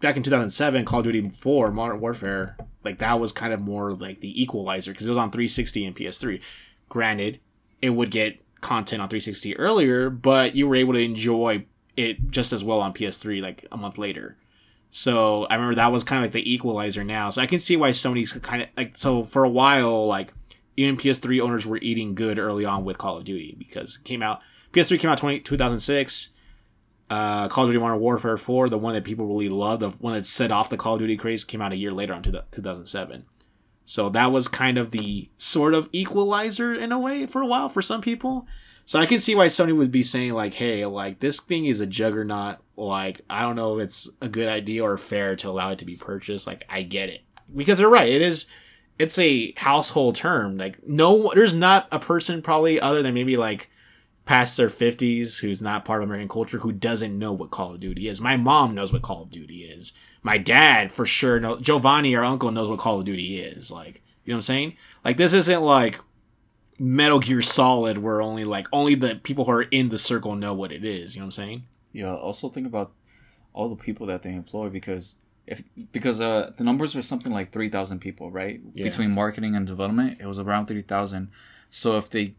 back 0.05 0.17
in 0.17 0.23
2007, 0.23 0.85
Call 0.85 1.01
of 1.01 1.05
Duty 1.05 1.29
4 1.29 1.71
Modern 1.71 2.01
Warfare, 2.01 2.57
like 2.85 2.99
that 2.99 3.19
was 3.19 3.33
kind 3.33 3.53
of 3.53 3.61
more 3.61 3.93
like 3.93 4.21
the 4.21 4.41
equalizer 4.41 4.93
because 4.93 5.07
it 5.07 5.11
was 5.11 5.19
on 5.19 5.31
360 5.31 5.87
and 5.87 5.97
PS3. 5.97 6.41
Granted, 6.89 7.41
it 7.81 7.91
would 7.91 8.11
get 8.11 8.39
content 8.61 9.01
on 9.03 9.09
360 9.09 9.57
earlier, 9.57 10.11
but 10.11 10.55
you 10.55 10.69
were 10.69 10.77
able 10.77 10.93
to 10.93 11.03
enjoy 11.03 11.65
it 11.97 12.31
just 12.31 12.53
as 12.53 12.63
well 12.63 12.81
on 12.81 12.93
PS3 12.93 13.43
like 13.43 13.67
a 13.73 13.77
month 13.77 13.97
later. 13.99 14.37
So 14.91 15.45
I 15.45 15.55
remember 15.55 15.77
that 15.77 15.91
was 15.91 16.05
kind 16.05 16.19
of 16.19 16.25
like 16.25 16.33
the 16.33 16.53
equalizer 16.53 17.03
now. 17.03 17.31
So 17.31 17.41
I 17.43 17.47
can 17.47 17.59
see 17.59 17.77
why 17.77 17.91
Sony's 17.91 18.33
kind 18.33 18.63
of 18.63 18.69
like 18.77 18.97
so 18.99 19.25
for 19.25 19.43
a 19.43 19.49
while 19.49 20.07
like 20.07 20.33
even 20.77 20.97
PS3 20.97 21.41
owners 21.41 21.67
were 21.67 21.79
eating 21.79 22.15
good 22.15 22.39
early 22.39 22.65
on 22.65 22.85
with 22.85 22.99
Call 22.99 23.17
of 23.17 23.25
Duty 23.25 23.57
because 23.59 23.97
it 23.97 24.05
came 24.05 24.23
out 24.23 24.41
PS3 24.73 24.99
came 25.01 25.11
out 25.11 25.19
20, 25.19 25.41
2006. 25.41 26.31
Uh, 27.15 27.47
Call 27.47 27.63
of 27.63 27.69
Duty 27.69 27.79
Modern 27.79 28.01
Warfare 28.01 28.37
4, 28.37 28.69
the 28.69 28.77
one 28.77 28.95
that 28.95 29.05
people 29.05 29.29
really 29.29 29.49
loved, 29.49 29.83
the 29.83 29.91
one 29.91 30.15
that 30.15 30.27
set 30.27 30.51
off 30.51 30.69
the 30.69 30.77
Call 30.77 30.95
of 30.95 30.99
Duty 30.99 31.17
craze, 31.17 31.45
came 31.45 31.63
out 31.63 31.71
a 31.71 31.77
year 31.77 31.93
later 31.93 32.13
on 32.13 32.25
to 32.25 32.45
2007. 32.51 33.25
So 33.85 34.09
that 34.09 34.33
was 34.33 34.49
kind 34.49 34.77
of 34.77 34.91
the 34.91 35.31
sort 35.39 35.75
of 35.75 35.89
equalizer 35.93 36.75
in 36.75 36.91
a 36.91 36.99
way 36.99 37.27
for 37.27 37.41
a 37.41 37.47
while 37.47 37.69
for 37.69 37.83
some 37.83 38.01
people. 38.01 38.49
So 38.85 38.99
I 38.99 39.07
can 39.07 39.21
see 39.21 39.37
why 39.37 39.47
Sony 39.47 39.77
would 39.77 39.93
be 39.93 40.03
saying 40.03 40.33
like, 40.33 40.55
"Hey, 40.55 40.85
like 40.87 41.21
this 41.21 41.39
thing 41.39 41.67
is 41.67 41.81
a 41.81 41.87
juggernaut. 41.87 42.57
Like 42.77 43.21
I 43.31 43.43
don't 43.43 43.55
know 43.55 43.79
if 43.79 43.85
it's 43.85 44.11
a 44.21 44.29
good 44.29 44.49
idea 44.49 44.83
or 44.83 44.99
fair 44.99 45.37
to 45.37 45.51
allow 45.51 45.71
it 45.71 45.79
to 45.79 45.85
be 45.85 45.95
purchased. 45.95 46.49
Like 46.49 46.65
I 46.69 46.83
get 46.83 47.11
it 47.11 47.21
because 47.55 47.79
they're 47.79 47.89
right. 47.89 48.11
It 48.11 48.23
is. 48.23 48.51
It's 48.99 49.19
a 49.21 49.53
household 49.57 50.17
term. 50.17 50.57
Like 50.59 50.85
no, 50.85 51.31
there's 51.33 51.55
not 51.55 51.87
a 51.93 52.01
person 52.01 52.43
probably 52.43 52.81
other 52.81 53.05
than 53.05 53.15
maybe 53.15 53.37
like 53.37 53.71
past 54.25 54.57
their 54.57 54.69
50s 54.69 55.41
who's 55.41 55.61
not 55.61 55.85
part 55.85 56.03
of 56.03 56.09
American 56.09 56.29
culture 56.29 56.59
who 56.59 56.73
doesn't 56.73 57.19
know 57.19 57.33
what 57.33 57.51
Call 57.51 57.75
of 57.75 57.81
Duty 57.81 58.09
is. 58.09 58.21
My 58.21 58.37
mom 58.37 58.75
knows 58.75 58.93
what 58.93 59.03
Call 59.03 59.23
of 59.23 59.31
Duty 59.31 59.65
is. 59.65 59.93
My 60.23 60.39
dad 60.39 60.93
for 60.93 61.05
sure 61.05 61.39
knows. 61.39 61.61
Giovanni, 61.61 62.17
our 62.17 62.25
uncle, 62.25 62.51
knows 62.51 62.69
what 62.69 62.79
Call 62.79 62.99
of 62.99 63.05
Duty 63.05 63.39
is. 63.39 63.71
Like 63.71 64.03
you 64.25 64.33
know 64.33 64.37
what 64.37 64.39
I'm 64.39 64.43
saying? 64.43 64.77
Like 65.05 65.17
this 65.19 65.35
isn't 65.35 65.63
like 65.63 66.01
Metal 66.79 67.21
Gear 67.21 67.43
Solid 67.43 67.99
where 67.99 68.23
only 68.23 68.45
like 68.45 68.67
only 68.73 68.95
the 68.95 69.17
people 69.17 69.45
who 69.45 69.53
are 69.53 69.63
in 69.63 69.91
the 69.91 69.99
circle 69.99 70.35
know 70.35 70.55
what 70.55 70.73
it 70.73 70.85
is. 70.85 71.15
You 71.15 71.21
know 71.21 71.25
what 71.25 71.39
I'm 71.39 71.45
saying? 71.45 71.65
Yeah. 71.93 72.15
Also 72.15 72.49
think 72.49 72.67
about 72.67 72.93
all 73.53 73.69
the 73.69 73.77
people 73.77 74.07
that 74.07 74.23
they 74.23 74.33
employ 74.33 74.71
because 74.71 75.17
if 75.47 75.63
because 75.93 76.23
uh 76.23 76.53
the 76.57 76.65
numbers 76.65 76.95
were 76.95 77.03
something 77.03 77.33
like 77.33 77.53
three 77.53 77.69
thousand 77.69 78.01
people, 78.01 78.31
right? 78.31 78.61
Yeah. 78.73 78.85
Between 78.85 79.11
marketing 79.11 79.55
and 79.55 79.67
development, 79.67 80.19
it 80.21 80.27
was 80.27 80.41
around 80.41 80.67
three 80.67 80.81
thousand. 80.81 81.31
So 81.71 81.99
if 81.99 82.09
they 82.09 82.37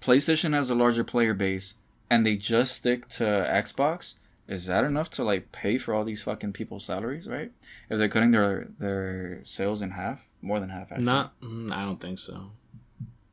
PlayStation 0.00 0.52
has 0.54 0.70
a 0.70 0.74
larger 0.74 1.04
player 1.04 1.34
base 1.34 1.74
and 2.08 2.24
they 2.26 2.36
just 2.36 2.74
stick 2.74 3.08
to 3.08 3.24
Xbox, 3.24 4.16
is 4.48 4.66
that 4.66 4.84
enough 4.84 5.10
to 5.10 5.24
like 5.24 5.52
pay 5.52 5.78
for 5.78 5.94
all 5.94 6.04
these 6.04 6.22
fucking 6.22 6.52
people's 6.52 6.84
salaries, 6.84 7.28
right? 7.28 7.52
If 7.88 7.98
they're 7.98 8.08
cutting 8.08 8.30
their 8.32 8.68
their 8.78 9.40
sales 9.44 9.82
in 9.82 9.90
half, 9.92 10.28
more 10.42 10.58
than 10.60 10.70
half 10.70 10.90
actually. 10.90 11.04
Not. 11.06 11.40
mm, 11.40 11.72
I 11.72 11.84
don't 11.84 12.00
think 12.00 12.18
so. 12.18 12.50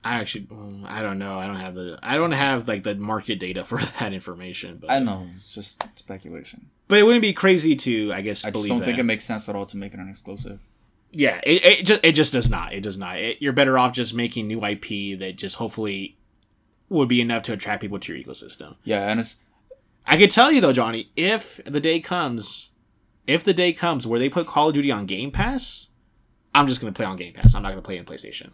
I 0.03 0.15
actually, 0.19 0.45
mm, 0.45 0.85
I 0.85 1.01
don't 1.01 1.17
know. 1.17 1.37
I 1.37 1.47
don't 1.47 1.57
have 1.57 1.75
the, 1.75 1.99
I 2.01 2.15
don't 2.15 2.31
have 2.31 2.67
like 2.67 2.83
the 2.83 2.95
market 2.95 3.39
data 3.39 3.63
for 3.65 3.79
that 3.99 4.13
information. 4.13 4.77
But 4.79 4.91
I 4.91 4.99
know, 4.99 5.27
it's 5.33 5.53
just 5.53 5.83
speculation. 5.97 6.67
but 6.87 6.99
it 6.99 7.03
wouldn't 7.03 7.23
be 7.23 7.33
crazy 7.33 7.75
to, 7.75 8.11
I 8.13 8.21
guess, 8.21 8.45
I 8.45 8.51
just 8.51 8.67
don't 8.67 8.79
that. 8.79 8.85
think 8.85 8.99
it 8.99 9.03
makes 9.03 9.25
sense 9.25 9.49
at 9.49 9.55
all 9.55 9.65
to 9.65 9.75
make 9.77 9.93
it 9.93 9.99
an 9.99 10.07
exclusive. 10.07 10.59
yeah, 11.11 11.41
it, 11.43 11.65
it 11.65 11.85
just 11.85 11.99
it 12.03 12.11
just 12.13 12.31
does 12.31 12.49
not. 12.49 12.73
It 12.73 12.83
does 12.83 12.97
not. 12.97 13.17
It, 13.17 13.41
you're 13.41 13.53
better 13.53 13.77
off 13.77 13.91
just 13.93 14.13
making 14.15 14.47
new 14.47 14.63
IP 14.63 15.19
that 15.19 15.33
just 15.35 15.55
hopefully 15.55 16.15
would 16.89 17.07
be 17.09 17.21
enough 17.21 17.43
to 17.43 17.53
attract 17.53 17.81
people 17.81 17.99
to 17.99 18.13
your 18.15 18.23
ecosystem. 18.23 18.75
Yeah, 18.83 19.07
and 19.09 19.19
it's 19.19 19.37
I 20.05 20.17
could 20.17 20.31
tell 20.31 20.51
you 20.51 20.61
though, 20.61 20.73
Johnny, 20.73 21.09
if 21.15 21.59
the 21.65 21.79
day 21.81 21.99
comes, 21.99 22.71
if 23.25 23.43
the 23.43 23.53
day 23.53 23.73
comes 23.73 24.07
where 24.07 24.19
they 24.19 24.29
put 24.29 24.47
Call 24.47 24.69
of 24.69 24.73
Duty 24.73 24.91
on 24.91 25.05
Game 25.05 25.31
Pass, 25.31 25.89
I'm 26.55 26.67
just 26.67 26.79
gonna 26.81 26.93
play 26.93 27.05
on 27.05 27.17
Game 27.17 27.33
Pass. 27.33 27.55
I'm 27.55 27.63
not 27.63 27.69
gonna 27.69 27.81
play 27.81 27.97
in 27.97 28.05
PlayStation. 28.05 28.51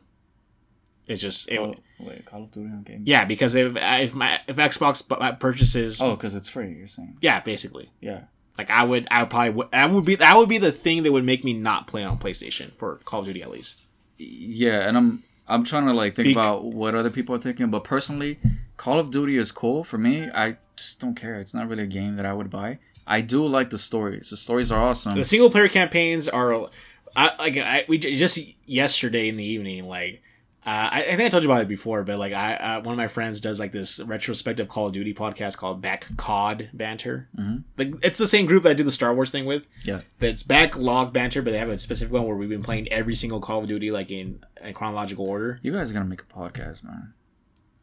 It's 1.05 1.19
just 1.21 1.51
it, 1.51 1.59
oh, 1.59 1.75
wait, 1.99 2.25
Call 2.25 2.43
of 2.43 2.51
Duty 2.51 2.69
on 2.71 2.84
game. 2.84 3.03
yeah, 3.05 3.25
because 3.25 3.55
if 3.55 3.73
if 3.75 4.13
my 4.15 4.39
if 4.47 4.55
Xbox 4.55 5.05
bu- 5.07 5.15
uh, 5.15 5.34
purchases, 5.36 6.01
Oh, 6.01 6.11
because 6.15 6.34
it's 6.34 6.47
free. 6.47 6.73
You're 6.73 6.88
saying? 6.88 7.17
yeah, 7.21 7.41
basically, 7.41 7.91
Yeah. 7.99 8.21
like 8.57 8.69
I 8.69 8.84
would, 8.86 9.05
I 9.11 9.21
would 9.23 9.29
probably 9.29 9.49
would, 9.51 9.71
that 9.71 9.91
would 9.91 10.05
be 10.05 10.15
that 10.15 10.38
would 10.38 10.47
be 10.49 10.57
the 10.59 10.71
thing 10.71 11.03
that 11.03 11.11
would 11.11 11.25
make 11.25 11.43
me 11.43 11.51
not 11.53 11.88
play 11.88 12.03
on 12.05 12.17
PlayStation 12.17 12.73
for 12.75 12.95
Call 13.03 13.19
of 13.19 13.25
Duty 13.25 13.43
at 13.43 13.51
least. 13.51 13.81
Yeah, 14.17 14.88
and 14.88 14.95
I'm 14.97 15.23
I'm 15.48 15.64
trying 15.64 15.86
to 15.88 15.94
like 15.94 16.16
think 16.16 16.30
about 16.30 16.64
what 16.64 16.96
other 16.96 17.10
people 17.10 17.36
are 17.36 17.39
thinking, 17.39 17.70
but 17.70 17.84
personally, 17.84 18.39
Call 18.78 19.00
of 19.00 19.12
Duty 19.12 19.38
is 19.38 19.52
cool 19.52 19.84
for 19.84 19.98
me. 19.98 20.30
I 20.34 20.58
just 20.76 21.02
don't 21.02 21.16
care. 21.16 21.39
It's 21.39 21.54
not 21.54 21.68
really 21.68 21.84
a 21.84 21.88
game 21.88 22.16
that 22.16 22.26
I 22.26 22.34
would 22.34 22.50
buy. 22.50 22.80
I 23.06 23.22
do 23.22 23.46
like 23.46 23.70
the 23.70 23.78
stories. 23.78 24.30
The 24.30 24.38
stories 24.38 24.72
are 24.72 24.82
awesome. 24.82 25.18
The 25.18 25.26
single 25.26 25.50
player 25.52 25.68
campaigns 25.68 26.30
are, 26.30 26.70
I 27.16 27.36
like 27.38 27.58
I 27.58 27.86
we 27.88 27.98
just 27.98 28.39
yesterday 28.66 29.28
in 29.28 29.38
the 29.38 29.44
evening 29.44 29.88
like. 29.88 30.22
Uh, 30.66 30.89
I, 30.91 31.03
I 31.03 31.16
think 31.18 31.22
I 31.22 31.30
told 31.30 31.43
you 31.43 31.49
about 31.49 31.61
it 31.61 31.68
before, 31.68 32.03
but 32.03 32.18
like 32.18 32.32
I, 32.32 32.55
uh, 32.55 32.82
one 32.82 32.93
of 32.93 32.97
my 32.97 33.09
friends 33.09 33.41
does 33.41 33.59
like 33.59 33.74
this 33.74 33.99
retrospective 33.99 34.70
Call 34.70 34.88
of 34.88 34.93
Duty 34.93 35.14
podcast 35.14 35.57
called 35.57 35.82
Back 35.82 36.07
COD 36.16 36.70
Banter. 36.74 37.28
Mm-hmm. 37.38 37.57
Like 37.78 37.95
it's 38.01 38.18
the 38.18 38.28
same 38.28 38.45
group 38.45 38.64
that 38.64 38.70
I 38.70 38.74
do 38.74 38.84
the 38.86 38.91
Star 38.91 39.14
Wars 39.14 39.30
thing 39.30 39.45
with. 39.45 39.66
Yeah. 39.84 40.01
But 40.20 40.30
it's 40.30 40.43
backlog 40.43 41.11
banter, 41.11 41.41
but 41.41 41.51
they 41.51 41.57
have 41.57 41.68
a 41.68 41.78
specific 41.78 42.14
one 42.14 42.26
where 42.26 42.38
we've 42.38 42.47
been 42.47 42.64
playing 42.64 42.88
every 42.93 43.14
single 43.14 43.41
Call 43.41 43.59
of 43.59 43.68
Duty 43.68 43.91
like 43.91 44.09
in, 44.09 44.43
in 44.64 44.74
chronological 44.74 45.28
order. 45.30 45.59
You 45.64 45.74
guys 45.74 45.91
are 45.91 45.93
gonna 45.95 46.05
make 46.05 46.22
a 46.22 46.34
podcast, 46.34 46.86
man, 46.86 47.14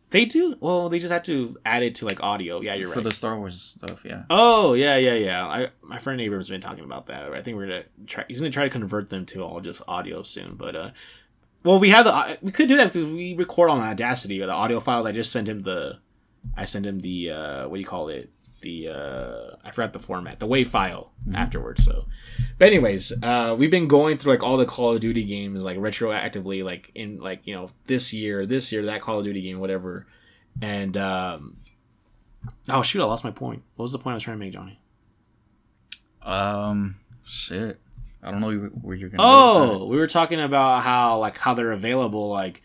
They 0.08 0.24
do. 0.24 0.56
Well, 0.60 0.88
they 0.88 1.00
just 1.00 1.12
have 1.12 1.24
to 1.24 1.58
add 1.66 1.82
it 1.82 1.96
to 1.96 2.06
like 2.06 2.22
audio. 2.22 2.62
Yeah, 2.62 2.74
you're 2.74 2.88
for 2.88 2.92
right. 2.94 3.02
For 3.02 3.08
the 3.10 3.14
Star 3.14 3.38
Wars 3.38 3.60
stuff. 3.60 4.06
Yeah. 4.06 4.22
Oh 4.30 4.72
yeah, 4.72 4.96
yeah, 4.96 5.14
yeah. 5.14 5.46
I 5.46 5.68
my 5.82 5.98
friend 5.98 6.18
Abrams 6.18 6.48
been 6.48 6.62
talking 6.62 6.84
about 6.84 7.08
that. 7.08 7.30
I 7.30 7.42
think 7.42 7.58
we're 7.58 7.66
gonna 7.66 7.84
try. 8.06 8.24
He's 8.26 8.40
gonna 8.40 8.50
try 8.50 8.64
to 8.64 8.70
convert 8.70 9.10
them 9.10 9.26
to 9.26 9.44
all 9.44 9.60
just 9.60 9.82
audio 9.86 10.22
soon. 10.22 10.54
But 10.54 10.74
uh, 10.74 10.90
well, 11.64 11.78
we 11.78 11.90
have 11.90 12.04
the 12.04 12.38
we 12.42 12.52
could 12.52 12.68
do 12.68 12.76
that 12.76 12.92
because 12.92 13.08
we 13.08 13.34
record 13.34 13.70
on 13.70 13.80
Audacity 13.80 14.42
or 14.42 14.46
the 14.46 14.52
audio 14.52 14.80
files. 14.80 15.06
I 15.06 15.12
just 15.12 15.32
sent 15.32 15.48
him 15.48 15.62
the, 15.62 15.98
I 16.56 16.64
sent 16.64 16.86
him 16.86 17.00
the 17.00 17.30
uh, 17.30 17.68
what 17.68 17.76
do 17.76 17.80
you 17.80 17.86
call 17.86 18.08
it? 18.08 18.30
The 18.62 18.88
uh, 18.88 19.56
I 19.64 19.70
forgot 19.70 19.92
the 19.92 19.98
format, 19.98 20.38
the 20.38 20.46
WAV 20.46 20.66
file 20.66 21.12
afterwards. 21.34 21.84
So, 21.84 22.06
but 22.58 22.68
anyways, 22.68 23.12
uh, 23.22 23.56
we've 23.58 23.70
been 23.70 23.88
going 23.88 24.18
through 24.18 24.32
like 24.32 24.42
all 24.42 24.56
the 24.56 24.66
Call 24.66 24.92
of 24.92 25.00
Duty 25.00 25.24
games 25.24 25.62
like 25.62 25.78
retroactively, 25.78 26.64
like 26.64 26.90
in 26.94 27.20
like 27.20 27.46
you 27.46 27.54
know 27.54 27.70
this 27.86 28.12
year, 28.12 28.46
this 28.46 28.70
year, 28.72 28.86
that 28.86 29.00
Call 29.00 29.18
of 29.18 29.24
Duty 29.24 29.42
game, 29.42 29.60
whatever. 29.60 30.06
And 30.62 30.96
um, 30.96 31.56
oh 32.68 32.82
shoot, 32.82 33.02
I 33.02 33.04
lost 33.04 33.24
my 33.24 33.30
point. 33.30 33.62
What 33.76 33.84
was 33.84 33.92
the 33.92 33.98
point 33.98 34.12
I 34.12 34.14
was 34.14 34.24
trying 34.24 34.38
to 34.38 34.44
make, 34.44 34.52
Johnny? 34.52 34.80
Um. 36.22 36.96
Shit. 37.24 37.80
I 38.22 38.30
don't 38.30 38.40
know 38.40 38.52
where 38.82 38.94
you're 38.94 39.08
gonna. 39.08 39.22
go 39.22 39.70
with 39.70 39.80
Oh, 39.80 39.86
we 39.86 39.96
were 39.96 40.06
talking 40.06 40.40
about 40.40 40.82
how 40.82 41.18
like 41.18 41.38
how 41.38 41.54
they're 41.54 41.72
available. 41.72 42.28
Like, 42.28 42.62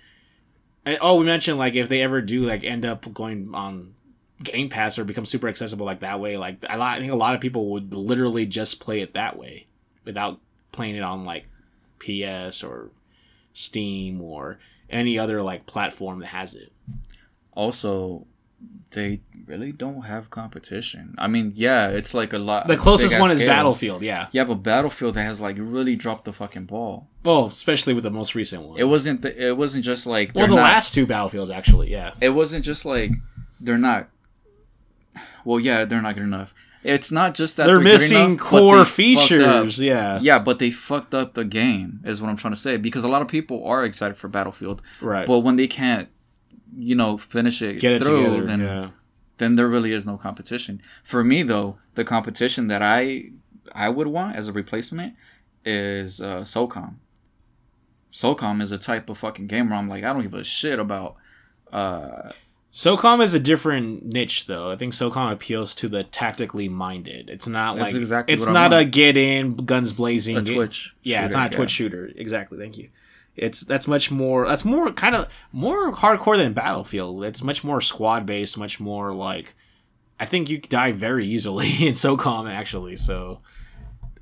and, 0.86 0.98
oh, 1.02 1.18
we 1.18 1.26
mentioned 1.26 1.58
like 1.58 1.76
if 1.76 1.90
they 1.90 2.02
ever 2.02 2.22
do 2.22 2.42
like 2.42 2.64
end 2.64 2.86
up 2.86 3.12
going 3.14 3.54
on 3.54 3.96
Game 4.44 4.70
Pass 4.70 5.00
or 5.00 5.06
become 5.06 5.26
super 5.26 5.48
accessible 5.48 5.86
like 5.86 6.02
that 6.02 6.20
way. 6.20 6.38
Like, 6.38 6.66
I, 6.70 6.80
I 6.80 7.00
think 7.00 7.12
a 7.12 7.16
lot 7.16 7.36
of 7.36 7.42
people 7.42 7.72
would 7.72 7.94
literally 7.94 8.46
just 8.46 8.82
play 8.82 9.02
it 9.02 9.14
that 9.14 9.38
way 9.38 9.68
without 10.04 10.40
playing 10.72 10.96
it 10.96 11.04
on 11.04 11.26
like 11.26 11.48
PS 12.00 12.64
or 12.64 12.90
Steam 13.54 14.22
or 14.22 14.60
any 14.90 15.18
other 15.18 15.42
like 15.42 15.66
platform 15.66 16.20
that 16.20 16.28
has 16.28 16.56
it. 16.56 16.74
Also, 17.54 18.28
they 18.92 19.22
really 19.46 19.72
don't 19.72 20.04
have 20.04 20.30
competition. 20.30 21.16
I 21.18 21.28
mean, 21.28 21.52
yeah, 21.56 21.90
it's 21.90 22.14
like 22.14 22.34
a 22.34 22.40
lot. 22.40 22.68
The 22.68 22.78
closest 22.78 23.20
one 23.20 23.32
is 23.32 23.40
scale. 23.40 23.50
Battlefield. 23.50 24.02
Yeah. 24.02 24.28
Yeah, 24.32 24.46
but 24.46 24.56
Battlefield 24.56 25.16
has 25.18 25.42
like 25.42 25.58
really 25.60 25.96
dropped 25.96 26.26
the 26.26 26.34
fucking 26.34 26.66
ball. 26.66 27.10
Well, 27.24 27.48
especially 27.48 27.94
with 27.94 28.04
the 28.04 28.12
most 28.12 28.36
recent 28.36 28.64
one. 28.64 28.80
It 28.80 28.86
wasn't. 28.86 29.22
The, 29.22 29.48
it 29.50 29.58
wasn't 29.58 29.84
just 29.84 30.08
like. 30.08 30.32
well, 30.34 30.48
the 30.48 30.56
not- 30.56 30.64
last 30.64 30.94
two 30.94 31.06
Battlefields 31.06 31.52
actually. 31.52 31.92
Yeah. 31.92 32.14
It 32.22 32.30
wasn't 32.30 32.64
just 32.66 32.86
like 32.86 33.12
they're 33.60 33.78
not. 33.78 34.10
Well, 35.44 35.60
yeah, 35.60 35.86
they're 35.86 36.02
not 36.02 36.16
good 36.16 36.24
enough. 36.24 36.54
It's 36.84 37.12
not 37.12 37.34
just 37.34 37.58
that 37.58 37.66
They're, 37.66 37.76
they're, 37.78 37.84
missing 37.84 38.34
enough, 38.34 38.40
core 38.40 38.86
features. 38.86 39.80
Yeah. 39.80 40.20
Yeah, 40.22 40.38
but 40.38 40.60
they 40.60 40.70
fucked 40.70 41.16
up 41.16 41.34
the 41.34 41.44
game, 41.44 42.00
is 42.06 42.22
what 42.22 42.30
I'm 42.30 42.36
trying 42.36 42.54
to 42.54 42.60
say. 42.60 42.78
Because 42.78 43.04
a 43.04 43.08
lot 43.08 43.24
of 43.24 43.28
people 43.28 43.66
are 43.66 43.84
excited 43.84 44.16
for 44.18 44.28
Battlefield, 44.28 44.84
Right. 45.02 45.26
but 45.26 45.40
when 45.40 45.56
they 45.56 45.66
can't, 45.66 46.10
you 46.78 46.96
know, 46.96 47.18
finish 47.18 47.62
it, 47.62 47.80
Get 47.80 47.94
it 47.94 48.04
through, 48.04 48.24
together. 48.26 48.46
then 48.46 48.60
yeah. 48.60 48.90
then 49.38 49.56
there 49.56 49.68
really 49.68 49.92
is 49.92 50.06
no 50.06 50.18
competition. 50.18 50.82
For 51.04 51.24
me, 51.24 51.44
though, 51.44 51.78
the 51.96 52.04
competition 52.04 52.68
that 52.68 52.82
I 52.82 53.32
I 53.74 53.90
would 53.90 54.08
want 54.08 54.36
as 54.36 54.48
a 54.48 54.54
replacement 54.54 55.16
is 55.64 56.22
uh, 56.22 56.42
SOCOM. 56.42 56.96
SOCOM 58.12 58.62
is 58.62 58.72
a 58.72 58.78
type 58.78 59.10
of 59.10 59.18
fucking 59.18 59.48
game 59.48 59.70
where 59.70 59.78
I'm 59.78 59.90
like, 59.90 60.04
I 60.04 60.14
don't 60.14 60.22
give 60.22 60.34
a 60.34 60.44
shit 60.44 60.80
about. 60.80 61.16
Uh, 61.72 62.32
SOCOM 62.72 63.22
is 63.24 63.34
a 63.34 63.40
different 63.40 64.06
niche, 64.06 64.48
though. 64.48 64.70
I 64.70 64.76
think 64.76 64.94
SOCOM 64.94 65.32
appeals 65.32 65.76
to 65.76 65.88
the 65.88 66.04
tactically 66.04 66.68
minded. 66.70 67.30
It's 67.30 67.48
not 67.48 67.78
like 67.78 67.96
exactly 67.96 68.34
it's 68.34 68.48
not 68.48 68.74
a 68.74 68.84
get 68.86 69.18
in, 69.18 69.56
guns 69.56 69.94
blazing. 69.94 70.38
a 70.38 70.42
Twitch. 70.42 70.94
Yeah, 71.02 71.26
it's 71.26 71.36
not 71.36 71.54
a 71.54 71.58
Twitch 71.58 71.72
shooter. 71.72 72.12
Exactly. 72.16 72.58
Thank 72.58 72.78
you. 72.78 72.90
It's 73.36 73.62
that's 73.62 73.88
much 73.88 74.12
more. 74.12 74.48
That's 74.48 74.64
more 74.66 74.92
kind 74.94 75.16
of 75.16 75.28
more 75.52 75.92
hardcore 75.92 76.38
than 76.38 76.54
Battlefield. 76.54 77.24
It's 77.26 77.44
much 77.44 77.64
more 77.64 77.82
squad 77.82 78.26
based. 78.26 78.58
Much 78.58 78.80
more 78.80 79.14
like. 79.14 79.54
I 80.20 80.26
think 80.26 80.50
you 80.50 80.60
die 80.60 80.94
very 80.94 81.26
easily 81.26 81.68
in 81.86 81.94
SOCOM 81.94 82.50
actually. 82.50 82.96
So, 82.96 83.42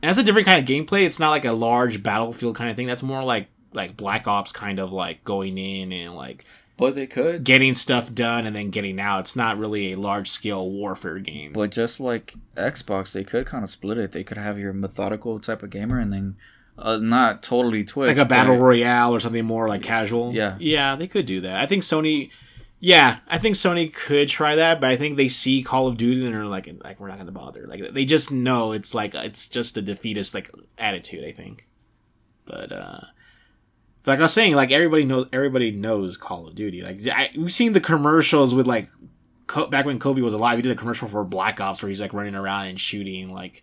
And 0.01 0.09
that's 0.09 0.17
a 0.17 0.23
different 0.23 0.47
kind 0.47 0.57
of 0.59 0.65
gameplay. 0.65 1.05
It's 1.05 1.19
not 1.19 1.29
like 1.29 1.45
a 1.45 1.51
large 1.51 2.01
battlefield 2.01 2.55
kind 2.55 2.69
of 2.69 2.75
thing. 2.75 2.87
That's 2.87 3.03
more 3.03 3.23
like 3.23 3.47
like 3.73 3.95
Black 3.97 4.27
Ops 4.27 4.51
kind 4.51 4.79
of 4.79 4.91
like 4.91 5.23
going 5.23 5.57
in 5.57 5.91
and 5.91 6.15
like 6.15 6.45
But 6.77 6.95
they 6.95 7.05
could. 7.07 7.43
getting 7.43 7.75
stuff 7.75 8.11
done 8.13 8.47
and 8.47 8.55
then 8.55 8.71
getting 8.71 8.99
out. 8.99 9.19
It's 9.21 9.35
not 9.35 9.59
really 9.59 9.93
a 9.93 9.97
large 9.97 10.29
scale 10.29 10.67
warfare 10.69 11.19
game. 11.19 11.53
But 11.53 11.69
just 11.71 11.99
like 11.99 12.33
Xbox, 12.57 13.13
they 13.13 13.23
could 13.23 13.45
kind 13.45 13.63
of 13.63 13.69
split 13.69 13.99
it. 13.99 14.11
They 14.11 14.23
could 14.23 14.37
have 14.37 14.57
your 14.57 14.73
methodical 14.73 15.39
type 15.39 15.61
of 15.61 15.69
gamer 15.69 15.99
and 15.99 16.11
then 16.11 16.35
uh, 16.77 16.97
not 16.97 17.43
totally 17.43 17.83
Twitch. 17.83 18.07
like 18.07 18.17
a 18.17 18.25
battle 18.29 18.55
but- 18.55 18.61
royale 18.63 19.13
or 19.15 19.19
something 19.19 19.45
more 19.45 19.67
like 19.67 19.81
casual. 19.83 20.33
Yeah. 20.33 20.57
yeah, 20.59 20.95
they 20.95 21.07
could 21.07 21.25
do 21.25 21.41
that. 21.41 21.57
I 21.57 21.65
think 21.65 21.83
Sony. 21.83 22.29
Yeah, 22.79 23.19
I 23.29 23.37
think 23.37 23.55
Sony 23.55 23.93
could 23.93 24.27
try 24.27 24.55
that, 24.55 24.81
but 24.81 24.89
I 24.89 24.97
think 24.97 25.15
they 25.15 25.29
see 25.29 25.63
Call 25.63 25.87
of 25.87 25.95
Duty 25.95 26.25
and 26.25 26.35
are 26.35 26.45
like, 26.45 26.69
like 26.83 26.99
we're 26.99 27.07
not 27.07 27.17
gonna 27.17 27.31
bother. 27.31 27.65
Like 27.65 27.93
they 27.93 28.03
just 28.03 28.29
know 28.29 28.73
it's 28.73 28.93
like 28.93 29.15
it's 29.15 29.47
just 29.47 29.77
a 29.77 29.81
defeatist 29.81 30.33
like 30.33 30.51
attitude. 30.77 31.23
I 31.23 31.31
think, 31.31 31.65
but 32.45 32.73
uh 32.73 32.99
but 34.03 34.11
like 34.11 34.19
I 34.19 34.23
was 34.23 34.33
saying, 34.33 34.55
like 34.55 34.71
everybody 34.71 35.05
knows 35.05 35.27
everybody 35.31 35.71
knows 35.71 36.17
Call 36.17 36.45
of 36.45 36.55
Duty. 36.55 36.81
Like 36.81 37.07
I, 37.07 37.29
we've 37.37 37.53
seen 37.53 37.71
the 37.71 37.79
commercials 37.79 38.53
with 38.53 38.67
like 38.67 38.89
Co- 39.47 39.67
back 39.67 39.85
when 39.85 39.99
Kobe 39.99 40.21
was 40.21 40.33
alive, 40.33 40.57
he 40.57 40.61
did 40.61 40.71
a 40.71 40.75
commercial 40.75 41.07
for 41.07 41.23
Black 41.23 41.61
Ops 41.61 41.81
where 41.81 41.87
he's 41.89 42.01
like 42.01 42.13
running 42.13 42.35
around 42.35 42.67
and 42.67 42.79
shooting 42.81 43.29
like 43.33 43.61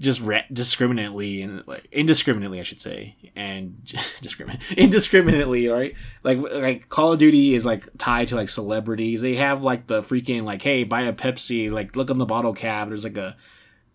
just 0.00 0.20
re- 0.22 0.46
discriminately 0.52 1.42
and 1.42 1.62
like 1.68 1.86
indiscriminately, 1.92 2.58
I 2.58 2.62
should 2.64 2.80
say, 2.80 3.14
and 3.36 3.84
discriminate 4.22 4.60
indiscriminately, 4.76 5.68
right? 5.68 5.94
Like 6.24 6.38
like 6.38 6.88
Call 6.88 7.12
of 7.12 7.18
Duty 7.18 7.54
is 7.54 7.64
like 7.66 7.86
tied 7.98 8.28
to 8.28 8.34
like 8.36 8.48
celebrities. 8.48 9.20
They 9.22 9.36
have 9.36 9.62
like 9.62 9.86
the 9.86 10.00
freaking 10.00 10.42
like, 10.42 10.62
hey, 10.62 10.84
buy 10.84 11.02
a 11.02 11.12
Pepsi. 11.12 11.70
Like 11.70 11.94
look 11.96 12.10
on 12.10 12.18
the 12.18 12.24
bottle 12.26 12.54
cap. 12.54 12.88
There's 12.88 13.04
like 13.04 13.18
a 13.18 13.36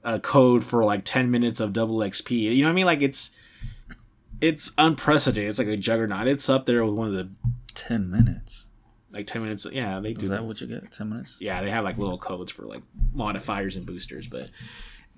a 0.04 0.20
code 0.20 0.64
for 0.64 0.84
like 0.86 1.02
ten 1.04 1.32
minutes 1.32 1.60
of 1.60 1.74
double 1.74 1.98
XP. 1.98 2.32
You 2.56 2.62
know 2.62 2.68
what 2.70 2.74
I 2.74 2.76
mean? 2.76 2.86
Like 2.86 3.02
it's 3.02 3.36
it's 4.42 4.74
unprecedented. 4.78 5.50
It's 5.50 5.58
like 5.60 5.68
a 5.68 5.78
juggernaut. 5.78 6.28
It's 6.28 6.50
up 6.50 6.66
there 6.68 6.86
with 6.86 6.94
one 6.94 7.08
of 7.08 7.14
the 7.14 7.30
Ten 7.74 8.10
minutes. 8.12 8.70
like 9.12 9.28
ten 9.28 9.42
minutes. 9.42 9.66
Yeah, 9.72 10.00
they 10.00 10.14
do 10.14 10.22
Is 10.24 10.30
that 10.30 10.46
what 10.46 10.62
you 10.62 10.68
get? 10.68 10.92
Ten 10.92 11.10
minutes? 11.10 11.40
yeah, 11.42 11.62
they 11.64 11.70
have 11.72 11.84
like 11.84 11.98
little 11.98 12.18
codes 12.18 12.52
for 12.52 12.64
like 12.66 12.84
modifiers 13.14 13.76
and 13.76 13.86
boosters. 13.86 14.28
But, 14.28 14.50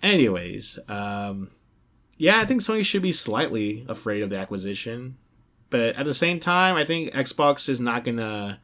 anyways, 0.01 0.79
um, 0.87 1.49
yeah, 2.17 2.39
I 2.39 2.45
think 2.45 2.61
Sony 2.61 2.83
should 2.83 3.01
be 3.01 3.11
slightly 3.11 3.85
afraid 3.87 4.23
of 4.23 4.29
the 4.29 4.37
acquisition, 4.37 5.17
but 5.69 5.95
at 5.95 6.05
the 6.05 6.13
same 6.13 6.39
time, 6.39 6.75
I 6.75 6.85
think 6.85 7.13
Xbox 7.13 7.69
is 7.69 7.79
not 7.79 8.03
gonna 8.03 8.59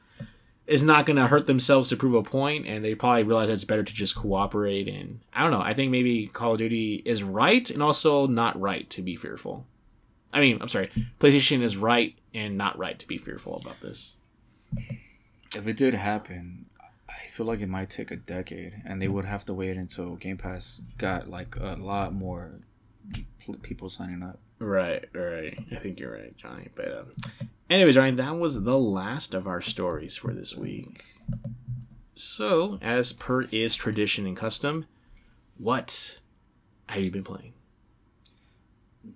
is 0.66 0.82
not 0.82 1.06
gonna 1.06 1.28
hurt 1.28 1.46
themselves 1.46 1.90
to 1.90 1.98
prove 1.98 2.14
a 2.14 2.24
point, 2.24 2.66
and 2.66 2.84
they 2.84 2.96
probably 2.96 3.24
realize 3.24 3.50
it's 3.50 3.66
better 3.66 3.84
to 3.84 3.94
just 3.94 4.16
cooperate. 4.16 4.88
And 4.88 5.20
I 5.34 5.44
don't 5.44 5.52
know. 5.52 5.62
I 5.62 5.74
think 5.74 5.92
maybe 5.92 6.28
Call 6.28 6.54
of 6.54 6.58
Duty 6.58 7.02
is 7.06 7.22
right 7.22 7.70
and 7.70 7.84
also 7.84 8.28
not 8.28 8.60
right 8.60 8.90
to 8.92 9.02
be 9.02 9.16
fearful. 9.16 9.66
I 10.32 10.40
mean, 10.40 10.58
I'm 10.62 10.68
sorry, 10.68 10.90
PlayStation 11.20 11.62
is 11.62 11.78
right 11.78 12.16
and 12.34 12.58
not 12.58 12.78
right 12.78 12.98
to 12.98 13.08
be 13.08 13.18
fearful 13.18 13.58
about 13.58 13.82
this. 13.82 14.16
If 15.56 15.68
it 15.68 15.78
did 15.78 15.94
happen, 15.94 16.63
feel 17.34 17.48
like 17.48 17.62
it 17.62 17.68
might 17.70 17.90
take 17.90 18.12
a 18.12 18.16
decade, 18.16 18.84
and 18.86 19.02
they 19.02 19.08
would 19.08 19.26
have 19.26 19.44
to 19.44 19.56
wait 19.56 19.76
until 19.76 20.16
Game 20.16 20.38
Pass 20.38 20.80
got 21.00 21.28
like 21.28 21.56
a 21.56 21.76
lot 21.80 22.14
more 22.14 22.60
pl- 23.44 23.56
people 23.56 23.90
signing 23.90 24.22
up. 24.22 24.40
Right, 24.60 25.06
right. 25.14 25.58
I 25.72 25.76
think 25.78 26.00
you're 26.00 26.14
right, 26.14 26.38
Johnny. 26.38 26.68
But 26.76 26.96
um, 26.96 27.16
anyways, 27.72 27.96
Johnny, 27.96 28.12
that 28.12 28.38
was 28.38 28.62
the 28.62 28.78
last 28.78 29.34
of 29.34 29.48
our 29.48 29.62
stories 29.62 30.16
for 30.16 30.32
this 30.32 30.56
week. 30.56 31.06
So, 32.14 32.78
as 32.84 33.14
per 33.14 33.42
is 33.52 33.76
tradition 33.76 34.28
and 34.28 34.38
custom, 34.38 34.86
what 35.58 36.20
have 36.88 37.02
you 37.02 37.10
been 37.10 37.24
playing? 37.24 37.54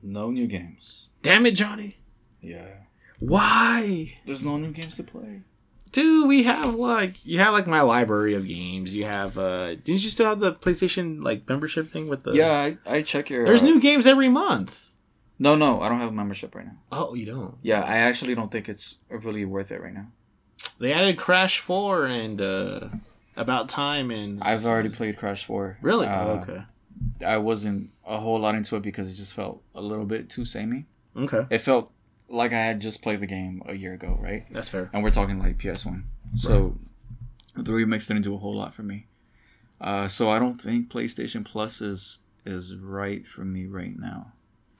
No 0.02 0.32
new 0.32 0.48
games. 0.48 1.10
Damn 1.22 1.46
it, 1.46 1.52
Johnny! 1.52 1.98
Yeah. 2.42 2.68
Why, 3.20 4.16
There's 4.26 4.44
no 4.44 4.58
new 4.58 4.72
games 4.72 4.96
to 4.98 5.04
play. 5.04 5.42
We 5.98 6.44
have 6.44 6.76
like 6.76 7.26
you 7.26 7.40
have 7.40 7.54
like 7.54 7.68
my 7.68 7.82
library 7.82 8.36
of 8.36 8.48
games. 8.48 8.96
You 8.96 9.06
have 9.06 9.38
uh, 9.38 9.70
didn't 9.76 10.04
you 10.04 10.10
still 10.10 10.28
have 10.28 10.40
the 10.40 10.54
PlayStation 10.54 11.24
like 11.24 11.48
membership 11.50 11.88
thing 11.88 12.08
with 12.10 12.24
the? 12.24 12.34
Yeah, 12.34 12.52
I, 12.52 12.78
I 12.86 13.02
check 13.02 13.30
your. 13.30 13.46
There's 13.46 13.62
uh, 13.64 13.66
new 13.66 13.80
games 13.80 14.06
every 14.06 14.30
month. 14.30 14.86
No, 15.40 15.56
no, 15.56 15.82
I 15.82 15.90
don't 15.90 16.00
have 16.00 16.10
a 16.10 16.14
membership 16.14 16.56
right 16.56 16.66
now. 16.66 16.78
Oh, 16.92 17.14
you 17.14 17.26
don't. 17.26 17.56
Yeah, 17.62 17.82
I 17.82 17.98
actually 17.98 18.36
don't 18.36 18.52
think 18.52 18.68
it's 18.70 19.00
really 19.10 19.46
worth 19.46 19.72
it 19.72 19.82
right 19.82 19.94
now. 19.94 20.08
They 20.80 20.94
added 20.94 21.18
Crash 21.18 21.60
Four 21.60 22.06
and 22.08 22.42
uh, 22.42 22.90
About 23.36 23.70
Time 23.70 24.10
and 24.12 24.42
I've 24.42 24.66
already 24.66 24.90
played 24.90 25.18
Crash 25.18 25.46
4. 25.46 25.78
really. 25.82 26.08
Uh, 26.08 26.26
oh, 26.26 26.30
okay. 26.42 26.64
I 27.26 27.38
wasn't 27.38 27.92
a 28.06 28.20
whole 28.20 28.40
lot 28.40 28.56
into 28.56 28.76
it 28.76 28.82
because 28.82 29.14
it 29.14 29.16
just 29.16 29.34
felt 29.34 29.62
a 29.76 29.82
little 29.82 30.06
bit 30.06 30.30
too 30.30 30.46
samey. 30.46 30.86
Okay, 31.16 31.46
It 31.50 31.60
felt 31.60 31.92
like 32.30 32.52
I 32.54 32.60
had 32.60 32.80
just 32.80 33.02
played 33.02 33.20
the 33.20 33.28
game 33.28 33.62
a 33.66 33.74
year 33.74 33.94
ago, 33.94 34.18
right? 34.22 34.46
that's 34.52 34.70
fair. 34.70 34.90
And 34.94 35.04
we're 35.04 35.12
talking 35.12 35.40
like 35.40 35.58
PS1. 35.58 36.04
So 36.36 36.78
the 37.56 37.72
remix 37.72 38.08
didn't 38.08 38.24
do 38.24 38.36
a 38.36 38.38
whole 38.38 38.56
lot 38.56 38.74
for 38.74 38.84
me. 38.84 39.08
Uh, 39.80 40.08
so 40.08 40.30
I 40.30 40.40
don't 40.40 40.60
think 40.60 40.90
PlayStation 40.90 41.46
Plus 41.46 41.82
is 41.82 42.20
is 42.46 42.76
right 42.76 43.28
for 43.28 43.44
me 43.46 43.66
right 43.66 43.98
now. 43.98 44.34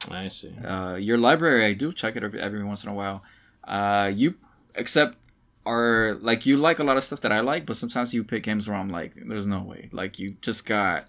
I 0.10 0.30
see. 0.30 0.54
Uh, 0.58 0.96
your 0.96 1.18
library, 1.18 1.66
I 1.66 1.74
do 1.74 1.92
check 1.92 2.16
it 2.16 2.24
every, 2.24 2.40
every 2.40 2.64
once 2.64 2.84
in 2.84 2.90
a 2.90 2.94
while. 2.94 3.24
Uh, 3.64 4.12
you 4.14 4.36
except 4.76 5.18
are 5.66 6.18
like 6.22 6.46
you 6.46 6.56
like 6.58 6.80
a 6.80 6.84
lot 6.84 6.98
of 6.98 7.04
stuff 7.04 7.22
that 7.22 7.32
I 7.32 7.42
like, 7.42 7.66
but 7.66 7.76
sometimes 7.76 8.14
you 8.14 8.24
pick 8.24 8.44
games 8.44 8.68
where 8.68 8.78
I'm 8.78 8.90
like, 8.90 9.14
there's 9.16 9.48
no 9.48 9.62
way. 9.62 9.90
Like 9.92 10.18
you 10.18 10.32
just 10.42 10.66
got 10.66 11.06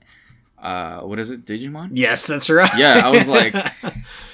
uh, 0.60 1.00
what 1.00 1.18
is 1.18 1.30
it, 1.30 1.44
Digimon? 1.44 1.90
Yes, 1.92 2.26
that's 2.26 2.50
right. 2.50 2.70
Yeah, 2.76 3.02
I 3.04 3.10
was 3.10 3.28
like, 3.28 3.54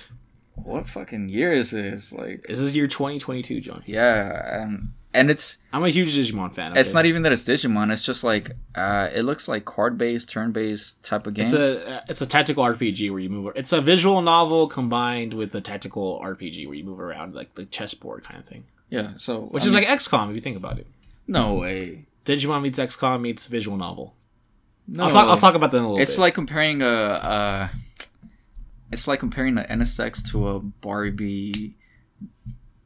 what 0.64 0.88
fucking 0.88 1.28
year 1.28 1.52
is 1.52 1.70
this? 1.70 2.12
Like, 2.12 2.44
this 2.48 2.58
is 2.58 2.74
year 2.74 2.86
2022, 2.86 3.60
John. 3.60 3.82
yeah, 3.86 4.62
and 4.62 4.92
and 5.12 5.30
it's 5.30 5.58
I'm 5.72 5.84
a 5.84 5.88
huge 5.90 6.16
Digimon 6.16 6.52
fan. 6.52 6.76
it's 6.76 6.92
not 6.92 7.06
even 7.06 7.22
that 7.22 7.32
it's 7.32 7.42
Digimon. 7.44 7.92
It's 7.92 8.02
just 8.02 8.24
like 8.24 8.52
uh, 8.74 9.08
it 9.14 9.22
looks 9.22 9.46
like 9.46 9.64
card 9.64 9.96
based, 9.96 10.28
turn 10.30 10.50
based 10.52 11.04
type 11.04 11.26
of 11.26 11.34
game. 11.34 11.44
It's 11.44 11.54
a 11.54 11.96
uh, 11.98 12.00
it's 12.08 12.20
a 12.20 12.26
tactical 12.26 12.64
RPG 12.64 13.10
where 13.10 13.20
you 13.20 13.30
move. 13.30 13.52
It's 13.54 13.72
a 13.72 13.80
visual 13.80 14.20
novel 14.22 14.66
combined 14.66 15.34
with 15.34 15.54
a 15.54 15.60
tactical 15.60 16.20
RPG 16.24 16.66
where 16.66 16.74
you 16.74 16.84
move 16.84 16.98
around 17.00 17.34
like 17.34 17.54
the 17.54 17.64
chessboard 17.66 18.24
kind 18.24 18.40
of 18.40 18.46
thing, 18.46 18.64
yeah, 18.90 19.12
so 19.16 19.42
which 19.42 19.62
I 19.62 19.66
is 19.66 19.74
mean, 19.74 19.84
like 19.84 19.98
XCOM 20.00 20.30
if 20.30 20.34
you 20.34 20.40
think 20.40 20.56
about 20.56 20.78
it. 20.78 20.86
no 21.28 21.54
way. 21.54 22.06
Digimon 22.24 22.62
meets 22.62 22.78
XCOM 22.78 23.20
meets 23.20 23.46
visual 23.46 23.76
novel. 23.76 24.14
No, 24.88 25.04
I'll 25.04 25.10
talk. 25.10 25.28
I'll 25.28 25.38
talk 25.38 25.54
about 25.54 25.70
that 25.72 25.78
in 25.78 25.84
a 25.84 25.86
little 25.86 25.98
bit. 25.98 26.02
It's 26.02 26.16
bit. 26.16 26.22
like 26.22 26.34
comparing 26.34 26.82
a, 26.82 26.86
uh, 26.88 27.68
it's 28.94 29.06
like 29.06 29.20
comparing 29.20 29.58
an 29.58 29.80
NSX 29.80 30.26
to 30.30 30.48
a 30.48 30.60
Barbie 30.60 31.76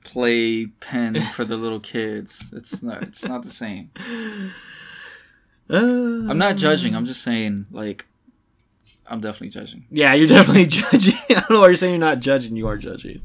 play 0.05 0.67
pen 0.67 1.21
for 1.35 1.45
the 1.45 1.57
little 1.57 1.81
kids. 1.81 2.53
It's 2.57 2.83
not. 2.83 3.03
It's 3.03 3.25
not 3.27 3.43
the 3.45 3.51
same. 3.51 3.91
Uh, 5.71 5.77
I'm 6.31 6.39
not 6.39 6.57
judging. 6.57 6.97
I'm 6.97 7.05
just 7.05 7.21
saying, 7.21 7.67
like, 7.71 8.07
I'm 9.07 9.21
definitely 9.21 9.51
judging. 9.51 9.85
yeah, 9.91 10.15
you're 10.15 10.27
definitely 10.39 10.65
judging. 10.65 11.13
I 11.29 11.35
don't 11.41 11.51
know 11.51 11.61
why 11.61 11.67
you're 11.67 11.77
saying 11.77 11.93
you're 11.93 12.01
not 12.01 12.21
judging. 12.21 12.57
You 12.57 12.69
are 12.69 12.79
judging. 12.79 13.21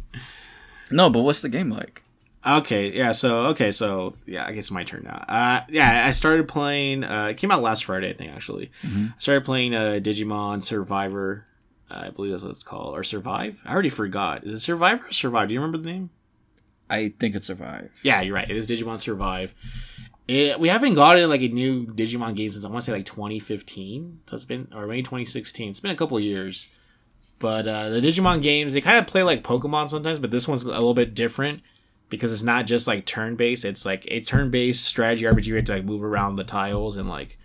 No, 0.91 1.09
but 1.09 1.21
what's 1.21 1.41
the 1.41 1.47
game 1.47 1.69
like? 1.69 2.03
Okay, 2.45 2.91
yeah, 2.91 3.13
so 3.13 3.45
okay, 3.45 3.71
so 3.71 4.15
yeah, 4.25 4.45
I 4.45 4.51
guess 4.51 4.65
it's 4.65 4.71
my 4.71 4.83
turn 4.83 5.03
now. 5.05 5.23
Uh 5.29 5.61
yeah, 5.69 6.05
I 6.05 6.11
started 6.11 6.49
playing 6.49 7.05
uh 7.05 7.27
it 7.27 7.37
came 7.37 7.49
out 7.49 7.61
last 7.61 7.85
Friday, 7.85 8.09
I 8.09 8.13
think 8.13 8.33
actually. 8.33 8.69
I 8.83 9.13
started 9.19 9.45
playing 9.45 9.73
uh 9.73 10.01
Digimon 10.03 10.61
Survivor. 10.61 11.45
I 11.89 12.09
believe 12.09 12.31
that's 12.31 12.43
what 12.43 12.51
it's 12.51 12.63
called. 12.63 12.95
Or 12.95 13.03
Survive? 13.03 13.61
I 13.65 13.73
already 13.73 13.89
forgot. 13.89 14.43
Is 14.43 14.53
it 14.53 14.59
Survivor 14.59 15.07
or 15.07 15.11
Survive? 15.11 15.49
Do 15.49 15.53
you 15.53 15.59
remember 15.59 15.77
the 15.77 15.91
name? 15.91 16.09
I 16.89 17.13
think 17.19 17.35
it's 17.35 17.47
Survive. 17.47 17.91
Yeah, 18.03 18.21
you're 18.21 18.35
right. 18.35 18.49
It 18.49 18.55
is 18.55 18.69
Digimon 18.69 18.99
Survive. 18.99 19.55
It, 20.27 20.59
we 20.59 20.69
haven't 20.69 20.93
gotten 20.93 21.29
like 21.29 21.41
a 21.41 21.49
new 21.49 21.85
Digimon 21.85 22.35
game 22.35 22.49
since 22.49 22.65
I 22.65 22.69
want 22.69 22.83
to 22.83 22.85
say 22.85 22.95
like 22.95 23.05
2015. 23.05 24.21
So 24.27 24.35
it's 24.35 24.45
been 24.45 24.67
or 24.73 24.87
maybe 24.87 25.03
2016. 25.03 25.69
It's 25.69 25.79
been 25.79 25.91
a 25.91 25.95
couple 25.95 26.19
years. 26.19 26.73
But 27.39 27.67
uh, 27.67 27.89
the 27.89 27.99
Digimon 27.99 28.41
games 28.41 28.73
they 28.73 28.81
kind 28.81 28.97
of 28.97 29.07
play 29.07 29.23
like 29.23 29.43
Pokemon 29.43 29.89
sometimes, 29.89 30.19
but 30.19 30.31
this 30.31 30.47
one's 30.47 30.63
a 30.63 30.69
little 30.69 30.93
bit 30.93 31.13
different 31.13 31.61
because 32.09 32.31
it's 32.31 32.43
not 32.43 32.65
just 32.65 32.87
like 32.87 33.05
turn 33.05 33.35
based. 33.35 33.65
It's 33.65 33.85
like 33.85 34.05
a 34.07 34.21
turn 34.21 34.49
based 34.49 34.85
strategy 34.85 35.25
RPG. 35.25 35.45
You 35.45 35.55
have 35.55 35.65
to 35.65 35.73
like 35.73 35.83
move 35.83 36.03
around 36.03 36.37
the 36.37 36.43
tiles 36.43 36.95
and 36.95 37.09
like. 37.09 37.37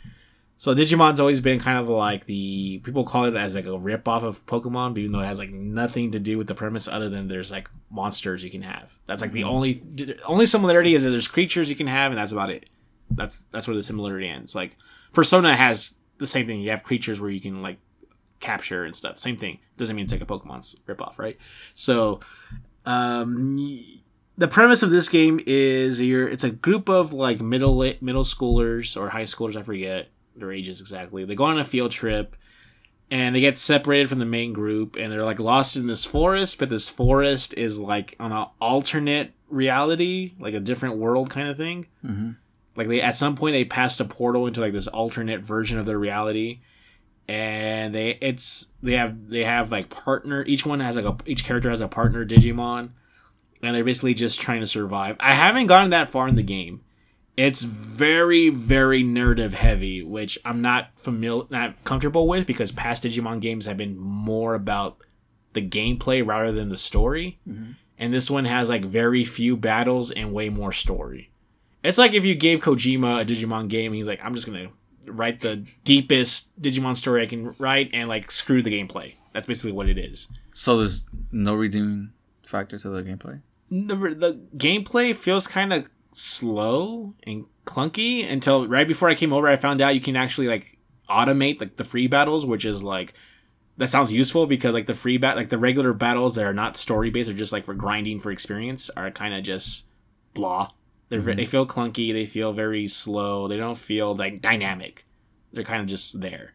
So 0.60 0.74
Digimon's 0.74 1.20
always 1.20 1.40
been 1.40 1.60
kind 1.60 1.78
of 1.78 1.88
like 1.88 2.26
the 2.26 2.80
people 2.80 3.04
call 3.04 3.26
it 3.26 3.36
as 3.36 3.54
like 3.54 3.66
a 3.66 3.78
rip 3.78 4.08
off 4.08 4.24
of 4.24 4.44
Pokemon, 4.44 4.98
even 4.98 5.12
though 5.12 5.20
it 5.20 5.26
has 5.26 5.38
like 5.38 5.50
nothing 5.50 6.10
to 6.10 6.18
do 6.18 6.36
with 6.36 6.48
the 6.48 6.54
premise 6.54 6.88
other 6.88 7.08
than 7.08 7.28
there's 7.28 7.52
like 7.52 7.70
monsters 7.90 8.42
you 8.42 8.50
can 8.50 8.62
have. 8.62 8.98
That's 9.06 9.22
like 9.22 9.30
the 9.30 9.44
only 9.44 9.80
only 10.26 10.46
similarity 10.46 10.94
is 10.94 11.04
that 11.04 11.10
there's 11.10 11.28
creatures 11.28 11.70
you 11.70 11.76
can 11.76 11.86
have, 11.86 12.10
and 12.10 12.18
that's 12.18 12.32
about 12.32 12.50
it. 12.50 12.68
That's 13.08 13.42
that's 13.52 13.68
where 13.68 13.76
the 13.76 13.84
similarity 13.84 14.28
ends. 14.28 14.56
Like 14.56 14.76
Persona 15.12 15.54
has 15.54 15.94
the 16.18 16.26
same 16.26 16.48
thing. 16.48 16.60
You 16.60 16.70
have 16.70 16.82
creatures 16.82 17.20
where 17.20 17.30
you 17.30 17.40
can 17.40 17.62
like 17.62 17.78
capture 18.40 18.84
and 18.84 18.96
stuff. 18.96 19.16
Same 19.18 19.36
thing. 19.36 19.60
Doesn't 19.76 19.94
mean 19.94 20.06
it's 20.06 20.12
like 20.12 20.22
a 20.22 20.26
Pokemon's 20.26 20.80
ripoff, 20.88 21.20
right? 21.20 21.38
So, 21.74 22.18
um, 22.84 23.56
the 24.36 24.48
premise 24.48 24.82
of 24.82 24.90
this 24.90 25.08
game 25.08 25.40
is 25.46 26.00
you're 26.00 26.28
it's 26.28 26.42
a 26.42 26.50
group 26.50 26.88
of 26.88 27.12
like 27.12 27.40
middle 27.40 27.76
middle 28.00 28.24
schoolers 28.24 29.00
or 29.00 29.10
high 29.10 29.22
schoolers, 29.22 29.54
I 29.54 29.62
forget 29.62 30.08
their 30.40 30.52
ages 30.52 30.80
exactly. 30.80 31.24
They 31.24 31.34
go 31.34 31.44
on 31.44 31.58
a 31.58 31.64
field 31.64 31.90
trip 31.90 32.36
and 33.10 33.34
they 33.34 33.40
get 33.40 33.58
separated 33.58 34.08
from 34.08 34.18
the 34.18 34.26
main 34.26 34.52
group, 34.52 34.96
and 34.96 35.10
they're 35.10 35.24
like 35.24 35.40
lost 35.40 35.76
in 35.76 35.86
this 35.86 36.04
forest. 36.04 36.58
But 36.58 36.68
this 36.68 36.88
forest 36.88 37.54
is 37.54 37.78
like 37.78 38.14
on 38.20 38.32
an 38.32 38.46
alternate 38.60 39.32
reality, 39.48 40.34
like 40.38 40.54
a 40.54 40.60
different 40.60 40.96
world 40.96 41.30
kind 41.30 41.48
of 41.48 41.56
thing. 41.56 41.86
Mm-hmm. 42.04 42.30
Like 42.76 42.88
they 42.88 43.00
at 43.00 43.16
some 43.16 43.34
point 43.34 43.54
they 43.54 43.64
passed 43.64 44.00
a 44.00 44.04
portal 44.04 44.46
into 44.46 44.60
like 44.60 44.72
this 44.72 44.88
alternate 44.88 45.40
version 45.40 45.78
of 45.78 45.86
their 45.86 45.98
reality, 45.98 46.60
and 47.26 47.94
they 47.94 48.10
it's 48.20 48.66
they 48.82 48.92
have 48.92 49.28
they 49.28 49.44
have 49.44 49.72
like 49.72 49.88
partner. 49.88 50.44
Each 50.46 50.66
one 50.66 50.80
has 50.80 50.96
like 50.96 51.04
a 51.04 51.16
each 51.26 51.44
character 51.44 51.70
has 51.70 51.80
a 51.80 51.88
partner 51.88 52.26
Digimon, 52.26 52.90
and 53.62 53.74
they're 53.74 53.84
basically 53.84 54.14
just 54.14 54.40
trying 54.40 54.60
to 54.60 54.66
survive. 54.66 55.16
I 55.18 55.32
haven't 55.32 55.66
gotten 55.66 55.90
that 55.90 56.10
far 56.10 56.28
in 56.28 56.36
the 56.36 56.42
game. 56.42 56.82
It's 57.38 57.62
very 57.62 58.48
very 58.48 59.04
narrative 59.04 59.54
heavy, 59.54 60.02
which 60.02 60.38
I'm 60.44 60.60
not 60.60 60.90
familiar 60.96 61.44
not 61.50 61.84
comfortable 61.84 62.26
with 62.26 62.48
because 62.48 62.72
past 62.72 63.04
Digimon 63.04 63.40
games 63.40 63.66
have 63.66 63.76
been 63.76 63.96
more 63.96 64.56
about 64.56 64.96
the 65.52 65.62
gameplay 65.66 66.26
rather 66.26 66.50
than 66.50 66.68
the 66.68 66.76
story. 66.76 67.38
Mm-hmm. 67.48 67.72
And 67.96 68.12
this 68.12 68.28
one 68.28 68.44
has 68.46 68.68
like 68.68 68.84
very 68.84 69.24
few 69.24 69.56
battles 69.56 70.10
and 70.10 70.32
way 70.32 70.48
more 70.48 70.72
story. 70.72 71.30
It's 71.84 71.96
like 71.96 72.12
if 72.12 72.24
you 72.24 72.34
gave 72.34 72.58
Kojima 72.58 73.22
a 73.22 73.24
Digimon 73.24 73.68
game, 73.68 73.92
he's 73.92 74.08
like, 74.08 74.24
I'm 74.24 74.34
just 74.34 74.46
gonna 74.46 74.70
write 75.06 75.38
the 75.38 75.64
deepest 75.84 76.60
Digimon 76.60 76.96
story 76.96 77.22
I 77.22 77.26
can 77.26 77.54
write 77.60 77.90
and 77.92 78.08
like 78.08 78.32
screw 78.32 78.62
the 78.62 78.72
gameplay. 78.72 79.14
That's 79.32 79.46
basically 79.46 79.70
what 79.70 79.88
it 79.88 79.96
is. 79.96 80.28
So 80.54 80.78
there's 80.78 81.06
no 81.30 81.54
redeeming 81.54 82.10
factor 82.44 82.78
to 82.78 82.88
the 82.88 83.04
gameplay. 83.04 83.42
The, 83.70 83.94
the 83.94 84.40
gameplay 84.56 85.14
feels 85.14 85.46
kind 85.46 85.72
of 85.72 85.88
slow 86.18 87.14
and 87.22 87.46
clunky 87.64 88.28
until 88.28 88.66
right 88.66 88.88
before 88.88 89.08
I 89.08 89.14
came 89.14 89.32
over, 89.32 89.46
I 89.46 89.56
found 89.56 89.80
out 89.80 89.94
you 89.94 90.00
can 90.00 90.16
actually 90.16 90.48
like 90.48 90.78
automate 91.08 91.60
like 91.60 91.76
the 91.76 91.84
free 91.84 92.08
battles, 92.08 92.44
which 92.44 92.64
is 92.64 92.82
like 92.82 93.14
that 93.76 93.88
sounds 93.88 94.12
useful 94.12 94.46
because 94.46 94.74
like 94.74 94.86
the 94.86 94.94
free 94.94 95.16
bat 95.16 95.36
like 95.36 95.48
the 95.48 95.58
regular 95.58 95.92
battles 95.92 96.34
that 96.34 96.44
are 96.44 96.54
not 96.54 96.76
story 96.76 97.10
based 97.10 97.30
or 97.30 97.34
just 97.34 97.52
like 97.52 97.64
for 97.64 97.74
grinding 97.74 98.18
for 98.18 98.32
experience 98.32 98.90
are 98.90 99.10
kind 99.10 99.32
of 99.32 99.44
just 99.44 99.88
blah. 100.34 100.70
They're 101.08 101.20
ve- 101.20 101.30
mm-hmm. 101.30 101.36
they 101.38 101.46
feel 101.46 101.66
clunky. 101.66 102.12
They 102.12 102.26
feel 102.26 102.52
very 102.52 102.88
slow. 102.88 103.46
They 103.46 103.56
don't 103.56 103.78
feel 103.78 104.14
like 104.14 104.42
dynamic. 104.42 105.06
They're 105.52 105.64
kind 105.64 105.80
of 105.80 105.86
just 105.86 106.20
there. 106.20 106.52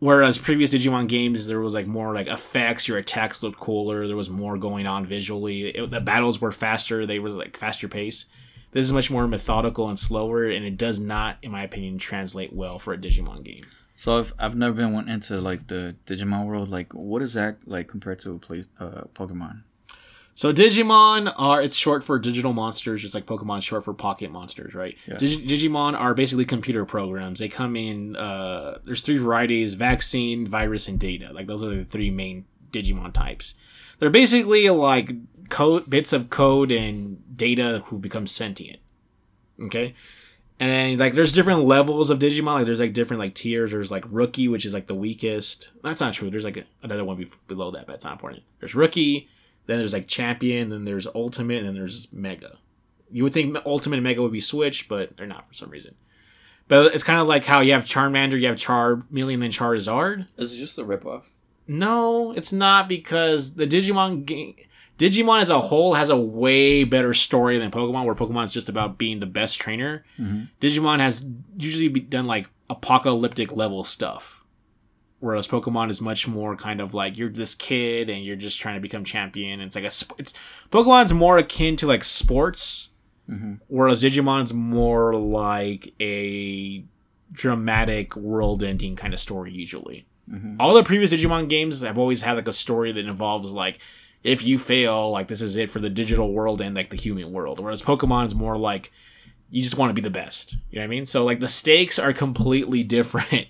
Whereas 0.00 0.36
previous 0.36 0.74
Digimon 0.74 1.08
games, 1.08 1.46
there 1.46 1.60
was 1.60 1.72
like 1.72 1.86
more 1.86 2.12
like 2.12 2.26
effects. 2.26 2.88
Your 2.88 2.98
attacks 2.98 3.42
looked 3.42 3.60
cooler. 3.60 4.06
There 4.06 4.16
was 4.16 4.28
more 4.28 4.58
going 4.58 4.86
on 4.86 5.06
visually. 5.06 5.68
It, 5.68 5.90
the 5.90 6.00
battles 6.00 6.40
were 6.40 6.52
faster. 6.52 7.06
They 7.06 7.20
were 7.20 7.30
like 7.30 7.56
faster 7.56 7.88
pace. 7.88 8.26
This 8.74 8.84
is 8.84 8.92
much 8.92 9.08
more 9.08 9.26
methodical 9.28 9.88
and 9.88 9.96
slower, 9.96 10.50
and 10.50 10.64
it 10.64 10.76
does 10.76 10.98
not, 10.98 11.38
in 11.42 11.52
my 11.52 11.62
opinion, 11.62 11.96
translate 11.96 12.52
well 12.52 12.80
for 12.80 12.92
a 12.92 12.98
Digimon 12.98 13.44
game. 13.44 13.64
So 13.94 14.18
if 14.18 14.32
I've 14.36 14.56
never 14.56 14.74
been 14.74 14.92
went 14.92 15.08
into 15.08 15.40
like 15.40 15.68
the 15.68 15.94
Digimon 16.06 16.46
world, 16.46 16.68
like 16.68 16.92
what 16.92 17.22
is 17.22 17.34
that 17.34 17.58
like 17.66 17.86
compared 17.86 18.18
to 18.20 18.32
a 18.32 18.38
play, 18.38 18.64
uh, 18.80 19.02
Pokemon? 19.14 19.62
So 20.34 20.52
Digimon 20.52 21.32
are 21.36 21.62
it's 21.62 21.76
short 21.76 22.02
for 22.02 22.18
digital 22.18 22.52
monsters, 22.52 23.02
just 23.02 23.14
like 23.14 23.26
Pokemon 23.26 23.62
short 23.62 23.84
for 23.84 23.94
pocket 23.94 24.32
monsters, 24.32 24.74
right? 24.74 24.96
Yeah. 25.06 25.14
Digi- 25.14 25.46
Digimon 25.46 25.96
are 25.96 26.12
basically 26.12 26.44
computer 26.44 26.84
programs. 26.84 27.38
They 27.38 27.48
come 27.48 27.76
in 27.76 28.16
uh 28.16 28.78
there's 28.84 29.02
three 29.02 29.18
varieties, 29.18 29.74
vaccine, 29.74 30.48
virus, 30.48 30.88
and 30.88 30.98
data. 30.98 31.32
Like 31.32 31.46
those 31.46 31.62
are 31.62 31.70
the 31.70 31.84
three 31.84 32.10
main 32.10 32.46
Digimon 32.72 33.12
types. 33.12 33.54
They're 34.00 34.10
basically 34.10 34.68
like 34.70 35.12
code 35.48 35.88
bits 35.88 36.12
of 36.12 36.30
code 36.30 36.72
and 36.72 37.36
data 37.36 37.82
who 37.86 37.98
become 37.98 38.26
sentient. 38.26 38.78
Okay? 39.60 39.94
And 40.60 40.98
like 41.00 41.14
there's 41.14 41.32
different 41.32 41.64
levels 41.64 42.10
of 42.10 42.18
Digimon, 42.18 42.54
like 42.54 42.64
there's 42.64 42.80
like 42.80 42.92
different 42.92 43.20
like 43.20 43.34
tiers. 43.34 43.72
There's 43.72 43.90
like 43.90 44.04
rookie, 44.08 44.48
which 44.48 44.64
is 44.64 44.72
like 44.72 44.86
the 44.86 44.94
weakest. 44.94 45.72
That's 45.82 46.00
not 46.00 46.14
true. 46.14 46.30
There's 46.30 46.44
like 46.44 46.64
another 46.82 47.04
one 47.04 47.28
below 47.48 47.72
that, 47.72 47.86
but 47.86 47.96
it's 47.96 48.04
not 48.04 48.14
important. 48.14 48.44
There's 48.60 48.74
rookie, 48.74 49.28
then 49.66 49.78
there's 49.78 49.92
like 49.92 50.06
champion, 50.06 50.68
then 50.68 50.84
there's 50.84 51.08
ultimate, 51.14 51.58
and 51.58 51.68
then 51.68 51.74
there's 51.74 52.12
mega. 52.12 52.58
You 53.10 53.24
would 53.24 53.32
think 53.32 53.56
ultimate 53.66 53.96
and 53.96 54.04
mega 54.04 54.22
would 54.22 54.32
be 54.32 54.40
switched, 54.40 54.88
but 54.88 55.16
they're 55.16 55.26
not 55.26 55.46
for 55.48 55.54
some 55.54 55.70
reason. 55.70 55.96
But 56.68 56.94
it's 56.94 57.04
kind 57.04 57.20
of 57.20 57.26
like 57.26 57.44
how 57.44 57.60
you 57.60 57.72
have 57.72 57.84
Charmander, 57.84 58.40
you 58.40 58.46
have 58.46 58.56
Charmeleon, 58.56 59.44
and 59.44 59.52
Charizard. 59.52 60.26
Is 60.38 60.54
it 60.54 60.58
just 60.58 60.78
a 60.78 60.84
ripoff? 60.84 61.24
No, 61.66 62.32
it's 62.32 62.52
not 62.52 62.88
because 62.88 63.54
the 63.54 63.66
Digimon 63.66 64.24
game, 64.24 64.56
Digimon 64.98 65.42
as 65.42 65.50
a 65.50 65.60
whole 65.60 65.94
has 65.94 66.10
a 66.10 66.16
way 66.16 66.84
better 66.84 67.14
story 67.14 67.58
than 67.58 67.70
Pokemon, 67.70 68.04
where 68.04 68.14
Pokemon 68.14 68.44
is 68.44 68.52
just 68.52 68.68
about 68.68 68.96
being 68.96 69.20
the 69.20 69.26
best 69.26 69.60
trainer. 69.60 70.04
Mm-hmm. 70.18 70.44
Digimon 70.60 71.00
has 71.00 71.28
usually 71.58 71.88
done 71.88 72.26
like 72.26 72.48
apocalyptic 72.70 73.52
level 73.52 73.82
stuff, 73.82 74.44
whereas 75.18 75.48
Pokemon 75.48 75.90
is 75.90 76.00
much 76.00 76.28
more 76.28 76.54
kind 76.54 76.80
of 76.80 76.94
like 76.94 77.18
you're 77.18 77.28
this 77.28 77.54
kid 77.54 78.08
and 78.08 78.24
you're 78.24 78.36
just 78.36 78.60
trying 78.60 78.76
to 78.76 78.80
become 78.80 79.04
champion. 79.04 79.60
It's 79.60 79.74
like 79.74 79.84
a 79.84 79.90
sp- 79.90 80.18
it's 80.18 80.34
Pokemon's 80.70 81.12
more 81.12 81.38
akin 81.38 81.74
to 81.76 81.88
like 81.88 82.04
sports, 82.04 82.90
mm-hmm. 83.28 83.54
whereas 83.66 84.02
Digimon's 84.02 84.54
more 84.54 85.14
like 85.14 85.92
a 86.00 86.84
dramatic 87.32 88.14
world-ending 88.14 88.94
kind 88.94 89.12
of 89.12 89.18
story 89.18 89.50
usually 89.50 90.06
mm-hmm. 90.30 90.54
all 90.60 90.72
the 90.72 90.84
previous 90.84 91.12
Digimon 91.12 91.48
games 91.48 91.80
have 91.82 91.98
always 91.98 92.22
had 92.22 92.34
like 92.36 92.46
a 92.46 92.52
story 92.52 92.92
that 92.92 93.06
involves 93.06 93.52
like 93.52 93.80
if 94.24 94.42
you 94.42 94.58
fail, 94.58 95.10
like 95.10 95.28
this 95.28 95.42
is 95.42 95.56
it 95.56 95.70
for 95.70 95.78
the 95.78 95.90
digital 95.90 96.32
world 96.32 96.60
and 96.62 96.74
like 96.74 96.90
the 96.90 96.96
human 96.96 97.30
world. 97.30 97.60
Whereas 97.60 97.82
Pokemon's 97.82 98.34
more 98.34 98.56
like 98.56 98.90
you 99.50 99.62
just 99.62 99.78
want 99.78 99.90
to 99.90 99.94
be 99.94 100.00
the 100.00 100.10
best. 100.10 100.54
You 100.70 100.76
know 100.76 100.80
what 100.80 100.84
I 100.84 100.88
mean? 100.88 101.06
So 101.06 101.24
like 101.24 101.40
the 101.40 101.46
stakes 101.46 101.98
are 101.98 102.12
completely 102.12 102.82
different. 102.96 103.46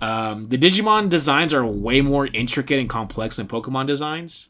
Um, 0.00 0.48
the 0.48 0.56
Digimon 0.56 1.10
designs 1.10 1.52
are 1.52 1.64
way 1.64 2.00
more 2.00 2.26
intricate 2.26 2.80
and 2.80 2.88
complex 2.88 3.36
than 3.36 3.46
Pokemon 3.46 3.86
designs. 3.86 4.48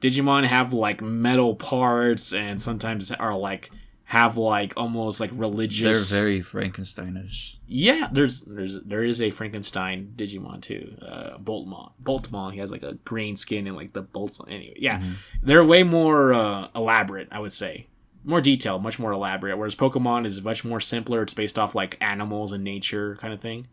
Digimon 0.00 0.44
have 0.44 0.72
like 0.72 1.00
metal 1.00 1.54
parts 1.54 2.34
and 2.34 2.60
sometimes 2.60 3.12
are 3.12 3.36
like 3.36 3.70
have 4.04 4.36
like 4.36 4.74
almost 4.76 5.18
like 5.18 5.30
religious. 5.32 6.10
They're 6.10 6.22
very 6.22 6.42
Frankensteinish. 6.42 7.56
Yeah, 7.66 8.08
there's 8.12 8.42
there's 8.42 8.80
there 8.80 9.02
is 9.02 9.22
a 9.22 9.30
Frankenstein 9.30 10.12
Digimon 10.14 10.60
too. 10.60 10.96
Uh, 11.00 11.38
Boltmon. 11.38 11.92
Boltmon. 12.02 12.52
He 12.52 12.58
has 12.60 12.70
like 12.70 12.82
a 12.82 12.94
green 13.04 13.36
skin 13.36 13.66
and 13.66 13.76
like 13.76 13.92
the 13.92 14.02
bolts. 14.02 14.40
Anyway, 14.46 14.76
yeah, 14.76 15.02
they're 15.42 15.64
way 15.64 15.82
more 15.82 16.34
uh, 16.34 16.68
elaborate. 16.74 17.28
I 17.32 17.40
would 17.40 17.52
say 17.52 17.86
more 18.24 18.40
detailed, 18.40 18.82
much 18.82 18.98
more 18.98 19.12
elaborate. 19.12 19.56
Whereas 19.56 19.74
Pokemon 19.74 20.26
is 20.26 20.42
much 20.42 20.64
more 20.64 20.80
simpler. 20.80 21.22
It's 21.22 21.34
based 21.34 21.58
off 21.58 21.74
like 21.74 21.96
animals 22.00 22.52
and 22.52 22.62
nature 22.62 23.16
kind 23.16 23.32
of 23.32 23.40
thing. 23.40 23.68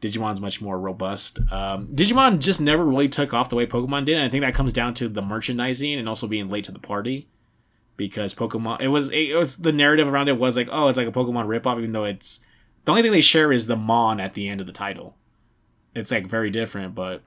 Digimon's 0.00 0.40
much 0.40 0.62
more 0.62 0.78
robust. 0.78 1.38
Um, 1.52 1.86
Digimon 1.88 2.38
just 2.38 2.60
never 2.60 2.84
really 2.84 3.10
took 3.10 3.34
off 3.34 3.50
the 3.50 3.56
way 3.56 3.66
Pokemon 3.66 4.06
did, 4.06 4.16
and 4.16 4.24
I 4.24 4.30
think 4.30 4.42
that 4.42 4.54
comes 4.54 4.72
down 4.72 4.94
to 4.94 5.08
the 5.08 5.20
merchandising 5.20 5.98
and 5.98 6.08
also 6.08 6.26
being 6.26 6.48
late 6.48 6.64
to 6.64 6.72
the 6.72 6.78
party. 6.78 7.28
Because 8.00 8.34
Pokemon, 8.34 8.80
it 8.80 8.88
was 8.88 9.10
it 9.12 9.36
was 9.36 9.58
the 9.58 9.72
narrative 9.72 10.08
around 10.08 10.28
it 10.28 10.38
was 10.38 10.56
like, 10.56 10.68
oh, 10.72 10.88
it's 10.88 10.96
like 10.96 11.06
a 11.06 11.12
Pokemon 11.12 11.46
ripoff, 11.46 11.76
even 11.76 11.92
though 11.92 12.04
it's 12.04 12.40
the 12.86 12.92
only 12.92 13.02
thing 13.02 13.12
they 13.12 13.20
share 13.20 13.52
is 13.52 13.66
the 13.66 13.76
Mon 13.76 14.20
at 14.20 14.32
the 14.32 14.48
end 14.48 14.62
of 14.62 14.66
the 14.66 14.72
title. 14.72 15.16
It's 15.94 16.10
like 16.10 16.26
very 16.26 16.48
different, 16.48 16.94
but 16.94 17.20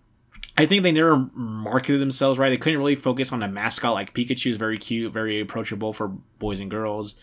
I 0.58 0.66
think 0.66 0.82
they 0.82 0.92
never 0.92 1.30
marketed 1.36 2.02
themselves 2.02 2.40
right. 2.40 2.50
They 2.50 2.58
couldn't 2.58 2.80
really 2.80 2.96
focus 2.96 3.32
on 3.32 3.44
a 3.44 3.48
mascot 3.48 3.94
like 3.94 4.16
Pikachu 4.16 4.50
is 4.50 4.58
very 4.58 4.80
cute, 4.80 5.14
very 5.14 5.40
approachable 5.40 5.94
for 5.94 6.08
boys 6.40 6.60
and 6.60 6.72
girls. 6.72 7.18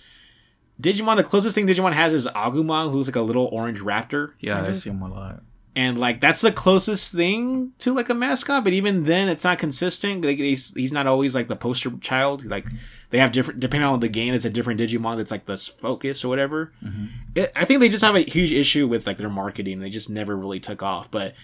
Digimon, 0.81 1.17
the 1.17 1.25
closest 1.25 1.57
thing 1.57 1.67
Digimon 1.67 1.93
has 1.93 2.15
is 2.15 2.29
Agumon, 2.29 2.93
who's 2.93 3.09
like 3.09 3.17
a 3.17 3.21
little 3.21 3.47
orange 3.47 3.81
raptor. 3.81 4.33
Yeah, 4.39 4.55
kind 4.55 4.67
I 4.67 4.71
mm-hmm. 4.71 4.79
see 4.79 4.91
him 4.91 5.03
a 5.03 5.09
lot. 5.09 5.43
and 5.75 5.99
like 5.99 6.21
that's 6.21 6.41
the 6.41 6.53
closest 6.53 7.13
thing 7.13 7.73
to 7.79 7.93
like 7.93 8.11
a 8.11 8.15
mascot. 8.15 8.63
But 8.63 8.75
even 8.75 9.05
then, 9.05 9.29
it's 9.29 9.45
not 9.45 9.59
consistent. 9.59 10.25
Like 10.25 10.39
he's, 10.39 10.73
he's 10.75 10.93
not 10.93 11.09
always 11.09 11.35
like 11.35 11.49
the 11.49 11.57
poster 11.57 11.91
child. 11.99 12.45
Like 12.45 12.67
they 13.11 13.19
have 13.19 13.33
different 13.33 13.61
depending 13.61 13.89
on 13.89 14.01
the 14.01 14.09
game. 14.09 14.35
It's 14.35 14.45
a 14.45 14.51
different 14.51 14.81
Digimon 14.81 15.17
that's 15.17 15.31
like 15.31 15.47
the 15.47 15.57
focus 15.57 16.25
or 16.25 16.29
whatever. 16.29 16.73
Mm-hmm. 16.83 17.07
It, 17.35 17.53
I 17.55 17.65
think 17.65 17.81
they 17.81 17.89
just 17.89 18.05
have 18.05 18.17
a 18.17 18.21
huge 18.21 18.53
issue 18.53 18.87
with 18.87 19.07
like 19.07 19.19
their 19.19 19.29
marketing. 19.29 19.81
They 19.81 19.91
just 19.91 20.11
never 20.11 20.37
really 20.37 20.61
took 20.61 20.83
off. 20.83 21.11
But 21.11 21.35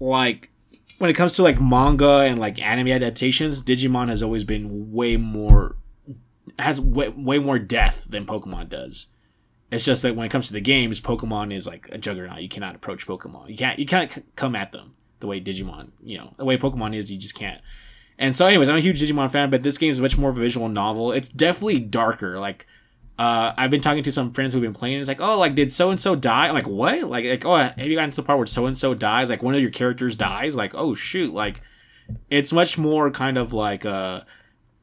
like 0.00 0.50
when 0.98 1.10
it 1.10 1.14
comes 1.14 1.32
to 1.34 1.42
like 1.42 1.60
manga 1.60 2.20
and 2.20 2.38
like 2.38 2.60
anime 2.60 2.88
adaptations, 2.88 3.62
Digimon 3.62 4.08
has 4.08 4.22
always 4.22 4.44
been 4.44 4.92
way 4.92 5.16
more 5.16 5.76
has 6.58 6.80
way, 6.80 7.08
way 7.08 7.38
more 7.38 7.58
death 7.58 8.06
than 8.08 8.24
Pokemon 8.24 8.68
does. 8.68 9.08
It's 9.70 9.84
just 9.84 10.02
that 10.02 10.14
when 10.14 10.26
it 10.26 10.30
comes 10.30 10.46
to 10.46 10.52
the 10.52 10.60
games, 10.60 11.00
Pokemon 11.00 11.52
is 11.52 11.66
like 11.66 11.88
a 11.90 11.98
juggernaut. 11.98 12.40
You 12.40 12.48
cannot 12.48 12.76
approach 12.76 13.06
Pokemon. 13.06 13.50
You 13.50 13.56
can't 13.56 13.78
you 13.78 13.86
can't 13.86 14.10
c- 14.10 14.22
come 14.36 14.56
at 14.56 14.72
them 14.72 14.94
the 15.20 15.26
way 15.26 15.40
Digimon, 15.40 15.90
you 16.02 16.18
know, 16.18 16.34
the 16.36 16.44
way 16.44 16.56
Pokemon 16.56 16.94
is, 16.94 17.10
you 17.10 17.18
just 17.18 17.34
can't. 17.34 17.60
And 18.18 18.34
so 18.34 18.46
anyways, 18.46 18.68
I'm 18.68 18.76
a 18.76 18.80
huge 18.80 19.00
Digimon 19.00 19.30
fan, 19.30 19.50
but 19.50 19.62
this 19.62 19.78
game 19.78 19.90
is 19.90 20.00
much 20.00 20.16
more 20.16 20.30
of 20.30 20.38
a 20.38 20.40
visual 20.40 20.68
novel. 20.68 21.12
It's 21.12 21.28
definitely 21.28 21.80
darker. 21.80 22.38
Like 22.38 22.66
uh, 23.18 23.54
I've 23.56 23.70
been 23.70 23.80
talking 23.80 24.02
to 24.02 24.12
some 24.12 24.32
friends 24.32 24.52
who've 24.52 24.62
been 24.62 24.74
playing. 24.74 24.98
It's 24.98 25.08
like, 25.08 25.20
oh, 25.20 25.38
like 25.38 25.54
did 25.54 25.72
so 25.72 25.90
and 25.90 25.98
so 25.98 26.14
die? 26.14 26.48
I'm 26.48 26.54
like, 26.54 26.68
what? 26.68 27.04
Like, 27.04 27.24
like, 27.24 27.44
oh, 27.46 27.56
have 27.56 27.78
you 27.78 27.94
gotten 27.94 28.10
to 28.10 28.16
the 28.16 28.22
part 28.22 28.38
where 28.38 28.46
so 28.46 28.66
and 28.66 28.76
so 28.76 28.94
dies? 28.94 29.30
Like 29.30 29.42
one 29.42 29.54
of 29.54 29.60
your 29.60 29.70
characters 29.70 30.16
dies? 30.16 30.54
Like, 30.54 30.74
oh 30.74 30.94
shoot! 30.94 31.32
Like, 31.32 31.62
it's 32.28 32.52
much 32.52 32.76
more 32.76 33.10
kind 33.10 33.38
of 33.38 33.54
like 33.54 33.86
uh, 33.86 34.20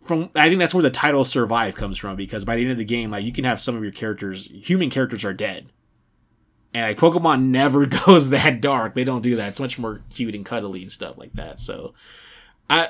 from. 0.01 0.31
I 0.35 0.47
think 0.47 0.59
that's 0.59 0.73
where 0.73 0.81
the 0.81 0.89
title 0.89 1.25
"Survive" 1.25 1.75
comes 1.75 1.99
from 1.99 2.15
because 2.15 2.43
by 2.43 2.55
the 2.55 2.63
end 2.63 2.71
of 2.71 2.79
the 2.79 2.85
game, 2.85 3.11
like 3.11 3.23
you 3.23 3.33
can 3.33 3.45
have 3.45 3.61
some 3.61 3.75
of 3.75 3.83
your 3.83 3.91
characters, 3.91 4.47
human 4.47 4.89
characters, 4.89 5.23
are 5.23 5.33
dead, 5.33 5.67
And 6.73 6.87
like 6.87 6.97
Pokemon 6.97 7.43
never 7.49 7.85
goes 7.85 8.31
that 8.31 8.61
dark. 8.61 8.95
They 8.95 9.03
don't 9.03 9.21
do 9.21 9.35
that. 9.35 9.49
It's 9.49 9.59
much 9.59 9.77
more 9.77 10.01
cute 10.09 10.33
and 10.33 10.45
cuddly 10.45 10.81
and 10.81 10.91
stuff 10.91 11.19
like 11.19 11.33
that. 11.33 11.59
So, 11.59 11.93
I 12.67 12.89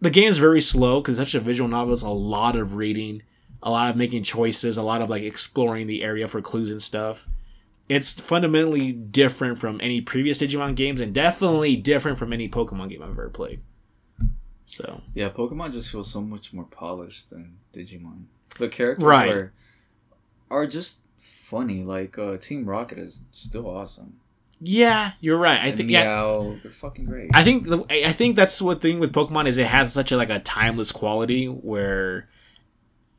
the 0.00 0.10
game's 0.10 0.38
very 0.38 0.60
slow 0.60 1.00
because 1.00 1.18
it's 1.18 1.30
such 1.32 1.40
a 1.40 1.44
visual 1.44 1.68
novel. 1.68 1.92
It's 1.92 2.02
a 2.02 2.08
lot 2.10 2.56
of 2.56 2.74
reading, 2.76 3.22
a 3.62 3.70
lot 3.70 3.90
of 3.90 3.96
making 3.96 4.22
choices, 4.22 4.76
a 4.76 4.82
lot 4.82 5.02
of 5.02 5.10
like 5.10 5.22
exploring 5.22 5.86
the 5.86 6.02
area 6.02 6.26
for 6.28 6.40
clues 6.40 6.70
and 6.70 6.80
stuff. 6.82 7.28
It's 7.88 8.20
fundamentally 8.20 8.92
different 8.92 9.58
from 9.58 9.80
any 9.80 10.00
previous 10.00 10.38
Digimon 10.40 10.76
games, 10.76 11.00
and 11.00 11.12
definitely 11.12 11.74
different 11.76 12.18
from 12.18 12.32
any 12.32 12.48
Pokemon 12.48 12.88
game 12.90 13.02
I've 13.02 13.10
ever 13.10 13.28
played. 13.28 13.60
So 14.66 15.00
Yeah, 15.14 15.30
Pokemon 15.30 15.72
just 15.72 15.90
feels 15.90 16.10
so 16.10 16.20
much 16.20 16.52
more 16.52 16.64
polished 16.64 17.30
than 17.30 17.58
Digimon. 17.72 18.24
The 18.58 18.68
characters 18.68 19.04
Right. 19.04 19.30
are 19.32 19.52
are 20.50 20.66
just 20.66 21.00
funny. 21.18 21.82
Like 21.82 22.16
uh, 22.18 22.36
Team 22.36 22.64
Rocket 22.66 22.98
is 22.98 23.24
still 23.32 23.66
awesome. 23.68 24.20
Yeah, 24.60 25.12
you're 25.20 25.38
right. 25.38 25.60
I 25.60 25.68
And 25.68 25.76
think 25.76 25.90
yeah. 25.90 26.04
They're 26.62 26.70
fucking 26.70 27.06
great. 27.06 27.30
I 27.34 27.42
think 27.44 27.68
the 27.68 27.84
I 27.90 28.04
I 28.08 28.12
think 28.12 28.36
that's 28.36 28.60
what 28.60 28.80
thing 28.80 28.98
with 29.00 29.12
Pokemon 29.12 29.46
is 29.46 29.58
it 29.58 29.66
has 29.66 29.92
such 29.92 30.12
a 30.12 30.16
like 30.16 30.30
a 30.30 30.40
timeless 30.40 30.92
quality 30.92 31.46
where 31.46 32.28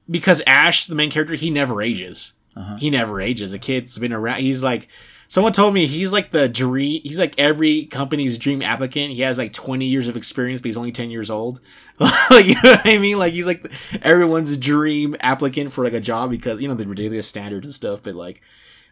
because 0.09 0.41
Ash, 0.45 0.85
the 0.85 0.95
main 0.95 1.09
character, 1.09 1.35
he 1.35 1.49
never 1.49 1.81
ages. 1.81 2.33
Uh-huh. 2.55 2.77
He 2.77 2.89
never 2.89 3.21
ages. 3.21 3.51
The 3.51 3.59
kid's 3.59 3.97
been 3.97 4.13
around. 4.13 4.41
He's 4.41 4.61
like 4.61 4.87
someone 5.27 5.53
told 5.53 5.73
me 5.73 5.85
he's 5.85 6.11
like 6.11 6.31
the 6.31 6.49
dream. 6.49 7.01
He's 7.03 7.17
like 7.17 7.33
every 7.37 7.85
company's 7.85 8.37
dream 8.37 8.61
applicant. 8.61 9.13
He 9.13 9.21
has 9.21 9.37
like 9.37 9.53
twenty 9.53 9.85
years 9.85 10.07
of 10.07 10.17
experience, 10.17 10.61
but 10.61 10.67
he's 10.67 10.77
only 10.77 10.91
ten 10.91 11.09
years 11.09 11.29
old. 11.29 11.61
like 12.29 12.45
you 12.45 12.55
know 12.55 12.71
what 12.71 12.85
I 12.85 12.97
mean? 12.97 13.17
Like 13.17 13.33
he's 13.33 13.47
like 13.47 13.71
everyone's 14.01 14.57
dream 14.57 15.15
applicant 15.21 15.71
for 15.71 15.83
like 15.83 15.93
a 15.93 16.01
job 16.01 16.29
because 16.29 16.59
you 16.61 16.67
know 16.67 16.75
the 16.75 16.85
ridiculous 16.85 17.27
standards 17.27 17.65
and 17.65 17.73
stuff. 17.73 18.01
But 18.03 18.15
like 18.15 18.41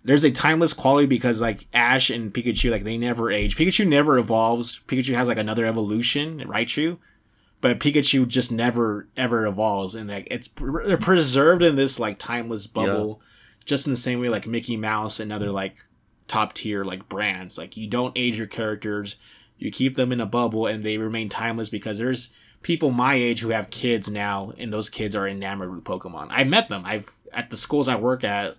there's 0.04 0.24
a 0.24 0.32
timeless 0.32 0.74
quality 0.74 1.08
because 1.08 1.42
like 1.42 1.68
Ash 1.74 2.10
and 2.10 2.34
Pikachu, 2.34 2.72
like 2.72 2.84
they 2.84 2.98
never 2.98 3.32
age. 3.32 3.58
Pikachu 3.58 3.88
never 3.88 4.18
evolves. 4.18 4.82
Pikachu 4.88 5.14
has 5.16 5.28
like 5.28 5.38
another 5.38 5.66
evolution, 5.66 6.40
Raichu, 6.48 6.98
but 7.62 7.80
Pikachu 7.80 8.28
just 8.28 8.52
never 8.52 9.08
ever 9.18 9.46
evolves, 9.46 9.96
and 9.96 10.10
like 10.10 10.28
it's 10.32 10.50
they're 10.86 10.98
preserved 10.98 11.64
in 11.64 11.76
this 11.76 12.00
like 12.00 12.18
timeless 12.18 12.68
bubble, 12.68 13.22
just 13.66 13.88
in 13.88 13.94
the 13.94 13.98
same 13.98 14.22
way 14.22 14.30
like 14.30 14.48
Mickey 14.48 14.78
Mouse 14.78 15.20
and 15.20 15.32
other 15.32 15.52
like 15.52 15.76
top 16.28 16.54
tier 16.54 16.84
like 16.86 17.10
brands. 17.10 17.58
Like 17.58 17.76
you 17.76 17.88
don't 17.88 18.18
age 18.18 18.38
your 18.38 18.48
characters, 18.48 19.18
you 19.58 19.72
keep 19.72 19.96
them 19.98 20.12
in 20.12 20.22
a 20.22 20.26
bubble, 20.26 20.68
and 20.68 20.84
they 20.84 20.98
remain 20.98 21.28
timeless 21.28 21.70
because 21.70 21.98
there's 21.98 22.34
people 22.62 22.92
my 22.92 23.16
age 23.16 23.42
who 23.42 23.50
have 23.50 23.70
kids 23.70 24.10
now, 24.10 24.54
and 24.58 24.72
those 24.72 24.90
kids 24.90 25.16
are 25.16 25.28
enamored 25.28 25.74
with 25.74 25.84
Pokemon. 25.84 26.28
I 26.30 26.46
met 26.46 26.70
them. 26.70 26.84
I've 26.86 27.12
at 27.34 27.50
the 27.50 27.58
schools 27.58 27.88
I 27.88 27.96
work 27.96 28.24
at. 28.24 28.56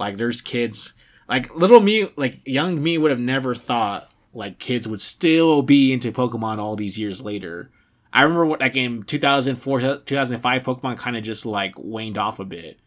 Like 0.00 0.16
there's 0.16 0.40
kids 0.40 0.94
like 1.28 1.54
little 1.54 1.80
me 1.80 2.08
like 2.16 2.40
young 2.44 2.82
me 2.82 2.98
would 2.98 3.12
have 3.12 3.20
never 3.20 3.54
thought 3.54 4.10
like 4.32 4.58
kids 4.58 4.88
would 4.88 5.00
still 5.00 5.62
be 5.62 5.92
into 5.92 6.10
Pokemon 6.10 6.58
all 6.58 6.74
these 6.74 6.98
years 6.98 7.22
later. 7.22 7.70
I 8.12 8.22
remember 8.22 8.46
what 8.46 8.60
like 8.60 8.74
in 8.74 9.04
2004 9.04 9.98
2005 9.98 10.64
Pokemon 10.64 10.98
kind 10.98 11.16
of 11.16 11.22
just 11.22 11.46
like 11.46 11.78
waned 11.78 12.18
off 12.18 12.40
a 12.40 12.44
bit. 12.44 12.80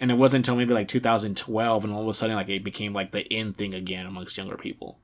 And 0.00 0.10
it 0.10 0.14
wasn't 0.14 0.46
until 0.46 0.56
maybe 0.56 0.74
like 0.74 0.88
2012 0.88 1.84
and 1.84 1.92
all 1.92 2.02
of 2.02 2.08
a 2.08 2.12
sudden 2.12 2.36
like 2.36 2.48
it 2.48 2.62
became 2.62 2.92
like 2.92 3.12
the 3.12 3.22
in 3.32 3.52
thing 3.52 3.72
again 3.72 4.04
amongst 4.04 4.36
younger 4.36 4.56
people. 4.56 4.98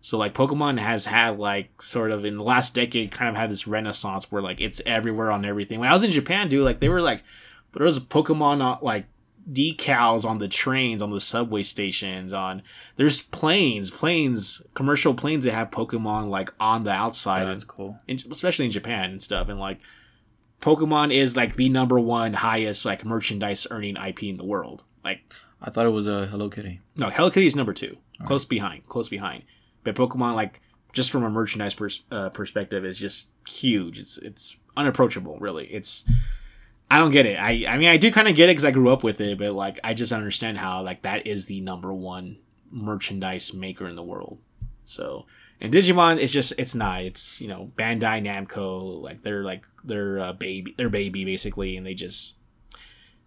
So 0.00 0.18
like 0.18 0.34
Pokemon 0.34 0.78
has 0.78 1.06
had 1.06 1.38
like 1.38 1.80
sort 1.80 2.10
of 2.10 2.26
in 2.26 2.36
the 2.36 2.42
last 2.42 2.74
decade 2.74 3.10
kind 3.10 3.30
of 3.30 3.36
had 3.36 3.50
this 3.50 3.66
renaissance 3.66 4.30
where 4.30 4.42
like 4.42 4.60
it's 4.60 4.82
everywhere 4.84 5.32
on 5.32 5.46
everything. 5.46 5.80
When 5.80 5.88
I 5.88 5.94
was 5.94 6.04
in 6.04 6.10
Japan, 6.10 6.48
dude, 6.48 6.62
like 6.62 6.78
they 6.78 6.90
were 6.90 7.00
like 7.00 7.22
there 7.72 7.86
was 7.86 7.98
Pokemon 7.98 8.62
uh, 8.62 8.78
like 8.82 9.06
decals 9.52 10.24
on 10.24 10.38
the 10.38 10.48
trains, 10.48 11.02
on 11.02 11.10
the 11.10 11.20
subway 11.20 11.62
stations, 11.62 12.32
on 12.32 12.62
there's 12.96 13.20
planes, 13.22 13.90
planes, 13.90 14.62
commercial 14.74 15.14
planes 15.14 15.44
that 15.44 15.52
have 15.52 15.70
Pokemon 15.70 16.30
like 16.30 16.52
on 16.58 16.84
the 16.84 16.90
outside, 16.90 17.46
That's 17.46 17.64
cool. 17.64 17.98
in, 18.08 18.18
especially 18.30 18.64
in 18.66 18.70
Japan 18.70 19.10
and 19.10 19.22
stuff. 19.22 19.48
And 19.48 19.58
like 19.60 19.80
Pokemon 20.62 21.12
is 21.12 21.36
like 21.36 21.56
the 21.56 21.68
number 21.68 22.00
one 22.00 22.32
highest 22.34 22.84
like 22.86 23.04
merchandise 23.04 23.66
earning 23.70 23.96
IP 23.96 24.24
in 24.24 24.36
the 24.36 24.44
world. 24.44 24.82
Like 25.04 25.20
I 25.60 25.70
thought 25.70 25.86
it 25.86 25.90
was 25.90 26.06
a 26.06 26.26
Hello 26.26 26.48
Kitty. 26.48 26.80
no, 26.96 27.10
Hello 27.10 27.30
Kitty 27.30 27.46
is 27.46 27.56
number 27.56 27.72
two, 27.72 27.98
close 28.24 28.44
behind, 28.44 28.86
close 28.88 29.08
behind. 29.08 29.42
But 29.82 29.94
Pokemon, 29.94 30.34
like 30.34 30.62
just 30.92 31.10
from 31.10 31.24
a 31.24 31.28
merchandise 31.30 31.74
pers- 31.74 32.04
uh, 32.10 32.30
perspective, 32.30 32.84
is 32.84 32.98
just 32.98 33.28
huge. 33.46 33.98
It's 33.98 34.16
it's 34.18 34.56
unapproachable, 34.76 35.36
really. 35.38 35.66
It's 35.66 36.08
I 36.94 36.98
don't 36.98 37.10
get 37.10 37.26
it. 37.26 37.36
I 37.36 37.64
I 37.68 37.76
mean, 37.76 37.88
I 37.88 37.96
do 37.96 38.12
kind 38.12 38.28
of 38.28 38.36
get 38.36 38.48
it 38.48 38.52
because 38.52 38.64
I 38.64 38.70
grew 38.70 38.88
up 38.90 39.02
with 39.02 39.20
it, 39.20 39.36
but 39.38 39.52
like 39.52 39.80
I 39.82 39.94
just 39.94 40.12
understand 40.12 40.58
how 40.58 40.82
like 40.82 41.02
that 41.02 41.26
is 41.26 41.46
the 41.46 41.60
number 41.60 41.92
one 41.92 42.38
merchandise 42.70 43.52
maker 43.52 43.88
in 43.88 43.96
the 43.96 44.02
world. 44.02 44.38
So 44.84 45.26
and 45.60 45.72
Digimon, 45.72 46.18
it's 46.18 46.32
just 46.32 46.52
it's 46.58 46.74
not. 46.74 47.02
It's 47.02 47.40
you 47.40 47.48
know 47.48 47.72
Bandai 47.76 48.22
Namco, 48.22 49.02
like 49.02 49.22
they're 49.22 49.42
like 49.42 49.64
they're 49.82 50.20
uh, 50.20 50.32
baby, 50.34 50.74
their 50.76 50.88
baby 50.88 51.24
basically, 51.24 51.76
and 51.76 51.84
they 51.84 51.94
just 51.94 52.34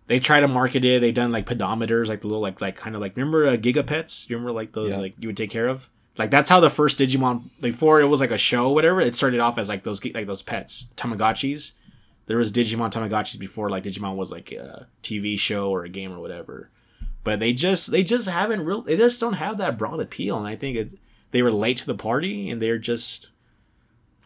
they 0.08 0.20
try 0.20 0.40
to 0.40 0.48
market 0.48 0.86
it. 0.86 1.02
They've 1.02 1.14
done 1.14 1.32
like 1.34 1.46
pedometers, 1.46 2.08
like 2.08 2.22
the 2.22 2.28
little 2.28 2.42
like 2.42 2.62
like 2.62 2.78
kind 2.78 2.96
of 2.96 3.02
like 3.02 3.18
remember 3.18 3.48
uh, 3.48 3.58
Gigapets? 3.58 4.30
You 4.30 4.38
remember 4.38 4.54
like 4.54 4.72
those 4.74 4.94
Yeah. 4.94 5.00
like 5.00 5.16
you 5.20 5.28
would 5.28 5.38
take 5.38 5.50
care 5.50 5.68
of. 5.68 5.90
Like 6.18 6.32
that's 6.32 6.50
how 6.50 6.60
the 6.60 6.70
first 6.70 7.00
Digimon 7.00 7.44
before 7.62 8.02
it 8.02 8.06
was 8.06 8.22
like 8.22 8.32
a 8.32 8.38
show, 8.38 8.72
whatever. 8.72 9.02
It 9.02 9.16
started 9.16 9.40
off 9.40 9.58
as 9.58 9.68
like 9.70 9.84
those 9.84 10.04
like 10.06 10.26
those 10.28 10.42
pets, 10.44 10.94
Tamagotchis. 10.96 11.74
There 12.28 12.38
was 12.38 12.54
Digimon 12.54 12.92
Tamagotchis 12.92 13.40
before 13.40 13.70
like 13.70 13.84
Digimon 13.84 14.16
was 14.16 14.32
like 14.32 14.52
a 14.52 14.88
TV 15.02 15.40
show 15.40 15.72
or 15.72 15.84
a 15.84 15.90
game 15.90 16.14
or 16.14 16.20
whatever. 16.20 16.70
But 17.24 17.40
they 17.40 17.54
just 17.54 17.92
they 17.92 18.04
just 18.04 18.30
haven't 18.30 18.64
real 18.64 18.82
they 18.82 18.96
just 18.96 19.20
don't 19.20 19.34
have 19.34 19.58
that 19.58 19.78
broad 19.78 20.00
appeal, 20.00 20.38
and 20.38 20.48
I 20.48 20.56
think 20.56 20.78
it 20.78 21.00
they 21.32 21.42
were 21.42 21.52
late 21.52 21.78
to 21.78 21.86
the 21.86 21.96
party, 21.96 22.50
and 22.50 22.62
they're 22.62 22.78
just 22.78 23.32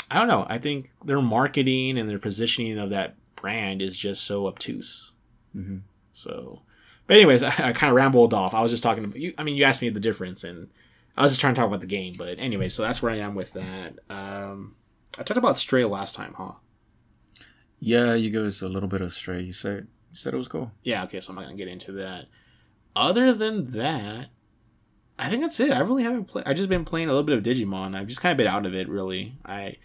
I 0.09 0.19
don't 0.19 0.27
know. 0.27 0.45
I 0.49 0.57
think 0.57 0.91
their 1.05 1.21
marketing 1.21 1.97
and 1.97 2.09
their 2.09 2.19
positioning 2.19 2.77
of 2.77 2.89
that 2.89 3.15
brand 3.35 3.81
is 3.81 3.97
just 3.97 4.25
so 4.25 4.45
obtuse. 4.47 5.13
Mm-hmm. 5.55 5.77
So, 6.11 6.61
but 7.07 7.15
anyways, 7.15 7.43
I, 7.43 7.47
I 7.47 7.73
kind 7.73 7.89
of 7.89 7.95
rambled 7.95 8.33
off. 8.33 8.53
I 8.53 8.61
was 8.61 8.71
just 8.71 8.83
talking 8.83 9.05
about 9.05 9.17
you. 9.17 9.33
I 9.37 9.43
mean, 9.43 9.55
you 9.55 9.63
asked 9.63 9.81
me 9.81 9.89
the 9.89 9.99
difference, 9.99 10.43
and 10.43 10.69
I 11.15 11.23
was 11.23 11.31
just 11.31 11.41
trying 11.41 11.53
to 11.53 11.59
talk 11.59 11.67
about 11.67 11.81
the 11.81 11.87
game. 11.87 12.15
But 12.17 12.39
anyway, 12.39 12.67
so 12.67 12.83
that's 12.83 13.01
where 13.01 13.11
I 13.11 13.17
am 13.17 13.35
with 13.35 13.53
that. 13.53 13.99
Um, 14.09 14.75
I 15.17 15.23
talked 15.23 15.37
about 15.37 15.57
Stray 15.57 15.85
last 15.85 16.15
time, 16.15 16.33
huh? 16.37 16.53
Yeah, 17.81 18.13
you 18.13 18.29
gave 18.29 18.43
us 18.43 18.61
a 18.61 18.69
little 18.69 18.87
bit 18.87 19.01
of 19.01 19.11
stray. 19.11 19.41
You 19.41 19.53
said 19.53 19.87
you 20.11 20.15
said 20.15 20.33
it 20.33 20.37
was 20.37 20.47
cool. 20.47 20.71
Yeah. 20.83 21.03
Okay, 21.03 21.19
so 21.19 21.31
I'm 21.31 21.35
not 21.35 21.45
gonna 21.45 21.55
get 21.55 21.67
into 21.67 21.91
that. 21.93 22.27
Other 22.95 23.33
than 23.33 23.71
that, 23.71 24.27
I 25.17 25.29
think 25.29 25.41
that's 25.41 25.59
it. 25.59 25.71
I 25.71 25.79
really 25.79 26.03
haven't 26.03 26.25
played. 26.25 26.45
I've 26.47 26.57
just 26.57 26.69
been 26.69 26.85
playing 26.85 27.09
a 27.09 27.11
little 27.11 27.25
bit 27.25 27.37
of 27.37 27.43
Digimon. 27.43 27.95
I've 27.95 28.07
just 28.07 28.21
kind 28.21 28.31
of 28.31 28.37
been 28.37 28.47
out 28.47 28.65
of 28.65 28.73
it. 28.73 28.87
Really, 28.87 29.33
I. 29.45 29.77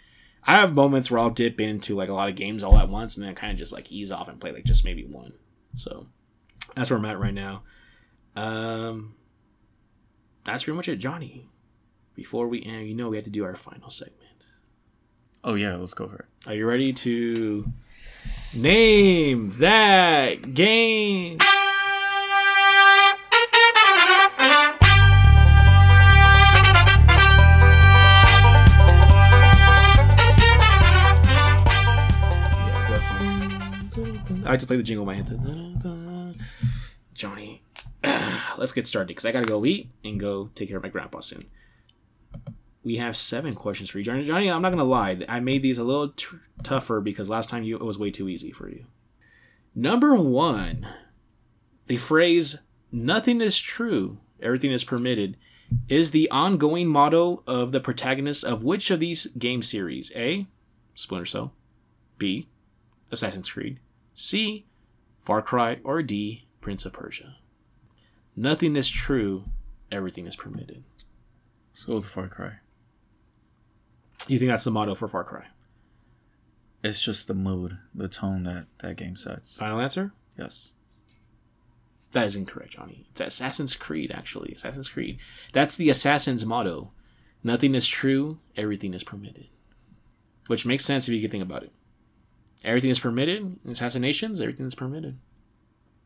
I 0.49 0.59
have 0.59 0.77
moments 0.77 1.11
where 1.11 1.19
I'll 1.19 1.31
dip 1.31 1.61
into 1.61 1.97
like 1.97 2.09
a 2.09 2.15
lot 2.15 2.29
of 2.29 2.37
games 2.37 2.63
all 2.63 2.79
at 2.79 2.89
once, 2.89 3.17
and 3.17 3.27
then 3.27 3.35
kind 3.35 3.51
of 3.51 3.59
just 3.59 3.73
like 3.73 3.91
ease 3.91 4.13
off 4.13 4.29
and 4.29 4.41
play 4.41 4.53
like 4.53 4.63
just 4.63 4.85
maybe 4.85 5.05
one. 5.05 5.33
So 5.75 6.07
that's 6.77 6.89
where 6.89 7.01
I'm 7.01 7.05
at 7.05 7.19
right 7.19 7.35
now. 7.35 7.63
Um, 8.37 9.17
that's 10.45 10.63
pretty 10.63 10.77
much 10.77 10.89
it, 10.89 10.97
Johnny. 10.97 11.49
Before 12.15 12.47
we 12.47 12.63
end, 12.63 12.89
you 12.89 12.95
know 12.95 13.09
we 13.09 13.17
have 13.17 13.25
to 13.25 13.31
do 13.31 13.45
our 13.45 13.57
final 13.57 13.91
segment. 13.91 14.47
Oh 15.43 15.55
yeah, 15.55 15.75
let's 15.75 15.95
go 15.95 16.07
for 16.07 16.17
it. 16.17 16.49
Are 16.49 16.55
you 16.55 16.67
ready 16.67 16.93
to 16.93 17.67
name 18.55 19.51
that 19.59 20.55
game? 20.55 21.39
I 34.47 34.51
like 34.51 34.61
to 34.61 34.67
play 34.67 34.77
the 34.77 34.83
jingle 34.85 35.03
in 35.03 35.07
my 35.07 35.15
head. 35.15 36.37
Johnny, 37.15 37.63
let's 38.59 38.73
get 38.73 38.87
started 38.87 39.09
because 39.09 39.27
I 39.27 39.33
gotta 39.33 39.47
go 39.47 39.65
eat 39.65 39.91
and 40.05 40.21
go 40.21 40.51
take 40.55 40.69
care 40.69 40.77
of 40.77 40.83
my 40.85 40.89
grandpa 40.89 41.21
soon. 41.21 41.47
We 42.87 42.99
have 42.99 43.17
seven 43.17 43.57
questions 43.57 43.91
for 43.91 43.99
you, 43.99 44.05
Johnny. 44.05 44.25
Johnny, 44.25 44.49
I'm 44.49 44.63
not 44.63 44.71
gonna 44.71 44.85
lie. 44.85 45.21
I 45.29 45.41
made 45.41 45.61
these 45.61 45.79
a 45.79 45.83
little 45.83 46.11
t- 46.11 46.37
tougher 46.63 47.01
because 47.01 47.29
last 47.29 47.51
time 47.51 47.65
you 47.65 47.75
it 47.75 47.83
was 47.83 47.99
way 47.99 48.13
too 48.13 48.29
easy 48.29 48.53
for 48.53 48.69
you. 48.71 48.85
Number 49.75 50.15
one, 50.15 50.87
the 51.89 51.97
phrase 51.97 52.63
"nothing 52.93 53.41
is 53.41 53.59
true, 53.59 54.19
everything 54.41 54.71
is 54.71 54.85
permitted" 54.85 55.37
is 55.89 56.13
the 56.13 56.31
ongoing 56.31 56.87
motto 56.87 57.43
of 57.45 57.73
the 57.73 57.81
protagonist 57.81 58.45
of 58.45 58.63
which 58.63 58.93
of 58.93 59.01
these 59.01 59.27
game 59.33 59.65
series? 59.65 60.13
A. 60.15 60.47
Splinter 60.95 61.27
Cell. 61.27 61.53
B. 62.19 62.47
Assassin's 63.11 63.51
Creed. 63.51 63.81
C. 64.15 64.65
Far 65.23 65.43
Cry. 65.43 65.81
Or 65.83 66.05
D. 66.05 66.45
Prince 66.61 66.87
of 66.87 66.93
Persia. 66.93 67.35
Nothing 68.37 68.77
is 68.77 68.89
true, 68.89 69.47
everything 69.91 70.29
is 70.29 70.37
permitted. 70.37 70.85
Let's 71.73 71.85
go 71.85 71.97
with 71.97 72.07
Far 72.07 72.29
Cry. 72.29 72.61
You 74.29 74.39
think 74.39 74.51
that's 74.51 74.65
the 74.65 74.71
motto 74.71 74.95
for 74.95 75.09
Far 75.09 75.25
Cry? 75.25 75.47
It's 76.83 77.01
just 77.03 77.29
the 77.29 77.35
mood, 77.35 77.79
the 77.95 78.09
tone 78.09 78.43
that 78.45 78.67
that 78.79 78.97
game 78.97 79.17
sets. 79.17 79.59
Final 79.59 79.81
answer? 79.81 80.13
Yes. 80.39 80.75
That 82.13 82.27
is 82.27 82.37
incorrect, 82.37 82.73
Johnny. 82.73 83.07
It's 83.11 83.21
Assassin's 83.21 83.75
Creed, 83.75 84.11
actually. 84.11 84.53
Assassin's 84.55 84.89
Creed. 84.89 85.19
That's 85.53 85.77
the 85.77 85.91
assassin's 85.91 86.47
motto. 86.47 86.93
Nothing 87.43 87.75
is 87.75 87.87
true, 87.87 88.39
everything 88.57 88.95
is 88.95 89.05
permitted. 89.05 89.49
Which 90.47 90.65
makes 90.65 90.85
sense 90.85 91.09
if 91.09 91.15
you 91.15 91.21
can 91.21 91.31
think 91.31 91.43
about 91.43 91.65
it. 91.65 91.73
Everything 92.65 92.91
is 92.91 93.01
permitted 93.01 93.59
in 93.65 93.71
assassinations, 93.71 94.41
everything 94.41 94.67
is 94.67 94.75
permitted. 94.75 95.19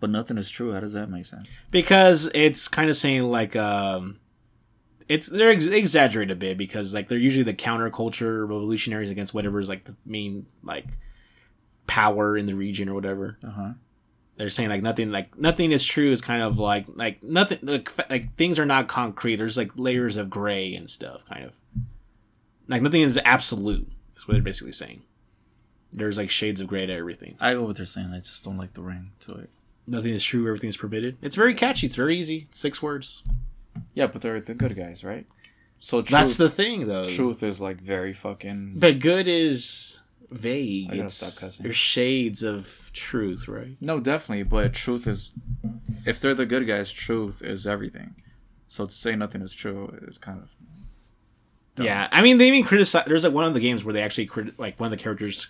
But 0.00 0.10
nothing 0.10 0.38
is 0.38 0.50
true. 0.50 0.72
How 0.72 0.80
does 0.80 0.94
that 0.94 1.10
make 1.10 1.26
sense? 1.26 1.46
Because 1.70 2.30
it's 2.34 2.68
kind 2.68 2.88
of 2.90 2.96
saying 2.96 3.22
like 3.24 3.54
um 3.54 4.18
it's 5.10 5.26
they're 5.26 5.50
ex- 5.50 5.66
exaggerated 5.66 6.30
a 6.30 6.38
bit 6.38 6.56
because 6.56 6.94
like 6.94 7.08
they're 7.08 7.18
usually 7.18 7.42
the 7.42 7.52
counterculture 7.52 8.42
revolutionaries 8.42 9.10
against 9.10 9.34
whatever's 9.34 9.68
like 9.68 9.84
the 9.84 9.94
main 10.06 10.46
like 10.62 10.86
power 11.86 12.36
in 12.36 12.46
the 12.46 12.54
region 12.54 12.88
or 12.88 12.94
whatever. 12.94 13.36
Uh 13.44 13.50
huh. 13.50 13.70
they're 14.36 14.48
saying 14.48 14.68
like 14.70 14.82
nothing 14.82 15.10
like 15.10 15.36
nothing 15.36 15.72
is 15.72 15.84
true 15.84 16.12
is 16.12 16.20
kind 16.22 16.42
of 16.42 16.58
like 16.58 16.86
like 16.94 17.22
nothing 17.24 17.58
like, 17.62 17.90
like 18.08 18.36
things 18.36 18.58
are 18.58 18.64
not 18.66 18.86
concrete 18.88 19.36
there's 19.36 19.56
like 19.56 19.72
layers 19.76 20.16
of 20.16 20.30
gray 20.30 20.74
and 20.74 20.88
stuff 20.88 21.24
kind 21.28 21.44
of 21.44 21.52
like 22.68 22.80
nothing 22.82 23.02
is 23.02 23.18
absolute 23.24 23.90
is 24.16 24.28
what 24.28 24.34
they're 24.34 24.42
basically 24.42 24.72
saying 24.72 25.02
there's 25.92 26.16
like 26.16 26.30
shades 26.30 26.60
of 26.60 26.68
gray 26.68 26.86
to 26.86 26.92
everything 26.92 27.34
I 27.40 27.54
know 27.54 27.64
what 27.64 27.76
they're 27.76 27.84
saying. 27.84 28.12
I 28.14 28.18
just 28.20 28.44
don't 28.44 28.56
like 28.56 28.74
the 28.74 28.82
ring 28.82 29.10
to 29.20 29.34
it. 29.34 29.50
nothing 29.88 30.14
is 30.14 30.24
true 30.24 30.46
everything 30.46 30.68
is 30.70 30.76
permitted 30.76 31.18
it's 31.20 31.34
very 31.34 31.52
catchy 31.54 31.86
it's 31.88 31.96
very 31.96 32.16
easy 32.16 32.46
six 32.52 32.80
words 32.80 33.24
Yeah, 33.94 34.06
but 34.06 34.22
they're 34.22 34.40
the 34.40 34.54
good 34.54 34.76
guys, 34.76 35.04
right? 35.04 35.26
So 35.78 36.00
truth, 36.02 36.10
that's 36.10 36.36
the 36.36 36.50
thing 36.50 36.86
though 36.86 37.08
truth 37.08 37.42
is 37.42 37.60
like 37.60 37.80
very 37.80 38.12
fucking. 38.12 38.74
but 38.76 38.98
good 38.98 39.26
is 39.26 40.00
vague 40.30 40.86
I 40.86 40.90
gotta 40.90 40.98
It's- 41.00 41.14
stop 41.16 41.40
cussing. 41.40 41.64
there's 41.64 41.76
shades 41.76 42.42
of 42.42 42.90
truth 42.92 43.48
right 43.48 43.76
No, 43.80 43.98
definitely, 44.00 44.42
but 44.44 44.72
truth 44.74 45.06
is. 45.06 45.32
If 46.06 46.18
they're 46.20 46.34
the 46.34 46.46
good 46.46 46.66
guys, 46.66 46.90
truth 46.92 47.42
is 47.42 47.66
everything. 47.66 48.14
So 48.68 48.86
to 48.86 48.92
say 48.92 49.16
nothing 49.16 49.42
is 49.42 49.52
true 49.54 49.98
is 50.06 50.18
kind 50.18 50.38
of. 50.40 50.48
Dumb. 51.76 51.86
Yeah, 51.86 52.08
I 52.12 52.20
mean, 52.22 52.38
they 52.38 52.48
even 52.48 52.64
criticize. 52.64 53.04
There's 53.06 53.24
like 53.24 53.32
one 53.32 53.44
of 53.44 53.54
the 53.54 53.60
games 53.60 53.84
where 53.84 53.92
they 53.92 54.02
actually 54.02 54.26
crit- 54.26 54.58
like 54.58 54.78
one 54.80 54.86
of 54.92 54.96
the 54.98 55.02
characters 55.02 55.48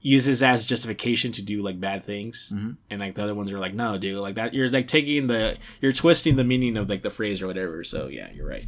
uses 0.00 0.42
as 0.42 0.64
justification 0.66 1.32
to 1.32 1.42
do 1.44 1.60
like 1.62 1.80
bad 1.80 2.02
things, 2.02 2.52
Mhm. 2.54 2.76
and 2.90 3.00
like 3.00 3.14
the 3.14 3.22
other 3.24 3.34
ones 3.34 3.52
are 3.52 3.58
like, 3.58 3.74
no, 3.74 3.98
dude, 3.98 4.18
like 4.18 4.36
that. 4.36 4.54
You're 4.54 4.68
like 4.70 4.86
taking 4.86 5.26
the, 5.26 5.56
you're 5.80 5.92
twisting 5.92 6.36
the 6.36 6.44
meaning 6.44 6.76
of 6.76 6.88
like 6.88 7.02
the 7.02 7.10
phrase 7.10 7.42
or 7.42 7.46
whatever. 7.48 7.82
So 7.84 8.06
yeah, 8.08 8.30
you're 8.32 8.46
right. 8.48 8.64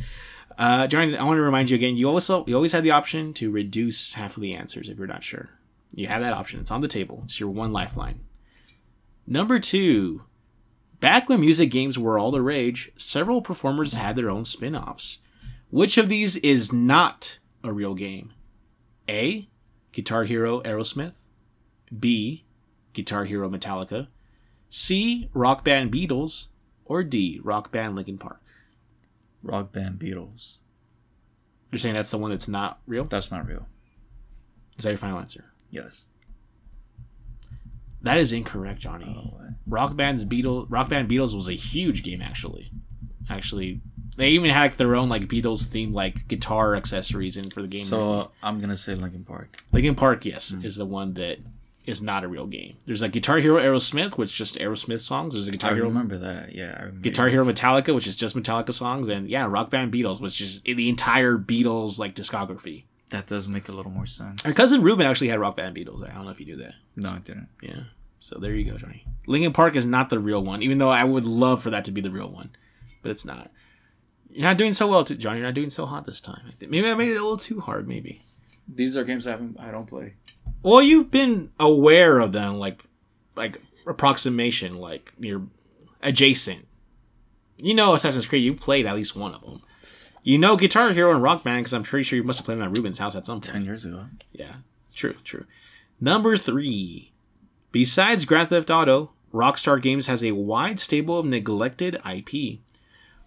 Uh, 0.59 0.87
Johnny, 0.89 1.17
I 1.17 1.23
want 1.23 1.39
to 1.39 1.43
remind 1.43 1.71
you 1.71 1.77
again. 1.77 1.97
You 1.97 2.09
also 2.11 2.45
you 2.47 2.55
always 2.57 2.73
have 2.73 2.83
the 2.83 2.91
option 2.91 3.33
to 3.35 3.51
reduce 3.51 4.15
half 4.15 4.37
of 4.37 4.43
the 4.43 4.55
answers 4.55 4.89
if 4.89 4.99
you're 4.99 5.07
not 5.07 5.23
sure. 5.23 5.49
You 5.95 6.07
have 6.09 6.21
that 6.23 6.33
option. 6.35 6.61
It's 6.61 6.71
on 6.71 6.81
the 6.83 6.89
table. 6.89 7.23
It's 7.25 7.41
your 7.41 7.51
one 7.51 7.73
lifeline. 7.73 8.21
Number 9.27 9.59
two. 9.59 10.23
Back 11.01 11.29
when 11.31 11.41
music 11.41 11.71
games 11.71 11.99
were 11.99 12.19
all 12.19 12.31
the 12.31 12.43
rage, 12.43 12.93
several 12.97 13.41
performers 13.41 13.95
had 13.95 14.17
their 14.17 14.29
own 14.29 14.45
spin 14.45 14.77
offs. 14.77 15.21
Which 15.71 15.97
of 15.97 16.09
these 16.11 16.37
is 16.37 16.73
not 16.75 17.39
a 17.65 17.73
real 17.73 17.95
game? 17.95 18.33
A. 19.09 19.49
Guitar 19.93 20.25
Hero 20.25 20.61
Aerosmith. 20.61 21.15
B. 21.97 22.45
Guitar 22.93 23.25
Hero 23.25 23.49
Metallica. 23.49 24.09
C. 24.69 25.29
Rock 25.35 25.65
Band 25.65 25.93
Beatles. 25.93 26.49
Or 26.85 27.03
D. 27.05 27.41
Rock 27.43 27.71
Band 27.71 27.95
Linkin 27.95 28.19
Park. 28.19 28.41
Rock 29.43 29.73
band 29.73 29.99
Beatles. 29.99 30.57
You're 31.71 31.79
saying 31.79 31.95
that's 31.95 32.11
the 32.11 32.19
one 32.19 32.31
that's 32.31 32.49
not 32.49 32.81
real? 32.87 33.05
That's 33.05 33.31
not 33.33 33.47
real. 33.47 33.67
Is 34.77 34.85
that 34.85 34.91
your 34.91 34.99
final 34.99 35.19
answer? 35.19 35.45
Yes. 35.71 36.09
That 38.03 38.19
is 38.19 38.33
incorrect, 38.33 38.81
Johnny. 38.81 39.07
Oh. 39.07 39.39
Rock 39.67 39.95
Band's 39.97 40.25
Beatles 40.25 40.67
Rock 40.69 40.89
Band 40.89 41.09
Beatles 41.09 41.35
was 41.35 41.49
a 41.49 41.53
huge 41.55 42.03
game 42.03 42.23
actually. 42.23 42.71
Actually, 43.29 43.81
they 44.17 44.31
even 44.31 44.51
had 44.51 44.63
like, 44.63 44.77
their 44.79 44.97
own 44.97 45.09
like 45.09 45.23
Beatles 45.29 45.69
themed 45.69 45.93
like 45.95 46.27
guitar 46.27 46.75
accessories 46.75 47.37
in 47.37 47.51
for 47.51 47.63
the 47.63 47.69
game. 47.69 47.85
So 47.85 48.31
I'm 48.43 48.61
gonna 48.61 48.77
say 48.77 48.95
Linkin 48.95 49.25
Park. 49.25 49.63
Linkin 49.73 49.95
Park, 49.95 50.25
yes, 50.25 50.51
Hmm. 50.51 50.65
is 50.65 50.77
the 50.77 50.87
one 50.87 51.15
that 51.15 51.39
is 51.87 52.03
not 52.03 52.25
a 52.25 52.29
real 52.29 52.47
game. 52.47 52.77
There's 52.87 53.03
like 53.03 53.13
Guitar 53.13 53.39
Hero 53.39 53.61
Aerosmith, 53.61 54.19
which 54.19 54.31
is 54.31 54.37
just 54.37 54.59
Aerosmith 54.59 55.01
songs. 55.01 55.35
There's 55.35 55.49
a 55.49 55.51
I 55.51 55.53
Guitar 55.53 55.75
Hero 55.75 55.89
remember 55.89 56.19
that. 56.19 56.55
Yeah, 56.55 56.75
I 56.77 56.83
remember. 56.83 57.01
Guitar. 57.01 57.29
Hero 57.29 57.45
Metallica, 57.45 57.95
which 57.95 58.07
is 58.07 58.17
just 58.17 58.37
Metallica 58.37 58.73
songs, 58.73 59.09
and 59.09 59.29
yeah, 59.29 59.47
Rock 59.47 59.71
Band 59.71 59.93
Beatles, 59.93 60.21
which 60.21 60.41
is 60.41 60.63
the 60.63 60.89
entire 60.89 61.37
Beatles 61.37 61.99
like 61.99 62.15
discography. 62.15 62.85
That 63.11 63.27
does 63.27 63.49
make 63.49 63.69
a 63.69 63.73
little 63.73 63.91
more 63.91 64.07
sense. 64.07 64.47
Our 64.47 64.53
cousin 64.53 64.83
Ruben 64.83 65.07
actually 65.07 65.29
had 65.29 65.41
Rock 65.41 65.57
Band 65.57 65.77
Beatles. 65.77 66.09
I 66.09 66.15
don't 66.15 66.25
know 66.25 66.31
if 66.31 66.39
you 66.39 66.47
knew 66.47 66.57
that. 66.57 66.75
No, 66.97 67.15
it 67.15 67.25
didn't. 67.25 67.49
Yeah. 67.61 67.85
So 68.21 68.39
there 68.39 68.55
you 68.55 68.71
go, 68.71 68.79
Johnny. 68.79 69.05
Linkin 69.27 69.53
Park 69.53 69.75
is 69.75 69.87
not 69.87 70.11
the 70.11 70.21
real 70.21 70.45
one, 70.45 70.63
even 70.63 70.79
though 70.79 70.91
I 70.91 71.05
would 71.05 71.25
love 71.25 71.63
for 71.63 71.71
that 71.71 71.85
to 71.87 71.91
be 71.91 72.01
the 72.01 72.11
real 72.11 72.31
one, 72.31 72.51
but 73.03 73.11
it's 73.11 73.25
not. 73.25 73.51
You're 74.29 74.45
not 74.45 74.59
doing 74.59 74.73
so 74.73 74.87
well, 74.87 75.05
too, 75.05 75.17
Johnny. 75.17 75.39
You're 75.39 75.49
not 75.49 75.55
doing 75.55 75.71
so 75.71 75.87
hot 75.87 76.07
this 76.07 76.21
time. 76.21 76.53
Maybe 76.61 76.89
I 76.89 76.95
made 76.95 77.09
it 77.09 77.17
a 77.17 77.23
little 77.23 77.37
too 77.37 77.61
hard. 77.61 77.89
Maybe. 77.89 78.21
These 78.75 78.97
are 78.97 79.05
games 79.05 79.27
I 79.27 79.33
haven't. 79.33 79.59
I 79.59 79.71
don't 79.71 79.87
play. 79.87 80.15
Well, 80.63 80.83
you've 80.83 81.11
been 81.11 81.51
aware 81.59 82.19
of 82.21 82.33
them, 82.33 82.59
like, 82.59 82.85
like 83.37 83.61
approximation, 83.87 84.75
like 84.79 85.13
you're 85.19 85.43
adjacent. 86.03 86.67
You 87.59 87.75
know, 87.75 87.95
Assassin's 87.95 88.27
Creed. 88.27 88.45
You 88.45 88.55
played 88.55 88.87
at 88.87 88.95
least 88.95 89.17
one 89.17 89.35
of 89.35 89.43
them. 89.43 89.63
You 90.23 90.39
know, 90.39 90.57
Guitar 90.57 90.93
Hero 90.93 91.13
and 91.13 91.23
Rock 91.23 91.45
Band 91.45 91.61
because 91.61 91.73
I'm 91.73 91.83
pretty 91.83 92.05
sure 92.05 92.17
you 92.17 92.23
must 92.23 92.41
have 92.41 92.47
played 92.47 92.59
them 92.59 92.69
at 92.69 92.77
Ruben's 92.77 92.99
house 92.99 93.17
at 93.17 93.27
some 93.27 93.41
point. 93.41 93.53
Ten 93.53 93.65
years 93.65 93.85
ago. 93.85 94.07
Yeah, 94.33 94.57
true, 94.95 95.17
true. 95.25 95.47
Number 96.01 96.37
three. 96.37 97.13
Besides 97.73 98.25
Grand 98.25 98.49
Theft 98.49 98.71
Auto, 98.71 99.13
Rockstar 99.33 99.81
Games 99.81 100.09
has 100.09 100.25
a 100.25 100.33
wide 100.33 100.81
stable 100.81 101.19
of 101.21 101.27
neglected 101.27 102.01
IP. 102.05 102.61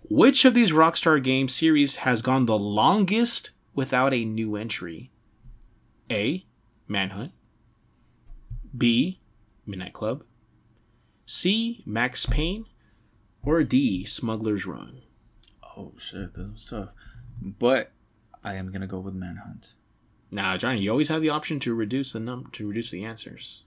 Which 0.09 0.43
of 0.43 0.53
these 0.53 0.73
Rockstar 0.73 1.23
game 1.23 1.47
series 1.47 1.97
has 1.97 2.21
gone 2.21 2.45
the 2.45 2.57
longest 2.57 3.51
without 3.73 4.13
a 4.13 4.25
new 4.25 4.55
entry? 4.55 5.11
A. 6.11 6.45
Manhunt. 6.87 7.31
B. 8.77 9.19
Midnight 9.65 9.93
Club. 9.93 10.23
C. 11.25 11.83
Max 11.85 12.25
Payne. 12.25 12.65
Or 13.43 13.63
D. 13.63 14.05
Smuggler's 14.05 14.65
Run. 14.65 15.01
Oh 15.77 15.93
shit, 15.97 16.33
this 16.33 16.49
was 16.49 16.69
tough. 16.69 16.89
But 17.41 17.91
I 18.43 18.55
am 18.55 18.71
gonna 18.71 18.87
go 18.87 18.99
with 18.99 19.13
Manhunt. 19.13 19.73
Now, 20.31 20.57
Johnny, 20.57 20.81
you 20.81 20.89
always 20.89 21.09
have 21.09 21.21
the 21.21 21.29
option 21.29 21.59
to 21.59 21.75
reduce 21.75 22.13
the 22.13 22.19
num 22.19 22.47
to 22.53 22.67
reduce 22.67 22.91
the 22.91 23.03
answers. 23.03 23.63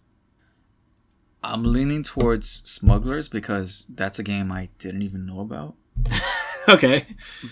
I'm 1.43 1.63
leaning 1.63 2.03
towards 2.03 2.49
Smugglers 2.69 3.29
because 3.29 3.87
that's 3.89 4.19
a 4.19 4.25
game 4.25 4.51
I 4.51 4.71
didn't 4.79 5.03
even 5.03 5.27
know 5.27 5.41
about. 5.41 5.75
okay. 6.69 7.07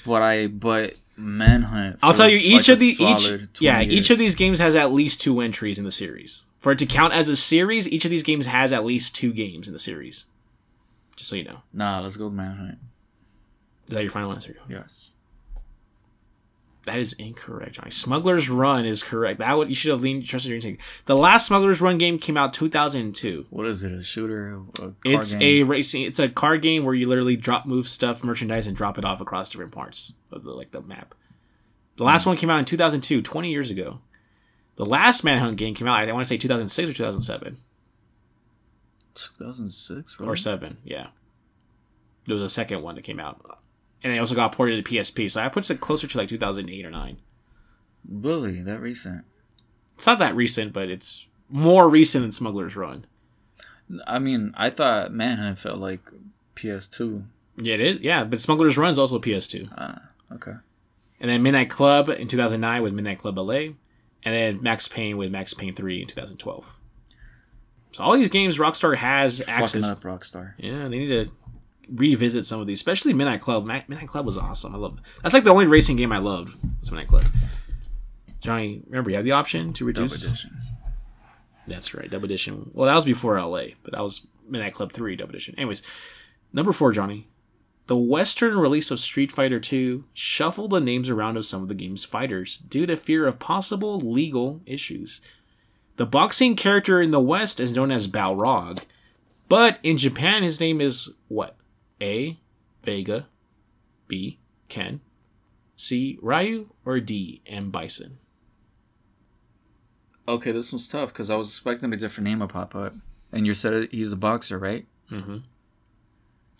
But 0.04 0.22
I 0.22 0.48
but 0.48 0.94
Manhunt. 1.16 1.98
I'll 2.02 2.14
tell 2.14 2.28
you 2.28 2.38
each 2.38 2.68
like 2.68 2.74
of 2.74 2.78
the 2.78 2.86
each 2.86 3.20
solid 3.20 3.54
20 3.54 3.64
yeah 3.64 3.82
each 3.82 4.10
of 4.10 4.18
these 4.18 4.34
games 4.34 4.58
has 4.58 4.74
at 4.74 4.92
least 4.92 5.20
two 5.20 5.40
entries 5.40 5.78
in 5.78 5.84
the 5.84 5.90
series. 5.92 6.46
For 6.58 6.72
it 6.72 6.78
to 6.78 6.86
count 6.86 7.12
as 7.12 7.28
a 7.28 7.36
series, 7.36 7.88
each 7.88 8.04
of 8.04 8.10
these 8.10 8.22
games 8.22 8.46
has 8.46 8.72
at 8.72 8.84
least 8.84 9.14
two 9.14 9.32
games 9.32 9.66
in 9.66 9.72
the 9.72 9.78
series. 9.78 10.26
Just 11.14 11.30
so 11.30 11.36
you 11.36 11.44
know. 11.44 11.58
Nah, 11.72 12.00
let's 12.00 12.16
go 12.16 12.24
with 12.24 12.34
Manhunt. 12.34 12.78
Is 13.86 13.94
that 13.94 14.00
your 14.00 14.10
final 14.10 14.32
answer? 14.32 14.56
Yes. 14.68 15.12
That 16.84 16.98
is 16.98 17.14
incorrect, 17.14 17.76
Johnny. 17.76 17.90
Smuggler's 17.90 18.50
Run 18.50 18.84
is 18.84 19.02
correct. 19.02 19.38
That 19.38 19.56
would 19.56 19.68
you 19.70 19.74
should 19.74 19.90
have 19.90 20.02
leaned 20.02 20.26
trusted 20.26 20.50
your 20.50 20.56
instinct. 20.56 20.82
The 21.06 21.16
last 21.16 21.46
Smuggler's 21.46 21.80
Run 21.80 21.96
game 21.96 22.18
came 22.18 22.36
out 22.36 22.52
2002. 22.52 23.46
What 23.48 23.66
is 23.66 23.82
it? 23.84 23.92
A 23.92 24.02
shooter? 24.02 24.60
A 24.74 24.78
car 24.78 24.94
It's 25.04 25.34
game? 25.34 25.66
a 25.66 25.68
racing. 25.68 26.02
It's 26.02 26.18
a 26.18 26.28
card 26.28 26.60
game 26.60 26.84
where 26.84 26.94
you 26.94 27.08
literally 27.08 27.36
drop, 27.36 27.64
move 27.64 27.88
stuff, 27.88 28.22
merchandise, 28.22 28.66
and 28.66 28.76
drop 28.76 28.98
it 28.98 29.04
off 29.04 29.20
across 29.20 29.48
different 29.48 29.72
parts 29.72 30.12
of 30.30 30.44
the 30.44 30.50
like 30.50 30.72
the 30.72 30.82
map. 30.82 31.14
The 31.96 32.04
last 32.04 32.24
hmm. 32.24 32.30
one 32.30 32.36
came 32.36 32.50
out 32.50 32.58
in 32.58 32.64
2002, 32.66 33.22
20 33.22 33.50
years 33.50 33.70
ago. 33.70 34.00
The 34.76 34.84
last 34.84 35.24
Manhunt 35.24 35.56
game 35.56 35.74
came 35.74 35.86
out. 35.86 36.06
I 36.06 36.12
want 36.12 36.24
to 36.24 36.28
say 36.28 36.36
2006 36.36 36.90
or 36.90 36.92
2007 36.92 37.58
2006 39.14 40.20
or 40.20 40.36
seven. 40.36 40.78
Yeah, 40.84 41.08
there 42.26 42.34
was 42.34 42.42
a 42.42 42.48
second 42.48 42.82
one 42.82 42.96
that 42.96 43.02
came 43.02 43.20
out, 43.20 43.40
and 44.04 44.12
it 44.12 44.18
also 44.18 44.36
got 44.36 44.52
ported 44.52 44.84
to 44.84 44.88
PSP. 44.94 45.28
So 45.30 45.40
I 45.40 45.48
puts 45.48 45.70
it 45.70 45.80
closer 45.80 46.06
to 46.06 46.18
like 46.18 46.28
2008 46.28 46.84
or 46.86 46.90
nine. 46.90 47.16
Really? 48.08 48.60
That 48.62 48.80
recent? 48.80 49.24
It's 49.96 50.06
not 50.06 50.18
that 50.20 50.36
recent, 50.36 50.72
but 50.72 50.88
it's 50.88 51.26
more 51.48 51.88
recent 51.88 52.22
than 52.22 52.32
Smuggler's 52.32 52.76
Run. 52.76 53.06
I 54.06 54.18
mean, 54.18 54.52
I 54.56 54.70
thought 54.70 55.12
Manhunt 55.12 55.58
felt 55.58 55.78
like 55.78 56.00
PS2. 56.56 57.24
Yeah, 57.56 57.74
it 57.74 57.80
is. 57.80 58.00
Yeah, 58.00 58.24
but 58.24 58.40
Smuggler's 58.40 58.76
Run 58.78 58.90
is 58.90 58.98
also 58.98 59.18
PS2. 59.18 59.68
Ah, 59.76 60.02
okay. 60.32 60.54
and 61.20 61.30
then 61.30 61.42
Midnight 61.42 61.70
Club 61.70 62.08
in 62.08 62.28
2009 62.28 62.82
with 62.82 62.92
Midnight 62.92 63.18
Club 63.20 63.38
LA, 63.38 63.54
and 63.54 63.74
then 64.34 64.62
Max 64.62 64.88
Payne 64.88 65.16
with 65.16 65.30
Max 65.30 65.54
Payne 65.54 65.74
3 65.74 66.02
in 66.02 66.08
2012. 66.08 66.78
So 67.92 68.02
all 68.02 68.14
these 68.14 68.28
games 68.30 68.58
Rockstar 68.58 68.96
has 68.96 69.38
Fucking 69.40 69.54
access. 69.54 69.90
up 69.92 69.98
Rockstar. 70.00 70.54
Yeah, 70.58 70.88
they 70.88 70.98
need 70.98 71.08
to 71.08 71.30
revisit 71.92 72.46
some 72.46 72.60
of 72.60 72.66
these, 72.66 72.78
especially 72.78 73.12
Midnight 73.12 73.40
Club. 73.40 73.64
Midnight 73.64 74.08
Club 74.08 74.26
was 74.26 74.36
awesome. 74.38 74.74
I 74.74 74.78
love. 74.78 74.98
That's 75.22 75.34
like 75.34 75.44
the 75.44 75.50
only 75.50 75.66
racing 75.66 75.96
game 75.96 76.12
I 76.12 76.18
loved. 76.18 76.54
Was 76.80 76.90
Midnight 76.90 77.08
Club. 77.08 77.24
Johnny, 78.40 78.82
remember 78.86 79.10
you 79.10 79.16
have 79.16 79.24
the 79.24 79.32
option 79.32 79.72
to 79.74 79.84
reduce. 79.84 80.24
edition. 80.24 80.50
That's 81.66 81.94
right, 81.94 82.10
Dub 82.10 82.22
Edition. 82.24 82.70
Well, 82.74 82.86
that 82.86 82.94
was 82.94 83.06
before 83.06 83.40
LA, 83.40 83.68
but 83.82 83.92
that 83.92 84.02
was 84.02 84.26
Midnight 84.46 84.74
Club 84.74 84.92
3 84.92 85.16
Dub 85.16 85.30
Edition. 85.30 85.54
Anyways, 85.56 85.82
Number 86.54 86.72
four, 86.72 86.92
Johnny. 86.92 87.26
The 87.88 87.96
Western 87.96 88.56
release 88.56 88.90
of 88.92 89.00
Street 89.00 89.32
Fighter 89.32 89.60
II 89.60 90.04
shuffled 90.14 90.70
the 90.70 90.80
names 90.80 91.10
around 91.10 91.36
of 91.36 91.44
some 91.44 91.62
of 91.62 91.68
the 91.68 91.74
game's 91.74 92.04
fighters 92.04 92.58
due 92.58 92.86
to 92.86 92.96
fear 92.96 93.26
of 93.26 93.40
possible 93.40 93.98
legal 93.98 94.62
issues. 94.64 95.20
The 95.96 96.06
boxing 96.06 96.54
character 96.54 97.02
in 97.02 97.10
the 97.10 97.20
West 97.20 97.58
is 97.58 97.74
known 97.74 97.90
as 97.90 98.06
Balrog, 98.06 98.84
but 99.48 99.80
in 99.82 99.98
Japan 99.98 100.44
his 100.44 100.60
name 100.60 100.80
is 100.80 101.12
what? 101.28 101.56
A. 102.00 102.38
Vega, 102.82 103.28
B. 104.08 104.38
Ken, 104.68 105.00
C. 105.76 106.18
Ryu, 106.20 106.68
or 106.84 107.00
D. 107.00 107.40
M. 107.46 107.70
Bison? 107.70 108.18
Okay, 110.26 110.52
this 110.52 110.72
one's 110.72 110.88
tough 110.88 111.08
because 111.12 111.30
I 111.30 111.36
was 111.36 111.48
expecting 111.48 111.92
a 111.92 111.96
different 111.96 112.26
name 112.28 112.40
to 112.40 112.46
pop 112.46 112.74
up. 112.74 112.94
And 113.32 113.46
you 113.46 113.54
said 113.54 113.88
he's 113.90 114.12
a 114.12 114.16
boxer, 114.16 114.58
right? 114.58 114.86
Mm-hmm. 115.10 115.38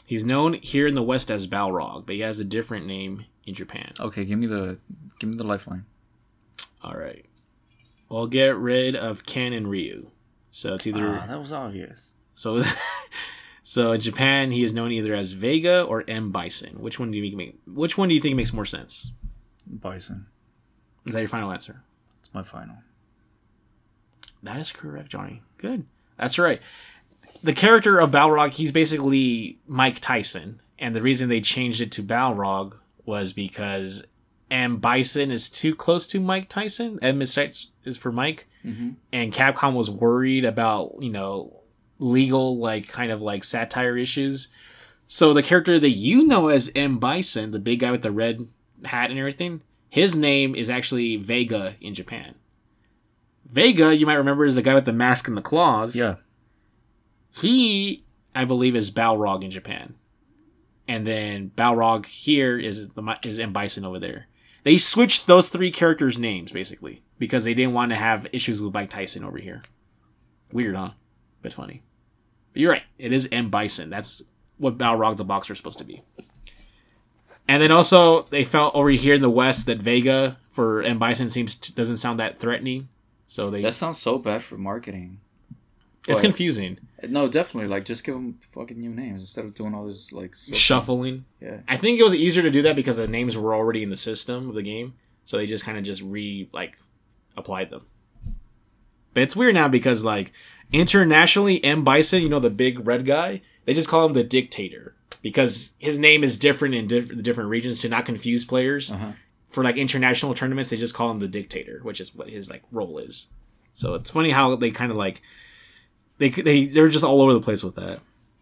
He's 0.07 0.25
known 0.25 0.55
here 0.55 0.87
in 0.87 0.95
the 0.95 1.03
West 1.03 1.31
as 1.31 1.47
Balrog, 1.47 2.05
but 2.07 2.15
he 2.17 2.21
has 2.21 2.41
a 2.41 2.45
different 2.45 2.87
name 2.87 3.25
in 3.47 3.55
Japan. 3.55 3.93
Okay, 4.01 4.25
give 4.25 4.39
me 4.39 4.47
the 4.47 4.79
give 5.19 5.31
me 5.31 5.37
the 5.37 5.45
lifeline. 5.45 5.87
All 6.83 6.95
right. 6.95 7.25
Well, 8.11 8.27
get 8.27 8.57
rid 8.57 8.97
of 8.97 9.25
Ken 9.25 9.53
and 9.55 9.67
Ryu. 9.69 10.11
So 10.51 10.75
it's 10.75 10.87
either 10.87 11.21
Ah, 11.23 11.27
that 11.27 11.39
was 11.39 11.53
obvious. 11.53 12.17
so 12.35 12.63
so 13.65 13.91
in 13.93 14.01
Japan 14.01 14.53
he 14.53 14.63
is 14.63 14.73
known 14.73 14.93
either 14.93 15.13
as 15.15 15.33
Vega 15.33 15.83
or 15.83 16.05
M 16.07 16.31
Bison. 16.31 16.75
Which 16.81 17.01
one 17.01 17.11
do 17.11 17.19
you 17.19 17.37
make? 17.37 17.59
Which 17.67 17.99
one 17.99 18.09
do 18.09 18.15
you 18.15 18.21
think 18.21 18.37
makes 18.37 18.53
more 18.53 18.65
sense? 18.67 19.11
Bison. 19.67 20.27
Is 21.07 21.13
that 21.15 21.21
your 21.21 21.29
final 21.29 21.51
answer? 21.51 21.83
It's 22.21 22.33
my 22.33 22.43
final. 22.45 22.77
That 24.43 24.59
is 24.59 24.73
correct, 24.73 25.09
Johnny. 25.11 25.43
Good. 25.59 25.87
That's 26.19 26.39
right. 26.39 26.61
The 27.43 27.55
character 27.55 27.99
of 27.99 28.11
Balrog, 28.11 28.51
he's 28.53 28.71
basically 28.73 29.59
Mike 29.67 30.01
Tyson, 30.01 30.61
and 30.79 30.95
the 30.95 31.03
reason 31.03 31.29
they 31.29 31.41
changed 31.41 31.81
it 31.81 31.91
to 31.93 32.03
Balrog 32.03 32.75
was 33.07 33.33
because 33.33 34.05
M 34.51 34.77
Bison 34.77 35.31
is 35.31 35.49
too 35.49 35.75
close 35.75 36.07
to 36.09 36.21
Mike 36.21 36.49
Tyson. 36.49 36.99
M 37.03 37.23
is 37.23 37.37
is 37.85 37.97
for 37.97 38.13
Mike, 38.13 38.47
Mm-hmm. 38.65 38.91
and 39.13 39.31
Capcom 39.33 39.75
was 39.75 39.91
worried 39.91 40.47
about 40.47 40.95
you 41.01 41.11
know 41.11 41.61
legal 42.05 42.59
like 42.59 42.89
kind 42.89 43.11
of 43.11 43.23
like 43.23 43.43
satire 43.43 43.97
issues. 43.97 44.49
So 45.07 45.33
the 45.33 45.43
character 45.43 45.79
that 45.79 45.91
you 45.91 46.27
know 46.27 46.49
as 46.49 46.71
M 46.75 46.99
Bison, 46.99 47.51
the 47.51 47.59
big 47.59 47.81
guy 47.81 47.91
with 47.91 48.03
the 48.03 48.13
red 48.13 48.47
hat 48.85 49.11
and 49.11 49.19
everything, 49.19 49.63
his 49.89 50.17
name 50.17 50.55
is 50.55 50.71
actually 50.71 51.17
Vega 51.17 51.77
in 51.81 51.95
Japan. 51.95 52.35
Vega, 53.49 53.95
you 53.95 54.07
might 54.07 54.15
remember, 54.15 54.45
is 54.45 54.55
the 54.55 54.63
guy 54.63 54.75
with 54.75 54.87
the 54.87 54.93
mask 54.93 55.29
and 55.29 55.37
the 55.37 55.43
claws. 55.43 55.95
Yeah. 55.95 56.17
He, 57.31 58.03
I 58.35 58.45
believe, 58.45 58.75
is 58.75 58.91
Balrog 58.91 59.45
in 59.45 59.51
Japan, 59.51 59.95
and 60.89 61.07
then 61.07 61.51
Balrog 61.57 62.07
here 62.07 62.59
is 62.59 62.89
the 62.89 63.19
is 63.25 63.39
M 63.39 63.53
Bison 63.53 63.85
over 63.85 63.99
there. 63.99 64.27
They 64.63 64.79
switched 64.79 65.27
those 65.27 65.49
three 65.49 65.71
characters' 65.71 66.19
names 66.19 66.53
basically 66.53 67.03
because 67.19 67.45
they 67.45 67.55
didn't 67.55 67.75
want 67.75 67.91
to 67.91 67.97
have 67.97 68.27
issues 68.33 68.61
with 68.61 68.73
Mike 68.73 68.91
Tyson 68.91 69.25
over 69.25 69.39
here. 69.39 69.63
Weird, 70.53 70.75
huh? 70.75 70.93
But 71.43 71.53
funny. 71.53 71.83
But 72.55 72.61
you're 72.63 72.73
right. 72.73 72.83
It 72.99 73.13
is 73.13 73.29
M 73.31 73.51
Bison. 73.51 73.91
That's 73.91 74.23
what 74.57 74.79
Balrog 74.79 75.19
the 75.19 75.25
boxer 75.25 75.53
is 75.53 75.59
supposed 75.59 75.79
to 75.81 75.85
be. 75.85 76.03
And 77.47 77.61
then 77.61 77.71
also 77.71 78.23
they 78.31 78.45
felt 78.45 78.75
over 78.75 78.89
here 78.91 79.15
in 79.15 79.21
the 79.21 79.29
West 79.29 79.67
that 79.67 79.79
Vega 79.79 80.39
for 80.49 80.83
M 80.83 80.99
Bison 80.99 81.29
seems 81.29 81.57
doesn't 81.57 81.99
sound 81.99 82.19
that 82.21 82.39
threatening, 82.39 82.89
so 83.27 83.51
they 83.51 83.61
That 83.61 83.75
sounds 83.75 83.99
so 83.99 84.17
bad 84.19 84.43
for 84.43 84.57
marketing. 84.57 85.19
it's 86.09 86.19
But- 86.19 86.23
confusing. 86.23 86.79
No, 87.07 87.29
definitely. 87.29 87.69
Like, 87.69 87.85
just 87.85 88.03
give 88.03 88.15
them 88.15 88.39
fucking 88.41 88.79
new 88.81 88.89
names 88.89 89.21
instead 89.21 89.45
of 89.45 89.53
doing 89.55 89.75
all 89.75 89.85
this 89.87 90.11
like. 90.11 90.35
shuffling. 90.35 91.27
Yeah. 91.39 91.61
I 91.69 91.77
think 91.77 92.01
it 92.01 92.03
was 92.03 92.15
easier 92.15 92.43
to 92.43 92.51
do 92.51 92.63
that 92.63 92.77
because 92.77 92.97
the 92.97 93.07
names 93.07 93.37
were 93.37 93.55
already 93.55 93.83
in 93.83 93.91
the 93.91 93.97
system 93.97 94.49
of 94.49 94.55
the 94.55 94.63
game, 94.63 94.95
so 95.25 95.37
they 95.37 95.47
just 95.47 95.67
kind 95.67 95.77
of 95.77 95.85
just 95.85 96.01
re 96.01 96.49
like 96.55 96.79
applied 97.37 97.69
them. 97.69 97.83
But 99.13 99.25
it's 99.25 99.37
weird 99.37 99.55
now 99.55 99.69
because 99.69 100.03
like 100.03 100.33
internationally, 100.73 101.63
M 101.65 101.85
Bison, 101.85 102.23
you 102.23 102.29
know 102.29 102.41
the 102.41 102.51
big 102.51 102.87
red 102.87 103.05
guy, 103.07 103.43
they 103.65 103.75
just 103.75 103.89
call 103.89 104.07
him 104.07 104.13
the 104.15 104.25
Dictator 104.25 104.95
because 105.23 105.73
his 105.79 105.99
name 105.99 106.23
is 106.25 106.39
different 106.39 106.75
in 106.75 106.87
diff- 106.87 107.09
the 107.09 107.23
different 107.23 107.51
regions 107.51 107.81
to 107.81 107.89
not 107.89 108.05
confuse 108.07 108.45
players. 108.45 108.93
Uh 108.93 108.97
huh. 108.97 109.13
For 109.49 109.63
like 109.63 109.77
international 109.77 110.35
tournaments, 110.35 110.71
they 110.71 110.77
just 110.77 110.95
call 110.95 111.11
him 111.13 111.21
the 111.21 111.29
Dictator, 111.29 111.79
which 111.83 112.01
is 112.01 112.15
what 112.15 112.29
his 112.29 112.51
like 112.51 112.63
role 112.73 112.99
is. 112.99 113.29
So 113.73 113.95
it's 113.95 114.11
funny 114.11 114.31
how 114.31 114.57
they 114.57 114.71
kind 114.73 114.91
of 114.91 114.97
like 114.97 115.23
they 116.19 116.29
they 116.31 116.67
they're 116.67 116.89
just 116.89 117.05
all 117.05 117.21
over 117.21 117.33
the 117.33 117.41
place 117.41 117.63
with 117.63 117.77
that. 117.77 118.01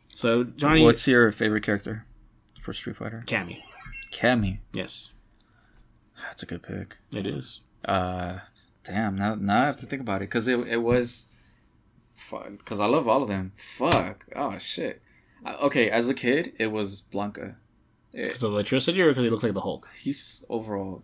So 0.08 0.44
Johnny 0.44 0.84
What's 0.84 1.06
your 1.06 1.30
favorite 1.32 1.62
character 1.64 2.06
for 2.62 2.72
Street 2.72 2.96
Fighter? 2.96 3.24
Cammy, 3.26 3.60
Cammy. 4.12 4.58
yes, 4.72 5.10
That's 6.22 6.42
a 6.42 6.46
good 6.46 6.62
pick. 6.62 6.96
it 7.12 7.26
is. 7.26 7.60
Uh, 7.84 8.38
damn. 8.84 9.16
Now, 9.16 9.34
now 9.34 9.62
I 9.62 9.66
have 9.66 9.76
to 9.78 9.86
think 9.86 10.00
about 10.02 10.16
it 10.22 10.28
because 10.30 10.48
it 10.48 10.58
it 10.68 10.78
was. 10.78 11.26
Because 12.30 12.80
I 12.80 12.86
love 12.86 13.06
all 13.08 13.22
of 13.22 13.28
them. 13.28 13.52
Fuck. 13.56 14.26
Oh 14.34 14.56
shit. 14.58 15.02
Uh, 15.44 15.56
okay, 15.62 15.90
as 15.90 16.08
a 16.08 16.14
kid, 16.14 16.52
it 16.58 16.68
was 16.68 17.02
Blanka. 17.12 17.56
Because 18.12 18.42
of 18.42 18.52
electricity 18.52 19.00
or 19.00 19.08
because 19.08 19.24
he 19.24 19.30
looks 19.30 19.42
like 19.42 19.54
the 19.54 19.60
Hulk? 19.60 19.88
he's 19.98 20.18
just 20.22 20.44
overall, 20.48 21.02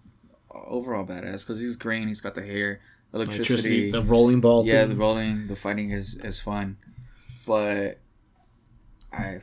overall 0.50 1.04
badass. 1.06 1.40
Because 1.40 1.60
he's 1.60 1.76
green. 1.76 2.08
He's 2.08 2.20
got 2.20 2.34
the 2.34 2.42
hair, 2.42 2.80
Electricity, 3.14 3.48
electricity. 3.54 3.90
the 3.90 4.02
rolling 4.02 4.40
ball. 4.40 4.66
yeah, 4.66 4.80
thing. 4.82 4.90
the 4.90 4.96
rolling, 4.96 5.46
the 5.46 5.56
fighting 5.56 5.90
is 5.90 6.16
is 6.22 6.40
fun, 6.40 6.76
but 7.46 7.98
I. 9.12 9.40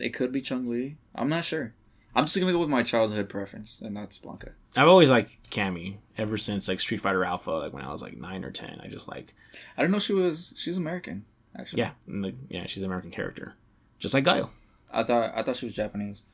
It 0.00 0.10
could 0.14 0.32
be 0.32 0.40
Chun 0.40 0.68
Li. 0.70 0.96
I'm 1.14 1.28
not 1.28 1.44
sure. 1.44 1.74
I'm 2.18 2.24
just 2.24 2.38
gonna 2.38 2.50
go 2.52 2.58
with 2.58 2.68
my 2.68 2.82
childhood 2.82 3.28
preference, 3.28 3.80
and 3.80 3.96
that's 3.96 4.18
Blanka. 4.18 4.50
I've 4.76 4.88
always 4.88 5.08
liked 5.08 5.50
Cammy 5.50 5.98
ever 6.16 6.36
since 6.36 6.66
like 6.68 6.80
Street 6.80 7.00
Fighter 7.00 7.24
Alpha, 7.24 7.50
like 7.52 7.72
when 7.72 7.84
I 7.84 7.92
was 7.92 8.02
like 8.02 8.16
nine 8.16 8.44
or 8.44 8.50
ten. 8.50 8.80
I 8.82 8.88
just 8.88 9.06
like 9.08 9.34
I 9.76 9.82
don't 9.82 9.90
know 9.92 9.98
she 10.00 10.12
was. 10.12 10.52
She's 10.56 10.76
American, 10.76 11.24
actually. 11.56 11.82
yeah, 11.82 11.90
the, 12.08 12.34
yeah. 12.48 12.66
She's 12.66 12.82
an 12.82 12.86
American 12.86 13.10
character, 13.12 13.54
just 14.00 14.14
like 14.14 14.24
Guile. 14.24 14.50
I 14.92 15.04
thought 15.04 15.32
I 15.36 15.42
thought 15.44 15.56
she 15.56 15.66
was 15.66 15.74
Japanese. 15.76 16.24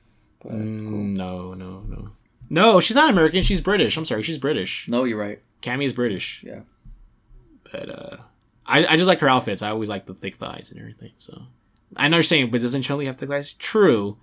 But 0.42 0.52
Mm, 0.52 0.88
cool. 0.88 0.98
No, 0.98 1.54
no, 1.54 1.80
no, 1.88 2.10
no. 2.48 2.80
She's 2.80 2.96
not 2.96 3.10
American. 3.10 3.42
She's 3.42 3.60
British. 3.60 3.96
I'm 3.96 4.04
sorry, 4.06 4.22
she's 4.22 4.38
British. 4.38 4.88
No, 4.88 5.04
you're 5.04 5.18
right. 5.18 5.40
Cammy 5.62 5.84
is 5.84 5.92
British. 5.92 6.42
Yeah. 6.46 6.60
but 7.70 7.88
uh, 7.90 8.16
I 8.66 8.86
I 8.86 8.96
just 8.96 9.08
like 9.08 9.18
her 9.20 9.28
outfits. 9.28 9.60
I 9.62 9.70
always 9.70 9.88
like 9.88 10.06
the 10.06 10.14
thick 10.14 10.36
thighs 10.36 10.70
and 10.70 10.80
everything. 10.80 11.12
So 11.18 11.42
I 11.96 12.08
know 12.08 12.16
you're 12.18 12.22
saying, 12.22 12.50
but 12.50 12.62
doesn't 12.62 12.82
Chun 12.82 12.98
Li 12.98 13.06
have 13.06 13.16
thick 13.16 13.28
thighs? 13.28 13.52
True, 13.54 14.16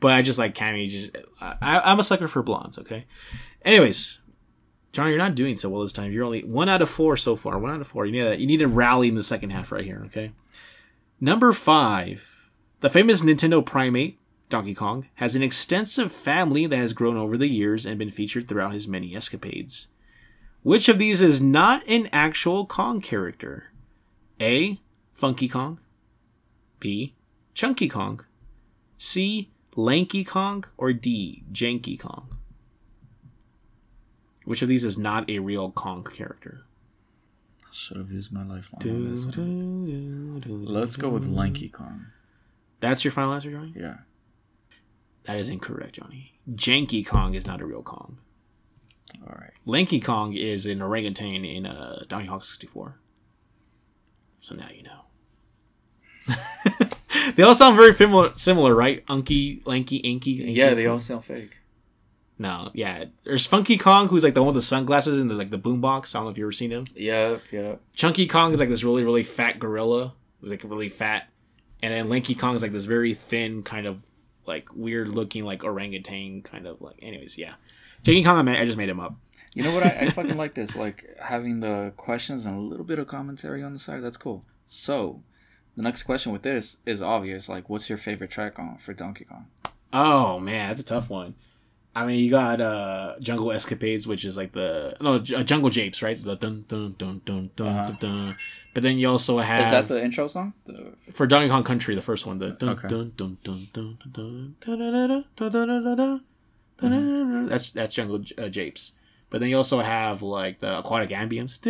but 0.00 0.12
I 0.12 0.22
just 0.22 0.38
like 0.38 0.54
Cammy. 0.54 0.88
Just 0.88 1.16
I, 1.40 1.80
I'm 1.84 2.00
a 2.00 2.04
sucker 2.04 2.28
for 2.28 2.42
blondes. 2.42 2.78
Okay. 2.78 3.06
Anyways, 3.64 4.20
John, 4.92 5.08
you're 5.08 5.18
not 5.18 5.34
doing 5.34 5.56
so 5.56 5.68
well 5.68 5.82
this 5.82 5.92
time. 5.92 6.12
You're 6.12 6.24
only 6.24 6.42
one 6.44 6.68
out 6.68 6.82
of 6.82 6.88
four 6.88 7.16
so 7.16 7.36
far. 7.36 7.58
One 7.58 7.72
out 7.72 7.80
of 7.80 7.86
four. 7.86 8.06
You 8.06 8.12
need 8.12 8.24
to, 8.24 8.40
you 8.40 8.46
need 8.46 8.58
to 8.58 8.68
rally 8.68 9.08
in 9.08 9.14
the 9.14 9.22
second 9.22 9.50
half 9.50 9.72
right 9.72 9.84
here. 9.84 10.02
Okay. 10.06 10.32
Number 11.20 11.52
five, 11.52 12.50
the 12.80 12.90
famous 12.90 13.22
Nintendo 13.22 13.64
primate. 13.64 14.18
Donkey 14.48 14.74
Kong 14.74 15.08
has 15.14 15.34
an 15.34 15.42
extensive 15.42 16.12
family 16.12 16.66
that 16.66 16.76
has 16.76 16.92
grown 16.92 17.16
over 17.16 17.36
the 17.36 17.48
years 17.48 17.84
and 17.84 17.98
been 17.98 18.12
featured 18.12 18.46
throughout 18.46 18.72
his 18.72 18.86
many 18.86 19.16
escapades. 19.16 19.88
Which 20.62 20.88
of 20.88 20.98
these 20.98 21.20
is 21.20 21.42
not 21.42 21.86
an 21.88 22.08
actual 22.12 22.64
Kong 22.64 23.00
character? 23.00 23.72
A. 24.40 24.80
Funky 25.12 25.48
Kong. 25.48 25.80
B. 26.78 27.14
Chunky 27.54 27.88
Kong. 27.88 28.24
C. 28.96 29.50
Lanky 29.76 30.24
Kong. 30.24 30.64
Or 30.76 30.92
D. 30.92 31.44
Janky 31.52 31.98
Kong. 31.98 32.38
Which 34.44 34.62
of 34.62 34.68
these 34.68 34.84
is 34.84 34.98
not 34.98 35.28
a 35.28 35.38
real 35.38 35.70
Kong 35.70 36.02
character? 36.04 36.62
Should 37.72 37.98
have 37.98 38.10
used 38.10 38.32
my 38.32 38.42
lifeline. 38.42 38.94
on 38.94 39.10
this 39.10 39.26
one. 39.26 40.64
Let's 40.64 40.96
go 40.96 41.10
with 41.10 41.26
Lanky 41.26 41.68
Kong. 41.68 42.06
That's 42.80 43.04
your 43.04 43.12
final 43.12 43.34
answer, 43.34 43.50
Johnny? 43.50 43.74
Yeah. 43.76 43.98
That 45.24 45.36
is 45.38 45.48
incorrect, 45.48 45.96
Johnny. 45.96 46.38
Janky 46.50 47.04
Kong 47.04 47.34
is 47.34 47.46
not 47.46 47.60
a 47.60 47.66
real 47.66 47.82
Kong. 47.82 48.18
All 49.26 49.36
right. 49.38 49.52
Lanky 49.64 50.00
Kong 50.00 50.34
is 50.34 50.66
an 50.66 50.80
orangutan 50.80 51.44
in 51.44 51.66
uh, 51.66 52.04
Donkey 52.08 52.28
Kong 52.28 52.40
64. 52.40 52.98
So 54.40 54.54
now 54.54 54.68
you 54.74 54.84
know. 54.84 56.36
they 57.36 57.42
all 57.42 57.54
sound 57.54 57.76
very 57.76 57.94
similar, 57.94 58.34
similar, 58.34 58.74
right? 58.74 59.06
Unky, 59.06 59.64
lanky, 59.66 59.96
inky. 59.96 60.40
inky. 60.40 60.52
Yeah, 60.52 60.74
they 60.74 60.86
all 60.86 61.00
sound 61.00 61.24
fake. 61.24 61.58
No, 62.38 62.70
yeah. 62.74 63.06
There's 63.24 63.46
Funky 63.46 63.78
Kong, 63.78 64.08
who's 64.08 64.22
like 64.22 64.34
the 64.34 64.42
one 64.42 64.48
with 64.54 64.62
the 64.62 64.66
sunglasses 64.66 65.18
and 65.18 65.30
the 65.30 65.34
like 65.34 65.50
the 65.50 65.58
boombox. 65.58 66.14
I 66.14 66.18
don't 66.18 66.24
know 66.24 66.30
if 66.30 66.38
you 66.38 66.44
ever 66.44 66.52
seen 66.52 66.70
him. 66.70 66.84
Yep, 66.94 67.42
yep. 67.50 67.80
Chunky 67.94 68.26
Kong 68.26 68.52
is 68.52 68.60
like 68.60 68.68
this 68.68 68.84
really, 68.84 69.04
really 69.04 69.22
fat 69.22 69.58
gorilla. 69.58 70.14
He's 70.40 70.50
like 70.50 70.62
really 70.64 70.90
fat, 70.90 71.28
and 71.82 71.94
then 71.94 72.08
Lanky 72.08 72.34
Kong 72.34 72.54
is 72.54 72.62
like 72.62 72.72
this 72.72 72.84
very 72.84 73.14
thin, 73.14 73.62
kind 73.62 73.86
of 73.86 74.02
like 74.46 74.74
weird 74.74 75.08
looking, 75.08 75.44
like 75.44 75.64
orangutan, 75.64 76.42
kind 76.42 76.66
of 76.66 76.80
like. 76.80 76.98
Anyways, 77.00 77.38
yeah. 77.38 77.54
Janky 78.02 78.24
Kong, 78.24 78.38
I, 78.38 78.42
made, 78.42 78.58
I 78.58 78.66
just 78.66 78.78
made 78.78 78.88
him 78.88 79.00
up. 79.00 79.16
You 79.54 79.62
know 79.62 79.74
what? 79.74 79.82
I, 79.82 79.96
I 80.00 80.10
fucking 80.10 80.36
like 80.36 80.54
this. 80.54 80.76
Like 80.76 81.16
having 81.20 81.60
the 81.60 81.92
questions 81.96 82.44
and 82.44 82.56
a 82.56 82.60
little 82.60 82.84
bit 82.84 82.98
of 82.98 83.06
commentary 83.06 83.62
on 83.62 83.72
the 83.72 83.78
side. 83.78 84.02
That's 84.02 84.18
cool. 84.18 84.44
So, 84.66 85.22
the 85.76 85.82
next 85.82 86.02
question 86.04 86.32
with 86.32 86.42
this 86.42 86.78
is 86.86 87.02
obvious. 87.02 87.48
Like, 87.48 87.68
what's 87.68 87.88
your 87.88 87.98
favorite 87.98 88.30
track 88.30 88.58
on 88.58 88.78
for 88.78 88.92
Donkey 88.94 89.24
Kong? 89.24 89.46
Oh 89.92 90.38
man, 90.40 90.68
that's 90.68 90.80
a 90.80 90.84
tough 90.84 91.10
one. 91.10 91.34
I 91.94 92.04
mean, 92.04 92.18
you 92.22 92.30
got 92.30 92.60
uh 92.60 93.14
Jungle 93.20 93.52
Escapades, 93.52 94.06
which 94.06 94.24
is 94.24 94.36
like 94.36 94.52
the 94.52 94.96
no 95.00 95.18
J- 95.18 95.36
uh, 95.36 95.42
Jungle 95.42 95.70
Japes, 95.70 96.02
right? 96.02 96.22
The 96.22 96.36
dun 96.36 96.64
dun 96.68 96.94
dun 96.98 97.22
dun 97.24 97.50
dun 97.56 97.68
Uh-huh. 97.68 97.86
dun, 97.86 97.96
dun. 98.00 98.36
But 98.74 98.82
then 98.82 98.98
you 98.98 99.08
also 99.08 99.38
have 99.38 99.64
Is 99.64 99.70
that 99.70 99.88
the 99.88 100.04
intro 100.04 100.28
song? 100.28 100.52
The, 100.66 100.92
for 101.12 101.26
Donkey 101.26 101.48
Kong 101.48 101.64
Country, 101.64 101.94
the 101.94 102.02
first 102.02 102.26
one. 102.26 102.38
The 102.38 102.50
dun 102.50 102.68
Okay. 102.70 102.88
dun 102.88 103.12
dun 103.16 103.38
dun 103.42 103.66
dun 103.72 103.98
dun 104.12 104.56
dun 104.66 106.22
dun. 106.78 107.46
That's 107.48 107.70
that's 107.70 107.94
Jungle 107.94 108.20
uh, 108.36 108.48
Japes. 108.48 108.98
But 109.30 109.40
then 109.40 109.48
you 109.48 109.56
also 109.56 109.80
have 109.80 110.20
like 110.22 110.60
the 110.60 110.78
Aquatic 110.78 111.10
Ambience. 111.10 111.60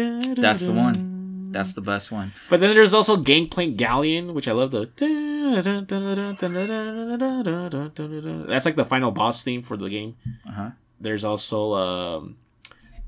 That's 0.40 0.66
the 0.66 0.72
one. 0.72 1.15
That's 1.56 1.72
the 1.72 1.80
best 1.80 2.12
one. 2.12 2.34
But 2.50 2.60
then 2.60 2.74
there's 2.74 2.92
also 2.92 3.16
Gangplank 3.16 3.78
Galleon, 3.78 4.34
which 4.34 4.46
I 4.46 4.52
love 4.52 4.72
the. 4.72 4.90
That's 8.46 8.66
like 8.66 8.76
the 8.76 8.84
final 8.84 9.10
boss 9.10 9.42
theme 9.42 9.62
for 9.62 9.78
the 9.78 9.88
game. 9.88 10.16
Uh 10.46 10.52
huh. 10.52 10.70
There's 11.00 11.24
also 11.24 11.74
um, 11.74 12.36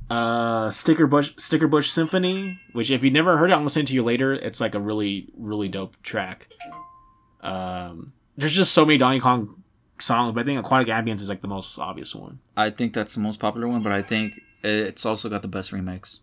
uh, 0.08 0.70
Sticker 0.70 1.06
Bush 1.06 1.34
Sticker 1.36 1.68
Bush 1.68 1.90
Symphony, 1.90 2.58
which 2.72 2.90
if 2.90 3.04
you 3.04 3.10
never 3.10 3.36
heard 3.36 3.50
it, 3.50 3.52
I'm 3.52 3.60
gonna 3.60 3.70
send 3.70 3.86
it 3.86 3.88
to 3.88 3.94
you 3.94 4.02
later. 4.02 4.32
It's 4.32 4.62
like 4.62 4.74
a 4.74 4.80
really 4.80 5.28
really 5.36 5.68
dope 5.68 6.00
track. 6.02 6.48
Um, 7.42 8.14
there's 8.38 8.54
just 8.54 8.72
so 8.72 8.86
many 8.86 8.96
Donkey 8.96 9.20
Kong 9.20 9.62
songs, 10.00 10.34
but 10.34 10.40
I 10.40 10.44
think 10.44 10.58
Aquatic 10.58 10.88
Ambience 10.88 11.20
is 11.20 11.28
like 11.28 11.42
the 11.42 11.48
most 11.48 11.78
obvious 11.78 12.14
one. 12.14 12.38
I 12.56 12.70
think 12.70 12.94
that's 12.94 13.14
the 13.14 13.20
most 13.20 13.40
popular 13.40 13.68
one, 13.68 13.82
but 13.82 13.92
I 13.92 14.00
think 14.00 14.40
it's 14.64 15.04
also 15.04 15.28
got 15.28 15.42
the 15.42 15.48
best 15.48 15.70
remix. 15.70 16.20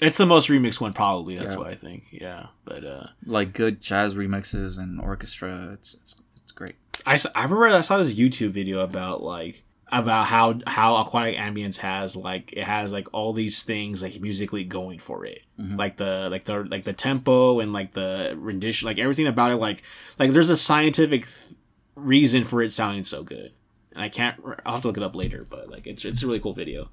It's 0.00 0.18
the 0.18 0.26
most 0.26 0.48
remixed 0.48 0.80
one, 0.80 0.92
probably. 0.92 1.36
That's 1.36 1.54
Yeah. 1.54 1.58
what 1.58 1.68
I 1.68 1.74
think. 1.74 2.04
Yeah, 2.10 2.46
but 2.64 2.84
uh, 2.84 3.06
Like 3.24 3.52
good 3.52 3.80
jazz 3.80 4.14
remixes 4.14 4.78
and 4.78 5.00
orchestra. 5.00 5.70
It's 5.72 5.94
it's 5.94 6.20
it's 6.42 6.52
great. 6.52 6.74
I, 7.06 7.18
I 7.34 7.42
remember 7.44 7.68
I 7.68 7.80
saw 7.82 7.98
this 7.98 8.14
YouTube 8.14 8.50
video 8.50 8.80
about 8.80 9.22
like 9.22 9.62
about 9.92 10.26
how 10.26 10.58
how 10.66 10.96
aquatic 10.96 11.36
ambience 11.36 11.78
has 11.78 12.16
like 12.16 12.52
it 12.54 12.64
has 12.64 12.92
like 12.92 13.06
all 13.12 13.32
these 13.32 13.62
things 13.62 14.02
like 14.02 14.18
musically 14.20 14.64
going 14.64 14.98
for 14.98 15.24
it 15.26 15.42
Mhm. 15.60 15.78
like 15.78 15.98
the 15.98 16.28
like 16.30 16.44
the 16.46 16.64
like 16.64 16.84
the 16.84 16.94
tempo 16.94 17.60
and 17.60 17.72
like 17.72 17.92
the 17.92 18.34
rendition 18.36 18.86
like 18.86 18.98
everything 18.98 19.26
about 19.26 19.52
it 19.52 19.56
like 19.56 19.82
like 20.18 20.32
there's 20.32 20.48
a 20.50 20.56
scientific 20.56 21.26
th- 21.26 21.54
reason 21.94 22.42
for 22.44 22.62
it 22.62 22.72
sounding 22.72 23.04
so 23.04 23.22
good 23.22 23.52
and 23.92 24.02
I 24.02 24.08
can't 24.08 24.36
I'll 24.64 24.72
have 24.76 24.82
to 24.82 24.88
look 24.88 24.96
it 24.96 25.02
up 25.02 25.14
later 25.14 25.46
but 25.48 25.68
like 25.70 25.86
it's 25.86 26.04
it's 26.04 26.22
a 26.22 26.26
really 26.26 26.40
cool 26.40 26.54
video 26.54 26.88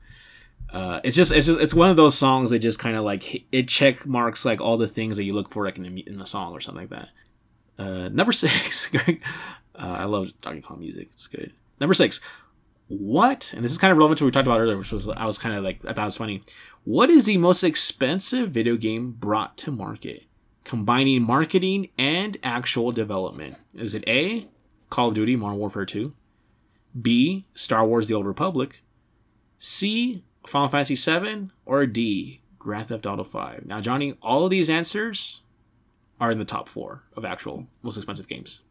uh, 0.72 1.02
it's 1.04 1.16
just 1.16 1.32
it's 1.32 1.48
just, 1.48 1.60
it's 1.60 1.74
one 1.74 1.90
of 1.90 1.98
those 1.98 2.18
songs 2.18 2.52
that 2.52 2.60
just 2.60 2.80
kind 2.80 2.96
of 2.96 3.04
like 3.04 3.46
it 3.52 3.68
check 3.68 4.06
marks 4.06 4.46
like 4.46 4.62
all 4.62 4.78
the 4.78 4.88
things 4.88 5.18
that 5.18 5.24
you 5.24 5.34
look 5.34 5.52
for 5.52 5.66
like 5.66 5.78
in 5.78 5.86
a, 5.86 6.10
in 6.10 6.22
a 6.22 6.26
song 6.26 6.54
or 6.54 6.62
something 6.62 6.88
like 6.90 6.90
that. 6.90 7.10
Uh, 7.78 8.10
number 8.10 8.32
six, 8.32 8.92
Uh, 9.74 9.96
I 10.00 10.04
love 10.06 10.32
Donkey 10.42 10.62
Kong 10.62 10.80
music. 10.80 11.10
It's 11.12 11.28
good. 11.28 11.54
Number 11.80 11.94
six. 11.94 12.22
What? 12.88 13.54
And 13.56 13.64
this 13.64 13.72
is 13.72 13.78
kind 13.78 13.92
of 13.92 13.98
relevant 13.98 14.18
to 14.20 14.26
what 14.26 14.28
we 14.28 14.32
talked 14.32 14.48
about 14.48 14.60
earlier, 14.60 14.78
which 14.78 14.92
was 14.92 15.08
I 15.10 15.26
was 15.26 15.40
kind 15.40 15.56
of 15.56 15.64
like 15.64 15.80
I 15.86 15.94
thought 15.94 16.04
it 16.04 16.06
was 16.06 16.18
funny. 16.18 16.44
What 16.84 17.10
is 17.10 17.26
the 17.26 17.38
most 17.38 17.64
expensive 17.64 18.50
video 18.50 18.76
game 18.76 19.12
brought 19.12 19.58
to 19.60 19.72
market, 19.72 20.24
combining 20.66 21.24
marketing 21.24 21.90
and 21.98 22.38
actual 22.44 22.92
development? 22.92 23.56
Is 23.74 23.96
it 23.96 24.04
A, 24.08 24.48
Call 24.90 25.10
of 25.10 25.14
Duty 25.14 25.36
Modern 25.36 25.58
Warfare 25.58 25.86
2, 25.86 26.14
B, 27.02 27.46
Star 27.56 27.86
Wars: 27.86 28.08
The 28.08 28.14
Old 28.14 28.26
Republic, 28.26 28.84
C, 29.58 30.24
Final 30.46 30.68
Fantasy 30.68 30.96
7, 30.96 31.52
or 31.66 31.86
D, 31.86 32.42
Grand 32.58 32.88
Theft 32.88 33.06
Auto 33.06 33.24
5? 33.24 33.66
Now, 33.66 33.82
Johnny, 33.82 34.18
all 34.22 34.46
of 34.46 34.52
these 34.52 34.70
answers 34.70 35.42
are 36.20 36.32
in 36.32 36.40
the 36.40 36.46
top 36.46 36.70
four 36.70 37.04
of 37.16 37.26
actual 37.26 37.68
most 37.82 37.98
expensive 37.98 38.28
games 38.28 38.62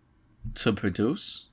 To 0.55 0.73
produce? 0.73 1.47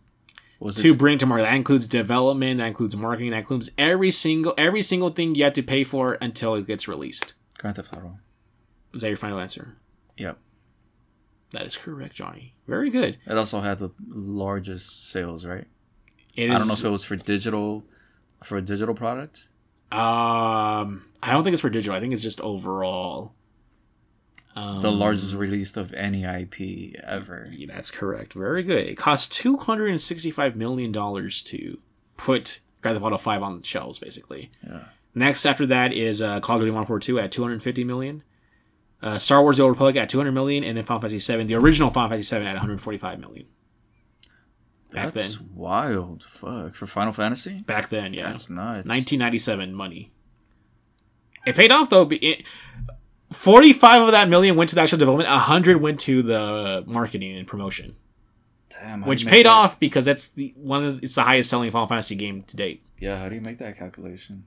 Was 0.60 0.76
to 0.78 0.94
it 0.94 0.98
bring 0.98 1.20
to 1.20 1.26
market. 1.28 1.44
That 1.44 1.54
includes 1.54 1.88
development, 1.88 2.58
that 2.60 2.66
includes 2.68 2.96
marketing, 2.98 3.30
that 3.32 3.38
includes 3.40 3.70
every 3.78 4.10
single 4.10 4.56
every 4.58 4.82
single 4.82 5.10
thing 5.10 5.36
you 5.36 5.44
have 5.44 5.54
to 5.54 5.62
pay 5.62 5.84
for 5.84 6.18
until 6.20 6.56
it 6.56 6.66
gets 6.66 6.88
released. 6.88 7.36
Grand 7.60 7.76
Theft 7.76 7.96
Auto? 7.96 8.18
Is 8.94 9.02
that 9.02 9.08
your 9.10 9.18
final 9.18 9.40
answer? 9.40 9.76
Yep. 10.18 10.40
That 11.52 11.68
is 11.68 11.76
correct, 11.78 12.16
Johnny. 12.16 12.56
Very 12.68 12.90
good. 12.90 13.18
It 13.28 13.38
also 13.38 13.62
had 13.62 13.78
the 13.78 13.92
largest 14.08 15.12
sales, 15.12 15.46
right? 15.46 15.66
It 16.36 16.50
I 16.50 16.58
don't 16.58 16.68
know 16.68 16.74
if 16.74 16.84
it 16.84 16.90
was 16.90 17.04
for 17.04 17.16
digital, 17.16 17.84
for 18.44 18.58
a 18.58 18.62
digital 18.62 18.96
product. 18.96 19.48
Um, 19.92 21.06
I 21.24 21.32
don't 21.32 21.44
think 21.44 21.54
it's 21.54 21.62
for 21.62 21.70
digital. 21.70 21.96
I 21.96 22.00
think 22.00 22.14
it's 22.14 22.22
just 22.24 22.42
overall. 22.42 23.34
Um, 24.56 24.82
The 24.82 24.92
largest 24.92 25.36
release 25.36 25.78
of 25.78 25.94
any 25.94 26.24
IP 26.24 26.96
ever. 27.04 27.50
yeah, 27.52 27.68
That's 27.74 27.92
correct. 27.92 28.34
Very 28.34 28.64
good. 28.64 28.88
It 28.88 28.96
cost 28.98 29.32
two 29.34 29.58
hundred 29.58 29.90
and 29.90 30.02
sixty-five 30.02 30.56
million 30.56 30.92
dollars 30.92 31.42
to 31.44 31.78
put 32.18 32.60
Grand 32.82 32.96
Theft 32.96 33.06
Auto 33.06 33.18
Five 33.18 33.44
on 33.44 33.60
the 33.60 33.66
shelves, 33.66 34.00
basically. 34.00 34.50
Yeah. 34.66 34.86
Next 35.16 35.46
after 35.46 35.66
that 35.68 35.94
is 35.94 36.22
uh, 36.22 36.40
Call 36.42 36.58
of 36.58 36.62
Duty 36.62 36.72
Modern 36.72 36.82
Warfare 36.90 37.00
2 37.00 37.20
at 37.20 37.32
250 37.32 37.84
million. 37.84 38.24
Uh, 39.02 39.18
Star 39.18 39.42
Wars: 39.42 39.58
The 39.58 39.64
Old 39.64 39.72
Republic 39.72 39.96
at 39.96 40.10
200 40.10 40.32
million, 40.32 40.64
and 40.64 40.78
then 40.78 40.84
Final 40.84 41.02
Fantasy 41.02 41.20
7, 41.20 41.48
the 41.48 41.56
original 41.56 41.90
Final 41.90 42.10
Fantasy 42.10 42.28
7 42.28 42.46
at 42.48 42.54
145 42.54 43.20
million. 43.20 43.46
Back 45.06 45.14
That's 45.14 45.36
then, 45.38 45.50
wild. 45.54 46.24
Fuck. 46.24 46.76
For 46.76 46.86
Final 46.88 47.14
Fantasy? 47.14 47.62
back 47.66 47.90
then, 47.90 48.14
yeah, 48.14 48.30
That's 48.30 48.50
nuts. 48.50 48.86
1997 48.88 49.74
money. 49.74 50.12
It 51.46 51.56
paid 51.56 51.72
off 51.72 51.90
though. 51.90 52.08
It, 52.12 52.44
45 53.32 54.04
of 54.04 54.12
that 54.12 54.30
million 54.30 54.56
went 54.56 54.70
to 54.70 54.76
the 54.76 54.82
actual 54.82 54.98
development. 55.00 55.30
100 55.30 55.82
went 55.82 56.00
to 56.02 56.22
the 56.22 56.84
marketing 56.88 57.36
and 57.38 57.48
promotion, 57.48 57.96
Damn. 58.70 59.02
which 59.06 59.26
paid 59.26 59.46
that- 59.46 59.50
off 59.52 59.80
because 59.80 60.06
that's 60.06 60.28
the 60.30 60.54
one. 60.58 60.84
Of, 60.84 61.04
it's 61.04 61.16
the 61.16 61.24
highest 61.24 61.50
selling 61.50 61.70
Final 61.72 61.88
Fantasy 61.88 62.16
game 62.16 62.44
to 62.44 62.56
date. 62.58 62.84
Yeah, 63.00 63.18
how 63.18 63.30
do 63.30 63.36
you 63.36 63.42
make 63.42 63.58
that 63.60 63.78
calculation? 63.78 64.46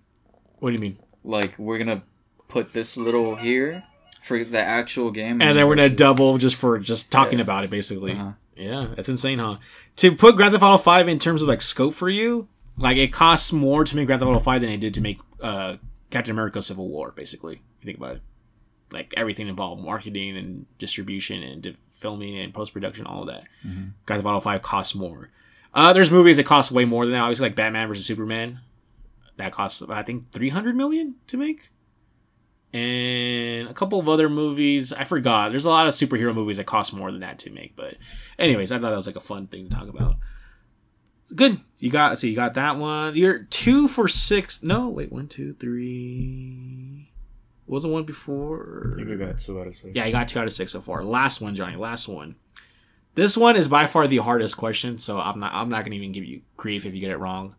What 0.59 0.71
do 0.71 0.75
you 0.75 0.81
mean? 0.81 0.99
Like, 1.25 1.59
we're 1.59 1.79
gonna 1.79 2.03
put 2.49 2.73
this 2.73 2.97
little 2.97 3.37
here 3.37 3.85
for 4.23 4.43
the 4.45 4.61
actual 4.61 5.11
game. 5.11 5.41
And 5.41 5.57
then 5.57 5.67
we're 5.69 5.77
gonna 5.77 5.89
double 5.89 6.37
just 6.39 6.57
for 6.57 6.79
just 6.79 7.13
talking 7.13 7.39
Yeah. 7.39 7.45
about 7.45 7.65
it, 7.65 7.71
basically. 7.71 8.13
Uh-huh. 8.13 8.33
Yeah, 8.57 8.89
that's 8.95 9.09
insane, 9.09 9.39
huh? 9.39 9.57
To 10.01 10.15
put 10.15 10.37
Grand 10.37 10.53
Theft 10.53 10.65
Auto 10.65 10.79
Five 10.79 11.09
in 11.09 11.19
terms 11.19 11.43
of 11.43 11.49
like 11.49 11.61
scope 11.61 11.93
for 11.95 12.09
you, 12.09 12.49
like 12.79 12.97
it 12.97 13.13
costs 13.13 13.53
more 13.53 13.85
to 13.85 13.97
make 13.97 14.07
Grand 14.07 14.21
Theft 14.21 14.31
Auto 14.31 14.39
Five 14.39 14.63
than 14.63 14.71
it 14.71 14.81
did 14.81 14.95
to 14.95 15.01
make 15.03 15.19
uh, 15.43 15.77
Captain 16.11 16.31
America: 16.33 16.63
Civil 16.63 16.89
War. 16.89 17.13
Basically, 17.15 17.55
if 17.57 17.85
you 17.85 17.87
think 17.87 17.99
about 17.99 18.17
it, 18.17 18.23
like 18.93 19.13
everything 19.15 19.47
involved, 19.47 19.85
marketing 19.85 20.39
and 20.39 20.65
distribution 20.79 21.43
and 21.43 21.61
di- 21.63 21.77
filming 21.93 22.39
and 22.39 22.55
post 22.55 22.73
production, 22.73 23.05
all 23.05 23.21
of 23.23 23.27
that. 23.29 23.45
Mhm. 23.67 23.91
Grand 24.07 24.23
Theft 24.23 24.27
Auto 24.27 24.41
Five 24.41 24.63
costs 24.63 24.95
more. 24.95 25.29
Uh, 25.75 25.93
there's 25.93 26.11
movies 26.11 26.39
that 26.39 26.47
cost 26.47 26.73
way 26.73 26.87
more 26.87 27.05
than 27.05 27.13
that. 27.13 27.21
Obviously, 27.21 27.49
like 27.49 27.55
Batman 27.57 27.87
versus 27.87 28.07
Superman, 28.07 28.61
that 29.37 29.53
costs 29.53 29.83
I 29.83 30.03
think 30.03 30.33
300 30.33 30.75
million 30.75 31.17
to 31.27 31.37
make. 31.37 31.69
And 32.73 33.69
a 33.69 33.75
couple 33.75 33.99
of 33.99 34.09
other 34.09 34.29
movies, 34.29 34.93
I 34.93 35.05
forgot. 35.05 35.51
There's 35.51 35.65
a 35.65 35.71
lot 35.71 35.89
of 35.89 35.95
superhero 35.95 36.33
movies 36.33 36.59
that 36.59 36.67
cost 36.67 36.95
more 36.95 37.11
than 37.11 37.21
that 37.21 37.41
to 37.41 37.51
make. 37.51 37.75
But, 37.75 37.97
anyways, 38.39 38.71
I 38.71 38.79
thought 38.79 38.91
that 38.91 38.97
was 38.97 39.09
like 39.09 39.17
a 39.17 39.21
fun 39.21 39.49
thing 39.49 39.69
to 39.69 39.75
talk 39.75 39.89
about. 39.89 40.17
Good. 41.35 41.59
You 41.79 41.91
got. 41.91 42.19
See. 42.19 42.31
You 42.31 42.37
got 42.37 42.55
that 42.55 42.77
one. 42.77 43.15
You're 43.17 43.41
two 43.41 43.89
for 43.89 44.07
six. 44.09 44.63
No, 44.63 44.89
wait. 44.89 45.11
One, 45.11 45.29
two, 45.29 45.55
three. 45.55 47.11
What 47.67 47.75
was 47.75 47.83
the 47.85 47.89
one 47.89 48.05
before? 48.05 48.95
I 48.95 48.97
think 49.05 49.11
I 49.11 49.27
got 49.27 49.39
two 49.39 49.61
out 49.61 49.67
of 49.67 49.75
six. 49.75 49.95
Yeah, 49.95 50.07
you 50.07 50.13
got 50.13 50.29
two 50.29 50.39
out 50.41 50.47
of 50.47 50.53
six 50.53 50.73
so 50.73 50.81
far. 50.81 51.05
Last 51.05 51.41
one, 51.41 51.55
Johnny. 51.55 51.77
Last 51.77 52.09
one. 52.09 52.37
This 53.15 53.37
one 53.37 53.57
is 53.57 53.69
by 53.69 53.87
far 53.87 54.07
the 54.07 54.19
hardest 54.19 54.57
question, 54.57 54.99
so 54.99 55.21
I'm 55.21 55.41
not. 55.41 55.53
I'm 55.53 55.69
not 55.69 55.85
gonna 55.85 55.97
even 55.97 56.13
give 56.13 56.25
you 56.25 56.43
grief 56.57 56.87
if 56.87 56.95
you 56.95 57.01
get 57.01 57.11
it 57.11 57.19
wrong, 57.19 57.55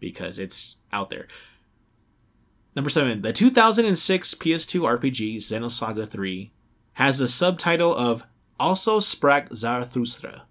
because 0.00 0.38
it's 0.38 0.76
out 0.92 1.10
there. 1.10 1.28
Number 2.74 2.90
seven, 2.90 3.22
the 3.22 3.32
2006 3.32 4.34
PS2 4.34 4.98
RPG 4.98 5.36
Xenosaga 5.36 6.08
3 6.08 6.52
has 6.94 7.18
the 7.18 7.28
subtitle 7.28 7.94
of 7.94 8.24
"Also 8.58 8.98
Sprach 8.98 9.54
Zarathustra." 9.54 10.44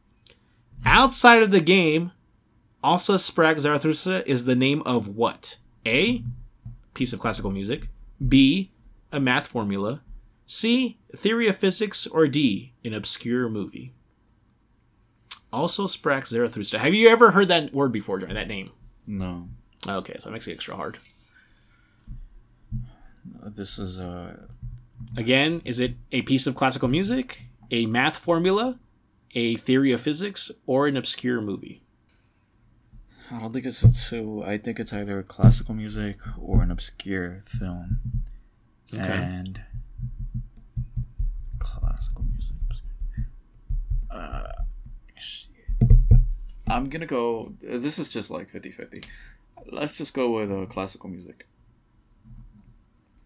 Outside 0.86 1.42
of 1.42 1.52
the 1.52 1.62
game, 1.62 2.12
"Also 2.84 3.16
Sprach 3.16 3.60
Zarathustra" 3.60 4.24
is 4.26 4.46
the 4.46 4.56
name 4.56 4.82
of 4.86 5.08
what? 5.08 5.58
A. 5.86 6.24
Piece 6.94 7.14
of 7.14 7.20
classical 7.20 7.52
music. 7.52 7.90
B. 8.26 8.72
A 9.12 9.20
math 9.20 9.48
formula. 9.48 10.02
C. 10.46 11.00
theory 11.16 11.48
of 11.48 11.58
physics. 11.58 12.06
Or 12.06 12.28
D. 12.28 12.74
An 12.84 12.94
obscure 12.94 13.50
movie. 13.50 13.94
Also, 15.52 15.86
Sprach 15.86 16.28
Zarathustra. 16.28 16.80
Have 16.80 16.94
you 16.94 17.10
ever 17.10 17.32
heard 17.32 17.48
that 17.48 17.74
word 17.74 17.92
before, 17.92 18.20
John? 18.20 18.34
That 18.34 18.48
name? 18.48 18.72
No. 19.08 19.50
Okay, 19.88 20.16
so 20.20 20.30
it 20.30 20.34
makes 20.34 20.48
it 20.48 20.54
extra 20.54 20.76
hard. 20.76 20.98
This 23.46 23.80
is 23.80 24.00
uh 24.00 24.48
Again, 25.18 25.62
is 25.66 25.80
it 25.80 25.96
a 26.12 26.22
piece 26.22 26.48
of 26.48 26.56
classical 26.56 26.88
music, 26.88 27.44
a 27.70 27.86
math 27.86 28.16
formula, 28.16 28.80
a 29.34 29.56
theory 29.56 29.92
of 29.92 30.02
physics, 30.02 30.52
or 30.66 30.88
an 30.88 30.96
obscure 30.96 31.42
movie? 31.42 31.82
I 33.32 33.40
don't 33.40 33.54
think 33.54 33.66
it's 33.66 33.84
a 33.84 33.92
two. 33.92 34.44
I 34.44 34.58
think 34.58 34.80
it's 34.80 34.94
either 34.94 35.24
classical 35.24 35.74
music 35.74 36.18
or 36.40 36.62
an 36.62 36.72
obscure 36.72 37.44
film. 37.46 38.00
Okay. 38.94 39.02
And 39.02 39.62
classical 41.60 42.26
music. 42.26 42.56
Uh, 44.10 44.44
shit. 45.16 45.50
I'm 46.68 46.90
gonna 46.90 47.06
go. 47.06 47.54
This 47.62 47.98
is 47.98 48.10
just 48.10 48.30
like 48.30 48.52
50-50. 48.52 49.06
Let's 49.72 49.98
just 49.98 50.14
go 50.14 50.32
with 50.32 50.52
uh, 50.52 50.66
classical 50.66 51.10
music. 51.10 51.48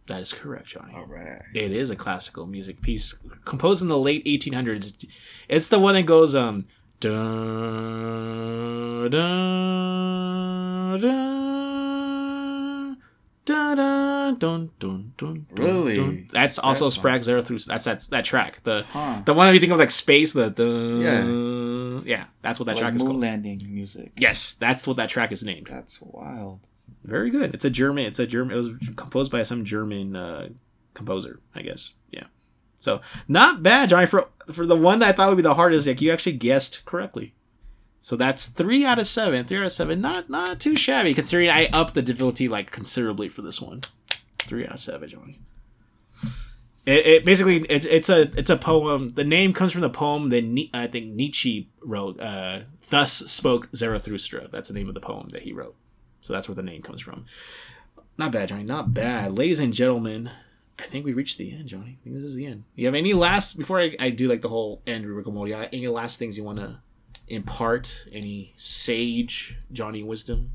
That 0.07 0.21
is 0.21 0.33
correct, 0.33 0.67
Johnny. 0.67 0.93
All 0.95 1.05
right. 1.05 1.41
It 1.53 1.71
is 1.71 1.89
a 1.89 1.95
classical 1.95 2.45
music 2.45 2.81
piece 2.81 3.17
composed 3.43 3.81
in 3.81 3.87
the 3.87 3.97
late 3.97 4.23
1800s. 4.25 5.03
It's 5.49 5.67
the 5.67 5.79
one 5.79 5.95
that 5.95 6.03
goes 6.05 6.35
um 6.35 6.67
da 6.99 7.09
da 9.09 10.97
da 13.45 13.75
da 13.75 13.75
da 13.75 14.31
dun 14.31 14.71
dun 14.79 15.13
dun. 15.17 15.45
dun, 15.53 15.65
Really? 15.65 15.95
dun. 15.95 16.27
That's 16.31 16.57
also 16.59 16.89
that. 16.89 16.99
Sprach 16.99 17.23
Zarathustra. 17.23 17.73
That's 17.73 17.85
that's 17.85 18.07
that 18.07 18.25
track. 18.25 18.59
The 18.63 18.85
Huh. 18.89 19.21
the 19.25 19.33
one 19.33 19.47
that 19.47 19.53
you 19.53 19.59
think 19.59 19.71
of 19.71 19.77
like 19.79 19.91
space. 19.91 20.33
The 20.33 20.49
the 20.49 22.01
Yeah. 22.05 22.17
yeah. 22.17 22.25
That's 22.41 22.59
what 22.59 22.65
that 22.67 22.73
like 22.75 22.81
track 22.81 22.95
is 22.95 23.01
moon 23.03 23.11
called. 23.11 23.21
landing 23.21 23.61
music. 23.73 24.11
Yes, 24.17 24.53
that's 24.53 24.87
what 24.87 24.97
that 24.97 25.09
track 25.09 25.31
is 25.31 25.43
named. 25.43 25.67
That's 25.69 25.99
wild. 26.01 26.67
Very 27.05 27.29
good. 27.29 27.53
It's 27.53 27.65
a 27.65 27.69
German. 27.69 28.05
It's 28.05 28.19
a 28.19 28.25
German. 28.25 28.57
It 28.57 28.59
was 28.59 28.69
composed 28.95 29.31
by 29.31 29.43
some 29.43 29.63
German 29.63 30.15
uh, 30.15 30.49
composer, 30.95 31.39
I 31.53 31.61
guess. 31.61 31.93
Yeah. 32.09 32.25
So 32.77 33.01
not 33.27 33.61
bad, 33.61 33.89
Johnny. 33.89 34.07
For 34.07 34.27
for 34.51 34.65
the 34.65 34.75
one 34.75 34.99
that 34.99 35.09
I 35.09 35.11
thought 35.11 35.29
would 35.29 35.37
be 35.37 35.43
the 35.43 35.53
hardest, 35.53 35.87
like 35.87 36.01
you 36.01 36.11
actually 36.11 36.33
guessed 36.33 36.83
correctly. 36.85 37.35
So 37.99 38.15
that's 38.15 38.47
three 38.47 38.85
out 38.85 38.99
of 38.99 39.07
seven. 39.07 39.45
Three 39.45 39.59
out 39.59 39.65
of 39.65 39.71
seven. 39.71 40.01
Not 40.01 40.29
not 40.31 40.59
too 40.59 40.75
shabby 40.75 41.13
considering 41.13 41.49
I 41.49 41.67
upped 41.71 41.93
the 41.93 42.01
difficulty 42.01 42.47
like 42.47 42.71
considerably 42.71 43.29
for 43.29 43.43
this 43.43 43.61
one. 43.61 43.81
Three 44.39 44.65
out 44.65 44.73
of 44.73 44.81
seven, 44.81 45.07
Johnny. 45.07 45.35
It, 46.87 47.05
it 47.05 47.25
basically 47.25 47.57
it's 47.69 47.85
it's 47.85 48.09
a 48.09 48.31
it's 48.37 48.49
a 48.49 48.57
poem. 48.57 49.13
The 49.13 49.23
name 49.23 49.53
comes 49.53 49.71
from 49.71 49.81
the 49.81 49.89
poem 49.91 50.29
that 50.29 50.69
I 50.73 50.87
think 50.87 51.13
Nietzsche 51.13 51.69
wrote. 51.83 52.19
Uh, 52.19 52.61
Thus 52.89 53.11
spoke 53.11 53.69
Zarathustra. 53.75 54.47
That's 54.51 54.69
the 54.69 54.75
name 54.75 54.87
of 54.87 54.93
the 54.95 55.01
poem 55.01 55.29
that 55.29 55.43
he 55.43 55.53
wrote. 55.53 55.75
So 56.25 56.33
that's 56.33 56.49
where 56.49 56.55
the 56.55 56.63
name 56.63 56.81
comes 56.81 57.03
from. 57.03 57.25
Not 58.17 58.31
bad, 58.31 58.49
Johnny. 58.49 58.63
Not 58.63 58.95
bad. 58.95 59.37
Ladies 59.37 59.59
and 59.59 59.71
gentlemen, 59.71 60.31
I 60.79 60.87
think 60.87 61.05
we 61.05 61.13
reached 61.13 61.37
the 61.37 61.51
end, 61.55 61.67
Johnny. 61.67 61.99
I 62.01 62.03
think 62.03 62.15
this 62.15 62.23
is 62.23 62.33
the 62.33 62.47
end. 62.47 62.63
You 62.75 62.87
have 62.87 62.95
any 62.95 63.13
last, 63.13 63.59
before 63.59 63.79
I, 63.79 63.95
I 63.99 64.09
do 64.09 64.27
like 64.27 64.41
the 64.41 64.49
whole 64.49 64.81
end 64.87 65.05
and 65.05 65.25
Morty, 65.27 65.53
uh, 65.53 65.67
any 65.71 65.87
last 65.87 66.17
things 66.17 66.35
you 66.35 66.43
want 66.43 66.57
to 66.57 66.79
impart? 67.27 68.07
Any 68.11 68.53
sage 68.55 69.55
Johnny 69.71 70.01
wisdom? 70.01 70.49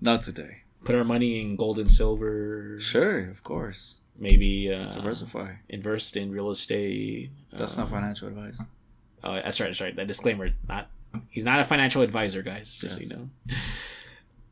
Not 0.00 0.20
today. 0.20 0.58
Put 0.84 0.94
our 0.94 1.04
money 1.04 1.40
in 1.40 1.56
gold 1.56 1.78
and 1.78 1.90
silver. 1.90 2.76
Sure, 2.78 3.30
of 3.30 3.42
course. 3.42 4.00
Maybe 4.18 4.70
uh, 4.70 4.90
Diversify. 4.92 5.52
invest 5.70 6.18
in 6.18 6.32
real 6.32 6.50
estate. 6.50 7.30
That's 7.50 7.78
Uh, 7.78 7.82
not 7.82 7.90
financial 7.90 8.28
advice. 8.28 8.62
Oh, 9.24 9.34
that's 9.36 9.58
right. 9.58 9.68
That's 9.68 9.80
right. 9.80 9.96
That 9.96 10.06
disclaimer. 10.06 10.50
Not. 10.68 10.90
He's 11.30 11.44
not 11.44 11.60
a 11.60 11.64
financial 11.64 12.02
advisor, 12.02 12.42
guys. 12.42 12.76
Just 12.78 12.82
Yes. 12.82 12.94
so 12.94 13.00
you 13.00 13.08
know. 13.08 13.54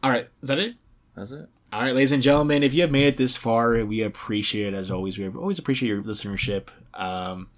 All 0.02 0.10
right. 0.10 0.28
Is 0.42 0.48
that 0.48 0.58
it? 0.58 0.74
That's 1.16 1.30
it. 1.32 1.48
All 1.72 1.82
right, 1.82 1.94
ladies 1.94 2.10
and 2.10 2.20
gentlemen, 2.20 2.64
if 2.64 2.74
you 2.74 2.80
have 2.82 2.90
made 2.90 3.06
it 3.06 3.16
this 3.16 3.36
far, 3.36 3.84
we 3.84 4.02
appreciate 4.02 4.74
it 4.74 4.76
as 4.76 4.90
always. 4.90 5.16
We 5.16 5.28
always 5.28 5.60
appreciate 5.60 5.88
your 5.88 6.02
listenership. 6.02 6.66
Um, 6.94 7.48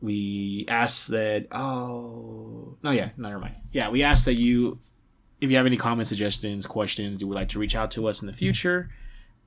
we 0.00 0.64
ask 0.66 1.06
that. 1.08 1.46
Oh 1.52 2.76
no, 2.82 2.90
yeah, 2.90 3.10
no, 3.16 3.28
never 3.28 3.40
mind. 3.40 3.54
Yeah, 3.70 3.90
we 3.90 4.02
ask 4.02 4.24
that 4.24 4.34
you, 4.34 4.80
if 5.40 5.50
you 5.50 5.56
have 5.56 5.66
any 5.66 5.76
comments, 5.76 6.08
suggestions, 6.08 6.66
questions, 6.66 7.20
you 7.20 7.28
would 7.28 7.36
like 7.36 7.50
to 7.50 7.60
reach 7.60 7.76
out 7.76 7.92
to 7.92 8.08
us 8.08 8.22
in 8.22 8.26
the 8.26 8.32
future, 8.32 8.90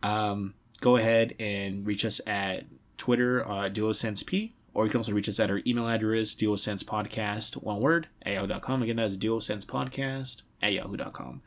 um, 0.03 0.53
go 0.79 0.95
ahead 0.95 1.35
and 1.37 1.85
reach 1.85 2.05
us 2.05 2.21
at 2.25 2.63
Twitter 2.95 3.45
uh, 3.45 3.69
DuoSenseP, 3.69 4.53
or 4.73 4.85
you 4.85 4.91
can 4.91 4.99
also 4.99 5.11
reach 5.11 5.27
us 5.27 5.41
at 5.41 5.49
our 5.49 5.61
email 5.67 5.89
address 5.89 6.33
duosensepodcast 6.33 7.61
one 7.61 7.81
word 7.81 8.07
at 8.21 8.33
yahoo.com. 8.35 8.83
Again, 8.83 8.95
that's 8.95 9.17
duosensepodcast 9.17 10.43
at 10.61 10.71
yahoo.com. 10.71 11.41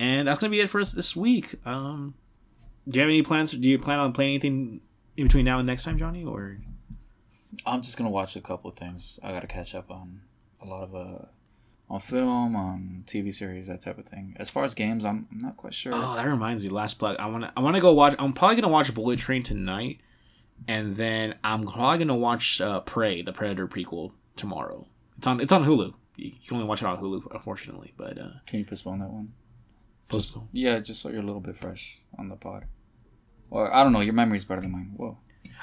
And 0.00 0.28
that's 0.28 0.40
gonna 0.40 0.50
be 0.50 0.60
it 0.60 0.70
for 0.70 0.80
us 0.80 0.92
this 0.92 1.16
week. 1.16 1.54
Um, 1.66 2.14
do 2.88 2.96
you 2.96 3.00
have 3.00 3.08
any 3.10 3.22
plans? 3.22 3.52
Do 3.52 3.68
you 3.68 3.78
plan 3.78 3.98
on 3.98 4.12
playing 4.12 4.30
anything 4.30 4.80
in 5.16 5.24
between 5.24 5.44
now 5.44 5.58
and 5.58 5.66
next 5.66 5.84
time, 5.84 5.98
Johnny? 5.98 6.24
Or 6.24 6.58
I'm 7.66 7.82
just 7.82 7.96
gonna 7.96 8.10
watch 8.10 8.36
a 8.36 8.40
couple 8.40 8.70
of 8.70 8.76
things. 8.76 9.18
I 9.22 9.32
gotta 9.32 9.46
catch 9.46 9.74
up 9.74 9.90
on 9.90 10.20
a 10.62 10.66
lot 10.66 10.82
of 10.82 10.94
uh 10.94 11.24
on 11.90 12.00
film, 12.00 12.54
on 12.54 13.02
TV 13.06 13.32
series, 13.32 13.68
that 13.68 13.80
type 13.80 13.98
of 13.98 14.06
thing. 14.06 14.36
As 14.38 14.50
far 14.50 14.64
as 14.64 14.74
games, 14.74 15.04
I'm, 15.04 15.26
I'm 15.32 15.38
not 15.38 15.56
quite 15.56 15.72
sure. 15.72 15.92
oh, 15.94 16.14
that 16.16 16.26
reminds 16.26 16.62
me. 16.62 16.68
Last 16.68 16.94
plug. 16.94 17.16
I 17.18 17.26
want 17.26 17.44
to. 17.44 17.52
I 17.56 17.60
want 17.60 17.76
to 17.76 17.82
go 17.82 17.92
watch. 17.92 18.14
I'm 18.18 18.32
probably 18.32 18.56
gonna 18.56 18.68
watch 18.72 18.94
Bullet 18.94 19.18
Train 19.18 19.42
tonight, 19.42 20.00
and 20.66 20.96
then 20.96 21.36
I'm 21.42 21.66
probably 21.66 21.98
gonna 21.98 22.16
watch 22.16 22.60
uh, 22.60 22.80
Prey, 22.80 23.22
the 23.22 23.32
Predator 23.32 23.66
prequel 23.66 24.12
tomorrow. 24.36 24.86
It's 25.16 25.26
on. 25.26 25.40
It's 25.40 25.52
on 25.52 25.64
Hulu. 25.64 25.94
You 26.16 26.32
can 26.46 26.56
only 26.56 26.68
watch 26.68 26.82
it 26.82 26.86
on 26.86 26.98
Hulu, 26.98 27.32
unfortunately. 27.32 27.94
But 27.96 28.18
uh, 28.18 28.30
Can 28.46 28.58
you 28.58 28.64
postpone 28.64 28.98
that 28.98 29.10
one? 29.10 29.32
Post- 30.08 30.38
Yeah, 30.52 30.78
just 30.80 31.00
so 31.00 31.08
you're 31.10 31.20
a 31.20 31.24
little 31.26 31.40
bit 31.40 31.56
fresh 31.56 32.00
on 32.18 32.28
the 32.28 32.36
pod. 32.36 32.64
Or 33.50 33.72
I 33.74 33.82
don't 33.82 33.92
know, 33.92 34.00
your 34.00 34.14
memory's 34.14 34.44
better 34.44 34.60
than 34.60 34.72
mine. 34.72 34.92
Whoa. 34.96 35.18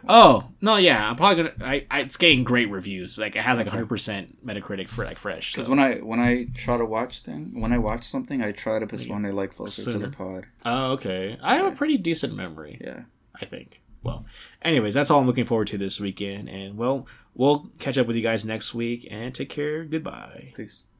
Oh 0.07 0.49
no, 0.61 0.75
yeah. 0.77 1.09
I'm 1.09 1.15
probably 1.15 1.43
gonna. 1.43 1.55
I, 1.69 1.85
I 1.89 2.01
it's 2.01 2.17
getting 2.17 2.43
great 2.43 2.69
reviews. 2.69 3.17
Like 3.17 3.35
it 3.35 3.41
has 3.41 3.57
like 3.57 3.67
100 3.67 3.87
percent 3.87 4.45
Metacritic 4.45 4.87
for 4.87 5.05
like 5.05 5.17
fresh. 5.17 5.53
Because 5.53 5.65
so- 5.65 5.71
when 5.71 5.79
I 5.79 5.95
when 5.97 6.19
I 6.19 6.47
try 6.53 6.77
to 6.77 6.85
watch 6.85 7.21
thing, 7.21 7.59
when 7.59 7.71
I 7.71 7.77
watch 7.77 8.03
something, 8.03 8.41
I 8.43 8.51
try 8.51 8.79
to 8.79 8.87
postpone 8.87 9.25
it 9.25 9.33
like 9.33 9.55
closer 9.55 9.91
to 9.91 9.97
the 9.99 10.09
pod. 10.09 10.45
Oh, 10.65 10.91
okay. 10.93 11.37
I 11.41 11.55
have 11.57 11.71
a 11.73 11.75
pretty 11.75 11.97
decent 11.97 12.35
memory. 12.35 12.79
Yeah. 12.83 13.01
I 13.39 13.45
think. 13.45 13.81
Well, 14.03 14.25
anyways, 14.61 14.93
that's 14.93 15.09
all 15.09 15.19
I'm 15.19 15.25
looking 15.27 15.45
forward 15.45 15.67
to 15.67 15.77
this 15.79 15.99
weekend. 15.99 16.47
And, 16.47 16.77
well, 16.77 17.07
we'll 17.33 17.71
catch 17.79 17.97
up 17.97 18.05
with 18.05 18.15
you 18.15 18.21
guys 18.21 18.45
next 18.45 18.73
week 18.75 19.07
and 19.09 19.33
take 19.33 19.49
care. 19.49 19.83
Goodbye. 19.83 20.53
Peace. 20.55 20.85